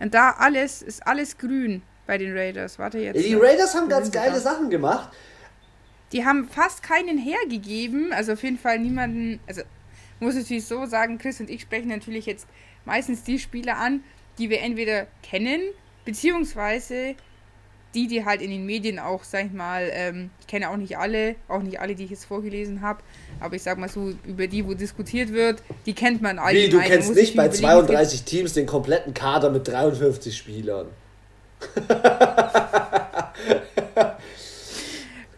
Und 0.00 0.14
da 0.14 0.30
alles, 0.38 0.82
ist 0.82 1.06
alles 1.06 1.38
grün 1.38 1.82
bei 2.06 2.18
den 2.18 2.36
Raiders. 2.36 2.78
Warte 2.78 2.98
jetzt. 2.98 3.24
Die 3.24 3.34
Raiders 3.34 3.74
haben 3.74 3.88
ganz 3.88 4.10
geile. 4.10 4.38
Sachen 4.40 4.68
gemacht. 4.68 5.10
Die 6.12 6.24
haben 6.24 6.48
fast 6.48 6.82
keinen 6.82 7.18
hergegeben. 7.18 8.12
Also 8.12 8.32
auf 8.32 8.42
jeden 8.42 8.58
Fall 8.58 8.78
niemanden. 8.78 9.40
Also 9.46 9.62
muss 10.20 10.34
ich 10.34 10.42
natürlich 10.42 10.66
so 10.66 10.86
sagen, 10.86 11.18
Chris 11.18 11.40
und 11.40 11.50
ich 11.50 11.62
sprechen 11.62 11.88
natürlich 11.88 12.26
jetzt 12.26 12.46
meistens 12.84 13.22
die 13.22 13.38
Spieler 13.38 13.76
an, 13.76 14.02
die 14.38 14.50
wir 14.50 14.60
entweder 14.60 15.06
kennen, 15.22 15.60
beziehungsweise 16.04 17.14
die, 17.94 18.06
die 18.06 18.24
halt 18.24 18.40
in 18.40 18.50
den 18.50 18.64
Medien 18.64 18.98
auch, 18.98 19.24
sag 19.24 19.46
ich 19.46 19.52
mal, 19.52 19.90
ähm, 19.92 20.30
ich 20.40 20.46
kenne 20.46 20.70
auch 20.70 20.76
nicht 20.76 20.96
alle, 20.96 21.36
auch 21.48 21.62
nicht 21.62 21.80
alle, 21.80 21.94
die 21.94 22.04
ich 22.04 22.10
jetzt 22.10 22.24
vorgelesen 22.24 22.80
habe, 22.80 23.00
aber 23.40 23.56
ich 23.56 23.62
sag 23.62 23.78
mal 23.78 23.88
so, 23.88 24.12
über 24.24 24.46
die, 24.46 24.66
wo 24.66 24.74
diskutiert 24.74 25.32
wird, 25.32 25.62
die 25.86 25.94
kennt 25.94 26.22
man 26.22 26.38
alle. 26.38 26.58
Wie, 26.58 26.68
du 26.68 26.80
kennst 26.80 27.14
nicht 27.14 27.36
bei 27.36 27.48
32 27.48 28.24
Teams 28.24 28.54
den 28.54 28.66
kompletten 28.66 29.14
Kader 29.14 29.50
mit 29.50 29.68
53 29.68 30.36
Spielern. 30.36 30.86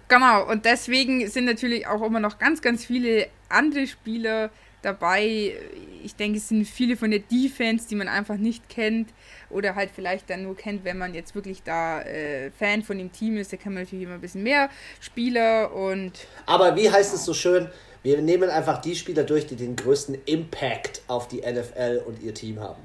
genau, 0.08 0.50
und 0.50 0.64
deswegen 0.64 1.28
sind 1.28 1.44
natürlich 1.44 1.86
auch 1.86 2.02
immer 2.02 2.20
noch 2.20 2.38
ganz, 2.38 2.62
ganz 2.62 2.84
viele 2.84 3.28
andere 3.48 3.86
Spieler 3.86 4.50
dabei. 4.82 5.54
Ich 6.02 6.16
denke, 6.16 6.38
es 6.38 6.48
sind 6.48 6.66
viele 6.66 6.96
von 6.96 7.10
der 7.10 7.20
Defense, 7.20 7.86
die 7.88 7.94
man 7.94 8.08
einfach 8.08 8.36
nicht 8.36 8.68
kennt 8.68 9.10
oder 9.54 9.74
halt 9.74 9.90
vielleicht 9.94 10.28
dann 10.28 10.42
nur 10.42 10.56
kennt, 10.56 10.84
wenn 10.84 10.98
man 10.98 11.14
jetzt 11.14 11.34
wirklich 11.34 11.62
da 11.62 12.02
äh, 12.02 12.50
Fan 12.50 12.82
von 12.82 12.98
dem 12.98 13.12
Team 13.12 13.36
ist. 13.36 13.52
Da 13.52 13.56
kann 13.56 13.72
man 13.72 13.84
natürlich 13.84 14.04
immer 14.04 14.14
ein 14.14 14.20
bisschen 14.20 14.42
mehr 14.42 14.68
Spieler 15.00 15.72
und. 15.72 16.12
Aber 16.46 16.76
wie 16.76 16.90
heißt 16.90 17.14
es 17.14 17.24
so 17.24 17.32
schön? 17.32 17.68
Wir 18.02 18.20
nehmen 18.20 18.50
einfach 18.50 18.82
die 18.82 18.94
Spieler 18.94 19.22
durch, 19.22 19.46
die 19.46 19.56
den 19.56 19.76
größten 19.76 20.18
Impact 20.26 21.00
auf 21.08 21.28
die 21.28 21.40
NFL 21.40 22.02
und 22.06 22.22
ihr 22.22 22.34
Team 22.34 22.60
haben. 22.60 22.82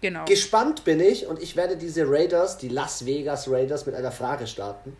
Genau. 0.00 0.24
Gespannt 0.26 0.84
bin 0.84 1.00
ich 1.00 1.26
und 1.26 1.42
ich 1.42 1.56
werde 1.56 1.76
diese 1.76 2.08
Raiders, 2.08 2.58
die 2.58 2.68
Las 2.68 3.06
Vegas 3.06 3.50
Raiders, 3.50 3.86
mit 3.86 3.94
einer 3.94 4.12
Frage 4.12 4.46
starten. 4.46 4.96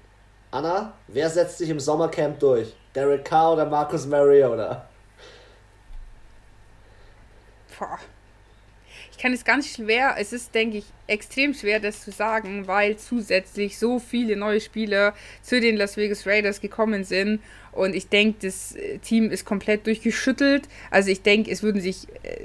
Anna, 0.51 0.95
wer 1.09 1.29
setzt 1.29 1.59
sich 1.59 1.69
im 1.69 1.79
Sommercamp 1.79 2.41
durch? 2.41 2.75
Derek 2.95 3.25
Carr 3.25 3.53
oder 3.53 3.66
Marcus 3.66 4.07
Mariota? 4.07 4.89
Boah. 7.79 7.99
Ich 9.19 9.23
kann 9.23 9.32
es 9.32 9.45
ganz 9.45 9.66
schwer, 9.66 10.15
es 10.16 10.32
ist, 10.32 10.55
denke 10.55 10.78
ich, 10.78 10.85
extrem 11.09 11.53
schwer, 11.53 11.81
das 11.81 12.05
zu 12.05 12.12
sagen, 12.12 12.69
weil 12.69 12.99
zusätzlich 12.99 13.77
so 13.77 13.99
viele 13.99 14.36
neue 14.36 14.61
Spieler 14.61 15.12
zu 15.43 15.61
den 15.61 15.77
Las 15.77 15.97
Vegas 15.97 16.24
Raiders 16.24 16.61
gekommen 16.61 17.03
sind. 17.03 17.43
Und 17.73 17.97
ich 17.97 18.09
denke, 18.09 18.47
das 18.47 18.77
äh, 18.77 18.99
Team 18.99 19.32
ist 19.32 19.45
komplett 19.45 19.89
durchgeschüttelt. 19.89 20.69
Also 20.93 21.11
ich 21.11 21.23
denke, 21.23 21.51
es 21.51 21.65
würden 21.65 21.81
sich. 21.81 22.07
Äh, 22.23 22.45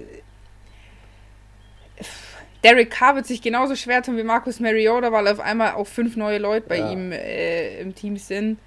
Derek 2.63 2.89
Carr 2.89 3.17
wird 3.17 3.27
sich 3.27 3.43
genauso 3.43 3.75
schwer 3.75 4.01
tun 4.01 4.17
wie 4.17 4.23
Marcus 4.23 4.59
Mariota, 4.59 5.11
weil 5.11 5.27
auf 5.27 5.41
einmal 5.41 5.73
auch 5.73 5.85
fünf 5.85 6.15
neue 6.15 6.39
Leute 6.39 6.67
bei 6.67 6.79
ja. 6.79 6.91
ihm 6.91 7.11
äh, 7.11 7.81
im 7.81 7.93
Team 7.93 8.17
sind. 8.17 8.57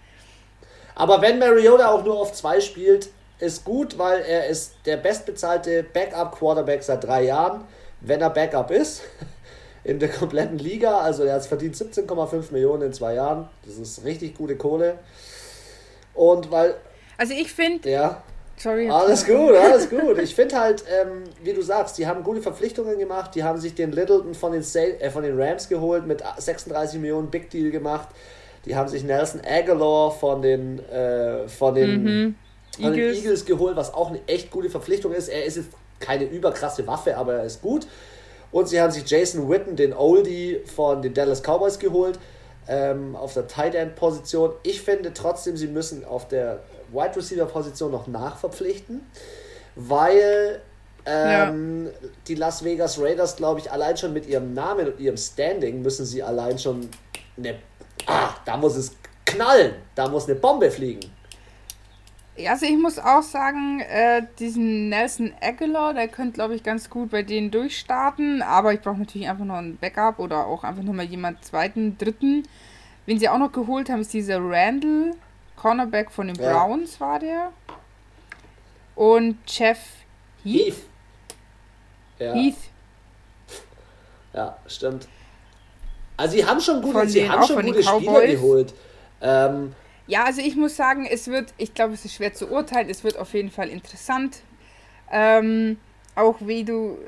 Aber 0.94 1.20
wenn 1.22 1.40
Mariota 1.40 1.88
auch 1.88 2.04
nur 2.04 2.20
auf 2.20 2.32
zwei 2.34 2.60
spielt, 2.60 3.08
ist 3.40 3.64
gut, 3.64 3.98
weil 3.98 4.20
er 4.20 4.46
ist 4.46 4.76
der 4.86 4.96
bestbezahlte 4.96 5.82
Backup-Quarterback 5.82 6.84
seit 6.84 7.02
drei 7.02 7.24
Jahren, 7.24 7.64
wenn 8.06 8.20
er 8.20 8.30
Backup 8.30 8.70
ist. 8.70 9.02
In 9.84 10.00
der 10.00 10.08
kompletten 10.08 10.58
Liga. 10.58 10.98
Also 10.98 11.22
er 11.22 11.34
hat 11.34 11.46
verdient 11.46 11.76
17,5 11.76 12.52
Millionen 12.52 12.82
in 12.82 12.92
zwei 12.92 13.14
Jahren. 13.14 13.48
Das 13.64 13.76
ist 13.76 14.04
richtig 14.04 14.36
gute 14.36 14.56
Kohle. 14.56 14.98
Und 16.12 16.50
weil. 16.50 16.74
Also 17.16 17.34
ich 17.34 17.52
finde. 17.52 17.88
Ja. 17.88 18.22
Sorry. 18.56 18.90
Alles 18.90 19.24
gut, 19.24 19.54
alles 19.54 19.88
gut. 19.88 20.18
Ich 20.18 20.34
finde 20.34 20.58
halt, 20.58 20.82
ähm, 20.90 21.22
wie 21.44 21.52
du 21.52 21.62
sagst, 21.62 21.98
die 21.98 22.06
haben 22.08 22.24
gute 22.24 22.42
Verpflichtungen 22.42 22.98
gemacht. 22.98 23.36
Die 23.36 23.44
haben 23.44 23.60
sich 23.60 23.76
den 23.76 23.92
Littleton 23.92 24.34
von 24.34 24.50
den, 24.50 24.62
Sale, 24.62 24.98
äh, 24.98 25.10
von 25.10 25.22
den 25.22 25.40
Rams 25.40 25.68
geholt, 25.68 26.04
mit 26.06 26.24
36 26.36 26.98
Millionen 26.98 27.30
Big 27.30 27.50
Deal 27.50 27.70
gemacht. 27.70 28.08
Die 28.64 28.74
haben 28.74 28.88
sich 28.88 29.04
Nelson 29.04 29.42
Aguilar 29.46 30.10
von 30.10 30.42
den, 30.42 30.80
äh, 30.88 31.46
von 31.46 31.74
den 31.76 32.02
mhm 32.02 32.34
von 32.76 32.92
Eagles. 32.92 33.16
den 33.16 33.24
Eagles 33.24 33.44
geholt, 33.44 33.76
was 33.76 33.94
auch 33.94 34.10
eine 34.10 34.20
echt 34.26 34.50
gute 34.50 34.70
Verpflichtung 34.70 35.12
ist. 35.12 35.28
Er 35.28 35.44
ist 35.44 35.56
jetzt 35.56 35.70
keine 36.01 36.24
überkrasse 36.24 36.86
Waffe, 36.86 37.16
aber 37.16 37.35
er 37.35 37.44
ist 37.44 37.62
gut. 37.62 37.86
Und 38.52 38.68
sie 38.68 38.81
haben 38.81 38.90
sich 38.90 39.09
Jason 39.09 39.48
Witten, 39.48 39.77
den 39.77 39.93
Oldie 39.93 40.60
von 40.74 41.02
den 41.02 41.14
Dallas 41.14 41.43
Cowboys, 41.43 41.78
geholt 41.78 42.18
ähm, 42.68 43.16
auf 43.16 43.35
der 43.35 43.47
Tight 43.47 43.74
End 43.74 43.97
Position. 43.97 44.52
Ich 44.62 44.82
finde 44.82 45.12
trotzdem, 45.12 45.56
sie 45.56 45.66
müssen 45.66 46.05
auf 46.05 46.28
der 46.28 46.60
Wide 46.93 47.16
Receiver 47.16 47.47
Position 47.47 47.90
noch 47.90 48.06
nachverpflichten, 48.06 49.06
weil 49.74 50.60
ähm, 51.05 51.86
ja. 51.86 52.09
die 52.27 52.35
Las 52.35 52.64
Vegas 52.64 53.01
Raiders, 53.01 53.36
glaube 53.36 53.60
ich, 53.60 53.70
allein 53.70 53.97
schon 53.97 54.12
mit 54.12 54.27
ihrem 54.27 54.55
Namen 54.55 54.89
und 54.89 55.01
ihrem 55.01 55.16
Standing 55.16 55.82
müssen 55.82 56.05
sie 56.05 56.23
allein 56.23 56.59
schon 56.59 56.89
eine. 57.36 57.56
Ah, 58.06 58.31
da 58.44 58.56
muss 58.56 58.77
es 58.77 58.93
knallen, 59.24 59.74
da 59.94 60.09
muss 60.09 60.27
eine 60.27 60.36
Bombe 60.36 60.70
fliegen. 60.70 61.10
Ja, 62.38 62.52
also 62.52 62.66
ich 62.66 62.76
muss 62.76 62.98
auch 62.98 63.22
sagen, 63.22 63.80
äh, 63.80 64.22
diesen 64.38 64.90
Nelson 64.90 65.32
Aguilar, 65.40 65.94
der 65.94 66.08
könnte, 66.08 66.32
glaube 66.32 66.54
ich, 66.54 66.62
ganz 66.62 66.90
gut 66.90 67.10
bei 67.10 67.22
denen 67.22 67.50
durchstarten. 67.50 68.42
Aber 68.42 68.74
ich 68.74 68.80
brauche 68.80 68.98
natürlich 68.98 69.28
einfach 69.28 69.44
noch 69.44 69.56
ein 69.56 69.78
Backup 69.78 70.18
oder 70.18 70.46
auch 70.46 70.62
einfach 70.62 70.82
nochmal 70.82 71.06
jemand 71.06 71.44
zweiten, 71.44 71.96
dritten. 71.96 72.42
Wen 73.06 73.18
sie 73.18 73.28
auch 73.28 73.38
noch 73.38 73.52
geholt 73.52 73.88
haben, 73.88 74.00
ist 74.00 74.12
dieser 74.12 74.38
Randall, 74.40 75.12
Cornerback 75.56 76.10
von 76.10 76.26
den 76.26 76.36
ja. 76.36 76.52
Browns 76.52 77.00
war 77.00 77.18
der. 77.18 77.52
Und 78.94 79.38
Jeff 79.46 79.78
Heath. 80.44 80.74
Heath. 80.74 80.76
Ja. 82.18 82.34
Heath. 82.34 82.56
Ja, 84.34 84.56
stimmt. 84.66 85.08
Also 86.16 86.36
sie 86.36 86.44
haben 86.44 86.60
schon 86.60 86.82
gute, 86.82 87.08
sie 87.08 87.28
haben 87.28 87.46
schon 87.46 87.64
gute 87.64 87.82
Spieler 87.82 88.26
geholt. 88.26 88.74
Ähm, 89.20 89.74
ja, 90.06 90.24
also 90.24 90.40
ich 90.40 90.56
muss 90.56 90.76
sagen, 90.76 91.06
es 91.06 91.28
wird, 91.28 91.52
ich 91.58 91.74
glaube, 91.74 91.94
es 91.94 92.04
ist 92.04 92.14
schwer 92.14 92.32
zu 92.32 92.48
urteilen, 92.50 92.88
es 92.88 93.04
wird 93.04 93.18
auf 93.18 93.34
jeden 93.34 93.50
Fall 93.50 93.68
interessant. 93.68 94.42
Ähm, 95.10 95.78
auch 96.14 96.36
wie 96.40 96.64
du 96.64 96.98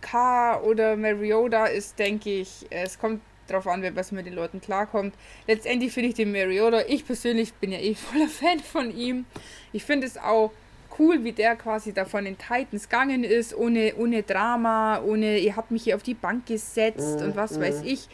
K 0.00 0.60
oder 0.60 0.96
Mariota 0.96 1.66
ist, 1.66 1.98
denke 1.98 2.30
ich, 2.30 2.66
es 2.70 2.98
kommt 2.98 3.20
darauf 3.46 3.66
an, 3.66 3.84
was 3.94 4.12
mit 4.12 4.26
den 4.26 4.34
Leuten 4.34 4.60
klarkommt. 4.60 5.14
Letztendlich 5.46 5.92
finde 5.92 6.10
ich 6.10 6.14
den 6.14 6.32
Mariota, 6.32 6.82
ich 6.86 7.06
persönlich 7.06 7.52
bin 7.54 7.72
ja 7.72 7.78
eh 7.78 7.94
voller 7.96 8.28
Fan 8.28 8.60
von 8.60 8.96
ihm. 8.96 9.26
Ich 9.72 9.84
finde 9.84 10.06
es 10.06 10.16
auch 10.16 10.52
cool, 10.98 11.24
wie 11.24 11.32
der 11.32 11.56
quasi 11.56 11.92
da 11.92 12.04
von 12.04 12.24
den 12.24 12.36
Titans 12.36 12.88
gegangen 12.88 13.24
ist, 13.24 13.56
ohne, 13.56 13.94
ohne 13.96 14.22
Drama, 14.22 15.00
ohne, 15.00 15.38
ihr 15.38 15.56
habt 15.56 15.70
mich 15.70 15.84
hier 15.84 15.96
auf 15.96 16.02
die 16.02 16.14
Bank 16.14 16.46
gesetzt 16.46 17.20
mm, 17.20 17.24
und 17.24 17.36
was 17.36 17.56
mm. 17.56 17.60
weiß 17.60 17.82
ich. 17.84 18.08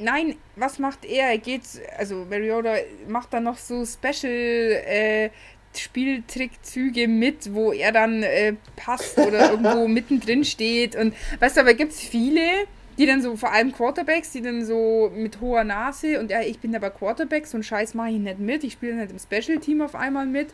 Nein, 0.00 0.36
was 0.56 0.78
macht 0.78 1.04
er? 1.04 1.28
Er 1.28 1.38
geht, 1.38 1.62
also 1.98 2.26
Mariota 2.28 2.74
macht 3.06 3.32
dann 3.32 3.44
noch 3.44 3.58
so 3.58 3.84
Special 3.84 4.32
äh, 4.32 5.30
Spieltrickzüge 5.76 7.06
mit, 7.06 7.54
wo 7.54 7.72
er 7.72 7.92
dann 7.92 8.22
äh, 8.22 8.54
passt 8.76 9.18
oder 9.18 9.50
irgendwo 9.52 9.86
mittendrin 9.88 10.44
steht. 10.44 10.96
Und 10.96 11.14
weißt 11.38 11.56
du, 11.56 11.60
aber 11.60 11.74
gibt 11.74 11.92
es 11.92 12.00
viele, 12.00 12.66
die 12.98 13.06
dann 13.06 13.22
so, 13.22 13.36
vor 13.36 13.52
allem 13.52 13.72
Quarterbacks, 13.72 14.32
die 14.32 14.42
dann 14.42 14.64
so 14.64 15.10
mit 15.14 15.40
hoher 15.40 15.64
Nase 15.64 16.20
und 16.20 16.30
ja, 16.30 16.42
ich 16.42 16.58
bin 16.58 16.74
aber 16.74 16.90
Quarterback, 16.90 17.46
so 17.46 17.56
einen 17.56 17.62
Scheiß 17.62 17.94
mache 17.94 18.10
ich 18.10 18.18
nicht 18.18 18.38
mit, 18.38 18.64
ich 18.64 18.74
spiele 18.74 18.98
halt 18.98 19.10
im 19.10 19.18
Special-Team 19.18 19.80
auf 19.80 19.94
einmal 19.94 20.26
mit. 20.26 20.48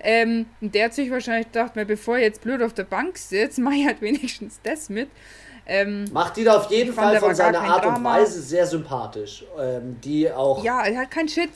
Ähm, 0.00 0.46
und 0.60 0.74
der 0.74 0.86
hat 0.86 0.94
sich 0.94 1.10
wahrscheinlich 1.10 1.48
gedacht, 1.48 1.72
bevor 1.74 2.16
ich 2.16 2.22
jetzt 2.22 2.40
blöd 2.40 2.62
auf 2.62 2.72
der 2.72 2.84
Bank 2.84 3.18
sitze, 3.18 3.60
mache 3.62 3.74
ich 3.74 3.86
halt 3.86 4.00
wenigstens 4.00 4.60
das 4.62 4.88
mit. 4.88 5.08
Ähm, 5.66 6.04
Macht 6.12 6.38
ihn 6.38 6.48
auf 6.48 6.70
jeden 6.70 6.92
Fall 6.92 7.18
von 7.18 7.34
seiner 7.34 7.60
Art 7.60 7.86
und 7.86 8.02
Weise 8.02 8.40
sehr 8.42 8.66
sympathisch. 8.66 9.44
Ähm, 9.58 9.96
die 10.02 10.30
auch. 10.30 10.62
Ja, 10.64 10.82
er 10.82 11.02
hat 11.02 11.10
keinen 11.10 11.28
Shit. 11.28 11.50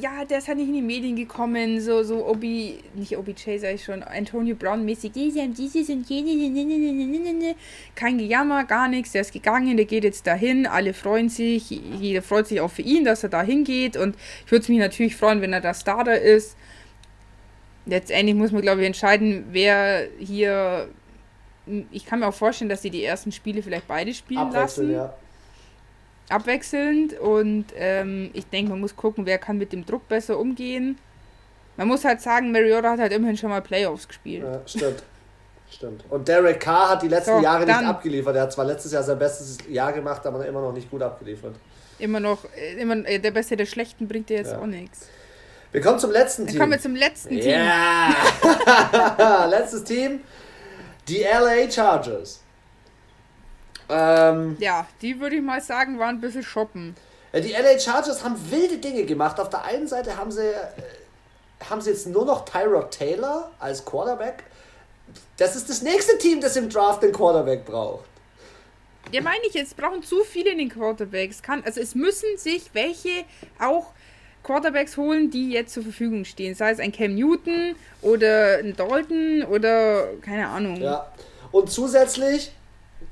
Ja, 0.00 0.24
der 0.24 0.38
ist 0.38 0.48
halt 0.48 0.58
nicht 0.58 0.66
in 0.66 0.74
die 0.74 0.82
Medien 0.82 1.14
gekommen, 1.14 1.80
so, 1.80 2.02
so 2.02 2.26
Obi, 2.26 2.80
nicht 2.94 3.16
OBJ, 3.16 3.58
sag 3.58 3.74
ich 3.74 3.84
schon, 3.84 4.02
Antonio 4.02 4.56
Brown-mäßig, 4.56 5.12
diese 5.12 5.38
und 5.42 5.56
dieses 5.56 5.88
und 5.88 6.10
jene, 6.10 7.54
kein 7.94 8.18
Gejammer, 8.18 8.64
gar 8.64 8.88
nichts, 8.88 9.12
der 9.12 9.20
ist 9.20 9.32
gegangen, 9.32 9.76
der 9.76 9.86
geht 9.86 10.02
jetzt 10.02 10.26
dahin, 10.26 10.66
alle 10.66 10.94
freuen 10.94 11.28
sich, 11.28 11.70
jeder 11.70 12.22
freut 12.22 12.48
sich 12.48 12.60
auch 12.60 12.72
für 12.72 12.82
ihn, 12.82 13.04
dass 13.04 13.22
er 13.22 13.28
da 13.28 13.42
hingeht 13.42 13.96
und 13.96 14.16
ich 14.44 14.50
würde 14.50 14.72
mich 14.72 14.80
natürlich 14.80 15.14
freuen, 15.14 15.40
wenn 15.42 15.52
er 15.52 15.60
da 15.60 15.72
Starter 15.72 16.20
ist. 16.20 16.56
Letztendlich 17.86 18.34
muss 18.34 18.50
man, 18.50 18.62
glaube 18.62 18.80
ich, 18.80 18.88
entscheiden, 18.88 19.44
wer 19.52 20.08
hier 20.18 20.88
ich 21.90 22.06
kann 22.06 22.20
mir 22.20 22.28
auch 22.28 22.34
vorstellen, 22.34 22.68
dass 22.68 22.82
sie 22.82 22.90
die 22.90 23.04
ersten 23.04 23.32
Spiele 23.32 23.62
vielleicht 23.62 23.88
beide 23.88 24.12
spielen 24.12 24.50
lassen. 24.50 24.92
Ja. 24.92 25.14
Abwechselnd. 26.28 27.18
Und 27.18 27.66
ähm, 27.76 28.30
ich 28.32 28.46
denke, 28.46 28.70
man 28.70 28.80
muss 28.80 28.96
gucken, 28.96 29.26
wer 29.26 29.38
kann 29.38 29.58
mit 29.58 29.72
dem 29.72 29.84
Druck 29.84 30.08
besser 30.08 30.38
umgehen. 30.38 30.98
Man 31.76 31.88
muss 31.88 32.04
halt 32.04 32.20
sagen, 32.20 32.52
Mariota 32.52 32.92
hat 32.92 33.00
halt 33.00 33.12
immerhin 33.12 33.36
schon 33.36 33.50
mal 33.50 33.60
Playoffs 33.62 34.06
gespielt. 34.06 34.44
Ja, 34.44 34.60
stimmt. 34.66 35.02
Stimmt. 35.70 36.04
Und 36.08 36.28
Derek 36.28 36.60
Carr 36.60 36.90
hat 36.90 37.02
die 37.02 37.08
letzten 37.08 37.38
so, 37.38 37.42
Jahre 37.42 37.64
nicht 37.66 37.74
abgeliefert. 37.74 38.36
Er 38.36 38.42
hat 38.42 38.52
zwar 38.52 38.64
letztes 38.64 38.92
Jahr 38.92 39.02
sein 39.02 39.18
bestes 39.18 39.58
Jahr 39.68 39.92
gemacht, 39.92 40.24
aber 40.24 40.46
immer 40.46 40.60
noch 40.60 40.72
nicht 40.72 40.88
gut 40.88 41.02
abgeliefert. 41.02 41.56
Immer 41.98 42.20
noch, 42.20 42.44
äh, 42.56 42.80
immer, 42.80 43.04
äh, 43.06 43.18
der 43.18 43.32
Beste 43.32 43.56
der 43.56 43.66
Schlechten 43.66 44.06
bringt 44.06 44.28
dir 44.28 44.36
jetzt 44.36 44.52
ja. 44.52 44.60
auch 44.60 44.66
nichts. 44.66 45.08
Wir 45.72 45.80
kommen 45.80 45.98
zum 45.98 46.12
letzten 46.12 46.42
Dann 46.42 46.52
Team. 46.52 46.60
kommen 46.60 46.72
wir 46.72 46.80
zum 46.80 46.94
letzten 46.94 47.40
Team. 47.40 47.50
Ja! 47.50 49.46
Letztes 49.50 49.82
Team. 49.82 50.20
Die 51.08 51.22
LA 51.22 51.70
Chargers. 51.70 52.40
Ähm, 53.88 54.56
ja, 54.58 54.86
die 55.02 55.20
würde 55.20 55.36
ich 55.36 55.42
mal 55.42 55.60
sagen, 55.60 55.98
waren 55.98 56.16
ein 56.16 56.20
bisschen 56.20 56.42
shoppen. 56.42 56.96
Die 57.34 57.52
LA 57.52 57.78
Chargers 57.78 58.22
haben 58.24 58.36
wilde 58.50 58.78
Dinge 58.78 59.04
gemacht. 59.04 59.38
Auf 59.40 59.50
der 59.50 59.64
einen 59.64 59.86
Seite 59.86 60.16
haben 60.16 60.30
sie, 60.30 60.48
äh, 60.48 60.66
haben 61.68 61.80
sie 61.80 61.90
jetzt 61.90 62.06
nur 62.06 62.24
noch 62.24 62.44
Tyrod 62.44 62.90
Taylor 62.90 63.50
als 63.58 63.84
Quarterback. 63.84 64.44
Das 65.36 65.56
ist 65.56 65.68
das 65.68 65.82
nächste 65.82 66.16
Team, 66.18 66.40
das 66.40 66.56
im 66.56 66.70
Draft 66.70 67.02
den 67.02 67.12
Quarterback 67.12 67.64
braucht. 67.64 68.04
Ja, 69.12 69.20
meine 69.20 69.44
ich, 69.46 69.54
jetzt 69.54 69.76
brauchen 69.76 70.02
zu 70.02 70.24
viele 70.24 70.56
den 70.56 70.70
Quarterbacks. 70.70 71.42
Kann, 71.42 71.62
also 71.64 71.80
es 71.80 71.94
müssen 71.94 72.38
sich 72.38 72.70
welche 72.72 73.24
auch 73.60 73.92
Quarterbacks 74.44 74.96
holen, 74.96 75.30
die 75.30 75.50
jetzt 75.50 75.72
zur 75.72 75.82
Verfügung 75.82 76.24
stehen. 76.24 76.54
Sei 76.54 76.70
es 76.70 76.78
ein 76.78 76.92
Cam 76.92 77.14
Newton 77.14 77.74
oder 78.02 78.58
ein 78.58 78.76
Dalton 78.76 79.42
oder 79.50 80.06
keine 80.20 80.46
Ahnung. 80.48 80.80
Ja. 80.80 81.10
Und 81.50 81.70
zusätzlich 81.70 82.52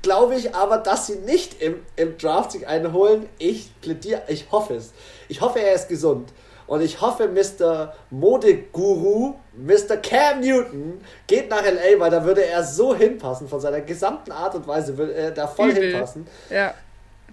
glaube 0.01 0.35
ich 0.35 0.55
aber, 0.55 0.77
dass 0.77 1.07
sie 1.07 1.15
nicht 1.15 1.61
im, 1.61 1.75
im 1.95 2.17
Draft 2.17 2.51
sich 2.51 2.67
einen 2.67 2.93
holen. 2.93 3.27
Ich 3.39 3.69
plädiere, 3.81 4.21
ich 4.27 4.51
hoffe 4.51 4.75
es. 4.75 4.93
Ich 5.27 5.41
hoffe, 5.41 5.59
er 5.59 5.73
ist 5.73 5.89
gesund. 5.89 6.31
Und 6.67 6.81
ich 6.81 7.01
hoffe, 7.01 7.27
Mr. 7.27 7.93
Modeguru, 8.09 9.35
Mr. 9.53 9.97
Cam 9.97 10.39
Newton, 10.39 11.01
geht 11.27 11.49
nach 11.49 11.63
LA, 11.63 11.99
weil 11.99 12.09
da 12.09 12.23
würde 12.23 12.45
er 12.45 12.63
so 12.63 12.95
hinpassen. 12.95 13.47
Von 13.49 13.59
seiner 13.59 13.81
gesamten 13.81 14.31
Art 14.31 14.55
und 14.55 14.65
Weise 14.67 14.97
würde 14.97 15.13
er 15.13 15.31
da 15.31 15.47
voll 15.47 15.71
Übel. 15.71 15.91
hinpassen. 15.91 16.27
Ja, 16.49 16.73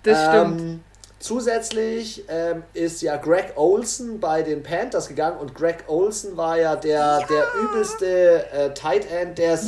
das 0.02 0.18
ähm, 0.18 0.28
stimmt. 0.28 0.81
Zusätzlich 1.20 2.24
ähm, 2.28 2.62
ist 2.72 3.02
ja 3.02 3.18
Greg 3.18 3.52
Olson 3.56 4.20
bei 4.20 4.40
den 4.40 4.62
Panthers 4.62 5.06
gegangen 5.06 5.38
und 5.38 5.55
Greg 5.55 5.84
Olson 5.86 6.38
war 6.38 6.59
ja 6.59 6.76
der, 6.76 6.98
ja. 7.20 7.26
der 7.26 7.44
übelste 7.62 8.51
äh, 8.51 8.72
Tight 8.72 9.06
End, 9.12 9.36
der, 9.36 9.59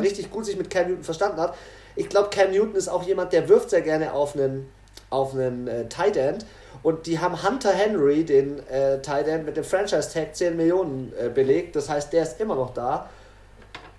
richtig 0.00 0.30
gut 0.30 0.46
sich 0.46 0.56
mit 0.56 0.70
Cam 0.70 0.88
Newton 0.88 1.04
verstanden 1.04 1.38
hat. 1.38 1.54
Ich 1.96 2.08
glaube, 2.08 2.30
Cam 2.30 2.50
Newton 2.50 2.74
ist 2.76 2.88
auch 2.88 3.02
jemand, 3.02 3.34
der 3.34 3.46
wirft 3.46 3.68
sehr 3.68 3.82
gerne 3.82 4.14
auf 4.14 4.34
einen, 4.34 4.70
auf 5.10 5.34
einen 5.34 5.68
äh, 5.68 5.86
Tight 5.86 6.16
End. 6.16 6.46
Und 6.82 7.06
die 7.06 7.18
haben 7.18 7.42
Hunter 7.46 7.72
Henry, 7.72 8.24
den 8.24 8.66
äh, 8.68 9.02
Tight 9.02 9.28
End, 9.28 9.44
mit 9.44 9.58
dem 9.58 9.64
Franchise-Tag 9.64 10.34
10 10.34 10.56
Millionen 10.56 11.12
äh, 11.20 11.28
belegt. 11.28 11.76
Das 11.76 11.90
heißt, 11.90 12.10
der 12.14 12.22
ist 12.22 12.40
immer 12.40 12.54
noch 12.54 12.72
da. 12.72 13.10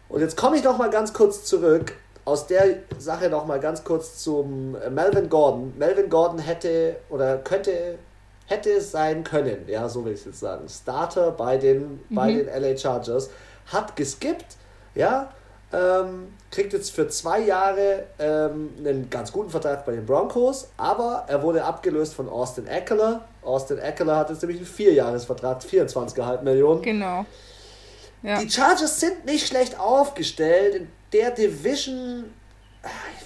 Und 0.10 0.22
jetzt 0.22 0.36
komme 0.36 0.57
ich 0.57 0.64
noch 0.64 0.80
mal 0.80 0.90
ganz 0.90 1.14
kurz 1.14 1.44
zurück 1.44 1.94
aus 2.28 2.45
der 2.45 2.80
Sache 2.98 3.30
noch 3.30 3.45
mal 3.45 3.60
ganz 3.60 3.86
kurz 3.86 4.22
zum 4.22 4.76
äh, 4.76 4.90
Melvin 4.90 5.30
Gordon. 5.30 5.74
Melvin 5.78 6.10
Gordon 6.10 6.40
hätte 6.40 6.98
oder 7.10 7.38
könnte 7.38 7.98
hätte 8.48 8.82
sein 8.82 9.24
können, 9.24 9.66
ja, 9.68 9.88
so 9.90 10.06
will 10.06 10.14
ich 10.14 10.20
es 10.20 10.26
jetzt 10.26 10.40
sagen. 10.40 10.68
Starter 10.70 11.32
bei 11.32 11.58
den, 11.58 12.02
mhm. 12.10 12.16
bei 12.16 12.32
den 12.32 12.48
LA 12.48 12.78
Chargers, 12.78 13.30
hat 13.68 13.95
geskippt, 13.95 14.56
ja, 14.95 15.32
ähm, 15.74 16.34
kriegt 16.49 16.72
jetzt 16.72 16.91
für 16.91 17.10
zwei 17.10 17.41
Jahre 17.41 18.06
ähm, 18.20 18.74
einen 18.78 19.10
ganz 19.10 19.34
guten 19.34 19.49
Vertrag 19.49 19.86
bei 19.86 19.94
den 19.94 20.06
Broncos, 20.06 20.70
aber 20.78 21.26
er 21.28 21.44
wurde 21.44 21.64
abgelöst 21.64 22.14
von 22.14 22.30
Austin 22.30 22.68
Eckler. 22.68 23.26
Austin 23.41 23.80
Eckler 23.80 24.16
hat 24.16 24.30
jetzt 24.30 24.41
nämlich 24.41 24.60
einen 24.60 24.68
Vierjahresvertrag, 24.68 25.62
24,5 25.62 26.41
Millionen. 26.41 26.82
Genau. 26.82 27.26
Ja. 28.24 28.40
Die 28.40 28.49
Chargers 28.49 28.99
sind 28.99 29.26
nicht 29.26 29.48
schlecht 29.48 29.80
aufgestellt. 29.80 30.76
In 30.76 30.88
der 31.14 31.32
Division 31.32 32.26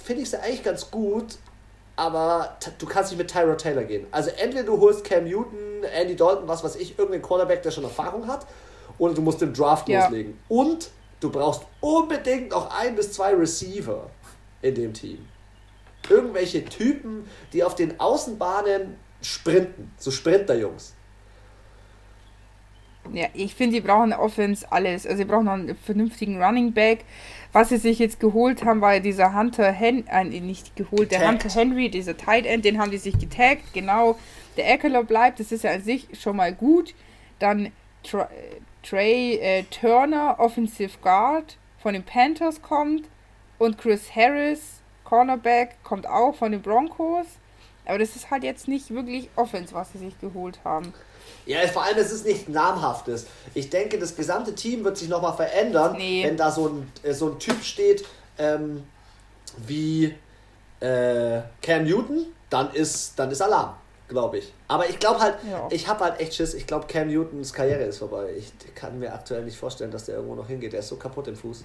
finde 0.04 0.24
ich 0.24 0.30
sie 0.30 0.42
eigentlich 0.42 0.64
ganz 0.64 0.90
gut, 0.90 1.38
aber 1.96 2.58
du 2.80 2.86
kannst 2.86 3.12
nicht 3.12 3.20
mit 3.20 3.30
Tyro 3.30 3.56
Taylor 3.56 3.84
gehen. 3.84 4.08
Also 4.12 4.32
entweder 4.32 4.64
du 4.64 4.80
holst 4.80 5.04
Cam 5.04 5.26
Newton, 5.26 5.84
Andy 5.84 6.16
Dalton, 6.16 6.48
was 6.48 6.64
weiß 6.64 6.76
ich, 6.78 6.98
irgendeinen 6.98 7.22
Quarterback, 7.22 7.62
der 7.64 7.72
schon 7.72 7.84
Erfahrung 7.84 8.28
hat, 8.28 8.48
oder 8.98 9.14
du 9.14 9.22
musst 9.22 9.42
den 9.42 9.54
Draft 9.54 9.88
ja. 9.90 10.04
loslegen. 10.04 10.40
Und 10.48 10.90
du 11.20 11.30
brauchst 11.30 11.64
unbedingt 11.80 12.52
noch 12.52 12.76
ein 12.78 12.96
bis 12.96 13.14
zwei 13.14 13.34
Receiver 13.34 14.10
in 14.62 14.76
dem 14.76 14.94
Team. 14.94 15.28
Irgendwelche 16.10 16.66
Typen, 16.66 17.28
die 17.54 17.64
auf 17.64 17.76
den 17.76 18.00
Außenbahnen 18.00 18.96
sprinten, 19.22 19.92
so 19.98 20.10
Sprinterjungs. 20.10 20.96
Ja, 23.12 23.28
ich 23.34 23.56
finde, 23.56 23.76
die 23.76 23.82
brauchen 23.82 24.14
Offense 24.14 24.66
alles. 24.72 25.06
Also, 25.06 25.18
sie 25.18 25.26
brauchen 25.26 25.46
noch 25.46 25.54
einen 25.54 25.76
vernünftigen 25.76 26.42
Running 26.42 26.72
Back. 26.74 27.06
Was 27.54 27.70
sie 27.70 27.78
sich 27.78 28.00
jetzt 28.00 28.20
geholt 28.20 28.64
haben, 28.64 28.80
war 28.80 29.00
dieser 29.00 29.36
Hunter 29.36 29.72
Henry, 29.72 30.06
äh, 30.10 30.24
nicht 30.40 30.76
geholt, 30.76 31.10
getaggt. 31.10 31.22
der 31.22 31.30
Hunter 31.30 31.50
Henry, 31.50 31.90
dieser 31.90 32.16
Tight 32.16 32.46
End, 32.46 32.64
den 32.64 32.80
haben 32.80 32.92
die 32.92 32.98
sich 32.98 33.20
getaggt. 33.20 33.74
Genau, 33.74 34.18
der 34.58 34.72
Eckler 34.72 35.04
bleibt, 35.04 35.40
das 35.40 35.52
ist 35.52 35.64
ja 35.64 35.72
an 35.72 35.82
sich 35.82 36.08
schon 36.20 36.38
mal 36.38 36.54
gut. 36.54 36.94
Dann 37.40 37.72
Tra 38.04 38.30
Trey 38.84 39.36
äh, 39.36 39.64
Turner, 39.64 40.40
Offensive 40.40 40.98
Guard, 41.02 41.58
von 41.78 41.94
den 41.94 42.04
Panthers 42.04 42.62
kommt. 42.62 43.08
Und 43.60 43.78
Chris 43.78 44.16
Harris, 44.16 44.82
Cornerback, 45.04 45.84
kommt 45.84 46.08
auch 46.08 46.34
von 46.34 46.52
den 46.52 46.62
Broncos. 46.62 47.28
Aber 47.86 48.00
das 48.00 48.16
ist 48.16 48.32
halt 48.32 48.44
jetzt 48.44 48.68
nicht 48.68 48.90
wirklich 48.90 49.30
Offense, 49.36 49.74
was 49.76 49.92
sie 49.92 50.00
sich 50.00 50.20
geholt 50.20 50.60
haben. 50.64 50.94
Ja, 51.46 51.60
vor 51.68 51.84
allem, 51.84 51.98
es 51.98 52.12
ist 52.12 52.26
nicht 52.26 52.50
namhaftes. 52.50 53.26
Ich 53.54 53.70
denke, 53.70 53.98
das 53.98 54.16
gesamte 54.16 54.54
Team 54.54 54.84
wird 54.84 54.98
sich 54.98 55.10
nochmal 55.10 55.34
verändern, 55.34 55.96
nee. 55.98 56.24
wenn 56.26 56.38
da 56.38 56.52
so 56.52 56.68
ein, 56.68 56.92
äh, 57.04 57.14
so 57.14 57.32
ein 57.32 57.40
Typ 57.40 57.64
steht 57.64 58.06
ähm, 58.38 58.84
wie 59.66 60.16
äh, 60.80 61.42
Cam 61.62 61.84
Newton, 61.84 62.28
dann 62.50 62.74
ist, 62.74 63.18
dann 63.18 63.32
ist 63.32 63.42
Alarm, 63.42 63.76
glaube 64.08 64.40
ich. 64.40 64.54
Aber 64.68 64.90
ich 64.90 65.00
glaube 65.00 65.20
halt, 65.20 65.36
ja. 65.50 65.68
ich 65.72 65.88
habe 65.88 66.04
halt 66.04 66.20
echt 66.20 66.36
Schiss. 66.36 66.54
Ich 66.54 66.68
glaube, 66.68 66.88
Cam 66.88 67.08
Newtons 67.08 67.54
Karriere 67.54 67.84
ist 67.84 68.00
vorbei. 68.00 68.34
Ich 68.38 68.52
kann 68.76 69.00
mir 69.00 69.14
aktuell 69.14 69.44
nicht 69.44 69.58
vorstellen, 69.58 69.92
dass 69.92 70.06
der 70.06 70.16
irgendwo 70.16 70.36
noch 70.36 70.48
hingeht. 70.48 70.74
Der 70.74 70.80
ist 70.82 70.90
so 70.90 70.98
kaputt 70.98 71.28
im 71.28 71.36
Fuß. 71.36 71.64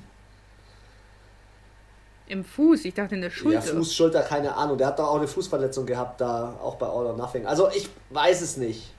Im 2.29 2.45
Fuß? 2.45 2.85
Ich 2.85 2.95
dachte 2.95 3.15
in 3.15 3.21
der 3.21 3.31
Schulter. 3.31 3.65
Ja, 3.65 3.75
Fuß, 3.75 3.95
Schulter, 3.95 4.23
keine 4.23 4.55
Ahnung. 4.55 4.77
Der 4.77 4.89
hat 4.89 4.99
doch 4.99 5.09
auch 5.09 5.19
eine 5.19 5.29
Fußverletzung 5.29 5.87
gehabt, 5.87 6.21
da 6.21 6.59
auch 6.61 6.75
bei 6.75 6.87
All 6.87 7.07
or 7.07 7.17
Nothing. 7.17 7.47
Also 7.47 7.69
ich 7.71 7.89
weiß 8.11 8.43
es 8.43 8.57
nicht. 8.57 8.93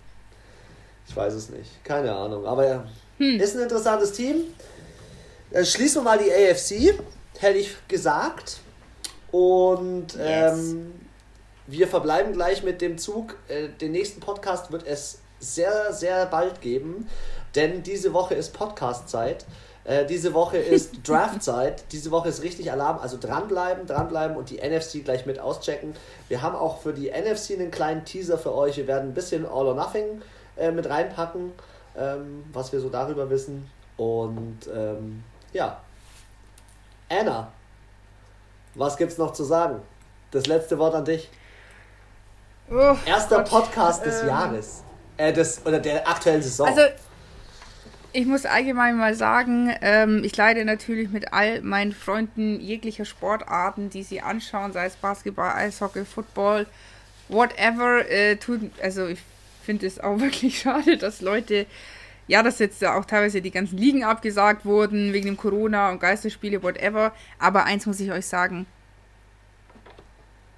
Ich 1.07 1.15
weiß 1.15 1.33
es 1.33 1.49
nicht. 1.49 1.83
Keine 1.83 2.13
Ahnung. 2.13 2.45
Aber 2.45 2.67
ja, 2.67 2.83
hm. 3.17 3.39
ist 3.39 3.55
ein 3.55 3.63
interessantes 3.63 4.11
Team. 4.11 4.43
Dann 5.51 5.65
schließen 5.65 6.01
wir 6.01 6.03
mal 6.03 6.17
die 6.17 6.31
AFC, 6.31 6.99
hätte 7.39 7.57
ich 7.57 7.75
gesagt. 7.87 8.57
Und 9.31 10.13
yes. 10.15 10.73
ähm, 10.73 10.93
wir 11.67 11.87
verbleiben 11.87 12.33
gleich 12.33 12.63
mit 12.63 12.81
dem 12.81 12.97
Zug. 12.97 13.35
Äh, 13.47 13.69
den 13.69 13.91
nächsten 13.91 14.19
Podcast 14.19 14.71
wird 14.71 14.85
es 14.85 15.19
sehr, 15.39 15.93
sehr 15.93 16.25
bald 16.25 16.61
geben, 16.61 17.07
denn 17.55 17.83
diese 17.83 18.13
Woche 18.13 18.33
ist 18.35 18.53
Podcast-Zeit. 18.53 19.45
Äh, 19.83 20.05
diese 20.05 20.33
Woche 20.33 20.57
ist 20.57 21.07
Draftzeit. 21.07 21.85
Diese 21.91 22.11
Woche 22.11 22.29
ist 22.29 22.43
richtig 22.43 22.71
Alarm. 22.71 22.99
Also 22.99 23.17
dranbleiben, 23.17 23.85
dranbleiben 23.87 24.35
und 24.35 24.49
die 24.49 24.57
NFC 24.57 25.03
gleich 25.03 25.25
mit 25.25 25.39
auschecken. 25.39 25.93
Wir 26.27 26.41
haben 26.41 26.55
auch 26.55 26.81
für 26.81 26.93
die 26.93 27.09
NFC 27.09 27.51
einen 27.51 27.71
kleinen 27.71 28.03
Teaser 28.03 28.37
für 28.37 28.53
euch. 28.53 28.77
Wir 28.77 28.87
werden 28.87 29.11
ein 29.11 29.13
bisschen 29.13 29.45
All 29.45 29.67
or 29.67 29.75
Nothing 29.75 30.21
äh, 30.57 30.71
mit 30.71 30.89
reinpacken, 30.89 31.51
ähm, 31.97 32.43
was 32.53 32.71
wir 32.71 32.79
so 32.79 32.89
darüber 32.89 33.29
wissen. 33.29 33.69
Und 33.97 34.59
ähm, 34.73 35.23
ja, 35.53 35.81
Anna, 37.09 37.51
was 38.75 38.97
gibt's 38.97 39.17
noch 39.17 39.33
zu 39.33 39.43
sagen? 39.43 39.81
Das 40.31 40.45
letzte 40.45 40.77
Wort 40.77 40.93
an 40.93 41.05
dich. 41.05 41.29
Oh, 42.69 42.95
Erster 43.05 43.37
Gott. 43.37 43.49
Podcast 43.49 44.05
des 44.05 44.21
ähm, 44.21 44.27
Jahres. 44.27 44.83
Äh, 45.17 45.33
des, 45.33 45.65
oder 45.65 45.79
der 45.79 46.07
aktuellen 46.07 46.41
Saison. 46.41 46.67
Also, 46.67 46.81
ich 48.13 48.25
muss 48.25 48.45
allgemein 48.45 48.97
mal 48.97 49.15
sagen, 49.15 49.73
ähm, 49.81 50.23
ich 50.23 50.35
leide 50.35 50.65
natürlich 50.65 51.09
mit 51.09 51.33
all 51.33 51.61
meinen 51.61 51.91
Freunden 51.91 52.59
jeglicher 52.59 53.05
Sportarten, 53.05 53.89
die 53.89 54.03
sie 54.03 54.21
anschauen, 54.21 54.73
sei 54.73 54.85
es 54.85 54.95
Basketball, 54.95 55.53
Eishockey, 55.53 56.03
Football, 56.05 56.67
whatever. 57.29 58.07
Äh, 58.09 58.35
tut, 58.35 58.61
also 58.81 59.07
ich 59.07 59.19
finde 59.67 59.85
es 59.85 59.99
auch 59.99 60.19
wirklich 60.25 60.59
schade, 60.59 60.97
dass 60.97 61.21
Leute, 61.21 61.67
ja, 62.27 62.41
dass 62.41 62.59
jetzt 62.59 62.83
auch 62.83 63.05
teilweise 63.05 63.41
die 63.41 63.51
ganzen 63.51 63.77
Ligen 63.77 64.03
abgesagt 64.03 64.65
wurden 64.65 65.13
wegen 65.13 65.27
dem 65.27 65.37
Corona 65.37 65.91
und 65.91 65.99
Geisterspiele, 65.99 66.63
whatever. 66.63 67.13
Aber 67.37 67.65
eins 67.65 67.85
muss 67.85 67.99
ich 67.99 68.11
euch 68.11 68.25
sagen: 68.25 68.65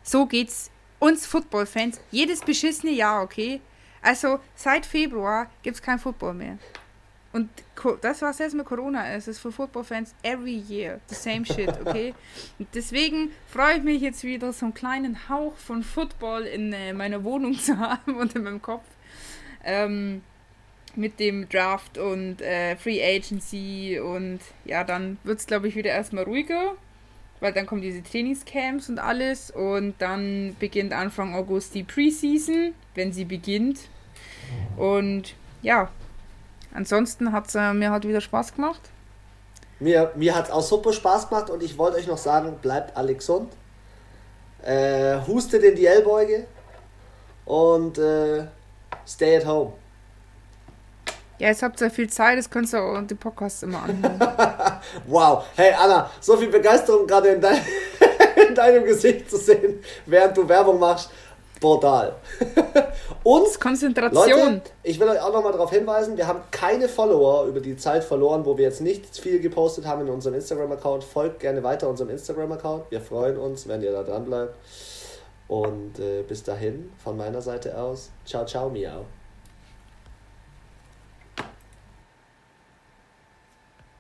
So 0.03 0.26
geht's 0.26 0.72
uns 0.99 1.26
Football-Fans 1.26 1.99
jedes 2.11 2.41
beschissene 2.41 2.91
Jahr, 2.91 3.23
okay? 3.23 3.61
Also 4.02 4.40
seit 4.56 4.86
Februar 4.86 5.49
gibt 5.64 5.76
es 5.76 5.81
kein 5.81 5.99
Football 5.99 6.36
mehr. 6.36 6.57
Und 7.31 7.49
das, 8.02 8.22
was 8.23 8.40
jetzt 8.40 8.56
mit 8.56 8.65
Corona 8.65 9.14
ist, 9.14 9.27
ist 9.27 9.40
für 9.40 9.52
Football-Fans 9.52 10.15
every 10.23 10.64
year 10.68 10.99
the 11.07 11.15
same 11.15 11.45
shit, 11.45 11.69
okay? 11.86 12.14
Und 12.60 12.68
deswegen 12.73 13.31
freue 13.48 13.77
ich 13.77 13.84
mich 13.84 14.02
jetzt 14.02 14.23
wieder, 14.23 14.52
so 14.52 14.65
einen 14.65 14.73
kleinen 14.73 15.30
Hauch 15.30 15.56
von 15.56 15.84
Football 15.84 16.44
in 16.44 16.73
äh, 16.73 16.91
meiner 16.94 17.23
Wohnung 17.23 17.53
zu 17.60 17.77
haben 17.77 18.15
und 18.15 18.36
in 18.36 18.44
meinem 18.44 18.61
Kopf. 18.61 18.84
Ähm, 19.64 20.22
mit 20.95 21.19
dem 21.19 21.48
Draft 21.49 21.98
und 21.98 22.41
äh, 22.41 22.76
Free 22.76 23.02
Agency 23.03 23.99
und 23.99 24.40
ja, 24.65 24.84
dann 24.84 25.18
wird 25.23 25.40
es, 25.40 25.45
glaube 25.45 25.68
ich, 25.68 25.76
wieder 25.76 25.91
erstmal 25.91 26.23
ruhiger, 26.23 26.73
weil 27.40 27.53
dann 27.53 27.65
kommen 27.65 27.81
diese 27.81 28.03
Trainingscamps 28.03 28.90
und 28.90 28.99
alles 28.99 29.52
und 29.52 29.95
dann 29.99 30.56
beginnt 30.60 30.94
Anfang 30.94 31.36
August 31.36 31.76
die 31.76 31.84
Preseason, 31.84 32.73
wenn 32.95 33.14
sie 33.14 33.26
beginnt. 33.26 33.81
Und 34.77 35.36
ja, 35.61 35.90
ansonsten 36.73 37.31
hat 37.31 37.48
es 37.48 37.56
äh, 37.56 37.73
mir 37.73 37.91
halt 37.91 38.07
wieder 38.07 38.22
Spaß 38.22 38.56
gemacht. 38.56 38.81
Mir, 39.80 40.11
mir 40.15 40.36
hat 40.36 40.45
es 40.45 40.52
auch 40.52 40.61
super 40.61 40.91
Spaß 40.91 41.30
gemacht 41.30 41.49
und 41.49 41.64
ich 41.64 41.77
wollte 41.77 41.98
euch 41.98 42.07
noch 42.07 42.18
sagen, 42.18 42.57
bleibt 42.61 42.98
alle 42.98 43.15
gesund. 43.15 43.53
Äh, 44.61 45.19
hustet 45.26 45.64
in 45.64 45.76
die 45.76 45.86
Ellbeuge 45.86 46.45
und 47.45 47.98
äh, 47.98 48.45
Stay 49.10 49.38
at 49.38 49.45
home. 49.45 49.73
Ja, 51.40 51.48
jetzt 51.48 51.64
habt 51.64 51.81
ihr 51.81 51.90
viel 51.90 52.10
Zeit, 52.10 52.38
das 52.38 52.49
könnt 52.49 52.72
ihr 52.72 52.81
auch 52.81 53.02
die 53.02 53.15
Podcasts 53.15 53.64
immer 53.64 53.81
anhören. 53.81 54.19
wow. 55.07 55.45
Hey 55.56 55.73
Anna, 55.73 56.11
so 56.19 56.38
viel 56.38 56.49
Begeisterung 56.49 57.07
gerade 57.07 57.30
in, 57.30 57.41
dein, 57.41 57.60
in 58.49 58.53
deinem 58.53 58.84
Gesicht 58.84 59.30
zu 59.30 59.38
sehen, 59.38 59.81
während 60.06 60.38
du 60.38 60.48
Werbung 60.48 60.80
machst. 60.80 61.10
Brutal. 61.60 62.15
Und 63.23 63.60
Konzentration. 63.60 64.53
Leute, 64.53 64.61
ich 64.84 64.99
will 64.99 65.10
euch 65.10 65.19
auch 65.19 65.34
nochmal 65.34 65.53
darauf 65.53 65.72
hinweisen, 65.72 66.15
wir 66.15 66.27
haben 66.27 66.41
keine 66.52 66.88
Follower 66.88 67.48
über 67.48 67.60
die 67.61 67.76
Zeit 67.76 68.03
verloren, 68.03 68.45
wo 68.45 68.57
wir 68.57 68.65
jetzt 68.65 68.81
nicht 68.81 69.18
viel 69.18 69.40
gepostet 69.40 69.86
haben 69.86 70.02
in 70.02 70.10
unserem 70.10 70.36
Instagram-Account. 70.36 71.03
Folgt 71.03 71.40
gerne 71.40 71.64
weiter 71.64 71.90
unserem 71.90 72.11
Instagram-Account. 72.11 72.91
Wir 72.91 73.02
freuen 73.02 73.38
uns, 73.38 73.68
wenn 73.68 73.81
ihr 73.81 73.91
da 73.91 74.03
dran 74.03 74.26
bleibt. 74.26 74.56
Und 75.49 75.99
äh, 75.99 76.21
bis 76.21 76.43
dahin, 76.43 76.91
von 77.03 77.17
meiner 77.17 77.41
Seite 77.41 77.76
aus, 77.77 78.11
ciao, 78.23 78.45
ciao, 78.45 78.69
miau. 78.69 79.05